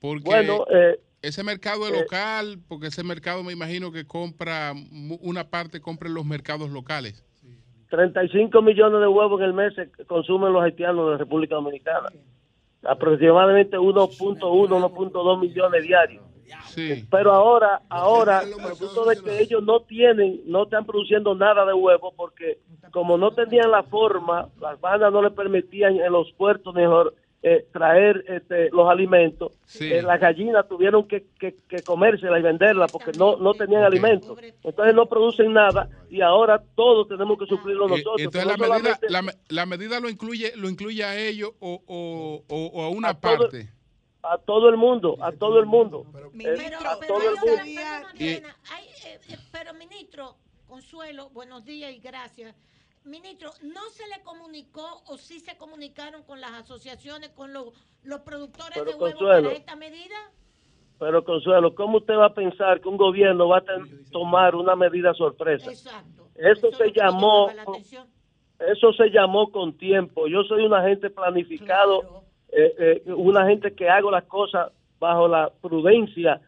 [0.00, 4.74] Porque Bueno, eh, ese mercado es eh, local, porque ese mercado me imagino que compra,
[5.20, 7.24] una parte compra en los mercados locales.
[7.90, 12.08] 35 millones de huevos en el mes se consumen los haitianos de la República Dominicana.
[12.86, 16.24] Aproximadamente 1.1, 1.2 millones diarios.
[16.66, 17.06] Sí.
[17.10, 22.12] Pero ahora, ahora, producto de que ellos no tienen, no están produciendo nada de huevo,
[22.16, 22.58] porque
[22.92, 27.14] como no tenían la forma, las bandas no les permitían en los puertos mejor
[27.46, 29.92] eh, traer este, los alimentos, Sí.
[29.92, 34.38] eh, las gallinas tuvieron que, que, que comérselas y venderlas porque no, no tenían alimentos.
[34.62, 38.20] Entonces no producen nada y ahora todos tenemos que suplirlo Eh, nosotros.
[38.22, 41.50] Entonces No la medida, solamente- la, me- la medida lo incluye, lo incluye a ellos
[41.60, 43.68] o, o- o- o a una A todo- parte.
[44.22, 46.06] a todo el mundo, a todo el mundo.
[46.40, 47.62] Eh, a todo el mundo.
[48.70, 50.34] hay, eh, pero ministro
[50.66, 52.56] Consuelo, buenos días y gracias.
[53.04, 57.66] Ministro, ¿no se le comunicó o sí se comunicaron con las asociaciones, con los,
[58.02, 60.16] los productores Pero, de huevos para esta medida?
[60.98, 64.74] Pero Consuelo, ¿cómo usted va a pensar que un gobierno va a ten- tomar una
[64.74, 65.70] medida sorpresa?
[65.70, 66.28] Exacto.
[66.34, 67.50] Eso se llamó,
[68.58, 70.26] eso se llamó con tiempo.
[70.26, 75.52] Yo soy un agente planificado, eh, eh, una gente que hago las cosas bajo la
[75.60, 76.40] prudencia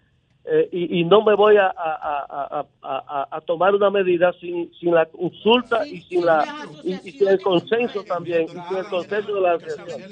[0.49, 4.33] eh, y, y no me voy a, a- a- a- a- a tomar una medida
[4.41, 8.76] sin, sin la consulta y sin la y, y sin el consenso también, y sin
[8.76, 10.02] el consenso de la asociación.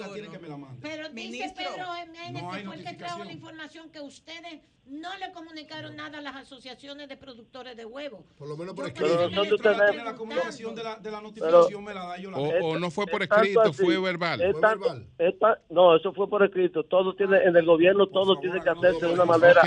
[0.83, 5.33] Pero dice Pedro Jiménez, que fue el que trajo la información que ustedes no le
[5.33, 8.21] comunicaron nada a las asociaciones de productores de huevos.
[8.37, 9.15] Por lo menos por escrito.
[9.17, 12.31] Pero nosotros tenemos- La comunicación de la, de la Pero- notificación me la da yo
[12.31, 14.43] la O, o no fue por escrito, así, fue verbal.
[14.43, 16.83] es tanto- es ta- no, eso fue por escrito.
[16.85, 19.63] Todo tiene, en el gobierno todo tiene que hacerse de una manera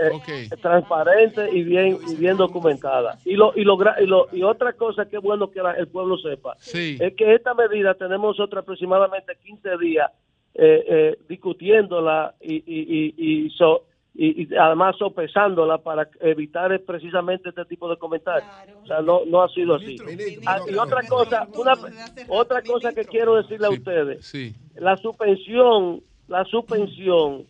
[0.00, 0.60] eh, ok.
[0.60, 3.18] transparente y bien y bien documentada.
[3.24, 5.74] Y lo y lo gra- y, lo- y otra cosa que es bueno que la-
[5.74, 6.96] el pueblo sepa Sí.
[7.00, 10.10] es que esta medida tenemos nosotros aproximadamente 15 días
[10.54, 16.80] eh, eh, discutiéndola y y, y, y so- y- y además sopesándola para evitar eh,
[16.80, 18.50] precisamente este tipo de comentarios.
[18.82, 19.96] O sea, no, no ha sido así.
[20.46, 21.74] Ah, y otra cosa, una,
[22.28, 24.52] otra cosa que quiero decirle a ustedes, Sí.
[24.74, 27.44] la suspensión, la suspensión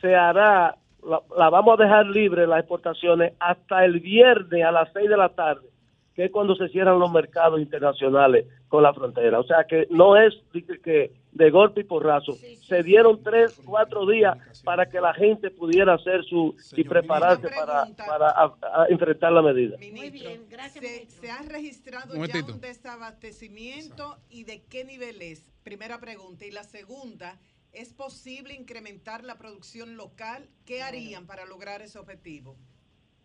[0.00, 0.76] se hará,
[1.08, 5.16] la, la vamos a dejar libre las exportaciones hasta el viernes a las 6 de
[5.16, 5.68] la tarde,
[6.14, 9.40] que es cuando se cierran los mercados internacionales con la frontera.
[9.40, 12.32] O sea que no es de, que- que de golpe y porrazo.
[12.32, 17.86] Se dieron tres, cuatro días para que la gente pudiera hacer su y prepararse para,
[18.06, 19.76] para a- a enfrentar la medida.
[19.78, 25.50] se, se ha registrado Un ya un desabastecimiento y de qué nivel es?
[25.62, 26.44] Primera pregunta.
[26.44, 27.38] Y la segunda,
[27.72, 30.44] ¿es posible incrementar la producción local?
[30.66, 32.56] ¿Qué harían para lograr ese objetivo?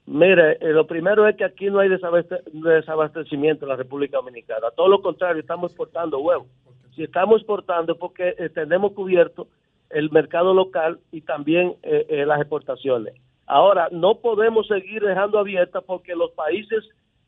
[0.08, 4.70] Mire, eh, lo primero es que aquí no hay desabaste- desabastecimiento en la República Dominicana.
[4.76, 6.48] Todo lo contrario, estamos exportando huevos.
[6.96, 9.48] Si estamos exportando es porque eh, tenemos cubierto
[9.90, 13.16] el mercado local y también eh, eh, las exportaciones.
[13.48, 16.84] Ahora, no podemos seguir dejando abiertas porque los países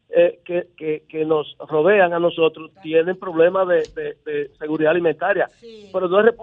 [0.10, 5.50] eh, que, que, que nos rodean a nosotros tienen problemas de, de- de seguridad alimentaria.
[5.92, 6.34] Pero no es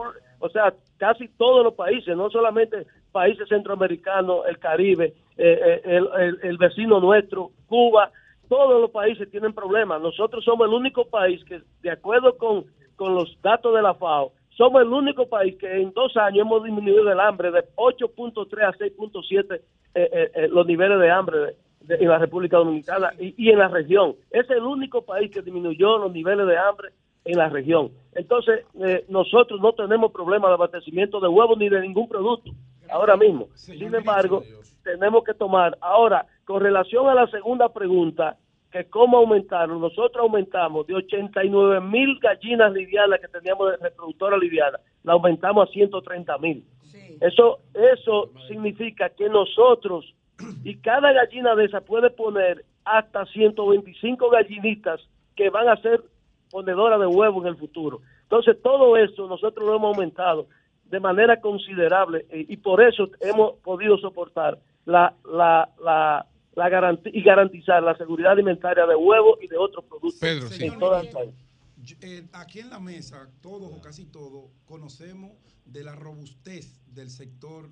[0.44, 6.38] o sea, casi todos los países, no solamente países centroamericanos, el Caribe, eh, eh, el,
[6.42, 8.10] el- vecino nuestro, Cuba,
[8.48, 10.00] todos los países tienen problemas.
[10.02, 12.64] Nosotros somos el único país que, de acuerdo con,
[12.96, 16.62] con los datos de la FAO, somos el único país que en dos años hemos
[16.62, 19.60] disminuido el hambre de 8.3 a 6.7 eh,
[19.94, 21.38] eh, eh, los niveles de hambre
[21.80, 24.14] de- en la República Dominicana y, y en la región.
[24.30, 26.90] Es el único país que disminuyó los niveles de hambre
[27.24, 27.90] en la región.
[28.14, 32.50] Entonces, eh, nosotros no tenemos problema de abastecimiento de huevos ni de ningún producto
[32.90, 33.48] ahora mismo.
[33.54, 34.42] Sin embargo,
[34.82, 35.76] tenemos que tomar.
[35.80, 38.36] Ahora, con relación a la segunda pregunta,
[38.70, 44.80] que cómo aumentaron, nosotros aumentamos de 89 mil gallinas livianas que teníamos de reproductora liviana,
[45.04, 46.64] la aumentamos a 130 mil.
[47.20, 50.12] Eso, eso significa que nosotros,
[50.64, 55.00] y cada gallina de esa puede poner hasta 125 gallinitas
[55.36, 56.02] que van a ser
[56.58, 58.00] ponedoras de huevo en el futuro.
[58.22, 60.46] Entonces, todo eso nosotros lo hemos aumentado
[60.84, 66.24] de manera considerable eh, y por eso hemos podido soportar la, la, la,
[66.54, 70.52] la garanti- y garantizar la seguridad alimentaria de huevos y de otros productos Pedro, en
[70.52, 70.70] sí.
[70.78, 71.34] todo el país.
[71.82, 75.32] Yo- eh, aquí en la mesa, todos o casi todos conocemos
[75.64, 77.68] de la robustez del sector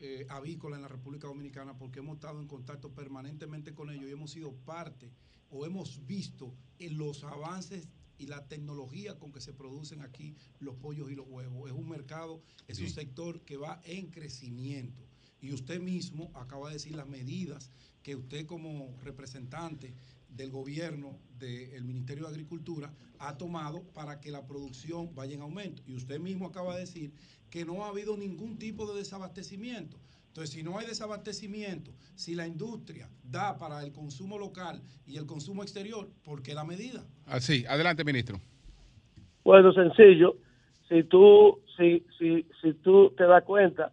[0.00, 4.12] eh, avícola en la República Dominicana porque hemos estado en contacto permanentemente con ellos y
[4.12, 5.08] hemos sido parte
[5.50, 7.88] o hemos visto en los avances
[8.18, 11.70] y la tecnología con que se producen aquí los pollos y los huevos.
[11.70, 15.02] Es un mercado, es un sector que va en crecimiento.
[15.40, 17.70] Y usted mismo acaba de decir las medidas
[18.02, 19.94] que usted como representante
[20.28, 25.82] del gobierno del Ministerio de Agricultura ha tomado para que la producción vaya en aumento.
[25.86, 27.12] Y usted mismo acaba de decir
[27.50, 29.98] que no ha habido ningún tipo de desabastecimiento.
[30.34, 35.26] Entonces, si no hay desabastecimiento, si la industria da para el consumo local y el
[35.26, 37.04] consumo exterior, ¿por qué la medida?
[37.24, 38.40] Así, adelante, ministro.
[39.44, 40.34] Bueno, sencillo.
[40.88, 43.92] Si tú, si, si, si tú te das cuenta,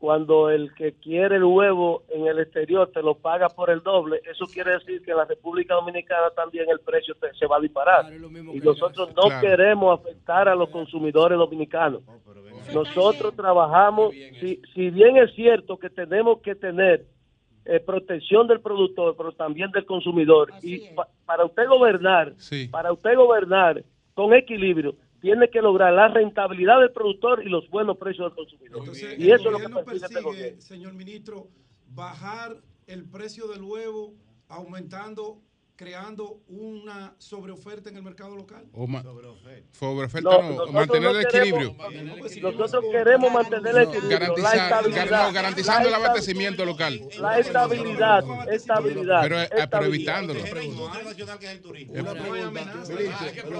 [0.00, 4.20] cuando el que quiere el huevo en el exterior te lo paga por el doble,
[4.28, 7.60] eso quiere decir que en la República Dominicana también el precio te- se va a
[7.60, 8.06] disparar.
[8.10, 9.40] Y nosotros no Claro.
[9.42, 12.02] queremos afectar a los consumidores dominicanos.
[12.72, 17.04] Nosotros trabajamos, si, si bien es cierto que tenemos que tener
[17.66, 20.50] eh, protección del productor, pero también del consumidor.
[20.62, 22.32] y pa- para usted gobernar,
[22.68, 27.96] para usted gobernar con equilibrio, tiene que lograr la rentabilidad del productor y los buenos
[27.98, 28.78] precios del consumidor.
[28.78, 31.48] Entonces, y el eso es lo que persigue persigue, señor ministro,
[31.88, 34.14] bajar el precio del huevo,
[34.48, 35.40] aumentando,
[35.80, 38.66] creando una sobreoferta en el mercado local.
[38.74, 39.02] O ma-
[39.72, 42.52] sobreoferta No, mantener no el queremos- equilibrio.
[42.52, 47.00] Nosotros queremos mantener el equilibrio, la Garantizar, estabilidad, gar- no, garantizando el la abastecimiento local.
[47.18, 49.22] La estabilidad, estabilidad.
[49.22, 50.22] Pero, eh, pero estabilidad.
[50.22, 50.40] evitándolo.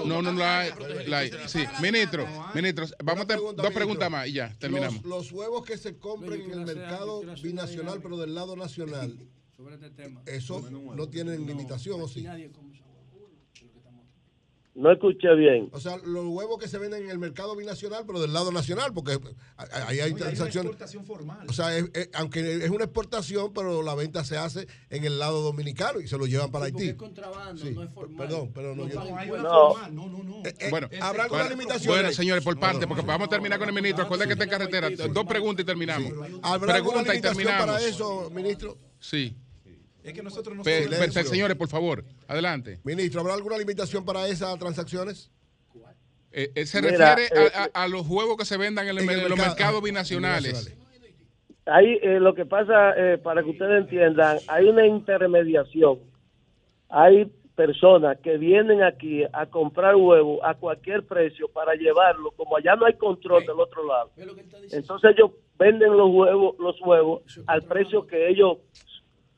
[0.05, 0.67] No, no, la,
[1.07, 5.01] la- sí, ministro, ministro, vamos a hacer dos preguntas más y ya, terminamos.
[5.03, 9.11] Los, los huevos que se compran en el mercado binacional, pero del lado nacional,
[9.61, 10.21] Sobre este tema.
[10.25, 12.25] eso no tienen limitación, ¿o sí?
[14.73, 15.69] No escuché bien.
[15.73, 18.93] O sea, los huevos que se venden en el mercado binacional, pero del lado nacional,
[18.93, 19.19] porque
[19.85, 20.71] ahí hay transacciones.
[21.49, 25.19] O sea, es- es- aunque es una exportación, pero la venta se hace en el
[25.19, 26.93] lado dominicano y se lo llevan para Haití.
[26.93, 28.25] contrabando, Sí, no es formal.
[28.25, 28.83] Perdón, pero no.
[28.85, 30.37] No yo- no, no, no, no.
[30.45, 31.93] Eh, eh, Bueno, ¿Habrá alguna bueno, limitación?
[31.93, 34.05] Bueno, señores, por parte, porque vamos a terminar con el ministro.
[34.05, 34.89] Acuérdense que está en carretera.
[35.13, 36.11] Dos preguntas y terminamos.
[36.43, 37.65] ¿Habrá alguna Pregunta y limitación terminamos.
[37.75, 38.77] para eso, ministro?
[39.01, 39.35] Sí.
[40.03, 42.79] Es que nosotros no Pe- somos- pe- señores, por favor, adelante.
[42.83, 45.31] Ministro, ¿habrá alguna limitación para esas transacciones?
[46.33, 48.97] Eh, eh, se Mira, refiere eh, a, a- a los huevos que se vendan en,
[48.97, 49.49] el- En el en los mercado.
[49.55, 50.77] mercados binacionales.
[51.65, 55.99] Ahí eh, lo que pasa, eh, para que ustedes entiendan, hay una intermediación.
[56.89, 62.75] Hay personas que vienen aquí a comprar huevos a cualquier precio para llevarlo, como allá
[62.75, 64.09] no hay control del otro lado.
[64.71, 68.57] Entonces ellos venden los huevos, los huevos al precio que ellos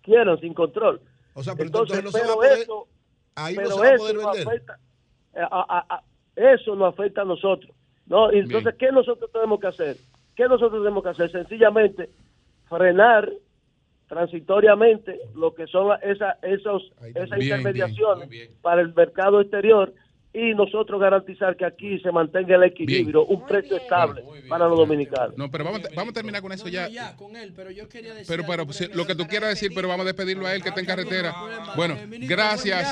[0.03, 1.01] quieran sin control.
[1.33, 2.87] O sea, pero entonces, entonces no se va pero a poder- eso,
[3.35, 4.47] ahí no pero se va a eso poder no vender.
[4.47, 4.79] afecta,
[5.33, 6.03] eh, a- a- a-
[6.35, 7.75] eso nos afecta a nosotros.
[8.05, 8.31] ¿no?
[8.33, 9.95] Y entonces, ¿qué nosotros tenemos que hacer?
[10.35, 11.31] ¿Qué nosotros tenemos que hacer?
[11.31, 12.09] Sencillamente
[12.67, 13.31] frenar
[14.07, 19.93] transitoriamente lo que son la- esa, esos, esas Bien, intermediaciones para el mercado exterior
[20.35, 25.37] y nosotros garantizar que aquí se mantenga el equilibrio, un precio estable para los dominicanos.
[25.37, 26.87] No, pero vamos, vamos a terminar con eso ya.
[26.89, 28.27] ya, con él, pero yo quería decir.
[28.27, 30.69] Pero, pero si- lo que tú quieras decir, pero vamos a despedirlo a él que
[30.69, 31.35] está en carretera.
[31.75, 32.87] Bueno, gracias,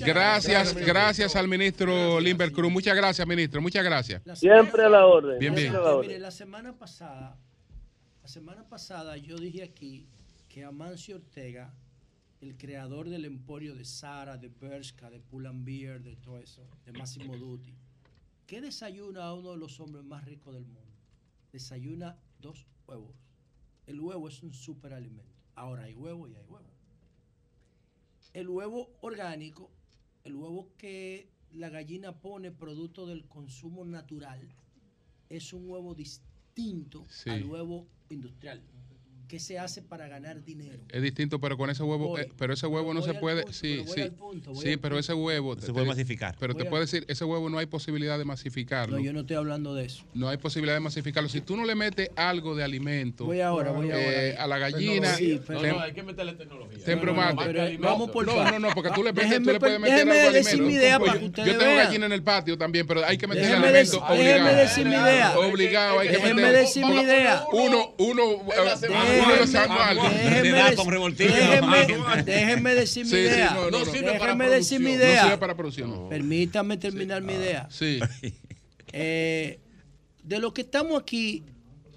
[0.00, 2.72] gracias, gracias al ministro Limber Cruz.
[2.72, 3.60] Muchas gracias, ministro.
[3.62, 4.22] Muchas gracias.
[4.34, 5.38] Siempre a la orden.
[5.38, 5.72] Bien, bien.
[6.00, 7.36] Mire, la semana pasada,
[8.22, 10.06] la semana pasada yo dije aquí
[10.48, 11.72] que Amancio Ortega,
[12.42, 17.36] el creador del emporio de Sara, de Bershka, de Pull&Bear, de todo eso, de Massimo
[17.36, 17.72] Dutti,
[18.48, 20.80] ¿qué desayuna a uno de los hombres más ricos del mundo?
[21.52, 23.14] Desayuna dos huevos.
[23.86, 25.30] El huevo es un superalimento.
[25.54, 26.66] Ahora hay huevo y hay huevo.
[28.34, 29.70] El huevo orgánico,
[30.24, 34.48] el huevo que la gallina pone producto del consumo natural,
[35.28, 37.30] es un huevo distinto Sí.
[37.30, 38.60] al huevo industrial,
[39.32, 40.78] que se hace para ganar dinero.
[40.90, 42.20] Es distinto, pero con ese huevo, Voy.
[42.20, 44.98] eh, pero ese huevo no Voy se puede, punto, sí, pero sí, punto, sí, pero
[44.98, 46.36] ese huevo se puede masificar.
[46.38, 48.98] Pero Voy te al- puedo decir, ese huevo no hay posibilidad de masificarlo.
[48.98, 50.04] No, yo no estoy hablando de eso.
[50.12, 51.30] No hay posibilidad de masificarlo.
[51.30, 54.44] Si tú no le metes algo de alimento Voy ahora, voy eh, ahora.
[54.44, 56.84] a la gallina, Sí, pero- No, no, hay que meterle tecnología.
[56.84, 57.34] te embromate.
[57.34, 57.88] no, pero, alimento.
[57.88, 60.30] vamos por no, no, no, porque tú le, metes, tú le puedes meter algo de
[60.32, 60.66] decir alimento.
[60.68, 63.26] mi idea para que yo ustedes tengo gallina en el patio también, pero hay que
[63.26, 64.56] meter Déjenme alimento obligado.
[64.58, 65.38] decir mi idea.
[65.38, 66.56] Obligado, hay que Déjenme meter.
[66.58, 67.46] decir mi idea.
[67.50, 69.21] Uno, uno, eh,
[72.24, 73.50] Déjenme- decir mi idea.
[74.12, 75.22] Déjenme decir mi idea.
[76.08, 77.68] Permítame terminar mi idea.
[77.70, 78.00] Sí.
[78.92, 79.58] Eh,
[80.22, 81.42] de lo que estamos aquí,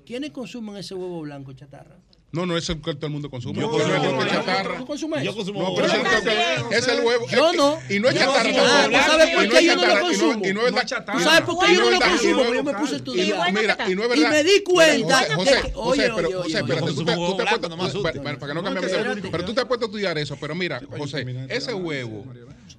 [0.05, 1.97] ¿quiénes consumen ese huevo blanco, chatarra?
[2.35, 3.61] No, no es el que todo el mundo consume.
[3.61, 4.77] Yo no es consumo, chatarra.
[4.77, 7.25] ¿tú consumes Yo consumo No, No, pero es el que- es el huevo.
[7.29, 7.79] Yo no.
[7.89, 8.43] Y no es chatarra.
[8.43, 8.89] tampoco.
[8.91, 10.45] ¿Tú sabes por Y no qué yo no lo chatarra, y consumo?
[10.45, 10.79] Y no es No.
[10.81, 12.29] ¿Tú sabes por qué Y yo no lo consumo?
[12.29, 13.53] y Porque yo me puse a y estudiar.
[13.53, 14.31] no- Mira, y no es Y verdad.
[14.31, 16.93] me di cuenta José, José, pero oye, José, oye, espérate, oye.
[16.93, 19.17] tú te- has puesto- para que no No, cambiemos.
[19.31, 20.37] Pero tú te has puesto a estudiar eso.
[20.39, 22.25] Pero mira, José, ese huevo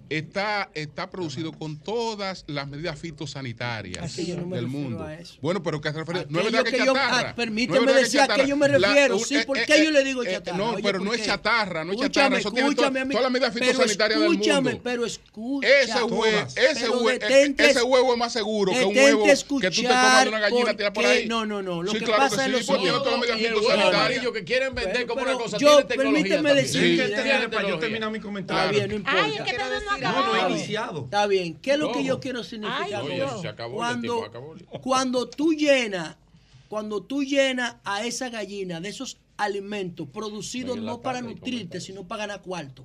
[0.08, 5.02] está, está producido con todas las medidas fitosanitarias Es que yo no me del mundo.
[5.04, 5.34] a eso.
[5.42, 6.26] Bueno, pero que se refiere.
[6.28, 7.30] No es verdad que que yo- chatarra.
[7.30, 9.18] ah, permíteme No que decir a qué yo me refiero.
[9.18, 10.56] Sí, ¿por qué yo le digo eh, chatarra?
[10.56, 11.26] No, Oye, pero ¿por no es qué?
[11.26, 12.38] chatarra, no es Escúchame, chatarra.
[12.38, 14.80] Eso tiene escúchame todas las medidas Pero fitosanitarias del escúchame, mundo.
[14.84, 15.68] pero escucha.
[15.80, 19.36] Ese huevo, ese Pero huevo, detente- ese huevo es más seguro que un huevo que
[19.36, 21.22] tú te comas de una gallina escuchar tira por ahí.
[21.22, 23.20] qué- no, no, no, lo Sí, que claro pasa que sí, porque tiene todas las
[23.20, 24.26] medidas fitosanitarias.
[24.32, 28.26] que quieren vender como una cosa yo- tiene tecnología permíteme decir, yo terminar mi Está
[28.26, 28.70] comentario.
[28.78, 29.24] bien, no importa.
[29.24, 31.04] Ay, es que no No, no he Está iniciado.
[31.04, 31.54] Está bien.
[31.54, 32.82] ¿Qué es lo que yo quiero significar?
[32.82, 33.20] Ay?
[33.40, 34.54] Se acabó, el cuando, acabó.
[34.82, 36.16] cuando tú llenas,
[36.68, 42.20] cuando tú llenas a esa gallina de esos alimentos producidos no para nutrirte, sino para
[42.26, 42.84] ganar cuarto.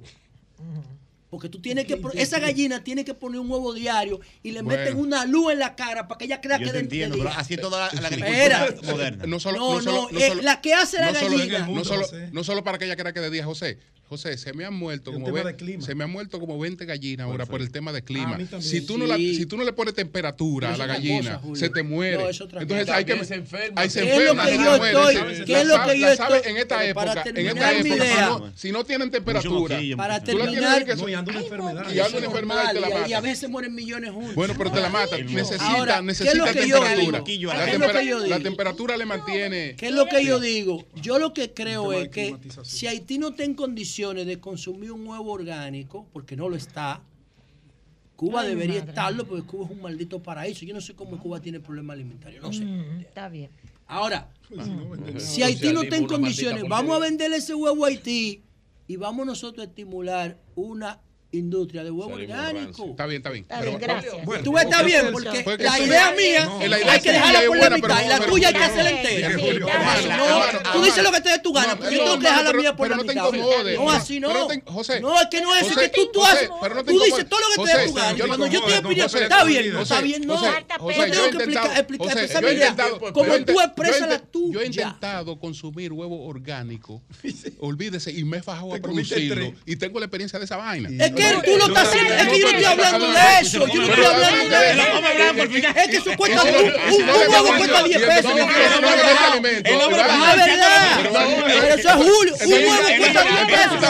[1.30, 4.78] Porque tú tienes que, esa gallina tiene que poner un huevo diario y le Bueno.
[4.82, 7.24] meten una luz en la cara para que ella crea Yo que te entiendo, día.
[7.24, 9.26] pero así es toda la, la agricultura moderna.
[9.28, 11.38] No solo, No, no, solo, no, no eh, solo- la que hace la no solo-
[11.38, 11.60] gallina.
[11.68, 12.30] no solo, José.
[12.34, 13.80] no solo para que ella crea que de día, José.
[14.12, 15.82] José, se me han muerto Es un como tema ve- de clima.
[15.86, 18.38] se me han muerto como 20 gallinas ahora por el tema de clima.
[18.60, 21.70] Si tú no la, si tú no le pones temperatura a la gallina, cosa, se
[21.70, 22.18] te muere.
[22.18, 23.80] No, Entonces hay que se enferma.
[23.80, 25.46] ahí se ¿Qué es lo enferma, que se yo muere.
[25.46, 28.26] qué es lo que yo estoy- en esta época, en esta época, idea.
[28.26, 31.86] si no, si no tienen temperatura, Para terminar, y anda una enfermedad.
[31.94, 33.22] y anda una enfermedad y te la y, a- y a mata.
[33.22, 34.36] veces mueren millones juntos.
[34.36, 35.18] Bueno, pero te la mata.
[35.20, 37.22] Necesita, Ahora, ¿qué es necesita lo que yo temperatura.
[37.26, 37.54] digo?
[38.28, 39.76] La, temperatura le mantiene.
[39.78, 40.86] ¿Qué es lo que yo digo?
[41.02, 44.92] Yo lo que creo de es que si Haití no está en condiciones de consumir
[44.92, 47.02] un huevo orgánico, porque no lo está,
[48.16, 48.90] Cuba Ay, debería madre.
[48.90, 50.64] estarlo porque Cuba es un maldito paraíso.
[50.66, 52.64] Yo no sé cómo Cuba tiene problemas alimentarios, no sé.
[52.66, 53.50] Mm, Está bien.
[53.88, 55.48] Ahora, Pues si no, si nada.
[55.48, 58.42] Haití no está en condiciones, vamos a venderle ese huevo a Haití
[58.88, 61.00] y vamos nosotros a estimular una
[61.34, 62.88] industria de huevo orgánico.
[62.90, 63.46] Está bien, está bien.
[63.50, 64.26] Está bien, gracias.
[64.26, 67.40] bueno, Tú ves, está bien, porque la idea mía No, la idea hay que dejarla
[67.42, 69.30] es por la buena, mitad pero- y la tuya hay que hacerla entera.
[70.18, 72.54] No, tú dices lo que te dé tu gana, pero yo tengo que dejar la
[72.54, 73.32] mía por la no te mitad.
[73.76, 74.48] No, así no.
[74.48, 77.00] Te- José, No, es que no es eso, José, que tú, tú haces, te tú
[77.04, 78.26] dices todo lo que te dé tu gana.
[78.28, 80.36] Cuando yo opinando, José, está bien, está bien, no.
[80.36, 82.70] Yo tengo que expresar mi idea.
[82.70, 84.54] intentado- Como tú expresas la tuya.
[84.54, 87.02] Yo he intentado consumir huevo orgánico,
[87.60, 89.54] olvídese, y me he fajado a producirlo.
[89.66, 90.90] Y tengo la experiencia de esa vaina.
[91.22, 93.82] Es que tú lo estás haciendo, es que yo no estoy hablando de eso, yo
[93.82, 94.82] no estoy hablando de eso.
[95.82, 96.50] Es que eso cuesta, un,
[97.10, 98.32] huevo cuesta 10 pesos.
[98.36, 98.38] Ah,
[100.36, 101.00] verdad.
[101.46, 103.82] Pero eso es Julio, un huevo cuesta 10 pesos.
[103.82, 103.90] Lo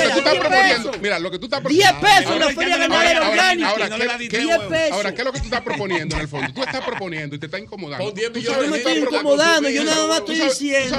[0.00, 3.68] que tú estás proponiendo, mira, lo que tú estás 10 pesos una feria ganadera orgánica.
[3.68, 4.36] ahora, ¿qué- 10 qué-
[4.68, 4.92] pesos.
[4.92, 6.52] ahora, ¿qué es lo que tú estás proponiendo en el fondo?
[6.54, 8.04] Tú estás proponiendo y te estás incomodando.
[8.06, 10.96] Con 10 Tú millones sabes Yo no tú estoy incomodando, yo nada más estoy diciendo.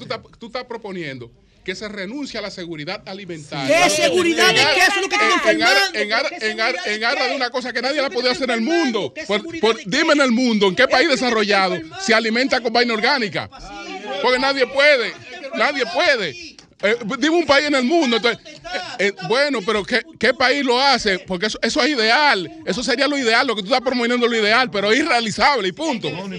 [0.00, 1.30] estás- tú estás proponiendo
[1.64, 3.84] que se renuncie a la seguridad alimentaria.
[3.84, 4.80] ¿Qué seguridad de qué?
[4.86, 5.98] Es lo que te está En aras- enfermando.
[5.98, 8.32] en aras- ¿Qué en aras- en aras de una cosa que nadie la ¿Qué podía
[8.32, 9.12] hacer en el mundo.
[9.14, 13.48] ¿Qué Por- dime en el mundo, ¿en qué país desarrollado se alimenta con vaina orgánica?
[14.22, 15.12] Porque nadie puede,
[15.56, 16.53] nadie puede.
[16.82, 18.16] Eh, dime un país en el mundo.
[18.16, 18.58] entonces, eh,
[18.98, 21.18] eh, bueno, pero ¿qué, qué país lo hace?
[21.20, 22.50] Porque eso, eso es ideal.
[22.66, 23.46] Eso sería lo ideal.
[23.46, 26.08] Lo que tú estás promoviendo es lo ideal, pero es irrealizable y punto.
[26.10, 26.30] Somos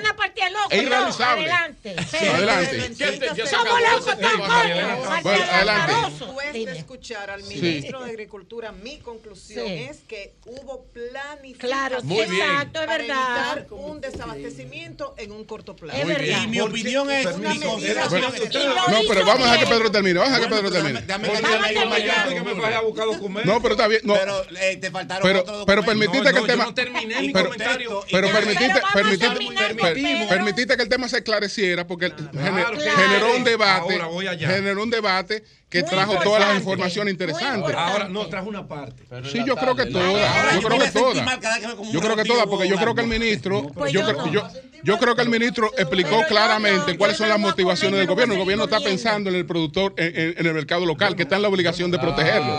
[0.00, 0.66] una partida loca.
[0.70, 1.50] Es no, irrealizable.
[1.50, 1.96] Adelante.
[2.10, 2.94] Sí, adelante.
[3.46, 5.22] Somos locos todos.
[5.22, 5.92] Bueno, adelante.
[6.24, 7.54] Después de escuchar al Sí.
[7.60, 9.72] ministro de Agricultura, mi conclusión Sí.
[9.90, 12.46] es que hubo planificación Claro, Muy bien.
[12.46, 13.58] exacto, es para verdad.
[13.58, 15.98] evitar un desabastecimiento en un corto plazo.
[15.98, 16.42] Es verdad.
[16.42, 17.76] Y mi opinión es, Una mi No,
[19.08, 20.18] pero vamos a dejar que Pedro termine.
[20.18, 21.00] Vamos a dejar que Pedro termine.
[23.44, 24.00] No, pero está bien.
[24.04, 26.12] No, Pero eh, te faltaron pero, otros pero documentos.
[26.12, 26.64] permitiste que el tema.
[26.64, 28.04] no terminé mi pero, comentario.
[28.10, 28.30] pero Y-
[30.26, 33.94] permitiste, que el tema se esclareciera porque generó un debate.
[33.94, 34.48] Ahora voy allá.
[34.48, 37.74] Generó un debate que Muy trajo todas las informaciones interesantes.
[37.74, 39.02] Ahora, no, trajo una parte.
[39.24, 40.54] Sí, yo creo que todas.
[40.54, 41.26] Yo creo que todas.
[41.92, 45.72] Yo creo que todas, porque yo creo que el ministro, yo creo, que el ministro
[45.76, 48.34] explicó claramente cuáles son las motivaciones del gobierno.
[48.34, 51.48] El gobierno está pensando en el productor, en el mercado local, que está en la
[51.48, 52.56] obligación de protegerlo.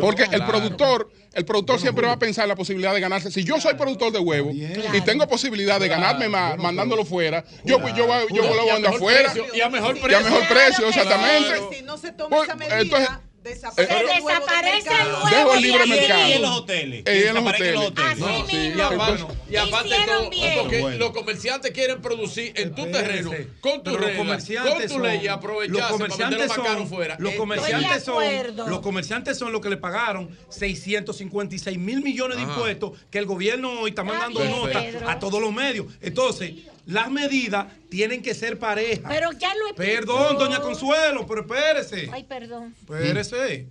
[0.00, 3.30] Porque el productor, el productor siempre va a pensar en la posibilidad de ganarse.
[3.30, 7.80] Si yo soy productor de huevo y tengo posibilidad de ganarme más mandándolo fuera, yo
[7.80, 9.32] pues yo, voy- yo Y a lo mejor afuera.
[9.32, 10.24] precio, y a mejor Y a precio.
[10.24, 11.76] mejor precio, Claro exactamente.
[11.76, 13.08] Si no se toma Pues, esa medida, entonces,
[13.50, 15.24] desaparece el huevo del desaparece el mercado.
[15.24, 16.28] huevo Dejo el libre mercado.
[16.28, 17.04] Y en los hoteles.
[17.06, 18.10] Y en los Desaparecen los hoteles.
[18.12, 18.82] Así Y mismo.
[18.84, 20.58] aparte, y aparte Hicieron todo, bien.
[20.60, 20.98] porque Bueno.
[20.98, 25.24] los comerciantes quieren producir en tu terreno, con tu los regla, con tu ley y
[25.24, 27.16] los aprovecharse para comerciantes más caro fuera.
[27.18, 28.24] Los comerciantes son
[28.68, 32.52] los comerciantes son los que le pagaron 656 mil millones de Ajá.
[32.52, 35.08] impuestos que el gobierno hoy está mandando nota Pedro.
[35.08, 35.86] a todos los medios.
[36.00, 36.52] Entonces,
[36.86, 39.04] las medidas tienen que ser parejas.
[39.12, 39.92] Pero ya lo explicó.
[39.92, 42.08] Perdón, doña Consuelo, pero espérese.
[42.12, 42.74] Ay, perdón.
[42.80, 43.68] Espérese.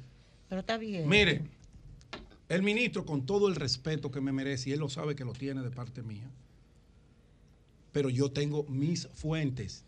[0.50, 1.08] Pero está bien.
[1.08, 1.42] Mire,
[2.50, 5.34] el ministro, con todo el respeto que me merece, y él lo sabe que lo
[5.34, 6.30] tiene de parte mía,
[7.92, 9.84] pero yo tengo mis fuentes.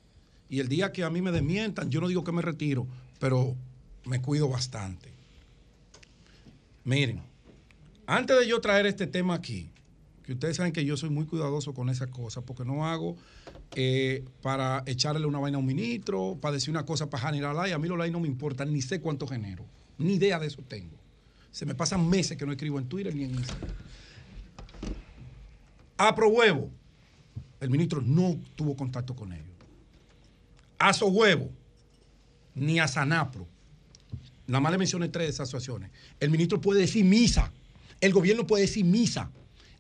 [0.50, 2.88] Y el día que a mí me desmientan, yo no digo que me retiro,
[3.20, 3.56] pero
[4.06, 5.12] me cuido bastante.
[6.86, 7.22] Miren,
[8.06, 9.70] antes de yo traer este tema aquí,
[10.28, 13.16] que ustedes saben que yo soy muy cuidadoso con esas cosas, porque no hago
[13.78, 17.74] eh, para echarle una vaina a un ministro, para decir una cosa para generar like.
[17.74, 19.64] A mí los likes no me importan, ni sé cuánto genero,
[19.98, 20.98] ni idea de eso tengo.
[21.50, 23.72] Se me pasan meses que no escribo en Twitter ni en Instagram.
[25.96, 26.72] Apro Huevo,
[27.62, 29.48] el ministro no tuvo contacto con ellos.
[30.78, 31.50] Aso Huevo,
[32.54, 33.48] ni a Sanapro.
[34.46, 35.90] Nada más le mencioné tres de esas asociaciones.
[36.20, 37.50] El ministro puede decir misa.
[38.02, 39.32] El gobierno puede decir misa.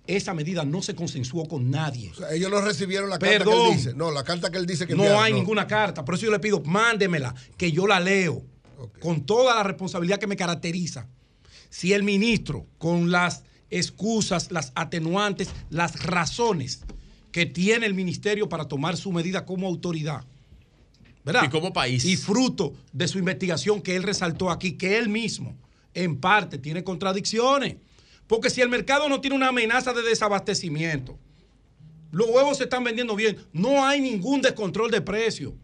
[0.07, 2.11] Esa medida no se consensuó con nadie.
[2.11, 3.93] O sea, ellos no recibieron la carta que él dice.
[3.93, 6.05] No, la carta que él dice que No enviaron, hay ninguna carta.
[6.05, 8.43] Por eso yo le pido, mándemela, que yo la leo.
[9.01, 11.07] Con toda la responsabilidad que me caracteriza.
[11.69, 16.81] Si el ministro, con las excusas, las atenuantes, las razones
[17.31, 20.23] que tiene el ministerio para tomar su medida como autoridad,
[21.23, 21.43] ¿verdad?
[21.45, 22.05] Y como país.
[22.05, 25.55] Y fruto de su investigación que él resaltó aquí, que él mismo,
[25.93, 27.75] en parte, tiene contradicciones.
[28.27, 31.17] Porque si el mercado no tiene una amenaza de desabastecimiento,
[32.11, 35.55] los huevos se están vendiendo bien, no hay ningún descontrol de precio.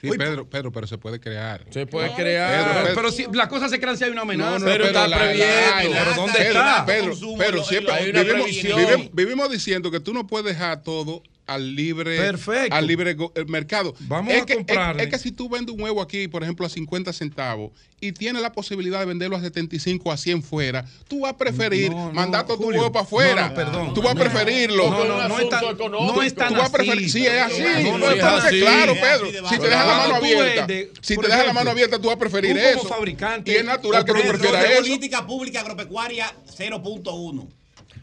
[0.00, 1.64] Sí, Pedro, Pedro, pero se puede crear.
[1.70, 2.82] Se puede crear.
[2.82, 2.94] Pedro.
[2.94, 4.50] Pero si las cosas se crean si hay una amenaza.
[4.50, 5.54] No, no, Pero está la- previendo.
[5.54, 6.84] la- la- ¿Pero dónde Pedro, está?
[6.86, 7.08] Pedro,
[7.56, 12.74] lo- siempre vivimos- vivimos diciendo que tú no puedes dejar todo al libre Perfecto.
[12.74, 13.94] al libre eh, mercado.
[14.00, 15.02] Vamos es a que, es- comprarle.
[15.04, 18.42] Es, que si tú vendes un huevo aquí, por ejemplo, a 50 centavos y tienes
[18.42, 22.12] la posibilidad de venderlo a 75 a 100 fuera, tú vas a preferir No, no,
[22.12, 23.42] mandar todo tu huevo para afuera.
[23.42, 23.94] no, no, perdón.
[23.94, 24.90] Tú vas a preferirlo.
[24.90, 27.10] no, no, no es tan- no es tan Tú vas a preferir, así.
[27.20, 27.62] sí, es así.
[27.84, 28.60] No, no No, es así.
[28.60, 29.48] claro, Es Pedro.
[29.48, 30.66] Si te dejas la mano abierta,
[31.00, 32.88] si te dejas la mano abierta, tú vas a preferir como eso.
[32.88, 34.82] fabricante, y es natural que tú prefieras eso.
[34.82, 37.46] política pública agropecuaria 0.1.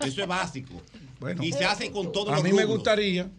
[0.05, 0.81] Eso es básico.
[1.41, 3.29] Y se hace con todos A los mí me gustaría,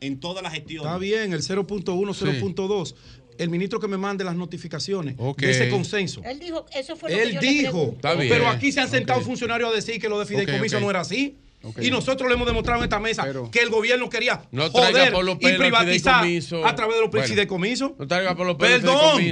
[0.00, 0.86] En todas las gestiones.
[0.86, 2.94] está bien, el 0.1, 0.2.
[3.38, 6.20] El ministro que me mande las notificaciones de ese consenso.
[6.24, 7.82] Él dijo, eso fue lo que Él yo le dijo.
[7.94, 8.28] Está bien.
[8.32, 11.36] pero aquí se han sentado funcionarios a decir que lo de fideicomiso no era así.
[11.80, 15.24] Y nosotros le hemos demostrado en esta mesa que el gobierno quería No joder por
[15.24, 16.24] los y privatizar
[16.64, 17.26] a través de los Bueno.
[17.26, 17.92] fideicomisos.
[17.98, 19.22] No traiga por los Perdón.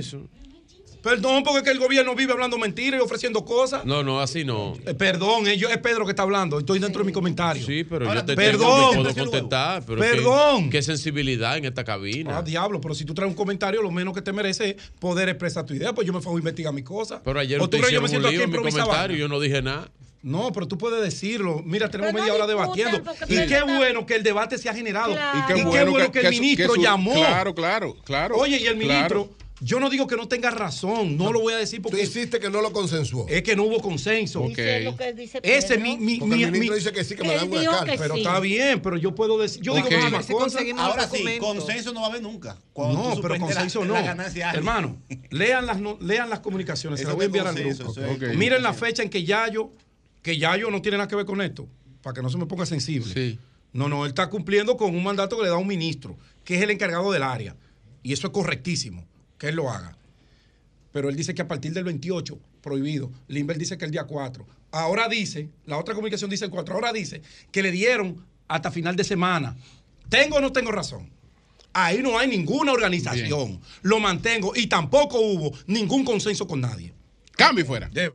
[1.02, 3.84] Perdón, porque es que el gobierno vive hablando mentiras y ofreciendo cosas.
[3.84, 4.74] No, no, así no.
[4.86, 6.58] Eh, Perdón, eh, yo- es Pedro que está hablando.
[6.58, 7.64] Estoy dentro de mi comentario.
[7.64, 8.90] Sí, pero Ahora, yo te perdón.
[8.90, 9.82] tengo, te puedo contestar.
[9.86, 10.64] Pero Perdón.
[10.64, 12.38] Qué, qué sensibilidad en esta cabina.
[12.38, 15.28] Ah, diablo, pero si tú traes un comentario, lo menos que te merece es poder
[15.28, 17.20] expresar tu idea, pues yo me fui a investigar mis cosas.
[17.24, 19.16] pero ayer ¿O usted tú crees yo me un siento aquí en mi comentario.
[19.16, 19.90] Yo no dije nada.
[20.22, 21.62] No, pero tú puedes decirlo.
[21.64, 22.98] Mira, tenemos Pero media no hora debatiendo.
[23.26, 25.12] Y qué está- bueno que el debate se ha generado.
[25.12, 25.38] Claro.
[25.38, 27.14] Y qué bueno, que, el su- ministro su- llamó.
[27.14, 28.36] Claro, claro, claro.
[28.36, 29.30] Oye, y el ministro, Claro.
[29.60, 31.98] Yo no digo que no tenga razón, no lo voy a decir porque.
[31.98, 33.26] Tú hiciste que no lo consensuó.
[33.28, 34.42] Es que no hubo consenso.
[34.48, 35.80] Dice lo que dice Ese Pedro.
[35.82, 37.94] mi, mi, Porque mi- el ministro mi- dice que sí, que me dan una carta.
[37.98, 38.20] Pero sí.
[38.20, 39.62] está bien, pero yo puedo decir.
[39.62, 39.92] Yo digo Ok.
[39.92, 40.62] muchísimas si cosas.
[40.78, 42.56] Ahora sí, consenso no va a haber nunca.
[42.72, 44.24] Cuando No, pero consenso la- no.
[44.24, 44.52] la.
[44.54, 44.96] Hermano,
[45.30, 47.94] lean las, no- lean las comunicaciones, se las voy a enviar al grupo.
[48.36, 49.70] Miren la fecha en que Yayo,
[50.22, 51.68] que Yayo no tiene nada que ver con esto,
[52.02, 53.12] para que no se me ponga sensible.
[53.12, 53.38] Sí.
[53.72, 56.62] No, no, él está cumpliendo con un mandato que le da un ministro, que es
[56.62, 57.54] el encargado del área.
[58.02, 59.06] Y eso es correctísimo,
[59.40, 59.96] que él lo haga.
[60.92, 63.10] Pero él dice que a partir del 28, prohibido.
[63.26, 64.46] Limber dice que el día 4.
[64.70, 68.94] Ahora dice, la otra comunicación dice el 4, ahora dice que le dieron hasta final
[68.94, 69.56] de semana.
[70.08, 71.08] ¿Tengo o no tengo razón?
[71.72, 73.60] Ahí no hay ninguna organización.
[73.82, 76.92] Lo mantengo y tampoco hubo ningún consenso con nadie.
[77.36, 77.88] Cambio y fuera.
[77.88, 78.12] De-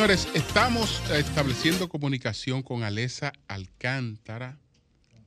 [0.00, 4.58] Señores, estamos estableciendo comunicación con Alesa Alcántara,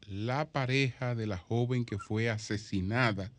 [0.08, 3.32] la pareja de la joven que fue asesinada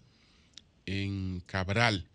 [0.86, 2.08] en Cabral.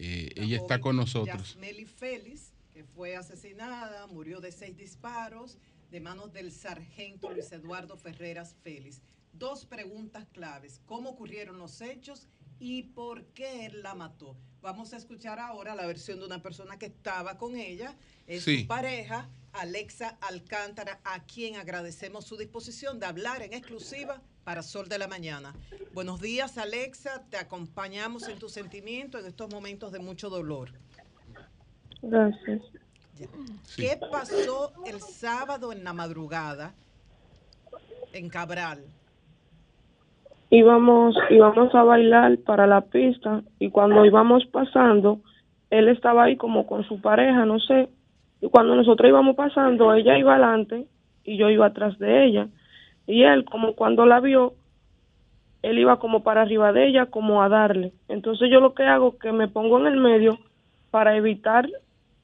[0.00, 1.50] Eh, ella está con nosotros.
[1.50, 5.58] Yasmeli Félix, que fue asesinada, murió de seis disparos
[5.92, 9.00] de manos del sargento Luis Eduardo Ferreras Félix.
[9.32, 10.80] Dos preguntas claves.
[10.86, 12.26] ¿Cómo ocurrieron los hechos
[12.58, 14.36] y por qué él la mató?
[14.62, 17.94] Vamos a escuchar ahora la versión de una persona que estaba con ella,
[18.26, 18.62] es Sí.
[18.62, 24.88] su pareja, Alexa Alcántara, a quien agradecemos su disposición de hablar en exclusiva para Sol
[24.88, 25.54] de la Mañana.
[25.92, 27.22] Buenos días, Alexa.
[27.30, 30.70] Te acompañamos en tu sentimiento en estos momentos de mucho dolor.
[32.02, 32.62] Gracias.
[33.76, 36.74] ¿Qué pasó el sábado en la madrugada
[38.12, 38.84] en Cabral?
[40.50, 45.20] Íbamos, íbamos a bailar para la pista y cuando íbamos pasando,
[45.70, 47.88] él estaba ahí como con su pareja, no sé.
[48.40, 50.86] Y cuando nosotros íbamos pasando, ella iba adelante
[51.24, 52.48] y yo iba atrás de ella.
[53.06, 54.54] Y él, como cuando la vio,
[55.62, 57.92] él iba como para arriba de ella, como a darle.
[58.08, 60.38] Entonces yo lo que hago es que me pongo en el medio
[60.90, 61.68] para evitar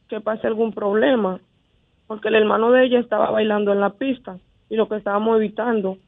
[0.09, 1.41] que pase algún problema,
[2.07, 5.99] porque el hermano de ella estaba bailando en la pista y lo que estábamos evitando.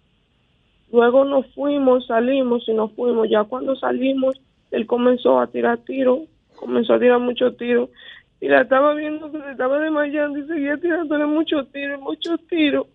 [0.92, 3.28] Luego nos fuimos, salimos y nos fuimos.
[3.30, 4.40] Ya cuando salimos,
[4.70, 6.20] él comenzó a tirar tiros,
[6.56, 7.90] comenzó a tirar muchos tiros.
[8.40, 12.86] Y la estaba viendo que se estaba desmayando y seguía tirándole muchos tiros, muchos tiros.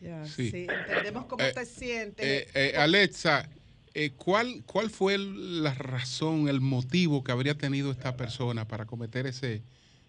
[0.00, 0.50] Ya, Sí.
[0.50, 0.66] sí.
[0.68, 2.26] entendemos cómo Eh, te sientes.
[2.26, 3.48] Eh, eh, Alexa,
[3.94, 9.26] eh, ¿cuál, ¿cuál fue la razón, el motivo que habría tenido esta persona para cometer
[9.26, 9.62] ese,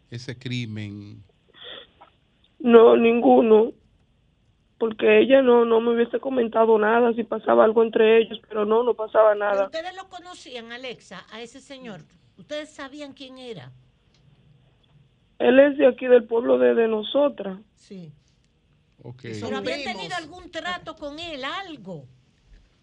[0.09, 1.22] ese crimen?
[2.59, 3.72] No, ninguno.
[4.84, 8.84] Porque ella no, no me hubiese comentado nada si pasaba algo entre ellos, pero no,
[8.84, 9.68] no pasaba nada.
[9.68, 12.02] ustedes lo conocían, Alexa, a ese señor.
[12.38, 13.72] Ustedes sabían quién era.
[15.40, 17.60] Él es de aquí del pueblo de, de nosotras.
[17.76, 18.12] Sí.
[19.03, 19.22] Ok.
[19.40, 22.03] Pero habían tenido algún trato con él, algo.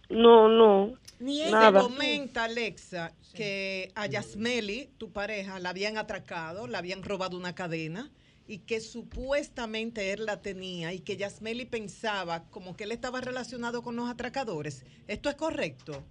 [0.08, 0.94] No, no.
[1.18, 1.82] Ni Se nada.
[1.82, 8.10] comenta, Alexa, que a Yasmeli, tu pareja, la habían atracado, la habían robado una cadena
[8.50, 13.80] y que supuestamente él la tenía y que Yasmeli pensaba como que él estaba relacionado
[13.80, 14.84] con los atracadores.
[15.06, 16.02] ¿Esto es correcto?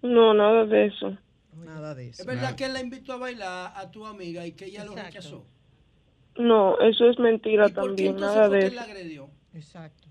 [0.00, 1.18] No, nada de eso.
[1.56, 2.22] Nada de eso.
[2.22, 4.94] Es verdad que él la invitó a bailar a tu amiga y que ella lo
[4.94, 5.44] rechazó.
[6.36, 9.30] No, eso es mentira ¿Por qué también, entonces nada fue de que él la agredió?
[9.54, 10.08] Exacto.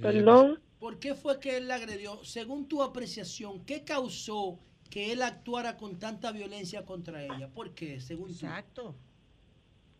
[0.00, 0.60] Perdón.
[0.80, 2.24] ¿Por qué fue que él la agredió?
[2.24, 4.58] Según tu apreciación, ¿qué causó
[4.90, 7.48] que él actuara con tanta violencia contra ella?
[7.48, 8.00] ¿Por qué?
[8.00, 8.94] Según Exacto.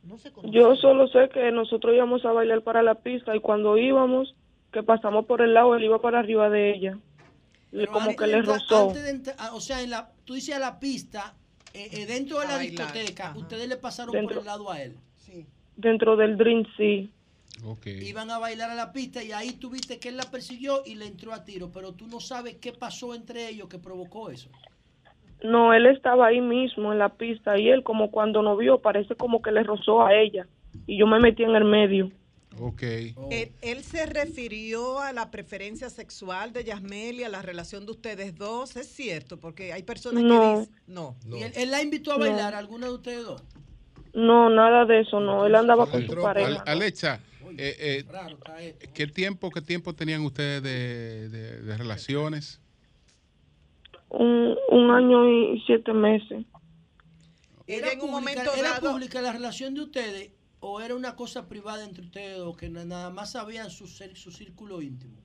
[0.02, 3.78] No se Yo solo sé que nosotros íbamos a bailar para la pista y cuando
[3.78, 4.34] íbamos,
[4.70, 6.98] que pasamos por el lado, él iba para arriba de ella.
[7.72, 8.88] Y como que le rozó.
[8.90, 11.34] antes de entrar- ah, o sea, en la, tú dices a la pista,
[11.72, 14.34] eh, eh, dentro de la bailar, discoteca, ustedes le pasaron Dentro.
[14.36, 14.96] por el lado a él.
[15.76, 17.10] Dentro del Dream sí.
[17.86, 21.06] Iban a bailar a la pista y ahí tuviste que él la persiguió y le
[21.06, 24.50] entró a tiro, pero tú no sabes qué pasó entre ellos que provocó eso.
[25.44, 29.14] No, él estaba ahí mismo en la pista y él como cuando nos vio parece
[29.14, 30.47] como que le rozó a ella
[30.86, 32.10] y yo me metí en el medio.
[32.58, 32.82] Ok.
[32.82, 38.36] Él, él se refirió a la preferencia sexual de Yasmeli, a la relación de ustedes
[38.36, 40.58] dos, es cierto, porque hay personas que No.
[40.60, 41.16] dicen, no.
[41.28, 42.20] ¿Y él, él la invitó a No.
[42.20, 43.42] bailar a alguna de ustedes dos?
[44.14, 45.44] No, nada de eso, no.
[45.47, 46.62] Él andaba con su Al- pareja.
[46.66, 47.20] Alexa,
[47.58, 48.05] eh,
[48.58, 52.60] eh, ¿qué tiempo qué tiempo tenían ustedes de, de- de relaciones?
[54.17, 56.44] Un, un año y siete meses.
[57.67, 61.17] ¿Era, en un pública, momento ¿Era dado- pública la relación de ustedes o era una
[61.17, 65.17] cosa privada entre ustedes o que na- nada más sabían su, círculo íntimo?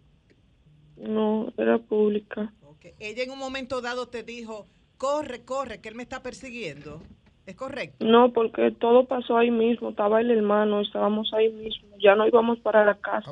[0.98, 2.54] No, era pública.
[3.00, 7.02] Ella en un momento dado te dijo, corre, corre, que él me está persiguiendo.
[7.46, 8.06] ¿Es correcto?
[8.06, 9.90] No, porque todo pasó ahí mismo.
[9.90, 11.98] Estaba el hermano, estábamos ahí mismo.
[12.02, 13.32] Ya no íbamos para la casa.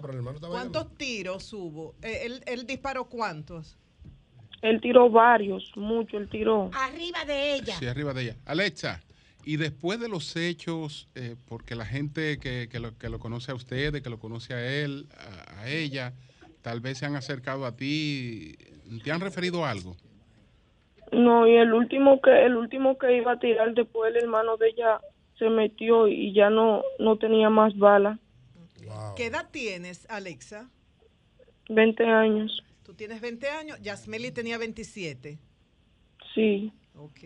[0.49, 1.93] ¿Cuántos tiros hubo?
[2.01, 3.77] Eh, ¿Él, él disparó cuántos?
[4.61, 6.71] Él tiró varios, mucho, él tiró.
[6.73, 7.75] Arriba de ella.
[7.77, 8.35] Sí, arriba de ella.
[8.45, 9.01] Alexa,
[9.45, 13.51] y después de los hechos, eh, porque la gente que, que lo, que lo conoce
[13.51, 16.13] a ustedes, que lo conoce a él, a, a ella,
[16.61, 18.55] tal vez se han acercado a ti,
[19.03, 19.95] ¿te han referido a algo?
[21.11, 24.69] No, y el último que el último que iba a tirar después el hermano de
[24.69, 24.99] ella
[25.39, 28.19] se metió y ya no no tenía más balas.
[29.15, 30.69] ¿Qué edad tienes, Alexa?
[31.69, 32.63] 20 años.
[32.97, 35.37] Tienes 20 años, Yasmeli tenía 27.
[36.33, 36.73] Sí.
[36.95, 37.19] Ok.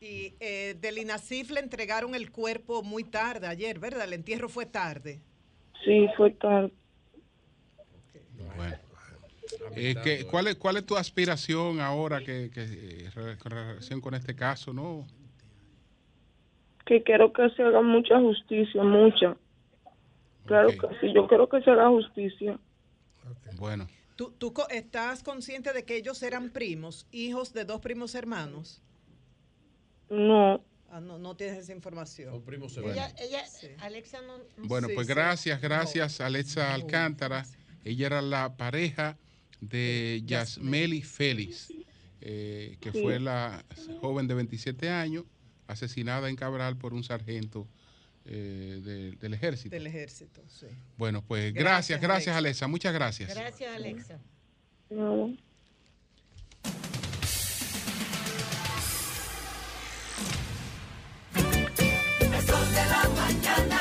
[0.00, 4.04] Y eh, del INASIF le entregaron el cuerpo muy tarde ayer, ¿verdad?
[4.04, 5.20] El entierro fue tarde.
[5.84, 6.72] Sí, fue tarde.
[8.56, 8.76] Bueno.
[9.76, 14.14] Eh, que- ¿cuál, es, ¿Cuál es tu aspiración ahora que, que, eh, con relación con
[14.14, 14.72] este caso?
[14.72, 15.06] no
[16.86, 19.36] Que quiero que se haga mucha justicia, mucha.
[20.46, 22.58] Claro que sí, yo quiero que se haga justicia.
[23.56, 23.86] Bueno.
[24.30, 28.80] ¿Tú, estás consciente de que ellos eran primos, hijos de dos primos hermanos?
[30.10, 30.62] No.
[30.90, 32.42] Ah, no, no tienes esa información.
[32.42, 33.42] primos Ella, ella,
[33.80, 34.36] Alexa no.
[34.36, 35.12] no- Bueno, Sí, pues sí.
[35.14, 37.46] gracias, gracias Alexa Alcántara.
[37.84, 39.16] Ella era la pareja
[39.60, 41.72] de Yasmeli Félix,
[42.20, 43.00] eh, que Sí.
[43.02, 43.64] fue la
[44.00, 45.24] joven de 27 años,
[45.66, 47.66] asesinada en Cabral por un sargento
[48.24, 49.74] eh, de- del ejército.
[49.74, 50.66] Del ejército, sí.
[50.96, 52.38] Bueno, pues Gracias, gracias, gracias Alexa.
[52.38, 53.34] Alexa, muchas gracias.
[53.34, 54.18] Gracias, Alexa.
[54.90, 55.34] No.
[61.34, 63.78] El sol de la mañana,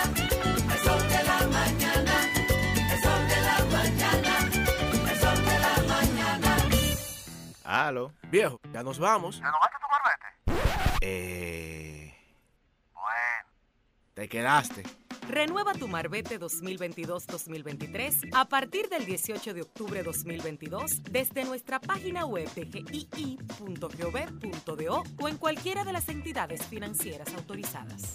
[0.74, 2.16] el sol de la mañana,
[2.92, 4.34] el sol de la mañana,
[5.12, 6.58] el sol de la mañana.
[7.64, 8.14] Aló.
[8.30, 9.38] Viejo, ya nos vamos.
[9.40, 10.98] ¿Ya no vas a tomar vete?
[11.02, 12.01] Eh.
[14.14, 14.84] Te quedaste.
[15.30, 22.54] Renueva tu Marbete 2022-2023 a partir del 18 de octubre 2022 desde nuestra página web
[22.54, 22.66] de
[23.16, 23.84] gii.gov.do
[25.22, 28.12] o en cualquiera de las entidades financieras autorizadas.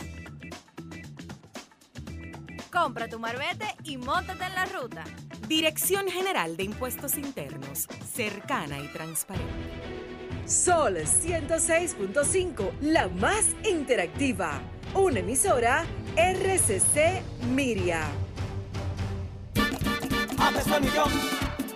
[2.71, 5.05] Compra tu marbete y móntate en la ruta.
[5.49, 9.47] Dirección General de Impuestos Internos, cercana y transparente.
[10.45, 14.61] Sol 106.5, la más interactiva.
[14.97, 15.85] Una emisora
[16.17, 17.23] RCC
[17.55, 18.01] Miria.
[20.39, 21.13] A peso el millón,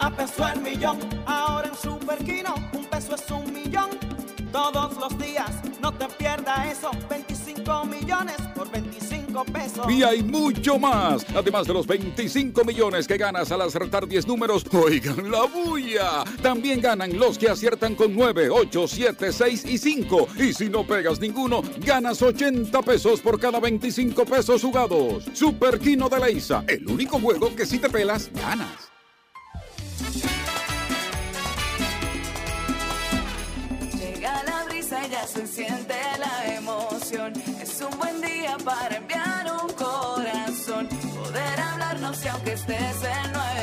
[0.01, 0.99] a peso el millón.
[1.27, 3.91] Ahora en Superquino, un peso es un millón.
[4.51, 5.51] Todos los días,
[5.83, 6.91] no te pierdas eso.
[7.11, 9.10] 25 millones por 25
[9.53, 9.91] pesos.
[9.91, 11.25] Y hay mucho más.
[11.35, 16.25] Además de los 25 millones que ganas al acertar 10 números, oigan la bulla.
[16.43, 20.29] También ganan los que aciertan con 9, 8, 7, 6 y 5.
[20.39, 25.25] Y si no pegas ninguno, ganas 80 pesos por cada 25 pesos jugados.
[25.33, 28.91] Super Kino de Leisa, el único juego que si te pelas, ganas.
[33.99, 37.33] Llega la brisa y ya se siente la emoción.
[37.61, 39.10] Es un buen día para enviar
[42.13, 43.60] Y aunque estés en Nueva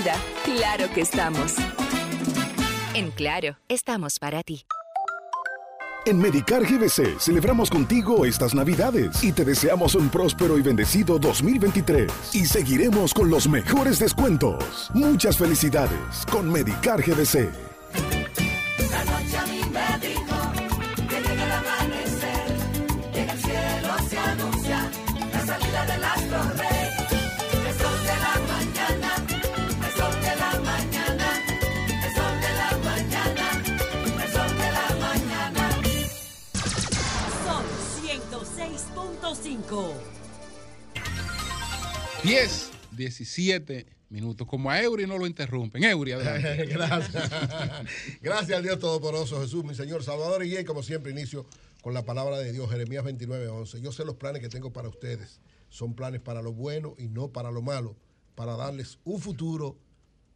[0.00, 0.14] vida,
[0.44, 1.54] claro que estamos.
[2.94, 4.64] En Claro, estamos para ti.
[6.06, 12.10] En Medicar GBC celebramos contigo estas Navidades y te deseamos un próspero y bendecido 2023.
[12.32, 14.90] Y seguiremos con los mejores descuentos.
[14.94, 17.50] Muchas felicidades con Medicar GBC.
[18.90, 20.52] La noche a mí me dijo
[21.08, 22.56] que llega el amanecer,
[23.12, 24.90] que en el cielo se anuncia
[25.32, 26.69] la salida del astro rey.
[39.70, 39.94] Son 106.5.
[42.24, 44.46] 10, 17 minutos.
[44.46, 45.84] Como a Eury no lo interrumpen.
[45.84, 46.66] Eury, adelante.
[46.72, 47.30] Gracias.
[48.20, 50.44] Gracias al Dios Todopoderoso Jesús, mi Señor Salvador.
[50.44, 51.46] Y bien, como siempre, inicio
[51.82, 53.80] con la palabra de Dios, Jeremías 29, 11.
[53.80, 55.40] Yo sé los planes que tengo para ustedes.
[55.68, 57.96] Son planes para lo bueno y no para lo malo,
[58.34, 59.78] para darles un futuro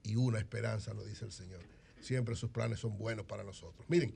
[0.05, 1.61] y una esperanza, lo dice el Señor.
[2.01, 3.85] Siempre sus planes son buenos para nosotros.
[3.89, 4.15] Miren,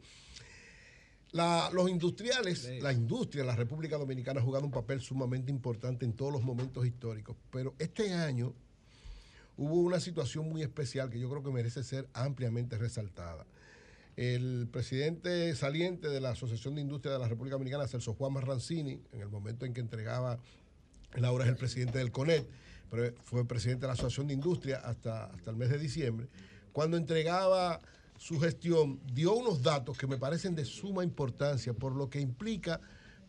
[1.32, 6.12] la- los industriales, la industria la República Dominicana ha jugado un papel sumamente importante en
[6.14, 8.54] todos los momentos históricos, pero este año
[9.56, 13.44] hubo una situación muy especial que yo creo que merece ser ampliamente resaltada.
[14.16, 19.00] El presidente saliente de la Asociación de Industria de la República Dominicana, Celso Juan Marrancini,
[19.12, 20.38] en el momento en que entregaba,
[21.14, 22.48] él ahora es el presidente del CONET,
[22.90, 26.26] pero fue presidente de la Asociación de Industria hasta, hasta el mes de diciembre,
[26.72, 27.80] cuando entregaba
[28.18, 32.80] su gestión, dio unos datos que me parecen de suma importancia por lo que implica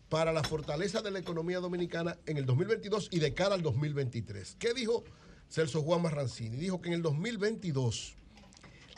[0.08, 4.56] para la fortaleza de la economía dominicana en el 2022 y de cara al 2023.
[4.58, 5.04] ¿Qué dijo
[5.48, 6.56] Celso Juan Marrancini?
[6.56, 8.16] Dijo que en el 2022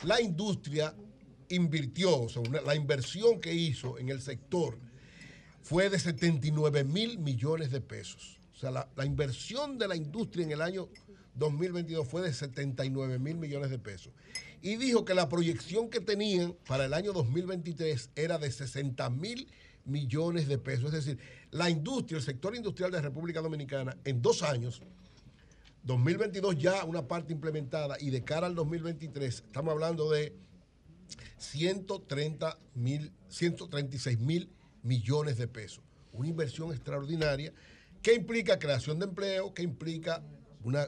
[0.05, 0.95] la industria
[1.49, 4.79] invirtió, o sea, la inversión que hizo en el sector
[5.61, 8.39] fue de 79 mil millones de pesos.
[8.55, 10.89] O sea, la, la inversión de la industria en el año
[11.35, 14.11] 2022 fue de 79 mil millones de pesos.
[14.63, 19.51] Y dijo que la proyección que tenían para el año 2023 era de 60 mil
[19.83, 20.85] millones de pesos.
[20.93, 21.19] Es decir,
[21.51, 24.81] la industria, el sector industrial de República Dominicana, en dos años,
[25.83, 30.33] 2022 ya una parte implementada y de cara al 2023, estamos hablando de
[31.39, 34.49] 130 mil, 136 mil
[34.81, 35.83] millones de pesos.
[36.13, 37.51] Una inversión extraordinaria
[38.01, 40.23] que implica creación de empleo, que implica
[40.63, 40.87] una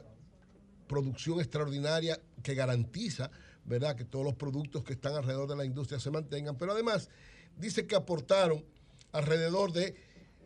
[0.88, 3.30] producción extraordinaria que garantiza,
[3.66, 7.10] ¿verdad?, que todos los productos que están alrededor de la industria se mantengan, pero además
[7.56, 8.64] dice que aportaron
[9.12, 9.96] alrededor de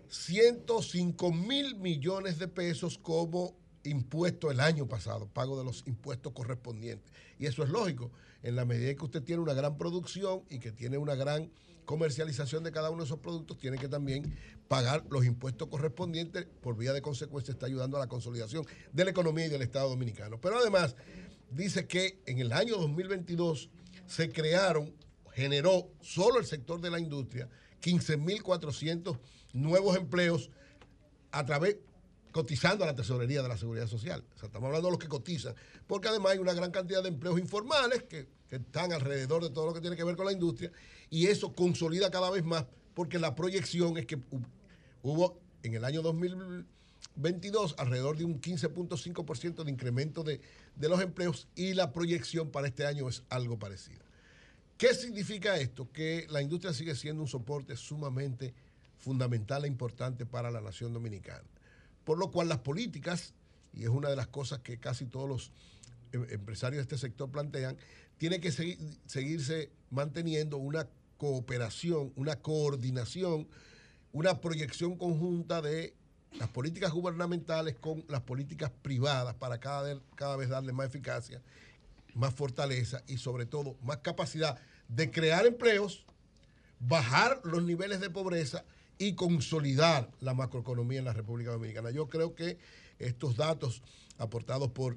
[0.08, 7.12] 105 mil millones de pesos como impuesto el año pasado, pago de los impuestos correspondientes.
[7.39, 8.10] Y eso es lógico,
[8.42, 11.50] en la medida que usted tiene una gran producción y que tiene una gran
[11.84, 14.36] comercialización de cada uno de esos productos, tiene que también
[14.68, 19.10] pagar los impuestos correspondientes, por vía de consecuencia está ayudando a la consolidación de la
[19.10, 20.40] economía y del Estado dominicano.
[20.40, 20.94] Pero además
[21.51, 23.70] dice que en el año 2022
[24.07, 24.95] se crearon,
[25.33, 27.49] generó solo el sector de la industria
[27.83, 29.19] 15.400
[29.53, 30.51] nuevos empleos
[31.33, 31.77] a través
[32.33, 34.25] cotizando a la tesorería de la seguridad social.
[34.37, 35.55] O sea, estamos hablando de los que cotizan,
[35.87, 39.67] porque además hay una gran cantidad de empleos informales que, que están alrededor de todo
[39.67, 40.70] lo que tiene que ver con la industria
[41.09, 44.45] y eso consolida cada vez más porque la proyección es que hu-
[45.03, 46.03] hubo en el año
[47.17, 50.41] 2022 alrededor de un 15.5% de incremento de,
[50.77, 54.01] de los empleos y la proyección para este año es algo parecida.
[54.79, 55.91] ¿Qué significa esto?
[55.93, 58.55] Que la industria sigue siendo un soporte sumamente
[58.99, 61.45] fundamental e importante para la nación dominicana.
[62.05, 63.35] Por lo cual las políticas,
[63.75, 65.53] y es una de las cosas que casi todos los
[66.12, 67.77] em- empresarios de este sector plantean,
[68.19, 70.89] tiene que segui- seguirse manteniendo una
[71.19, 73.49] cooperación, una coordinación,
[74.12, 75.95] una proyección conjunta de
[76.39, 79.83] las políticas gubernamentales con las políticas privadas para cada
[80.36, 81.42] vez, darle más eficacia,
[82.15, 86.05] más fortaleza y sobre todo más capacidad de crear empleos,
[86.78, 88.65] bajar los niveles de pobreza
[88.99, 91.91] y consolidar la macroeconomía en la República Dominicana.
[91.91, 92.59] Yo creo que
[92.99, 93.83] estos datos
[94.18, 94.97] aportados por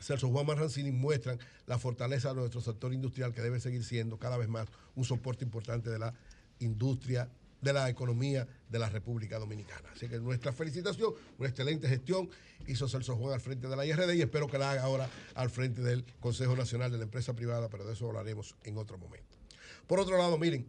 [0.00, 4.36] Celso Juan Marrancini muestran la fortaleza de nuestro sector industrial que debe seguir siendo cada
[4.36, 6.14] vez más un soporte importante de la
[6.60, 7.28] industria,
[7.62, 9.88] de la economía de la República Dominicana.
[9.94, 12.28] Así que nuestra felicitación, una excelente gestión
[12.66, 15.48] hizo Celso Juan al frente de la IRD y espero que la haga ahora al
[15.48, 19.38] frente del Consejo Nacional de la Empresa Privada, pero de eso hablaremos en otro momento.
[19.86, 20.66] Por otro lado, miren,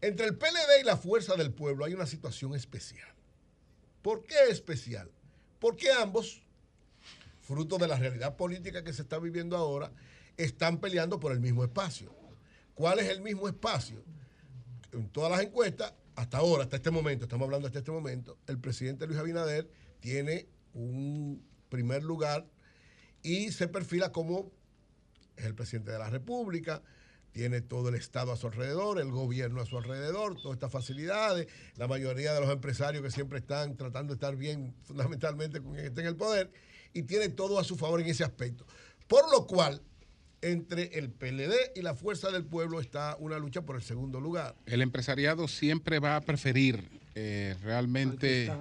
[0.00, 3.08] entre el PLD y la Fuerza del Pueblo hay una situación especial.
[4.02, 5.10] ¿Por qué especial?
[5.60, 6.42] Porque ambos,
[7.40, 9.92] fruto de la realidad política que se está viviendo ahora,
[10.36, 12.12] están peleando por el mismo espacio.
[12.74, 14.02] ¿Cuál es el mismo espacio?
[14.92, 18.58] En todas las encuestas, hasta ahora, hasta este momento, estamos hablando hasta este momento, el
[18.58, 19.70] presidente Luis Abinader
[20.00, 22.46] tiene un primer lugar
[23.22, 24.50] y se perfila como
[25.36, 26.82] es el presidente de la República,
[27.32, 31.48] tiene todo el Estado a su alrededor, el gobierno a su alrededor, todas estas facilidades,
[31.76, 35.84] la mayoría de los empresarios que siempre están tratando de estar bien fundamentalmente con quien
[35.84, 36.50] esté en el poder,
[36.94, 38.64] y tiene todo a su favor en ese aspecto.
[39.06, 39.82] Por lo cual,
[40.42, 44.54] entre el PLD y la Fuerza del Pueblo está una lucha por el segundo lugar.
[44.66, 48.52] El empresariado siempre va a preferir eh, realmente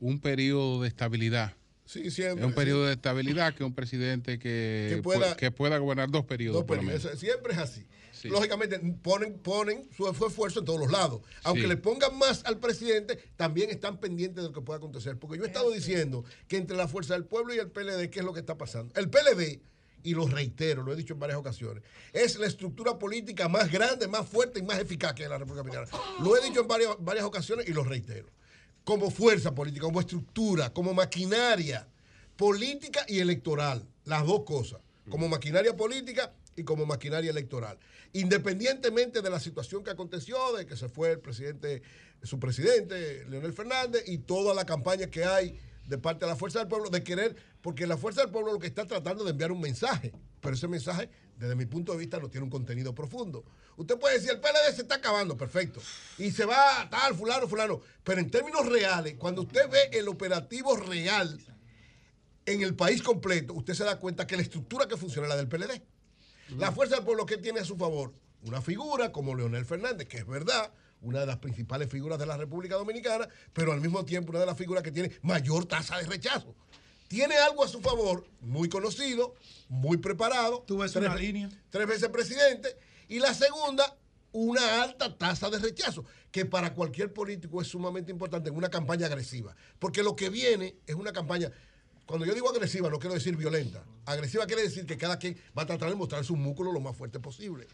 [0.00, 1.54] un periodo de estabilidad.
[1.86, 2.40] Sí, siempre.
[2.40, 2.56] Es un sí.
[2.56, 6.62] periodo de estabilidad que un presidente que, Que pueda- pu- que pueda gobernar dos periodos.
[6.62, 7.04] No, por pero lo menos.
[7.04, 7.86] eso siempre es así.
[8.12, 8.28] Sí.
[8.28, 11.20] Lógicamente ponen, ponen su su esfuerzo en todos los lados.
[11.42, 11.68] Aunque Sí.
[11.68, 15.18] le pongan más al presidente, también están pendientes de lo que pueda acontecer.
[15.18, 18.20] Porque yo he estado diciendo que entre la Fuerza del Pueblo y el PLD, ¿qué
[18.20, 18.94] es lo que está pasando?
[18.98, 19.60] El PLD,
[20.04, 24.06] y lo reitero, lo he dicho en varias ocasiones, es la estructura política más grande,
[24.06, 26.04] más fuerte y más eficaz que la República Dominicana.
[26.22, 28.28] Lo he dicho en varias, varias ocasiones y lo reitero.
[28.84, 31.88] Como fuerza política, como estructura, como maquinaria
[32.36, 37.78] política y electoral, las dos cosas, como maquinaria política y como maquinaria electoral.
[38.12, 41.82] Independientemente de la situación que aconteció, de que se fue el presidente,
[42.22, 46.58] su presidente, Leonel Fernández, y toda la campaña que hay de parte de la Fuerza
[46.60, 49.52] del Pueblo, de querer, porque la Fuerza del Pueblo lo que está tratando de enviar
[49.52, 53.44] un mensaje, pero ese mensaje, desde mi punto de vista, no tiene un contenido profundo.
[53.76, 55.80] Usted puede decir, el PLD se está acabando, perfecto,
[56.18, 60.76] y se va tal, fulano, fulano, pero en términos reales, cuando usted ve el operativo
[60.76, 61.38] real,
[62.46, 65.36] en el país completo, usted se da cuenta que la estructura que funciona es la
[65.36, 65.82] del PLD.
[66.58, 68.12] La fuerza del pueblo, ¿qué tiene a su favor?
[68.42, 70.70] Una figura como Leonel Fernández, que es verdad,
[71.04, 74.46] una de las principales figuras de la República Dominicana, pero al mismo tiempo una de
[74.46, 76.54] las figuras que tiene mayor tasa de rechazo.
[77.08, 79.34] Tiene algo a su favor, muy conocido,
[79.68, 80.64] muy preparado.
[80.66, 81.50] Tú ves tres, una línea.
[81.70, 82.76] tres veces presidente.
[83.08, 83.96] Y la segunda,
[84.32, 89.06] una alta tasa de rechazo, que para cualquier político es sumamente importante en una campaña
[89.06, 89.54] agresiva.
[89.78, 91.52] Porque lo que viene es una campaña,
[92.06, 93.84] cuando yo digo agresiva, no quiero decir violenta.
[94.06, 96.96] Agresiva quiere decir que cada quien va a tratar de mostrar su músculo lo más
[96.96, 97.68] fuerte posible.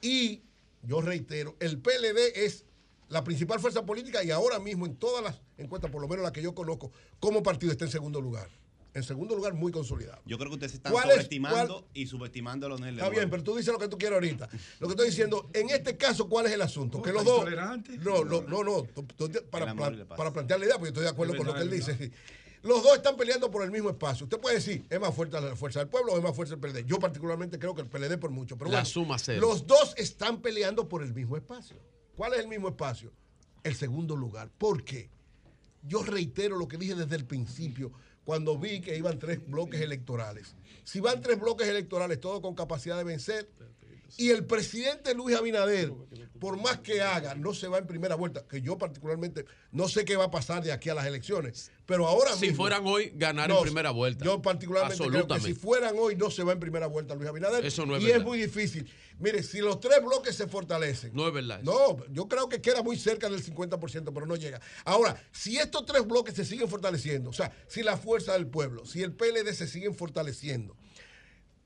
[0.00, 0.42] Y
[0.82, 2.64] yo reitero, el PLD es
[3.08, 6.32] la principal fuerza política y ahora mismo en todas las encuestas, por lo menos las
[6.32, 8.48] que yo conozco, como partido está en segundo lugar.
[8.94, 10.20] En segundo lugar, muy consolidado.
[10.26, 12.96] Yo creo que ustedes se están ¿Cuál es- sobreestimando cuál- y subestimando a Leonel.
[12.96, 14.50] Está bien, pero tú dices lo que tú quieres ahorita.
[14.80, 17.00] Lo que estoy diciendo, en este caso, ¿cuál es el asunto?
[17.00, 17.46] que los dos.
[18.00, 18.86] No, no, no,
[19.50, 22.12] para, para, plantear la idea, porque yo estoy de acuerdo con lo que él dice.
[22.62, 24.24] Los dos están peleando por el mismo espacio.
[24.24, 26.60] Usted puede decir, es más fuerte la fuerza del pueblo o es más fuerte el
[26.60, 26.84] PLD.
[26.86, 28.56] Yo, particularmente, creo que el PLD por mucho.
[28.56, 29.40] Pero La bueno, suma cero.
[29.40, 31.76] los dos están peleando por el mismo espacio.
[32.16, 33.10] ¿Cuál es el mismo espacio?
[33.64, 34.48] El segundo lugar.
[34.58, 35.10] ¿Por qué?
[35.82, 37.90] Yo reitero lo que dije desde el principio,
[38.24, 40.54] cuando vi que iban tres bloques electorales.
[40.84, 43.48] Si van tres bloques electorales, todos con capacidad de vencer,
[44.18, 45.92] y el presidente Luis Abinader,
[46.38, 50.04] por más que haga, no se va en primera vuelta, que yo particularmente no sé
[50.04, 53.12] qué va a pasar de aquí a las elecciones, pero ahora Si mismo- fueran hoy,
[53.14, 54.24] ganar No, en primera vuelta.
[54.24, 57.64] Yo particularmente creo que si fueran hoy no se va en primera vuelta Luis Abinader.
[57.64, 58.20] Eso no es y verdad.
[58.20, 58.90] es muy difícil.
[59.18, 61.12] Mire, si los tres bloques se fortalecen.
[61.14, 61.60] No es verdad.
[61.62, 61.70] eso.
[61.98, 64.60] No, yo creo que queda muy cerca del 50%, pero no llega.
[64.84, 68.84] Ahora, si estos tres bloques se siguen fortaleciendo, o sea, si la fuerza del pueblo,
[68.84, 70.76] si el PLD se siguen fortaleciendo,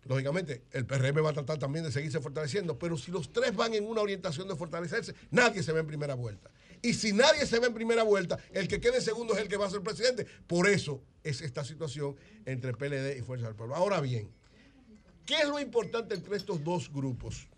[0.08, 3.74] lógicamente el PRM va a tratar también de seguirse fortaleciendo, pero si los tres van
[3.74, 6.50] en una orientación de fortalecerse, nadie se ve en primera vuelta.
[6.82, 9.48] Y si nadie se ve en primera vuelta, el que quede en segundo es el
[9.48, 10.26] que va a ser presidente.
[10.46, 13.74] Por eso es esta situación entre PLD y Fuerza del Pueblo.
[13.74, 14.30] Ahora bien,
[15.24, 17.48] ¿qué es lo importante entre estos dos grupos?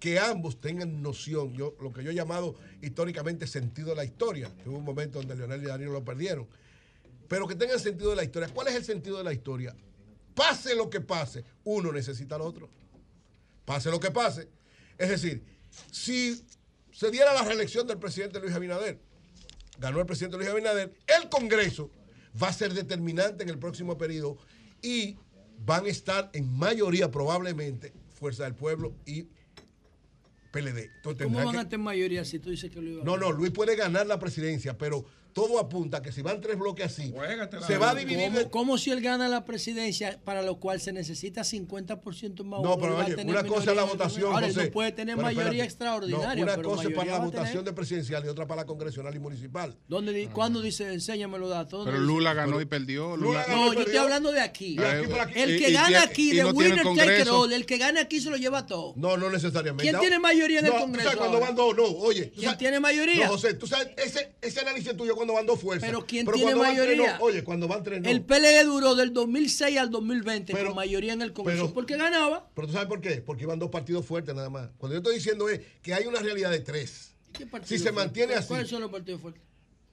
[0.00, 4.52] que ambos tengan noción, yo, lo que yo he llamado históricamente sentido de la historia,
[4.66, 6.46] hubo un momento donde Leonel y Danilo lo perdieron,
[7.28, 8.48] pero que tengan sentido de la historia.
[8.52, 9.74] ¿Cuál es el sentido de la historia?
[10.36, 12.68] Pase lo que pase, uno necesita al otro.
[13.64, 14.48] Pase lo que pase.
[14.98, 15.42] Es decir,
[15.90, 16.44] si
[16.92, 19.00] se diera la reelección del presidente Luis Abinader,
[19.78, 21.90] ganó el presidente Luis Abinader, el Congreso
[22.40, 24.36] va a ser determinante en el próximo periodo
[24.82, 25.16] y
[25.64, 29.22] van a estar en mayoría probablemente Fuerza del Pueblo y
[30.52, 30.90] PLD.
[30.96, 33.52] Entonces, ¿Cómo van que- a tener mayoría si tú dices que a no, no, Luis
[33.52, 35.06] puede ganar la presidencia, pero
[35.36, 37.12] todo apunta que si van tres bloques así,
[37.66, 38.30] se va a dividir.
[38.32, 42.78] ¿Cómo, cómo si él gana la presidencia, para lo cual se necesita 50% más No,
[42.78, 44.32] pero va a oye, tener una cosa es la votación?
[44.32, 44.64] Ahora, José.
[44.64, 45.64] no puede tener mayoría espérate.
[45.66, 48.66] extraordinaria, No, una pero cosa es para la votación de presidencial y otra para la
[48.66, 49.76] congresional y municipal.
[49.86, 51.80] ¿Dónde, di- ¿Cuándo dice, enséñame los datos?
[51.80, 52.02] ¿Dónde Pero?
[52.02, 53.14] Lula ganó y perdió.
[53.14, 54.78] Lula Lula- No, yo estoy hablando de aquí.
[54.78, 55.38] Aquí.
[55.38, 58.00] El que y gana aquí, y de no winner take it all, el que gana
[58.00, 58.94] aquí se lo lleva todo.
[58.96, 59.82] No, no necesariamente.
[59.90, 62.26] ¿Quién tiene mayoría en el Congreso cuando van dos, no, oye.
[62.34, 63.26] ¿tú ¿Quién tiene mayoría?
[63.26, 65.88] No, José, tú sabes, ese, ese análisis tuyo cuando van dos fuerzas.
[65.88, 67.18] Pero ¿quién Pero tiene cuando van tres, mayoría?
[67.18, 67.24] no.
[67.24, 68.08] Oye, cuando van tres, no.
[68.10, 71.62] El PLD duró del 2006 al 2020 Pero- con mayoría en el Congreso.
[71.64, 72.48] pero- porque ganaba.
[72.54, 73.22] Pero tú sabes por qué?
[73.22, 74.70] Porque iban dos partidos fuertes nada más.
[74.78, 77.12] Cuando yo estoy diciendo es que hay una realidad de tres.
[77.32, 78.48] ¿Qué Si se mantiene así.
[78.48, 79.42] ¿Cuáles son los partidos fuertes?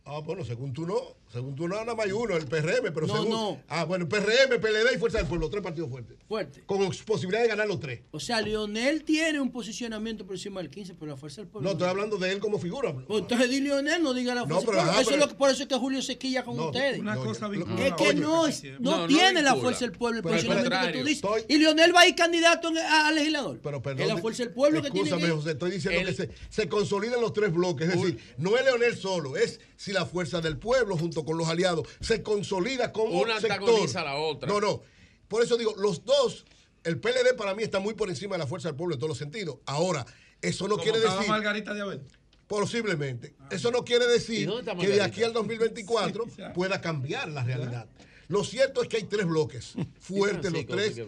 [0.05, 0.95] Ah, bueno, según tú no.
[1.33, 3.29] Según tú no, nada más hay uno, el PRM, pero No, según.
[3.31, 3.61] no.
[3.67, 6.15] Ah, bueno, PRM, PLD y Fuerza del Pueblo, tres partidos fuertes.
[6.27, 6.61] Fuerte.
[6.67, 8.01] Con posibilidad de ganar los tres.
[8.11, 11.67] O sea, Lionel tiene un posicionamiento por encima del 15, pero la fuerza del pueblo.
[11.67, 12.93] No, estoy hablando de él como figura.
[12.93, 14.91] Pues entonces di Lionel, no diga la No, fuerza pero del pueblo.
[14.91, 16.65] ajá, Eso pero- es lo que, por eso es que Julio se quilla con No,
[16.67, 16.99] ustedes.
[16.99, 20.23] una cosa vincula Es que no, no, No, no tiene la fuerza del pueblo, el
[20.23, 21.23] Pero, posicionamiento que tú dices.
[21.23, 23.59] estoy- Y Lionel va a ir candidato a, a legislador.
[23.63, 24.01] Pero perdón.
[24.01, 26.29] es la fuerza del pueblo que tiene Escúchame, que José, estoy diciendo El- que se,
[26.49, 27.89] se consolidan los tres bloques.
[27.89, 31.47] Es decir, no es Leonel solo, es si la fuerza del pueblo junto con los
[31.47, 33.59] aliados se consolida como Una sector.
[33.59, 34.47] antagoniza a la otra.
[34.47, 34.81] No, no.
[35.27, 36.45] Por eso digo, los dos,
[36.83, 39.09] el PLD para mí está muy por encima de la fuerza del pueblo en todos
[39.09, 39.57] los sentidos.
[39.65, 40.05] Ahora,
[40.41, 41.27] eso no Como quiere decir.
[41.27, 42.01] Margarita Diabel.
[42.47, 43.33] Posiblemente.
[43.49, 47.87] Eso no quiere ¿Y decir que de aquí al 2024 pueda cambiar la realidad.
[48.27, 50.99] Lo cierto es que hay tres bloques fuertes, los tres,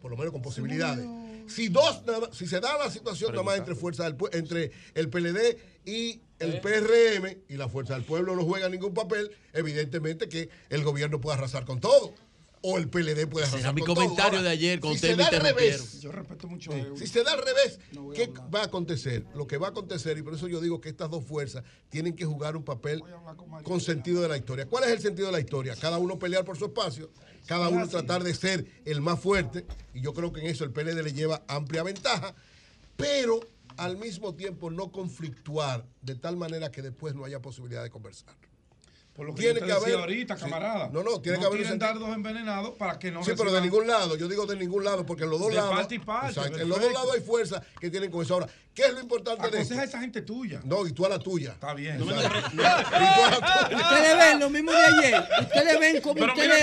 [0.00, 1.06] por lo menos con posibilidades.
[1.46, 5.58] Si dos, si se da la situación nada más entre fuerza del entre el PLD
[5.84, 10.82] y el PRM y la fuerza del pueblo no juega ningún papel, evidentemente que el
[10.84, 12.14] gobierno puede arrasar con todo.
[12.64, 14.42] O el PLD puede arrasar era mi con comentario todo.
[14.44, 16.84] de ayer cuando si se da al revés, Yo respeto mucho Sí.
[16.94, 18.54] Si se da al revés, No ¿qué hablar.
[18.54, 19.24] va a acontecer?
[19.34, 22.14] Lo que va a acontecer, y por eso yo digo que estas dos fuerzas tienen
[22.14, 23.02] que jugar un papel
[23.64, 24.66] con sentido de la historia.
[24.66, 25.74] ¿Cuál es el sentido de la historia?
[25.74, 27.10] Cada uno pelear por su espacio,
[27.46, 30.70] cada uno tratar de ser el más fuerte, y yo creo que en eso el
[30.70, 32.32] PLD le lleva amplia ventaja,
[32.96, 33.40] pero
[33.76, 38.34] al mismo tiempo no conflictuar de tal manera que después no haya posibilidad de conversar.
[39.14, 40.42] Por lo que Tiene yo te que decía haber- ahorita, sí.
[40.44, 40.88] camarada.
[40.90, 43.86] No, no, tiene que haber quieren dardos envenenados para que no Sí, pero de ningún
[43.86, 45.74] lado, yo digo de ningún lado, porque en los dos De lados.
[45.74, 48.32] parte y parte, Exacto, en los dos lados hay fuerzas que tienen con eso.
[48.32, 49.56] Ahora, ¿qué es lo importante de esto?
[49.56, 50.60] Aconseja a esa gente tuya.
[50.64, 51.52] No, y tú a la tuya.
[51.52, 52.00] Está bien.
[52.02, 52.22] Ustedes
[54.18, 55.24] ven lo mismo de ayer.
[55.42, 56.62] Ustedes ven como Pero ustedes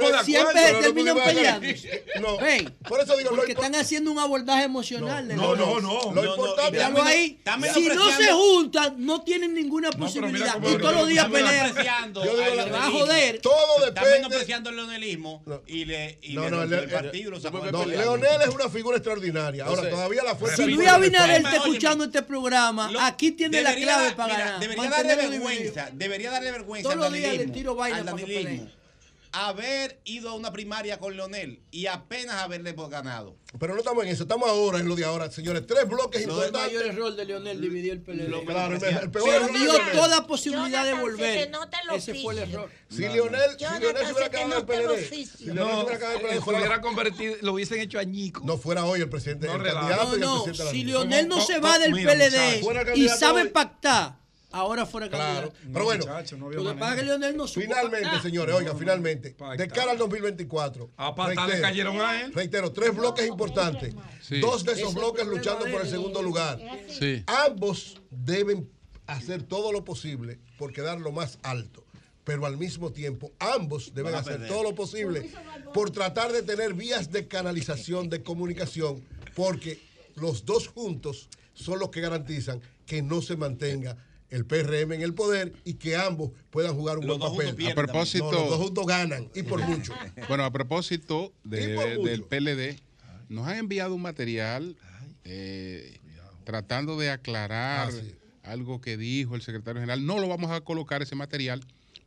[0.00, 1.66] dos siempre terminan peleando.
[2.20, 5.26] No, Ven, por eso digo, lo porque impor- están haciendo un abordaje emocional.
[5.28, 6.12] de No, no, no.
[6.12, 7.40] Lo importante ahí.
[7.72, 10.56] Si no se juntan, no tienen ninguna posibilidad.
[10.62, 11.74] Y todos los días pelean.
[11.74, 13.40] va a joder.
[13.40, 14.10] todo depende.
[14.10, 19.64] menospreciando el leonelismo y el- partido lo Leonel es una figura extraordinaria.
[19.64, 20.62] Ahora, todavía la fuerza.
[20.62, 21.43] Si Luis Abinader.
[21.44, 24.60] Está escuchando este programa, Lo- aquí tiene la clave dar- para mira, ganar.
[24.60, 28.72] Debería darle vergüenza, debería darle vergüenza Todos los días le tiro al para que peleen.
[29.34, 33.36] Haber ido a una primaria con Leonel y apenas haberle ganado.
[33.58, 35.66] Pero no estamos en eso, estamos ahora en lo de ahora, señores.
[35.66, 36.62] Tres bloques El importantes.
[36.62, 38.44] mayor error de Leonel dividió el PLD.
[38.46, 41.38] Claro, el, el peor error de Perdió toda posibilidad de Jonathan, se volver.
[41.38, 42.70] el Ese fue el error.
[42.88, 46.66] Si Leonel, si Leonel se hubiera quedado en el el PLD, si Leonel se hubiera
[46.66, 48.42] el eh, convertido, lo hubiesen hecho añico.
[48.44, 50.44] no fuera hoy el presidente, No el candidato No, y el no.
[50.44, 50.84] presidente de Si.
[50.84, 52.62] Leonel no ¿Cómo- se va del PLD
[52.96, 54.16] y sabe pactar,
[54.54, 55.72] ahora fuera Claro, candidato.
[55.72, 57.18] pero bueno, Muchacho, no había Lo que pasa es que manera.
[57.18, 58.22] Leonel no supo Finalmente, pactar.
[58.22, 62.32] señores, oiga, finalmente, de cara al 2024, A patada le reitero, cayeron a él.
[62.32, 64.40] reitero, tres bloques importantes, Sí.
[64.40, 66.58] dos de esos Ese bloques luchando por el segundo lugar.
[66.88, 67.22] Sí.
[67.26, 68.68] Ambos deben
[69.06, 71.84] hacer todo lo posible por quedar lo más alto,
[72.24, 75.30] pero al mismo tiempo ambos deben hacer todo lo posible
[75.74, 79.80] por tratar de tener vías de canalización, de comunicación, porque
[80.14, 83.96] los dos juntos son los que garantizan que no se mantenga
[84.30, 87.54] el PRM en el poder y que ambos puedan jugar un Los buen dos papel.
[87.54, 89.92] pierden A propósito- No, los dos juntos ganan y por mucho.
[90.28, 92.80] Bueno, a propósito de- del PLD,
[93.28, 94.76] nos han enviado un material
[95.24, 95.98] eh,
[96.44, 98.14] tratando de aclarar Ah, sí.
[98.42, 100.04] algo que dijo el secretario general.
[100.04, 101.64] No lo vamos a colocar ese material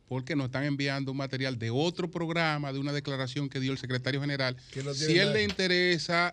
[0.08, 3.78] porque nos están enviando un material de otro programa, de una declaración que dio el
[3.78, 4.56] secretario general.
[4.84, 6.32] No si él le interesa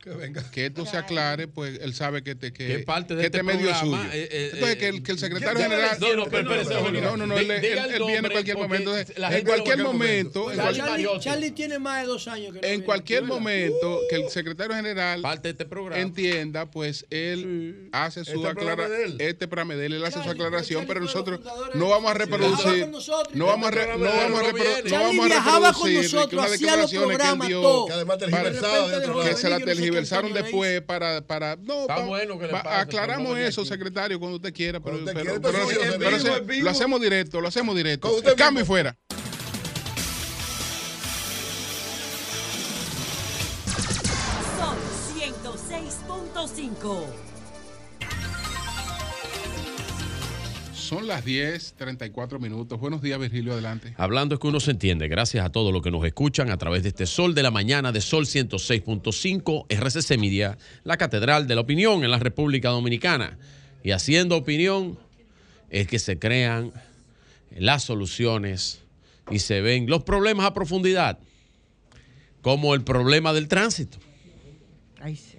[0.51, 3.43] Que esto se aclare, pues él sabe que, te, que, Que parte de que este
[3.43, 3.95] medio es suyo.
[4.13, 5.97] eh, eh, Entonces, eh, que el, que el secretario ya- general...
[5.99, 8.97] No, no, pero no, no, no, él, viene en cualquier momento.
[8.97, 10.51] en cualquier momento,
[11.19, 15.49] Charlie, tiene más de dos años que en cualquier momento que el secretario general Parte
[15.49, 16.01] de este programa.
[16.01, 19.15] entienda, pues él hace su Este aclaración.
[19.19, 21.39] Este programa de él, él hace su aclaración, pero nosotros
[21.73, 22.87] no vamos a reproducir.
[23.33, 26.45] No vamos a, re- no vamos a, repro- no Charlie vamos a viajaba con nosotros,
[26.45, 27.87] que hacía los que programas dio todos.
[27.87, 29.23] Que además de lado.
[29.23, 32.81] que se la no tergiversaron después para, para no Está bueno que le pa- pase,
[32.81, 33.69] aclaramos no eso aquí.
[33.69, 35.13] secretario cuando usted quiera pero, usted
[36.47, 38.97] vivo, se- lo hacemos directo lo hacemos directo cambio y fuera
[44.57, 44.77] Sol
[45.15, 47.24] 106.5.
[50.85, 55.07] son las 10 34 minutos buenos días Virgilio adelante Hablando es que uno se entiende.
[55.07, 57.91] Gracias a todos los que nos escuchan a través de este Sol de la Mañana
[57.91, 63.39] de Sol 106.5, RCC Media, la Catedral de la Opinión en la República Dominicana.
[63.83, 64.99] Y haciendo opinión
[65.69, 66.71] es que se crean
[67.49, 68.81] las soluciones
[69.31, 71.17] y se ven los problemas a profundidad,
[72.41, 73.97] como el problema del tránsito.
[75.01, 75.37] Ay, sí.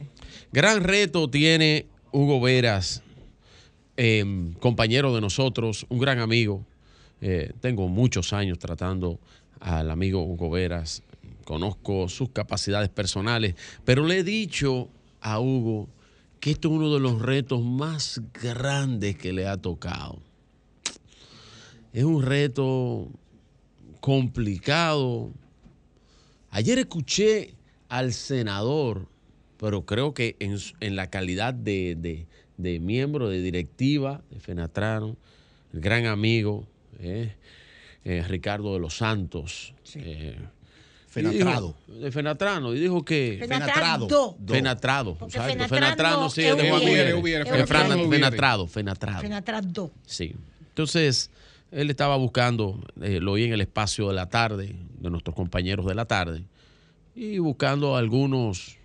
[0.51, 3.03] Gran reto tiene Hugo Veras,
[3.97, 6.65] eh, compañero de nosotros, un gran amigo,
[7.21, 9.19] eh, tengo muchos años tratando
[9.61, 11.03] al amigo Hugo Veras,
[11.45, 14.89] conozco sus capacidades personales, pero le he dicho
[15.21, 15.89] a Hugo
[16.41, 20.21] que esto es uno de los retos más grandes que le ha tocado.
[21.93, 23.09] Es un reto
[24.01, 25.33] complicado.
[26.51, 27.55] Ayer escuché
[27.89, 29.09] al senador,
[29.57, 35.17] pero creo que en, la calidad de- de miembro de directiva de Fenatrano,
[35.73, 36.67] el gran amigo
[37.01, 37.35] eh,
[38.05, 39.75] eh, Ricardo de los Santos.
[39.95, 41.75] eh, y dijo- Fenatrado.
[41.89, 42.75] de Fenatrano.
[42.75, 43.37] Y dijo que.
[43.41, 44.37] Fenatrado.
[44.47, 45.17] Fenatrado.
[45.23, 47.23] Exacto, Fenatrano sí, es de Juan Miguel.
[47.47, 49.21] Fenatrado, Fenatrado.
[49.23, 49.91] Fenatrado.
[50.05, 50.35] Sí.
[50.69, 51.31] Entonces,
[51.73, 55.87] él estaba buscando, eh, lo oí en el espacio de la tarde, de nuestros compañeros
[55.87, 56.45] de la tarde,
[57.15, 58.77] y buscando algunos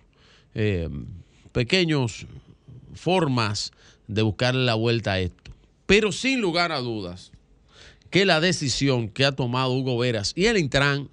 [0.54, 0.88] eh,
[1.52, 2.26] pequeños
[2.94, 3.72] formas
[4.08, 5.52] de buscarle la vuelta a esto.
[5.86, 7.32] Pero sin lugar a dudas,
[8.10, 11.08] que la decisión que ha tomado Hugo Veras y el Intran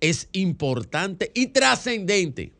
[0.00, 2.52] es importante y trascendente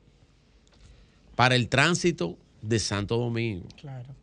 [1.35, 4.15] para el tránsito de Santo Domingo Claro.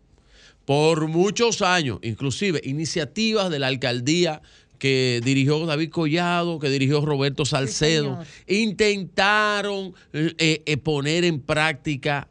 [0.66, 4.42] por muchos años, inclusive iniciativas de la alcaldía
[4.78, 12.30] que dirigió David Collado, que dirigió Roberto Salcedo, intentaron eh, eh, poner en práctica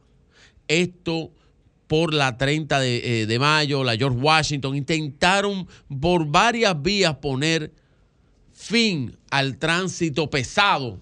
[0.69, 1.31] esto
[1.87, 5.67] por la 30 de, eh, de mayo, la George Washington, intentaron
[5.99, 7.73] por varias vías poner
[8.53, 11.01] fin al tránsito pesado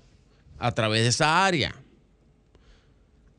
[0.57, 1.75] a través de esa área.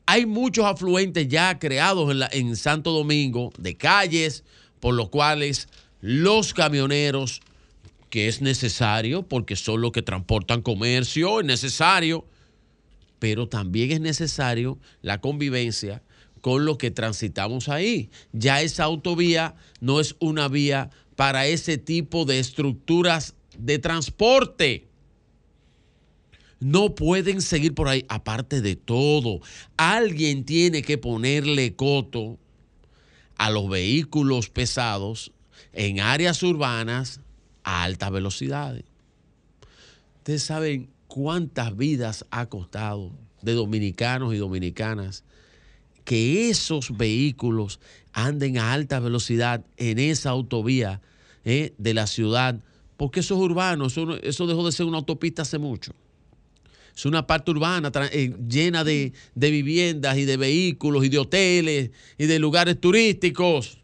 [0.05, 4.43] Hay muchos afluentes ya creados en, en Santo Domingo de calles
[4.79, 5.67] por los cuales
[6.01, 7.41] los camioneros,
[8.11, 12.25] que es necesario porque son los que transportan comercio, es necesario,
[13.17, 16.03] pero también es necesario la convivencia
[16.41, 18.09] con los que transitamos ahí.
[18.31, 24.87] Ya esa autovía no es una vía para ese tipo de estructuras de transporte.
[26.59, 28.05] No pueden seguir por ahí.
[28.09, 29.39] Aparte de todo,
[29.77, 32.37] alguien tiene que ponerle coto
[33.37, 35.31] a los vehículos pesados
[35.71, 37.21] en áreas urbanas
[37.63, 38.83] a altas velocidades.
[40.17, 43.11] Ustedes saben cuántas vidas ha costado
[43.41, 45.23] de dominicanos y dominicanas
[46.09, 47.79] que esos vehículos
[48.13, 51.01] anden a alta velocidad en esa autovía
[51.45, 52.59] eh, de la ciudad,
[52.97, 55.93] porque eso es urbano, eso, dejó de ser una autopista hace mucho.
[56.95, 62.25] Es una parte urbana eh, llena de viviendas y de vehículos y de hoteles y
[62.25, 63.77] de lugares turísticos.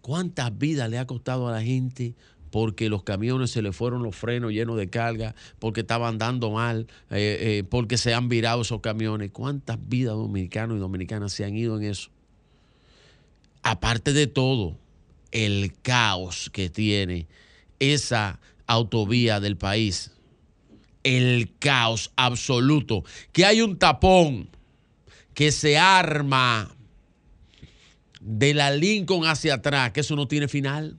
[0.00, 2.14] ¿Cuántas vidas le ha costado a la gente
[2.54, 6.86] porque los camiones se le fueron los frenos llenos de carga, porque estaban dando mal,
[7.10, 9.32] eh, eh, porque se han virado esos camiones?
[9.32, 12.10] ¿Cuántas vidas dominicanos y dominicanas se han ido en eso?
[13.64, 14.78] Aparte de todo,
[15.32, 17.26] el caos que tiene
[17.80, 20.12] esa autovía del país.
[21.02, 23.02] El caos absoluto.
[23.32, 24.48] Que hay un tapón
[25.34, 26.70] que se arma
[28.20, 30.96] de la Lincoln hacia atrás, que eso no tiene final.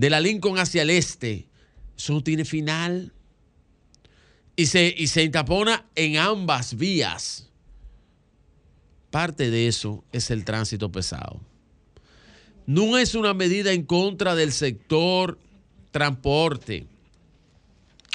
[0.00, 1.46] De la Lincoln hacia el este,
[1.94, 3.12] eso no tiene final.
[4.56, 7.50] Y se, y se intapona en ambas vías.
[9.10, 11.42] Parte de eso es el tránsito pesado.
[12.64, 15.38] No es una medida en contra del sector
[15.90, 16.86] transporte.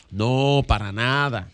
[0.10, 1.52] No, para nada.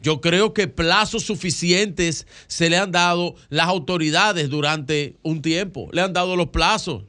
[0.00, 5.88] Yo creo que plazos suficientes se le han dado las autoridades durante un tiempo.
[5.92, 7.04] Le han dado los plazos.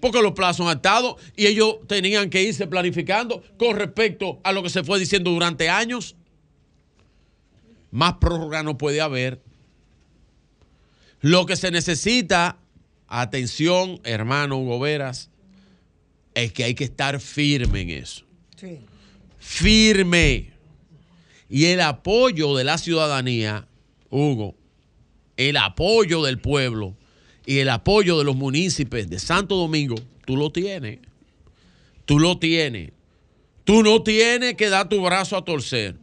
[0.00, 4.62] Porque los plazos han estado y ellos tenían que irse planificando con respecto a lo
[4.62, 6.16] que se fue diciendo durante años.
[7.90, 9.42] Más prórroga no puede haber.
[11.20, 12.58] Lo que se necesita,
[13.08, 15.30] atención, hermano Hugo Veras,
[16.34, 18.24] es que hay que estar firme en eso.
[18.56, 18.78] Sí.
[19.38, 20.52] Firme.
[21.48, 23.66] Y el apoyo de la ciudadanía,
[24.10, 24.54] Hugo,
[25.36, 26.94] el apoyo del pueblo
[27.48, 29.94] y el apoyo de los municipios de Santo Domingo,
[30.26, 30.98] tú lo tienes.
[32.04, 32.92] Tú lo tienes.
[33.64, 35.96] Tú no tienes que dar tu brazo a torcer.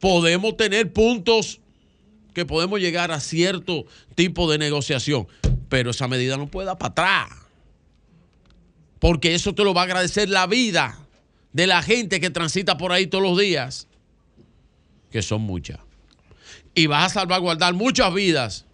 [0.00, 1.60] Podemos tener puntos
[2.32, 5.28] que podemos llegar a cierto tipo de negociación,
[5.68, 7.38] pero esa medida no puede dar para atrás.
[9.00, 10.98] Porque eso te lo va a agradecer la vida
[11.52, 13.86] de la gente que transita por ahí todos los días,
[15.10, 15.78] que son muchas.
[16.74, 18.64] Y vas a salvaguardar muchas vidas,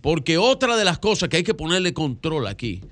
[0.00, 2.82] porque otra de las cosas que hay que ponerle control aquí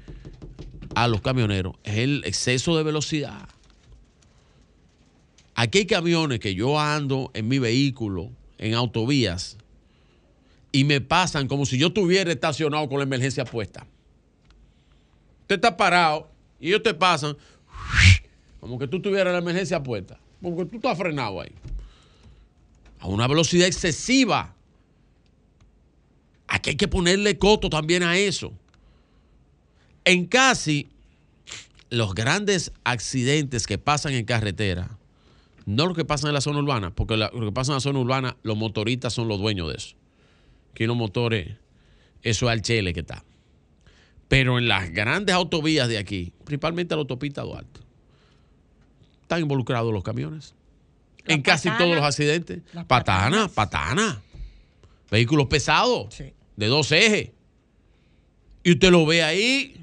[0.94, 3.48] a los camioneros es el exceso de velocidad.
[5.54, 9.56] Aquí hay camiones que yo ando en mi vehículo, en autovías,
[10.72, 13.86] y me pasan como si yo estuviera estacionado con la emergencia puesta.
[15.42, 16.28] Usted está parado
[16.58, 17.36] Y ellos te pasan
[18.66, 20.18] como que tú tuvieras la emergencia puesta.
[20.42, 21.52] Como que tú estás frenado ahí.
[22.98, 24.55] A una velocidad excesiva.
[26.48, 28.52] Aquí hay que ponerle coto también a eso.
[30.04, 30.88] En casi
[31.90, 34.98] los grandes accidentes que pasan en carretera,
[35.64, 37.98] no lo que pasa en la zona urbana, porque lo que pasa en la zona
[37.98, 39.96] urbana, los motoristas son los dueños de eso.
[40.74, 41.56] Que los motores,
[42.22, 43.24] eso es al chele que está.
[44.28, 47.80] Pero en las grandes autovías de aquí, principalmente la autopista Duarte,
[49.22, 50.54] están involucrados los camiones.
[51.26, 52.60] en casi todos los accidentes.
[52.86, 54.22] Patana, patana.
[55.10, 56.14] Vehículos pesados.
[56.56, 57.30] De dos ejes.
[58.64, 59.76] Y usted lo ve ahí.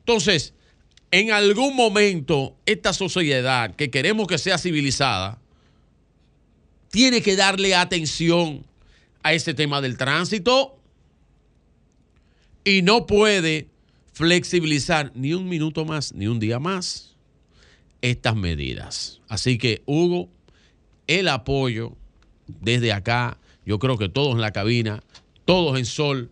[0.00, 0.54] Entonces,
[1.10, 5.38] en algún momento, esta sociedad que queremos que sea civilizada,
[6.90, 8.64] tiene que darle atención
[9.22, 10.76] a ese tema del tránsito
[12.64, 13.68] y no puede
[14.12, 17.14] flexibilizar ni un minuto más, ni un día más
[18.02, 19.20] estas medidas.
[19.28, 20.28] Así que, Hugo,
[21.06, 21.96] el apoyo
[22.46, 25.02] desde acá, yo creo que todos en la cabina,
[25.44, 26.30] todos en Sol,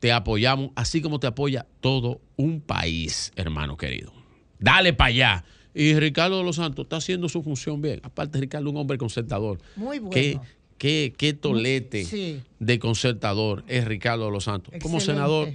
[0.00, 4.12] te apoyamos, así como te apoya todo un país, hermano querido.
[4.60, 5.44] Dale para allá.
[5.74, 8.00] Y Ricardo de los Santos está haciendo su función bien.
[8.02, 9.58] Aparte, Ricardo, un hombre concertador.
[9.76, 10.10] Muy bueno.
[10.10, 10.38] Qué,
[10.78, 12.40] qué, qué tolete Sí.
[12.58, 14.72] de concertador es Ricardo de los Santos.
[14.82, 15.50] Como senador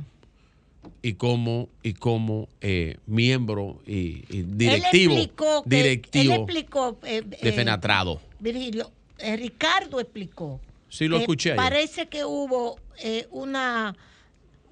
[1.01, 6.99] y como, y como eh, miembro y, y directivo, Él explicó, que- directivo él explicó
[7.05, 8.21] eh, de eh, Fenatrado.
[8.39, 10.59] Virgilio, eh, Ricardo explicó.
[10.89, 11.55] Sí, lo que escuché.
[11.55, 13.95] Parece que hubo eh, una,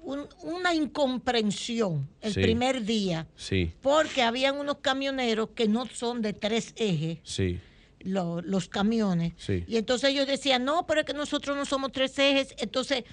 [0.02, 2.40] un- una incomprensión el Sí.
[2.40, 7.58] primer día, Sí, porque habían unos camioneros que no son de tres ejes, sí,
[8.00, 9.32] lo- los camiones.
[9.36, 9.64] sí.
[9.66, 12.54] Y entonces ellos decían, no, pero es que nosotros no somos tres ejes.
[12.58, 13.04] Entonces,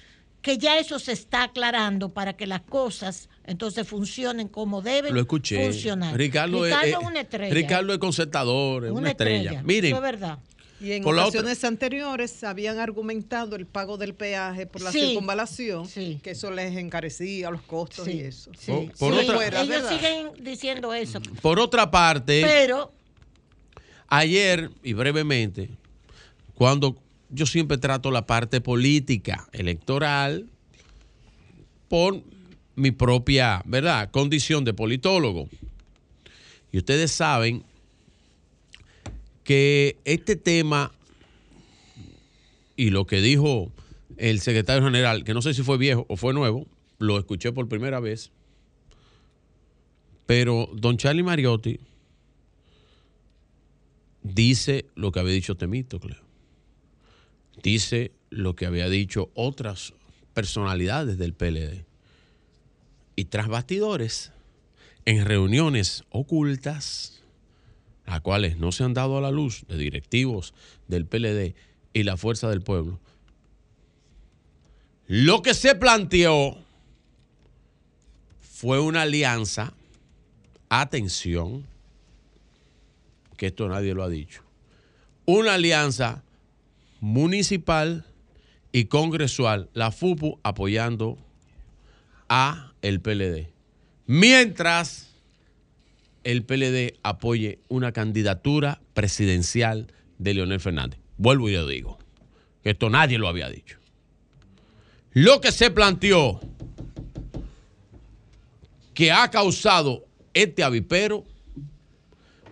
[0.42, 5.20] que ya eso se está aclarando para que las cosas entonces funcionen como deben Lo
[5.20, 5.62] escuché.
[5.64, 6.16] funcionar.
[6.16, 7.54] Ricardo, es- Ricardo es, una estrella.
[7.54, 9.62] Ricardo es concertador, es una, estrella.
[9.64, 10.38] Miren, Eso es verdad.
[10.80, 14.90] Y en Por la otra- ocasiones anteriores habían argumentado el pago del peaje por la
[14.90, 15.00] Sí.
[15.08, 18.50] circunvalación, que eso les encarecía los costos y eso.
[18.66, 19.90] Por- por Sí, otra- fuera, Ellos ¿verdad?
[19.98, 21.20] siguen diciendo eso.
[21.42, 22.90] por otra parte, Pero,
[24.08, 25.68] ayer y brevemente,
[26.54, 26.96] cuando
[27.28, 30.46] yo siempre trato la parte política, electoral,
[31.88, 32.22] por
[32.74, 35.48] mi propia, ¿verdad?, condición de politólogo.
[36.72, 37.64] Y ustedes saben
[39.50, 40.92] que este tema
[42.76, 43.72] y lo que dijo
[44.16, 47.68] el secretario general, que no sé si fue viejo o fue nuevo, lo escuché por
[47.68, 48.30] primera vez,
[50.26, 51.80] pero don Charlie Mariotti
[54.22, 56.16] dice lo que había dicho Temístocle.
[57.60, 59.94] Dice lo que había dicho otras
[60.32, 61.84] personalidades del PLD.
[63.16, 64.30] Y tras bastidores,
[65.06, 67.19] en reuniones ocultas,
[68.10, 70.52] a cuales no se han dado a la luz de directivos
[70.88, 71.54] del PLD
[71.92, 72.98] y la Fuerza del Pueblo,
[75.06, 76.58] lo que se planteó
[78.40, 79.72] fue una alianza,
[80.68, 81.64] atención,
[83.36, 84.42] que esto nadie lo ha dicho,
[85.24, 86.24] una alianza
[86.98, 88.04] municipal
[88.72, 91.16] y congresual, la FUPU apoyando
[92.28, 93.46] a el PLD.
[94.06, 95.09] Mientras
[96.24, 101.00] el PLD apoye una candidatura presidencial de Leonel Fernández.
[101.16, 101.98] Vuelvo y lo digo,
[102.62, 103.78] que esto nadie lo había dicho.
[105.12, 106.40] Lo que se planteó
[108.94, 111.24] que ha causado este avipero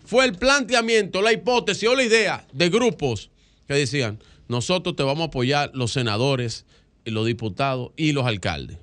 [0.05, 3.31] fue el planteamiento, la hipótesis o la idea de grupos
[3.67, 6.65] que decían, nosotros te vamos a apoyar los senadores,
[7.05, 8.79] los diputados y los alcaldes.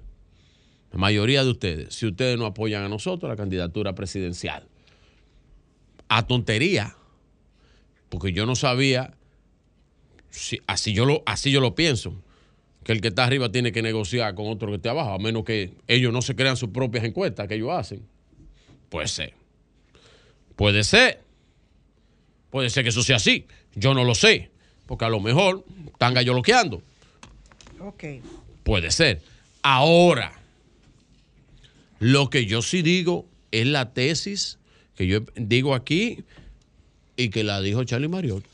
[0.91, 4.67] La mayoría de ustedes, si ustedes no apoyan a nosotros, la candidatura presidencial.
[6.07, 6.95] A tontería,
[8.09, 9.13] porque yo no sabía,
[10.29, 12.13] si, así, yo lo, así yo lo pienso,
[12.83, 15.43] que el que está arriba tiene que negociar con otro que esté abajo, a menos
[15.43, 18.05] que ellos no se crean sus propias encuestas que ellos hacen.
[18.89, 19.33] Puede ser.
[20.55, 21.21] Puede ser.
[22.51, 23.47] Puede ser que eso sea así.
[23.73, 24.51] Yo no lo sé.
[24.85, 26.81] Porque a lo mejor están galloloqueando.
[27.79, 28.03] ok.
[28.63, 29.21] Puede ser.
[29.63, 30.39] Ahora,
[31.99, 34.59] lo que yo sí digo es la tesis
[34.95, 36.23] que yo digo aquí
[37.17, 38.49] y que la dijo Charlie Mariotti.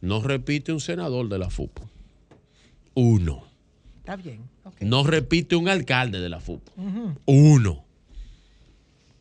[0.00, 1.78] No repite un senador de la FUP.
[2.94, 3.44] Uno.
[3.98, 4.48] Está bien.
[4.80, 6.62] No repite un alcalde de la FUP.
[6.76, 7.14] Ujú.
[7.26, 7.84] Uno.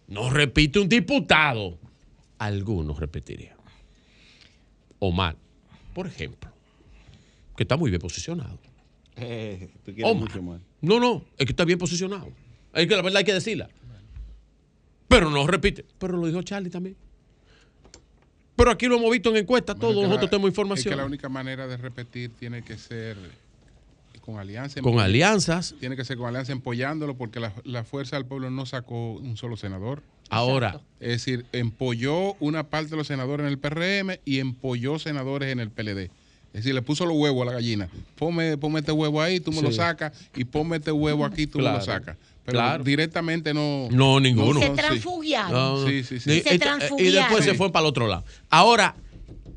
[0.07, 1.77] No repite un diputado.
[2.38, 3.57] Algunos repetirían.
[4.99, 5.35] Omar,
[5.93, 6.51] por ejemplo,
[7.56, 8.57] que está muy bien posicionado.
[9.16, 10.30] Eh, tú quieres Omar.
[10.30, 10.61] mucho más.
[10.82, 12.32] No, no, es que está bien posicionado.
[12.74, 13.69] Es que la verdad hay que decirla.
[15.07, 15.85] Pero no repite.
[15.99, 16.95] Pero lo dijo Charlie también.
[18.55, 20.97] Pero aquí lo hemos visto en encuestas, todos la- nosotros tenemos Es que información.
[20.97, 23.15] la única manera de repetir tiene que ser
[24.21, 24.81] con alianza.
[24.81, 25.75] Con alianzas.
[25.79, 29.37] Tiene que ser con alianza empoyándolo porque la, la Fuerza del Pueblo no sacó un
[29.37, 30.01] solo senador.
[30.29, 30.81] Ahora.
[30.99, 35.59] Es decir, empolló una parte de los senadores en el PRM y empolló senadores en
[35.59, 36.09] el PLD.
[36.53, 37.87] Es decir, le puso los huevos a la gallina.
[38.15, 41.59] Ponme, ponme este huevo ahí, tú me lo sacas, y ponme este huevo aquí, tú
[41.59, 42.17] me lo sacas.
[42.48, 42.84] Pero Claro.
[42.85, 43.90] directamente no.
[43.92, 44.61] No, ninguno.
[44.61, 45.51] Se transfugiaron.
[45.51, 45.88] No, no.
[45.90, 46.32] Sí, sí, sí.
[46.32, 47.06] Y- Se transfugiaron.
[47.06, 48.24] Y después se fue para el otro lado.
[48.50, 48.95] Ahora,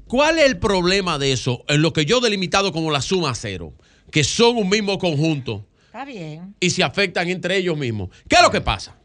[0.09, 1.65] ¿cuál es el problema de eso?
[1.69, 3.73] En lo que yo he delimitado como la suma cero,
[4.11, 6.57] que son un mismo conjunto Está bien.
[6.59, 8.09] y se afectan entre ellos mismos.
[8.29, 8.97] ¿Qué es lo que pasa?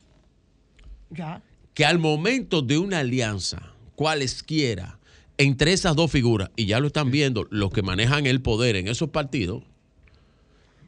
[1.11, 1.43] Ya.
[1.75, 4.97] Que al momento de una alianza, cualesquiera,
[5.37, 8.87] entre esas dos figuras, y ya lo están viendo los que manejan el poder en
[8.87, 9.61] esos partidos,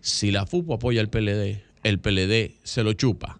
[0.02, 3.37] si la FUPU apoya al PLD, el PLD se lo chupa.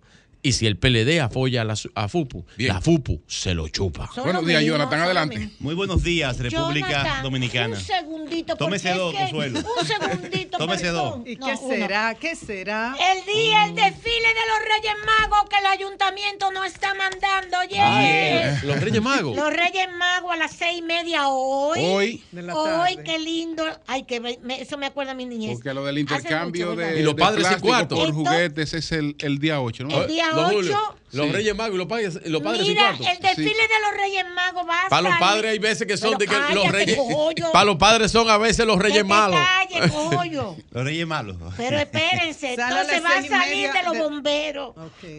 [0.48, 4.10] Y si el PLD apoya a la a FUPU, la FUPU se lo chupa.
[4.16, 5.50] Son Buenos días, mismo, Jonathan, adelante.
[5.60, 7.76] Muy buenos días, República Jonathan, Dominicana.
[7.76, 8.56] Un segundito.
[8.56, 9.60] Tómese dos, es que- Consuelo.
[9.82, 10.58] Un segundito.
[10.58, 11.20] Tómese perdón.
[11.26, 11.28] dos.
[11.28, 11.76] ¿Y No, qué uno.
[11.76, 12.16] será?
[12.16, 12.96] ¿Qué será?
[13.14, 17.58] El día, el desfile de los Reyes Magos que el ayuntamiento no está mandando.
[17.60, 19.36] Oye, Ah, los Reyes Magos.
[19.36, 21.80] Los Reyes Magos a las seis y media hoy.
[21.84, 22.24] Hoy.
[22.32, 23.66] De la Hoy, qué lindo.
[23.86, 25.56] Ay, que me- eso me acuerda a mi niñez.
[25.56, 27.02] Porque lo del intercambio mucho, de.
[27.02, 27.96] Y los de padres sin plástico cuarto.
[27.98, 30.02] por juguetes es el, el día 8, ¿no?
[30.04, 30.96] El día Don Julio, 8.
[31.12, 31.32] los Sí.
[31.32, 34.86] Reyes Magos y los padres, los padres Mira, el desfile de los Reyes Magos va
[34.86, 36.98] a Para los padres hay veces que son Pero de que los reyes.
[36.98, 37.52] cojollo.
[37.52, 39.40] Para los padres son a veces los reyes Que te malos.
[39.40, 40.56] calles, cojollo.
[40.72, 41.38] Los Reyes Malos.
[41.58, 44.76] Pero espérense, entonces va a salir de los bomberos.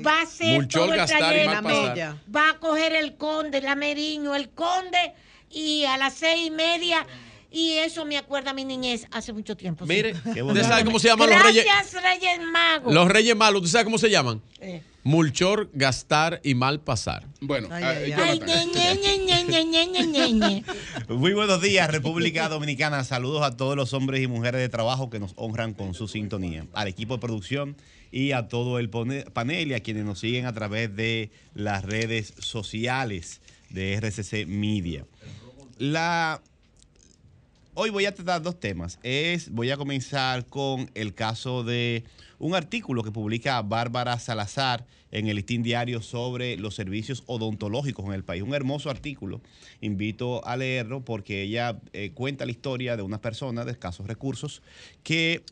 [0.07, 2.17] Va a ser todo el trayecto.
[2.35, 5.13] Va a coger el conde, la Meriño, el conde,
[5.51, 7.07] y a las seis y media.
[7.51, 9.87] Y eso me acuerda a mi niñez hace mucho tiempo.
[9.87, 9.93] sí.
[9.93, 11.65] Mire, Qué ¿usted sabe cómo se llaman los reyes?
[11.65, 12.93] Gracias, Reyes Magos.
[12.93, 14.43] Los reyes malos, ¿usted sabe cómo se llaman?
[14.61, 14.83] Eh.
[15.03, 17.25] Mulchor, gastar y mal pasar.
[17.41, 18.69] Bueno, Ay, ay, Ay, Jonathan.
[18.73, 20.65] ñe, ñe, ñe, ñe, ñe, ñe, ñe, ñe.
[21.09, 23.03] Muy buenos días, República Dominicana.
[23.05, 26.67] Saludos a todos los hombres y mujeres de trabajo que nos honran con su sintonía.
[26.75, 27.77] Al equipo de producción
[28.13, 32.35] y a todo el panel y a quienes nos siguen a través de las redes
[32.39, 35.07] sociales de RCC Media.
[35.79, 36.43] La,
[37.81, 38.99] hoy voy a tratar dos temas.
[39.05, 42.03] Es, voy a comenzar con el caso de
[42.41, 48.15] un artículo que publica Bárbara Salazar en el Listín Diario sobre los servicios odontológicos en
[48.15, 48.43] el país.
[48.43, 49.43] Un hermoso artículo.
[49.81, 54.61] Invito a leerlo porque ella eh, cuenta la historia de una persona de escasos recursos
[55.05, 55.45] que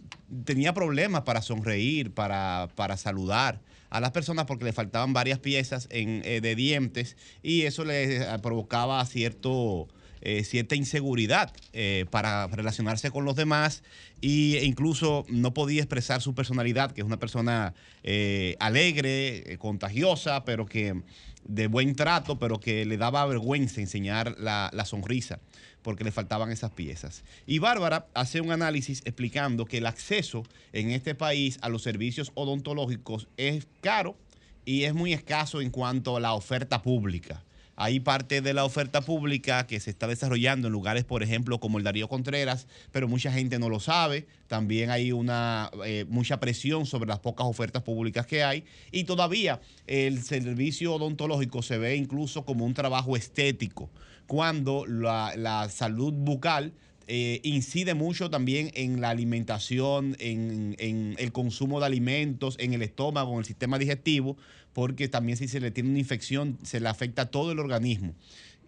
[0.44, 5.86] tenía problemas para sonreír, para, para saludar a las personas porque le faltaban varias piezas
[5.92, 9.86] en, eh, de dientes y eso le eh, provocaba cierto
[10.26, 13.84] eh, cierta inseguridad eh, para relacionarse con los demás
[14.22, 20.44] e incluso no podía expresar su personalidad, que es una persona eh, alegre, eh, contagiosa,
[20.44, 21.00] pero que
[21.44, 25.38] de buen trato, pero que le daba vergüenza enseñar la, la sonrisa
[25.82, 27.22] porque le faltaban esas piezas.
[27.46, 32.32] Y Bárbara hace un análisis explicando que el acceso en este país a los servicios
[32.34, 34.16] odontológicos es caro
[34.64, 37.44] y es muy escaso en cuanto a la oferta pública.
[37.78, 41.76] Hay parte de la oferta pública que se está desarrollando en lugares, por ejemplo, como
[41.76, 44.26] el Darío Contreras, pero mucha gente no lo sabe.
[44.46, 48.64] También hay una eh, mucha presión sobre las pocas ofertas públicas que hay.
[48.92, 53.90] Y todavía el servicio odontológico se ve incluso como un trabajo estético,
[54.26, 56.72] cuando la, salud bucal
[57.08, 62.82] eh, incide mucho también en la alimentación, en, en el consumo de alimentos, en el
[62.82, 64.38] estómago, en el sistema digestivo,
[64.76, 68.14] porque también si se le tiene una infección se le afecta a todo el organismo.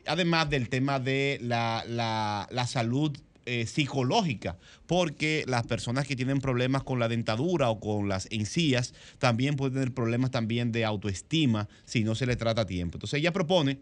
[0.07, 3.15] Además del tema de la, la- la salud
[3.45, 4.57] eh, psicológica,
[4.87, 9.75] porque las personas que tienen problemas con la dentadura o con las encías también pueden
[9.75, 12.97] tener problemas también de autoestima si no se le trata a tiempo.
[12.97, 13.79] Entonces ella propone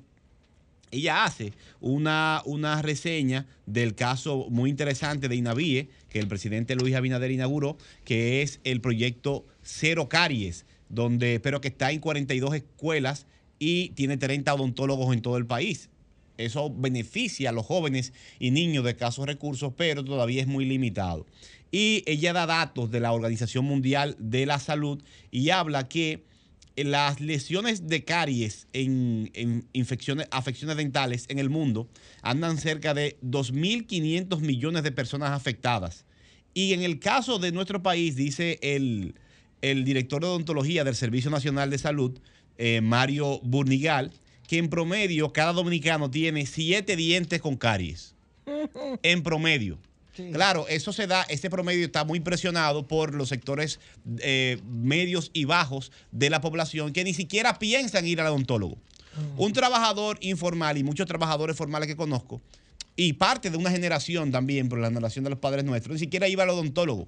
[0.90, 6.96] ella hace una, una reseña del caso muy interesante de Inavie, que el presidente Luis
[6.96, 13.26] Abinader inauguró, que es el proyecto Cero Caries, donde, pero que está en 42 escuelas
[13.58, 15.90] y tiene 30 odontólogos en todo el país.
[16.38, 21.26] Eso beneficia a los jóvenes y niños de escasos recursos, pero todavía es muy limitado.
[21.72, 26.24] Y ella da datos de la Organización Mundial de la Salud y habla que
[26.76, 31.88] las lesiones de caries en, en infecciones, afecciones dentales en el mundo
[32.22, 36.04] andan cerca de 2.500 millones de personas afectadas.
[36.52, 39.14] Y en el caso de nuestro país, dice el,
[39.62, 42.18] el director de odontología del Servicio Nacional de Salud,
[42.58, 44.12] eh, Mario Burnigal,
[44.48, 48.14] que en promedio cada dominicano tiene siete dientes con caries.
[49.02, 49.78] En promedio.
[50.32, 53.80] Claro, eso se da, ese promedio está muy presionado por los sectores
[54.20, 58.78] eh, medios y bajos de la población que ni siquiera piensan ir al odontólogo.
[59.36, 62.40] Un trabajador informal y muchos trabajadores formales que conozco,
[62.96, 66.28] y parte de una generación también, por la generación de los padres nuestros, ni siquiera
[66.28, 67.06] iba al odontólogo,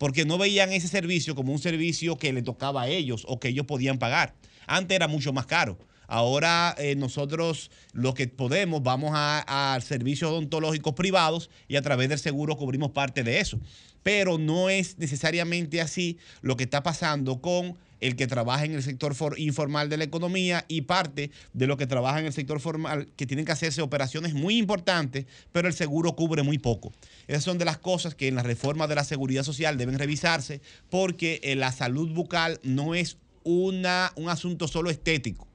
[0.00, 3.48] porque no veían ese servicio como un servicio que le tocaba a ellos o que
[3.48, 4.34] ellos podían pagar.
[4.66, 5.76] Antes era mucho más caro.
[6.06, 12.08] Ahora eh, nosotros lo que podemos vamos a, a servicios odontológicos privados y a través
[12.08, 13.60] del seguro cubrimos parte de eso.
[14.02, 18.82] Pero no es necesariamente así lo que está pasando con el que trabaja en el
[18.82, 22.60] sector for- informal de la economía y parte de lo que trabaja en el sector
[22.60, 26.92] formal, que tienen que hacerse operaciones muy importantes, pero el seguro cubre muy poco.
[27.28, 30.60] Esas son de las cosas que en la reforma de la seguridad social deben revisarse,
[30.88, 35.46] porque eh, la salud bucal no es una, un asunto solo estético.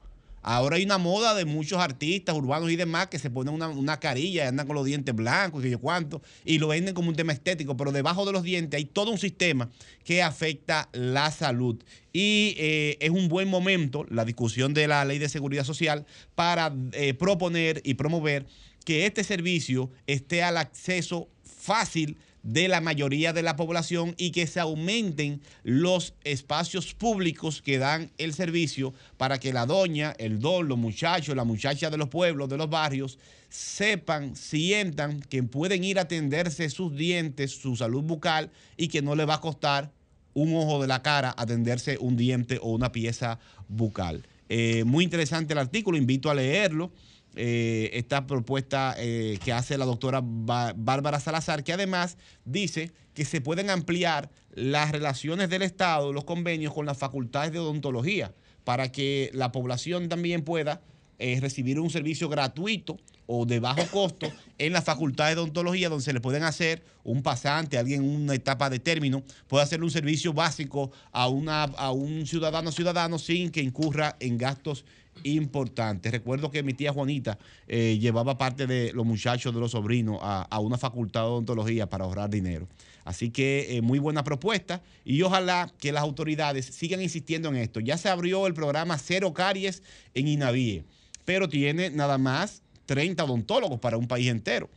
[0.48, 4.00] Ahora hay una moda de muchos artistas urbanos y demás que se ponen una, una
[4.00, 7.34] carilla andan con los dientes blancos y yo cuánto, y lo venden como un tema
[7.34, 9.72] estético, pero debajo de los dientes hay todo un sistema
[10.04, 11.84] que afecta la salud.
[12.14, 16.72] Y eh, es un buen momento la discusión de la ley de seguridad social para
[16.92, 18.46] eh, proponer y promover
[18.86, 24.46] que este servicio esté al acceso fácil de la mayoría de la población y que
[24.46, 30.68] se aumenten los espacios públicos que dan el servicio para que la doña, el don,
[30.68, 33.18] los muchachos, la muchacha de los pueblos, de los barrios,
[33.50, 39.16] sepan, sientan que pueden ir a atenderse sus dientes, su salud bucal y que no
[39.16, 39.92] les va a costar
[40.36, 44.28] un ojo de la cara atenderse un diente o una pieza bucal.
[44.50, 46.92] Eh, muy interesante el artículo, invito a leerlo.
[47.38, 53.26] Eh, esta propuesta eh, que hace la doctora Ba- Bárbara Salazar, que además dice que
[53.26, 58.34] se pueden ampliar las relaciones del Estado, los convenios con las facultades de odontología,
[58.64, 60.82] para que la población también pueda
[61.20, 62.98] eh, recibir un servicio gratuito
[63.28, 67.22] o de bajo costo en las facultades de odontología, donde se le pueden hacer un
[67.24, 72.26] pasante, alguien en una etapa de término, puede hacerle un servicio básico a, a un
[72.28, 74.86] ciudadano ciudadano sin que incurra en gastos
[75.24, 76.12] importantes.
[76.12, 77.38] Recuerdo que mi tía Juanita
[77.68, 82.06] eh, llevaba parte de los muchachos de los sobrinos a, una facultad de odontología para
[82.06, 82.68] ahorrar dinero.
[83.04, 87.80] Así que eh, muy buena propuesta y ojalá que las autoridades sigan insistiendo en esto.
[87.80, 90.84] Ya se abrió el programa Cero Caries en Inavie,
[91.24, 94.70] pero tiene nada más 30 odontólogos para un país entero.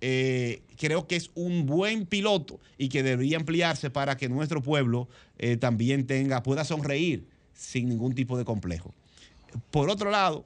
[0.00, 5.08] Eh, creo que es un buen piloto y que debería ampliarse para que nuestro pueblo
[5.60, 8.94] también tenga, pueda sonreír sin ningún tipo de complejo.
[9.70, 10.44] Por otro lado,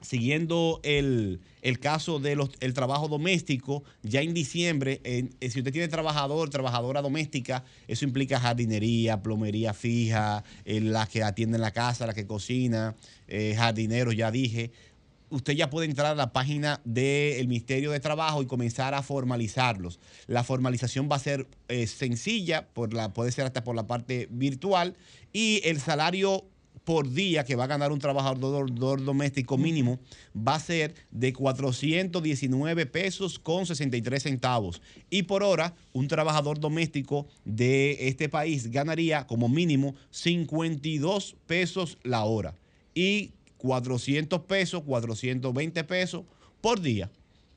[0.00, 6.50] siguiendo el, el caso del trabajo doméstico, ya en diciembre, eh, si usted tiene trabajador,
[6.50, 12.14] trabajadora doméstica, eso implica jardinería, plomería fija, eh, la que atiende en la casa, la
[12.14, 12.94] que cocina,
[13.26, 14.70] eh, jardineros, ya dije.
[15.30, 20.00] Usted ya puede entrar a la página del Ministerio de Trabajo y comenzar a formalizarlos.
[20.26, 21.46] La formalización va a ser
[21.86, 24.96] sencilla, por la, puede ser hasta por la parte virtual,
[25.34, 26.46] y el salario
[26.88, 29.98] por día que va a ganar un trabajador dor- doméstico mínimo
[30.34, 34.80] va a ser de 419 pesos con 63 centavos.
[35.10, 42.24] Y por hora, un trabajador doméstico de este país ganaría como mínimo 52 pesos la
[42.24, 42.56] hora.
[42.94, 46.24] Y 400 pesos, 420 pesos
[46.62, 47.10] por día,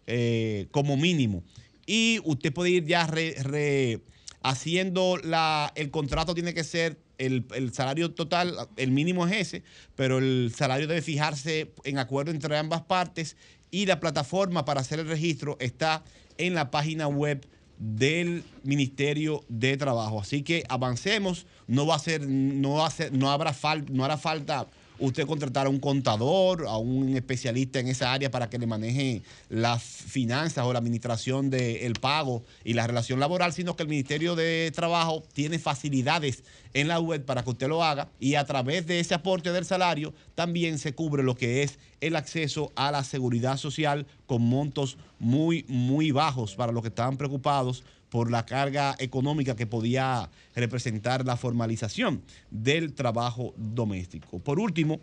[0.08, 1.42] eh, como mínimo.
[1.86, 4.02] Y usted puede ir ya re- re-
[4.44, 9.64] haciendo la, el contrato tiene que ser el, el salario total, el mínimo es ese,
[9.96, 13.38] pero el salario debe fijarse en acuerdo entre ambas partes
[13.72, 16.04] y la plataforma para hacer el registro está
[16.38, 17.46] en la página web
[17.78, 20.22] del Ministerio de Trabajo.
[20.22, 24.06] Así que avancemos, no va a ser, no va a ser, no habrá fal- no
[24.06, 24.68] hará falta
[25.02, 29.24] usted contratar a un contador, a un especialista en esa área para que le maneje
[29.50, 34.36] las finanzas o la administración del pago y la relación laboral, sino que el Ministerio
[34.36, 38.86] de Trabajo tiene facilidades en la web para que usted lo haga y a través
[38.88, 43.04] de ese aporte del salario también se cubre lo que es el acceso a la
[43.04, 48.94] seguridad social con montos muy, muy bajos para los que estaban preocupados por la carga
[49.00, 54.40] económica que podía representar la formalización del trabajo doméstico.
[54.40, 55.00] Por último,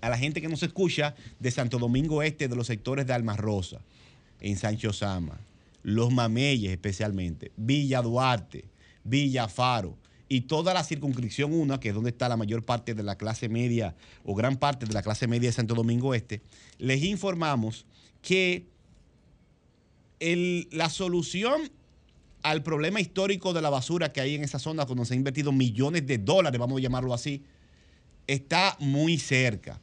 [0.00, 3.36] a la gente que nos escucha de Santo Domingo Este, de los sectores de Alma
[3.36, 3.82] Rosa,
[4.40, 5.38] en Sancho Sama,
[5.82, 8.64] Los Mameyes especialmente, Villa Duarte,
[9.04, 9.98] Villa Faro
[10.30, 13.50] y toda la circunscripción 1, que es donde está la mayor parte de la clase
[13.50, 16.40] media o gran parte de la clase media de Santo Domingo Este,
[16.78, 17.84] les informamos
[18.22, 18.66] que
[20.20, 21.70] la solución
[22.42, 25.52] al problema histórico de la basura que hay en esa zona, donde se han invertido
[25.52, 27.42] millones de dólares, vamos a llamarlo así,
[28.26, 29.80] está muy cerca.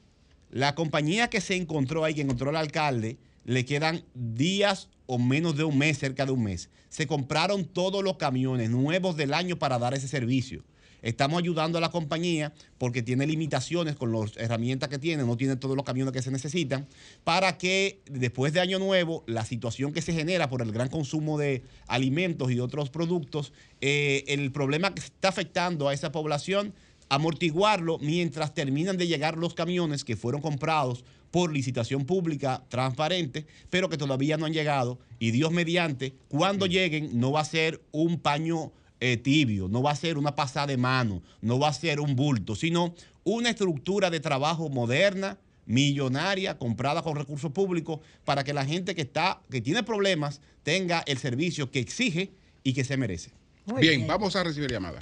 [0.50, 5.58] La compañía que se encontró ahí, que encontró el alcalde, le quedan días o menos
[5.58, 6.70] de un mes, cerca de un mes.
[6.90, 10.64] Se compraron todos los camiones nuevos del año para dar ese servicio.
[11.04, 15.58] Estamos ayudando a la compañía porque tiene limitaciones con las herramientas que tiene, no tiene
[15.58, 16.88] todos los camiones que se necesitan,
[17.24, 21.38] para que después de Año Nuevo la situación que se genera por el gran consumo
[21.38, 23.52] de alimentos y otros productos,
[23.82, 26.74] eh, el problema que está afectando a esa población,
[27.10, 33.90] amortiguarlo mientras terminan de llegar los camiones que fueron comprados por licitación pública transparente, pero
[33.90, 35.00] que todavía no han llegado.
[35.20, 38.72] Y Dios mediante, cuando lleguen, no va a ser un paño
[39.06, 42.16] eh, tibio, no va a ser una pasada de mano, no va a ser un
[42.16, 48.66] bulto, sino una estructura de trabajo moderna, millonaria, comprada con recursos públicos, para que la
[48.66, 52.32] gente que está, que tiene problemas, tenga el servicio que exige
[52.64, 53.32] y que se merece.
[53.78, 55.00] Bien, vamos a recibir llamada.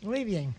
[0.00, 0.54] Muy bien.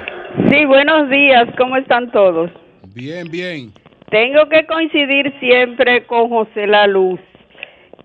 [0.50, 2.50] Sí, buenos días, ¿cómo están todos?
[2.94, 3.72] Bien, bien.
[4.10, 7.18] Tengo que coincidir siempre con José La Luz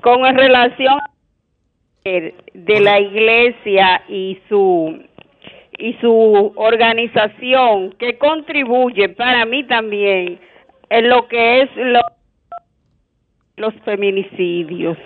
[0.01, 0.99] con relación
[2.03, 5.03] de la iglesia y su
[5.77, 10.39] y su organización que contribuye para mí también
[10.89, 12.01] en lo que es lo-
[13.57, 14.97] los feminicidios.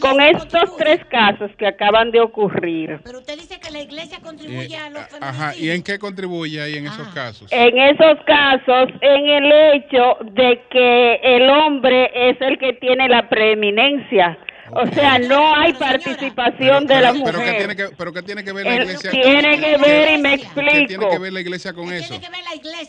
[0.00, 2.98] Con estos tres casos que acaban de ocurrir.
[3.04, 6.74] Pero usted dice que la iglesia contribuye a los Ajá, ¿y en qué contribuye ahí
[6.78, 7.48] en esos casos?
[7.52, 13.28] En esos casos, en el hecho de que el hombre es el que tiene la
[13.28, 14.36] preeminencia.
[14.74, 17.56] O sea, no hay participación de la Pero, ¿qué mujer.
[17.58, 19.10] tiene que, pero ¿qué tiene que ver la iglesia?
[19.10, 21.10] tiene que ver y me ¿Qué tiene explico.
[21.10, 22.14] que ver la iglesia con eso?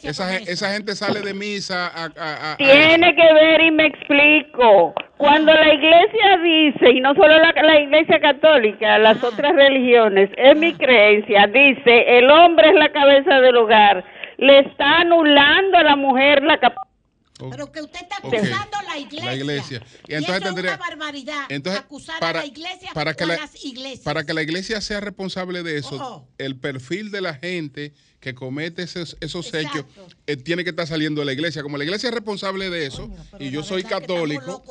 [0.03, 2.03] Esa, gen- esa gente sale de misa a...
[2.05, 4.93] a- a- a- Tiene que ver y me explico.
[5.17, 10.57] Cuando la iglesia dice, y no solo la, la iglesia católica, las otras religiones, es
[10.57, 14.03] mi creencia, dice, el hombre es la cabeza del hogar,
[14.37, 16.92] le está anulando a la mujer la capacidad.
[17.37, 19.25] Pero que usted está acusando a la iglesia.
[19.25, 19.83] La iglesia.
[20.07, 21.45] Y Y, entonces eso tendría- es una barbaridad.
[21.49, 24.01] entonces, acusar para- a la iglesia para que a la- las iglesias.
[24.01, 28.83] Para que la iglesia sea responsable de eso, el perfil de la gente que comete
[28.83, 29.83] esos, esos hechos
[30.27, 31.63] eh, tiene que estar saliendo de la iglesia.
[31.63, 34.63] Como la iglesia es responsable de eso, y yo soy católico,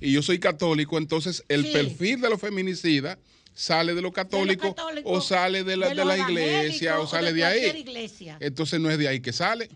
[0.00, 1.72] y yo soy católico, entonces el Sí.
[1.72, 3.16] perfil de los feminicidas
[3.54, 4.74] sale de los católicos
[5.04, 7.66] o sale de la, de de la iglesia o sale de, ahí.
[7.80, 8.36] iglesia.
[8.40, 9.68] Entonces no es de ahí que sale.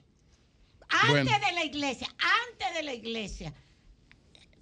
[1.02, 1.47] Antes Bueno.
[1.47, 2.06] de la iglesia,
[2.48, 3.52] antes de la iglesia,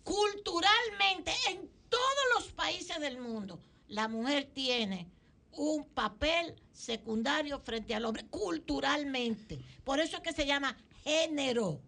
[0.03, 5.09] culturalmente en todos los países del mundo, la mujer tiene
[5.53, 9.59] un papel secundario frente al hombre, culturalmente.
[9.85, 11.81] Por eso es que se llama género,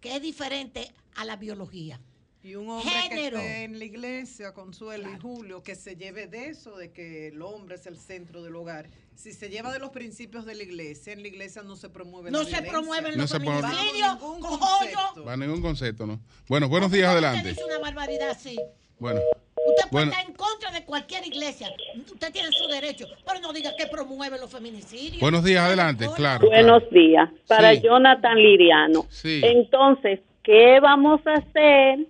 [0.00, 2.00] que es diferente a la biología.
[2.44, 3.38] Y un hombre Género.
[3.38, 7.28] que esté en la iglesia, Consuelo y Julio, que se lleve de eso, de que
[7.28, 8.88] el hombre es el centro del hogar.
[9.14, 12.32] Si se lleva de los principios de la iglesia, en la iglesia no se promueve
[12.32, 15.24] No la se promueven No los se promueve- feminicidios, cojollo.
[15.24, 16.18] Va ningún concepto, ¿no?
[16.48, 17.48] Bueno, buenos días, Usted adelante.
[17.50, 18.58] dice una barbaridad así.
[18.98, 19.20] Bueno,
[19.64, 20.10] Usted puede Bueno.
[20.12, 21.68] estar en contra de cualquier iglesia.
[22.12, 25.20] Usted tiene su derecho, pero no diga que promueve los feminicidios.
[25.20, 26.48] buenos días, adelante, claro.
[26.48, 27.30] Buenos días.
[27.46, 27.82] Para Sí.
[27.84, 29.06] Jonathan Liriano.
[29.08, 29.40] Sí.
[29.44, 32.08] Entonces, ¿qué vamos a hacer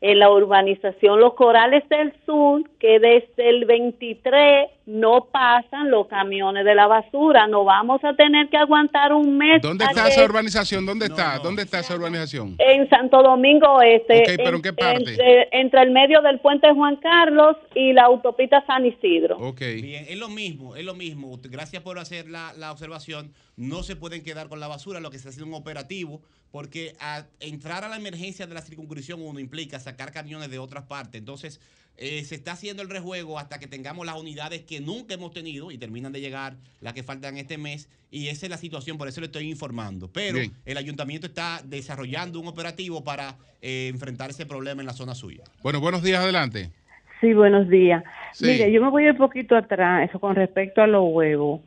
[0.00, 2.62] en la urbanización Los Corales del Sur?
[2.78, 7.46] Que desde el 23 no pasan los camiones de la basura.
[7.46, 9.62] No vamos a tener que aguantar un mes.
[9.62, 10.84] ¿Dónde está que- esa urbanización?
[10.84, 11.38] ¿Dónde está?
[11.38, 12.56] ¿Dónde está esa urbanización?
[12.58, 14.22] En Santo Domingo Este.
[14.22, 15.10] Ok, ¿pero en qué parte?
[15.12, 19.38] Entre, entre el medio del puente Juan Carlos y la autopista San Isidro.
[19.60, 21.38] Bien, es lo mismo, es lo mismo.
[21.44, 23.32] Gracias por hacer la, la observación.
[23.56, 26.20] No se pueden quedar con la basura, lo que se hace un operativo,
[26.50, 30.84] porque a entrar a la emergencia de la circunscripción 1 implica sacar camiones de otras
[30.84, 31.18] partes.
[31.20, 31.60] Entonces,
[32.00, 35.70] eh, se está haciendo el rejuego hasta que tengamos las unidades que nunca hemos tenido
[35.70, 37.88] y terminan de llegar las que faltan este mes.
[38.10, 40.10] Y esa es la situación, por eso le estoy informando.
[40.12, 40.50] Pero Bien.
[40.66, 45.44] el ayuntamiento está desarrollando un operativo para eh, enfrentar ese problema en la zona suya.
[45.62, 46.70] Bueno, buenos días, adelante.
[47.20, 48.02] Sí, buenos días.
[48.32, 48.46] Sí.
[48.46, 51.60] Mire, yo me voy un poquito atrás, eso con respecto a los huevos.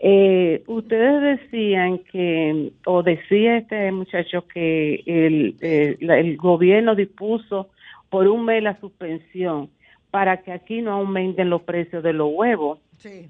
[0.00, 7.68] Eh, ustedes decían que, o decía este muchacho que el, eh, la- el gobierno dispuso
[8.10, 9.70] por un mes la suspensión
[10.14, 12.78] para que aquí no aumenten los precios de los huevos.
[12.98, 13.28] Sí.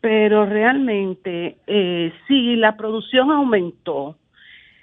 [0.00, 4.16] Pero realmente, eh, si la producción aumentó,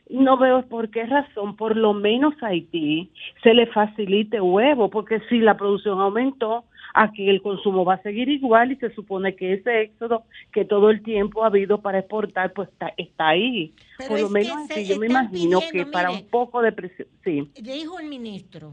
[0.09, 3.09] no veo por qué razón, por lo menos a Haití,
[3.43, 6.63] se le facilite huevo, porque si la producción aumentó,
[6.93, 10.23] aquí el consumo va a seguir igual y se supone que ese éxodo
[10.53, 13.73] que todo el tiempo ha habido para exportar, pues está, está ahí.
[13.97, 16.21] Pero por lo es que menos se Haití, yo me imagino pidiendo, que para mire,
[16.21, 17.51] un poco de presión, sí.
[17.61, 18.71] Dijo el ministro,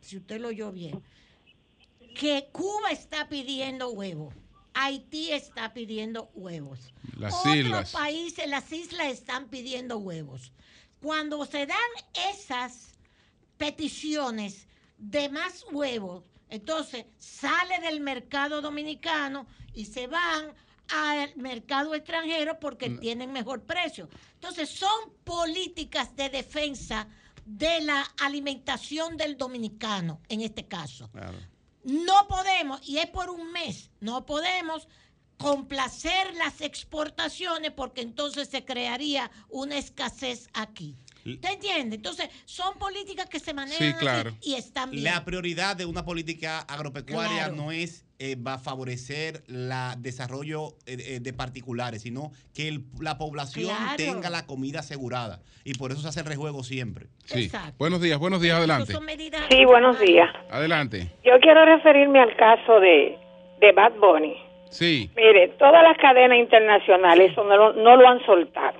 [0.00, 1.00] si usted lo oyó bien,
[2.18, 4.34] que Cuba está pidiendo huevos.
[4.74, 6.92] Haití está pidiendo huevos.
[7.16, 7.92] Las Otros islas.
[7.92, 10.52] países, las islas están pidiendo huevos.
[11.00, 11.78] Cuando se dan
[12.32, 12.98] esas
[13.56, 14.66] peticiones
[14.98, 20.52] de más huevos, entonces sale del mercado dominicano y se van
[20.88, 24.08] al mercado extranjero porque tienen mejor precio.
[24.34, 27.06] Entonces son políticas de defensa
[27.44, 31.08] de la alimentación del dominicano en este caso.
[31.88, 34.86] No podemos, y es por un mes, no podemos
[35.38, 40.94] complacer las exportaciones porque entonces se crearía una escasez aquí.
[41.40, 41.96] ¿Te entiende?
[41.96, 44.36] Entonces, son políticas que se manejan Sí, así claro.
[44.42, 45.04] y están bien.
[45.04, 47.56] La prioridad de una política agropecuaria Claro.
[47.56, 52.84] no es eh, va a favorecer el desarrollo eh, eh, de particulares, sino que el-
[53.00, 53.96] la población Claro.
[53.96, 55.40] tenga la comida asegurada.
[55.64, 57.06] Y por eso se hace el rejuego siempre.
[57.26, 57.50] Sí.
[57.78, 58.92] Buenos días, buenos días, adelante.
[59.50, 60.28] Sí, buenos días.
[60.50, 61.08] Adelante.
[61.24, 63.16] Yo quiero referirme al caso de,
[63.60, 64.34] de Bad Bunny.
[64.70, 65.10] Sí.
[65.16, 68.78] Mire, todas las cadenas internacionales eso no, lo- no lo han soltado.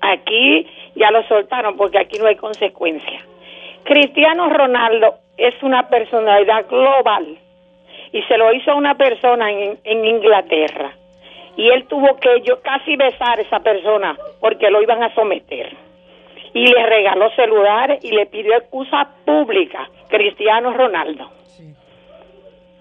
[0.00, 3.20] Aquí ya lo soltaron porque aquí no hay consecuencia.
[3.84, 7.38] Cristiano Ronaldo es una personalidad global
[8.12, 10.92] y se lo hizo a una persona en, en Inglaterra
[11.56, 15.76] y él tuvo que yo casi besar a esa persona porque lo iban a someter
[16.54, 21.30] y le regaló celulares y le pidió excusa pública Cristiano Ronaldo.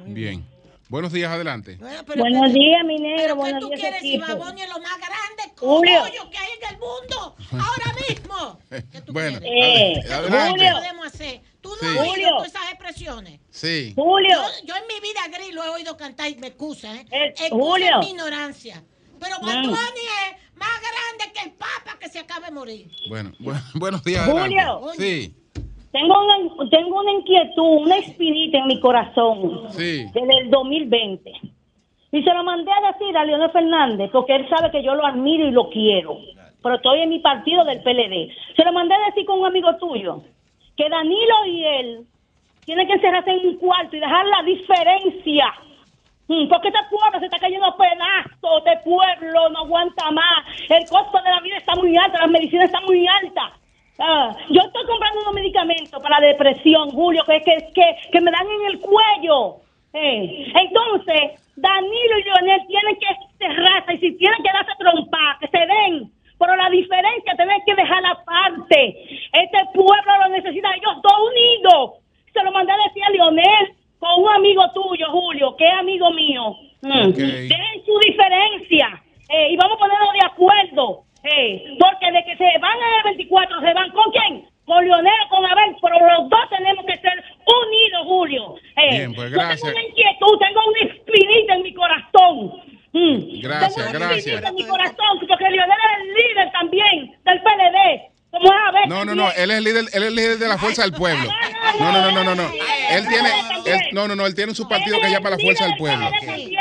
[0.06, 0.44] Bien.
[0.90, 1.78] Buenos días, adelante.
[2.16, 3.36] Buenos días, mi negro.
[3.36, 6.02] Buenos tú días, quieres Baboni es lo más grande Julio.
[6.32, 8.60] que hay en el mundo ahora mismo?
[9.12, 10.64] Bueno, Eh, ade- adelante.
[10.64, 11.42] ¿Qué podemos hacer?
[11.62, 11.86] ¿Tú no Sí.
[11.88, 12.30] has oído Julio.
[12.38, 13.40] todas esas expresiones?
[13.50, 13.94] Sí.
[13.96, 14.30] Julio.
[14.62, 17.06] Yo, yo en mi vida gris lo he oído cantar y me excusa, ¿eh?
[17.12, 18.00] Eh, Excusa Julio.
[18.00, 18.84] mi ignorancia.
[19.20, 19.36] Pero.
[19.42, 22.90] Bad Bunny es más grande que el Papa que se acaba de morir.
[23.10, 24.62] Bueno, bu- buenos días, Julio.
[24.62, 24.98] adelante.
[24.98, 25.36] Sí,
[25.92, 30.06] Tengo una, tengo una inquietud, una espinita en mi corazón sí.
[30.14, 31.32] desde el 2020.
[32.12, 35.06] Y se lo mandé a decir a Leonel Fernández, porque él sabe que yo lo
[35.06, 36.18] admiro y lo quiero.
[36.62, 38.30] Pero estoy en mi partido del PLD.
[38.56, 40.22] Se lo mandé a decir con un amigo tuyo,
[40.76, 42.06] que Danilo y él
[42.66, 45.54] tienen que encerrarse en un cuarto y dejar la diferencia.
[46.28, 50.46] Mm, Porque este pueblo se está cayendo a pedazos, este pueblo no aguanta más.
[50.70, 53.54] El costo de la vida está muy alto, las medicinas están muy altas.
[54.00, 58.32] Ah, yo estoy comprando unos medicamentos para la depresión, Julio, que, que, que, que me
[58.32, 59.58] dan en el cuello.
[59.94, 63.08] Eh, Entonces, Danilo y Leonel tienen que
[63.40, 66.12] cerrarse y si tienen que darse trompa, que se den.
[66.38, 68.98] Pero la diferencia tienen que dejar aparte.
[69.34, 71.94] Este pueblo lo necesita, ellos dos unidos.
[72.32, 76.12] Se lo mandé a decir a Leonel con un amigo tuyo, Julio, que es amigo
[76.12, 76.56] mío.
[76.84, 77.10] Mm.
[77.14, 81.07] Dejen su diferencia eh, y vamos a ponernos de acuerdo.
[81.80, 84.46] Porque de que se van en el 24, ¿se van con quién?
[84.66, 87.14] Con Leonel o con Abel, pero los dos tenemos que ser
[87.46, 88.56] unidos, Julio.
[88.76, 89.62] Eh, Bien, pues, Yo gracias.
[89.62, 92.62] tengo una inquietud, tengo una espinita en mi corazón.
[92.94, 93.42] Mm.
[93.42, 94.44] Gracias, tengo una gracias.
[94.44, 98.17] en mi corazón, porque Leonel es el líder también del PLD.
[98.88, 100.94] No, no, no, él es el líder, él es el líder de la fuerza del
[100.94, 101.30] pueblo.
[101.80, 102.50] No, no, no, no, no, no.
[102.92, 103.30] Él tiene,
[103.66, 106.10] él, no, no, no, él tiene su partido que llama la fuerza del pueblo.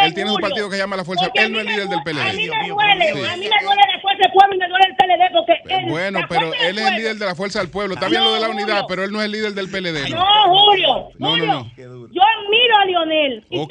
[0.01, 1.31] Él tiene su partido que llama la fuerza.
[1.35, 2.51] Él no es líder del A mí PLD.
[2.51, 5.33] me duele, a mí me duele la fuerza del pueblo y me duele el PLD
[5.33, 7.95] porque él- Bueno, pero él es el líder de la fuerza del pueblo.
[7.95, 10.11] Está bien lo de la unidad, pero él no es el líder del PLD.
[10.11, 11.09] No, Julio.
[11.19, 11.71] No, no, no.
[11.77, 13.47] Yo admiro a Lionel.
[13.51, 13.71] Ok,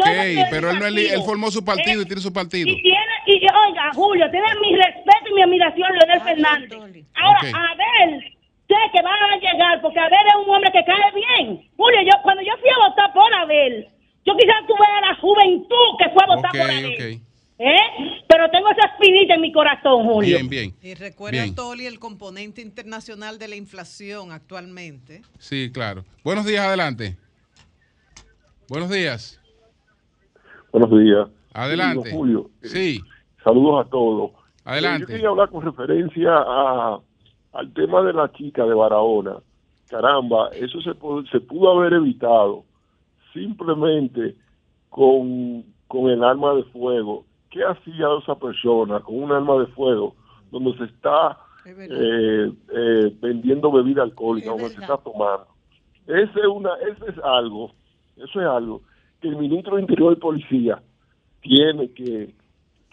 [0.50, 2.69] pero él no es él formó su partido y tiene su partido.
[2.69, 7.06] Y tiene, y oiga, Julio, tiene mi respeto y mi admiración, Leonel Fernández.
[7.16, 7.45] Ahora, Ok.
[8.67, 11.69] Sé que van a llegar, porque Abel es un hombre que cae bien.
[11.77, 13.88] Julio, yo cuando yo fui a votar por Abel,
[14.25, 17.22] yo quizás tuve a la juventud que fue a votar por Abel.
[17.57, 18.24] ¿Eh?
[18.27, 20.38] Pero tengo esa espinita en mi corazón, Julio.
[20.38, 20.74] Bien, bien.
[20.82, 21.56] Y recuerda, Bien.
[21.56, 25.22] Toli, el componente internacional de la inflación actualmente.
[25.38, 26.03] Sí, claro.
[26.24, 27.15] Buenos días, adelante.
[28.67, 29.40] Buenos días.
[30.72, 31.30] Buenos días.
[31.53, 32.09] Adelante.
[32.09, 32.49] Sí, Julio.
[32.64, 32.99] eh, Sí.
[33.43, 34.32] Saludos a todos.
[34.65, 35.03] Adelante.
[35.03, 36.99] Eh, Yo quería hablar con referencia a,
[37.56, 39.38] al tema de la chica de Barahona.
[39.90, 40.92] Caramba, eso se,
[41.32, 42.64] se pudo haber evitado
[43.34, 44.35] simplemente
[44.90, 47.25] con, con el arma de fuego.
[47.50, 50.16] ¿Qué hacía esa persona con un arma de fuego
[50.51, 55.48] donde se está eh, eh, vendiendo bebida alcohólica, donde se está tomando?
[56.08, 57.72] Ese es, una, ese es algo,
[58.17, 58.82] eso es algo
[59.22, 60.82] que el ministro de Interior y Policía
[61.42, 62.34] tiene que,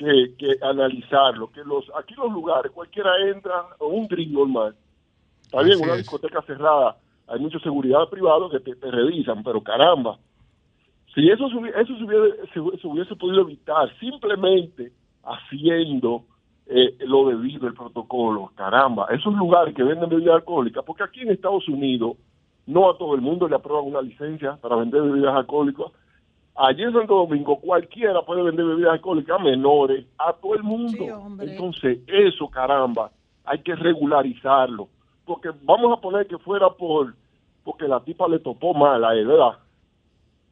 [0.04, 4.74] que, que analizarlo, que los aquí los lugares, cualquiera entra, o un drink normal,
[5.42, 5.98] Está bien, una es.
[5.98, 6.96] discoteca cerrada,
[7.28, 10.18] hay mucha seguridad privada que te, te revisan, pero caramba,
[11.14, 16.24] si eso, eso se, hubiese, se- se hubiese podido evitar simplemente haciendo
[16.66, 21.30] eh, lo debido, el protocolo, caramba, esos lugares que venden bebidas alcohólicas, porque aquí en
[21.32, 22.16] Estados Unidos
[22.66, 25.86] no a todo el mundo le aprueban una licencia para vender bebidas alcohólicas.
[26.54, 31.28] Allí en Santo Domingo cualquiera puede vender bebidas alcohólicas a menores, a todo el mundo.
[31.40, 33.10] Entonces, eso, caramba,
[33.44, 34.88] hay que regularizarlo.
[35.24, 37.14] Porque vamos a poner que fuera por
[37.64, 39.52] porque la tipa le topó mal a él, ¿verdad?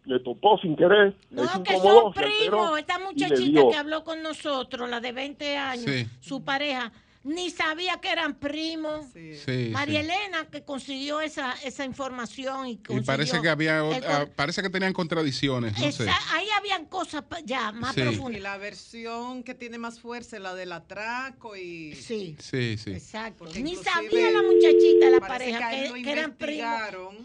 [0.05, 1.15] Le topó sin querer.
[1.31, 2.79] No, se que son primos.
[2.79, 6.07] Esta le muchachita que habló con nosotros, la de 20 años, Sí.
[6.21, 9.07] su pareja, ni sabía que eran primos.
[9.13, 10.07] Sí, María sí.
[10.07, 14.63] Elena, que consiguió esa, esa información y Y consiguió parece que había, el ah, parece
[14.63, 16.05] que tenían contradicciones, no sé.
[16.05, 18.01] Esa- ahí habían cosas ya más Sí.
[18.01, 18.41] Y profundas.
[18.41, 21.95] la versión que tiene más fuerza es la del atraco y...
[21.95, 22.37] Sí.
[22.41, 22.93] Sí, sí.
[22.93, 23.45] Exacto.
[23.45, 26.57] Porque Ni sabía la muchachita, la pareja, que, que, lo que eran primos.
[26.59, 27.17] investigaron,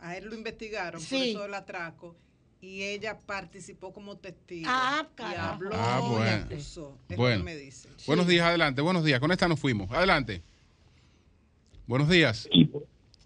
[0.00, 2.16] A él lo investigaron por eso del atraco
[2.60, 4.66] y ella participó como testigo.
[4.68, 6.30] Ah, y habló Ah, y bueno.
[6.50, 6.98] acusó.
[7.08, 7.38] Es lo Bueno.
[7.38, 7.88] que me dice.
[8.06, 8.82] Buenos días, adelante.
[8.82, 9.20] Buenos días.
[9.20, 9.90] Con esta nos fuimos.
[9.92, 10.42] Adelante.
[11.86, 12.48] Buenos días.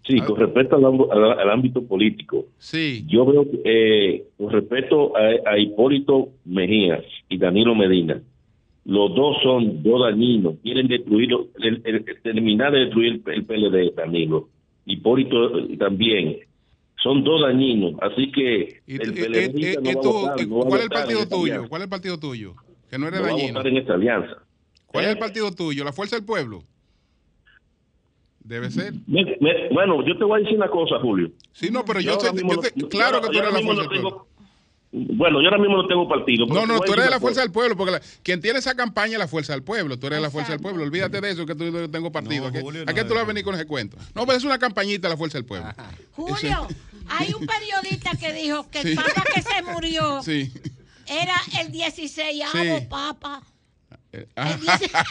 [0.05, 3.05] Sí, con respecto al, al- al ámbito político, Sí.
[3.07, 8.21] yo veo que eh, con respecto a, a Hipólito Mejías y Danilo Medina,
[8.85, 11.29] los dos son dos dañinos, quieren destruir,
[11.59, 14.49] el- el- terminar de destruir el, el PLD, Danilo.
[14.85, 16.39] Hipólito eh, también.
[17.03, 20.47] Son dos dañinos, así que ¿Y, el y- PLD y- y- no va a votar,
[20.47, 21.43] no va cuál es el partido tuyo?
[21.53, 21.67] alianza.
[21.69, 22.55] ¿Cuál es el partido tuyo?
[22.89, 23.53] Que no eres No va a dañino.
[23.59, 24.37] votar en esta alianza.
[24.87, 25.83] ¿Cuál es el partido tuyo?
[25.83, 26.63] ¿La Fuerza del Pueblo?
[28.39, 28.93] Debe ser.
[29.07, 31.31] Me- me- bueno, yo te voy a decir una cosa, Julio.
[31.53, 33.89] Sí, no, pero yo, yo no- te- yo claro que tú eres la Fuerza no
[33.89, 34.27] del Pueblo.
[34.95, 36.45] Bueno, yo ahora mismo no tengo partido.
[36.45, 39.13] No, no, tú eres de la Fuerza del Pueblo, porque la- quien tiene esa campaña
[39.13, 39.97] es la Fuerza del Pueblo.
[39.97, 40.83] Tú eres de la Fuerza del Pueblo.
[40.83, 42.45] Olvídate de eso, que tú no tengo partido.
[42.47, 43.97] ¿A qué, Julio, a no qué tú vas a venir con ese cuento?
[44.13, 45.67] No, pero es una campañita la Fuerza del Pueblo.
[46.11, 46.67] Julio,
[47.07, 48.87] hay un periodista que dijo que Sí.
[48.89, 50.51] el papa que se murió Sí.
[51.07, 52.87] era el 16 Sí.
[52.89, 53.41] papa.
[54.11, 54.91] Eh, El 16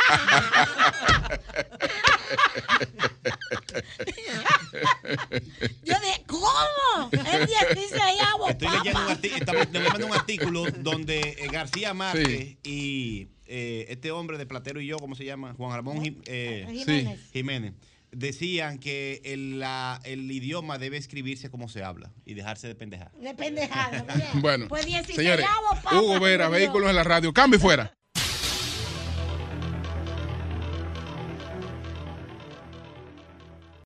[5.84, 7.10] Yo dije, ¿cómo?
[7.12, 7.90] El 16
[8.56, 14.46] Estoy leyendo un artículo, un artículo donde eh, García Márquez y eh, este hombre de
[14.46, 15.54] Platero y yo, ¿cómo se llama?
[15.56, 17.20] Juan Ramón Jim- eh, Jiménez.
[17.32, 17.74] Jiménez.
[18.12, 23.10] Decían que el, la- el idioma debe escribirse como se habla y dejarse de pendejar.
[23.12, 24.04] De pendejada.
[24.34, 25.46] Bueno, Pues 16 señores,
[25.92, 27.32] Hugo Vera, vehículos en la radio.
[27.32, 27.94] Cambio y fuera.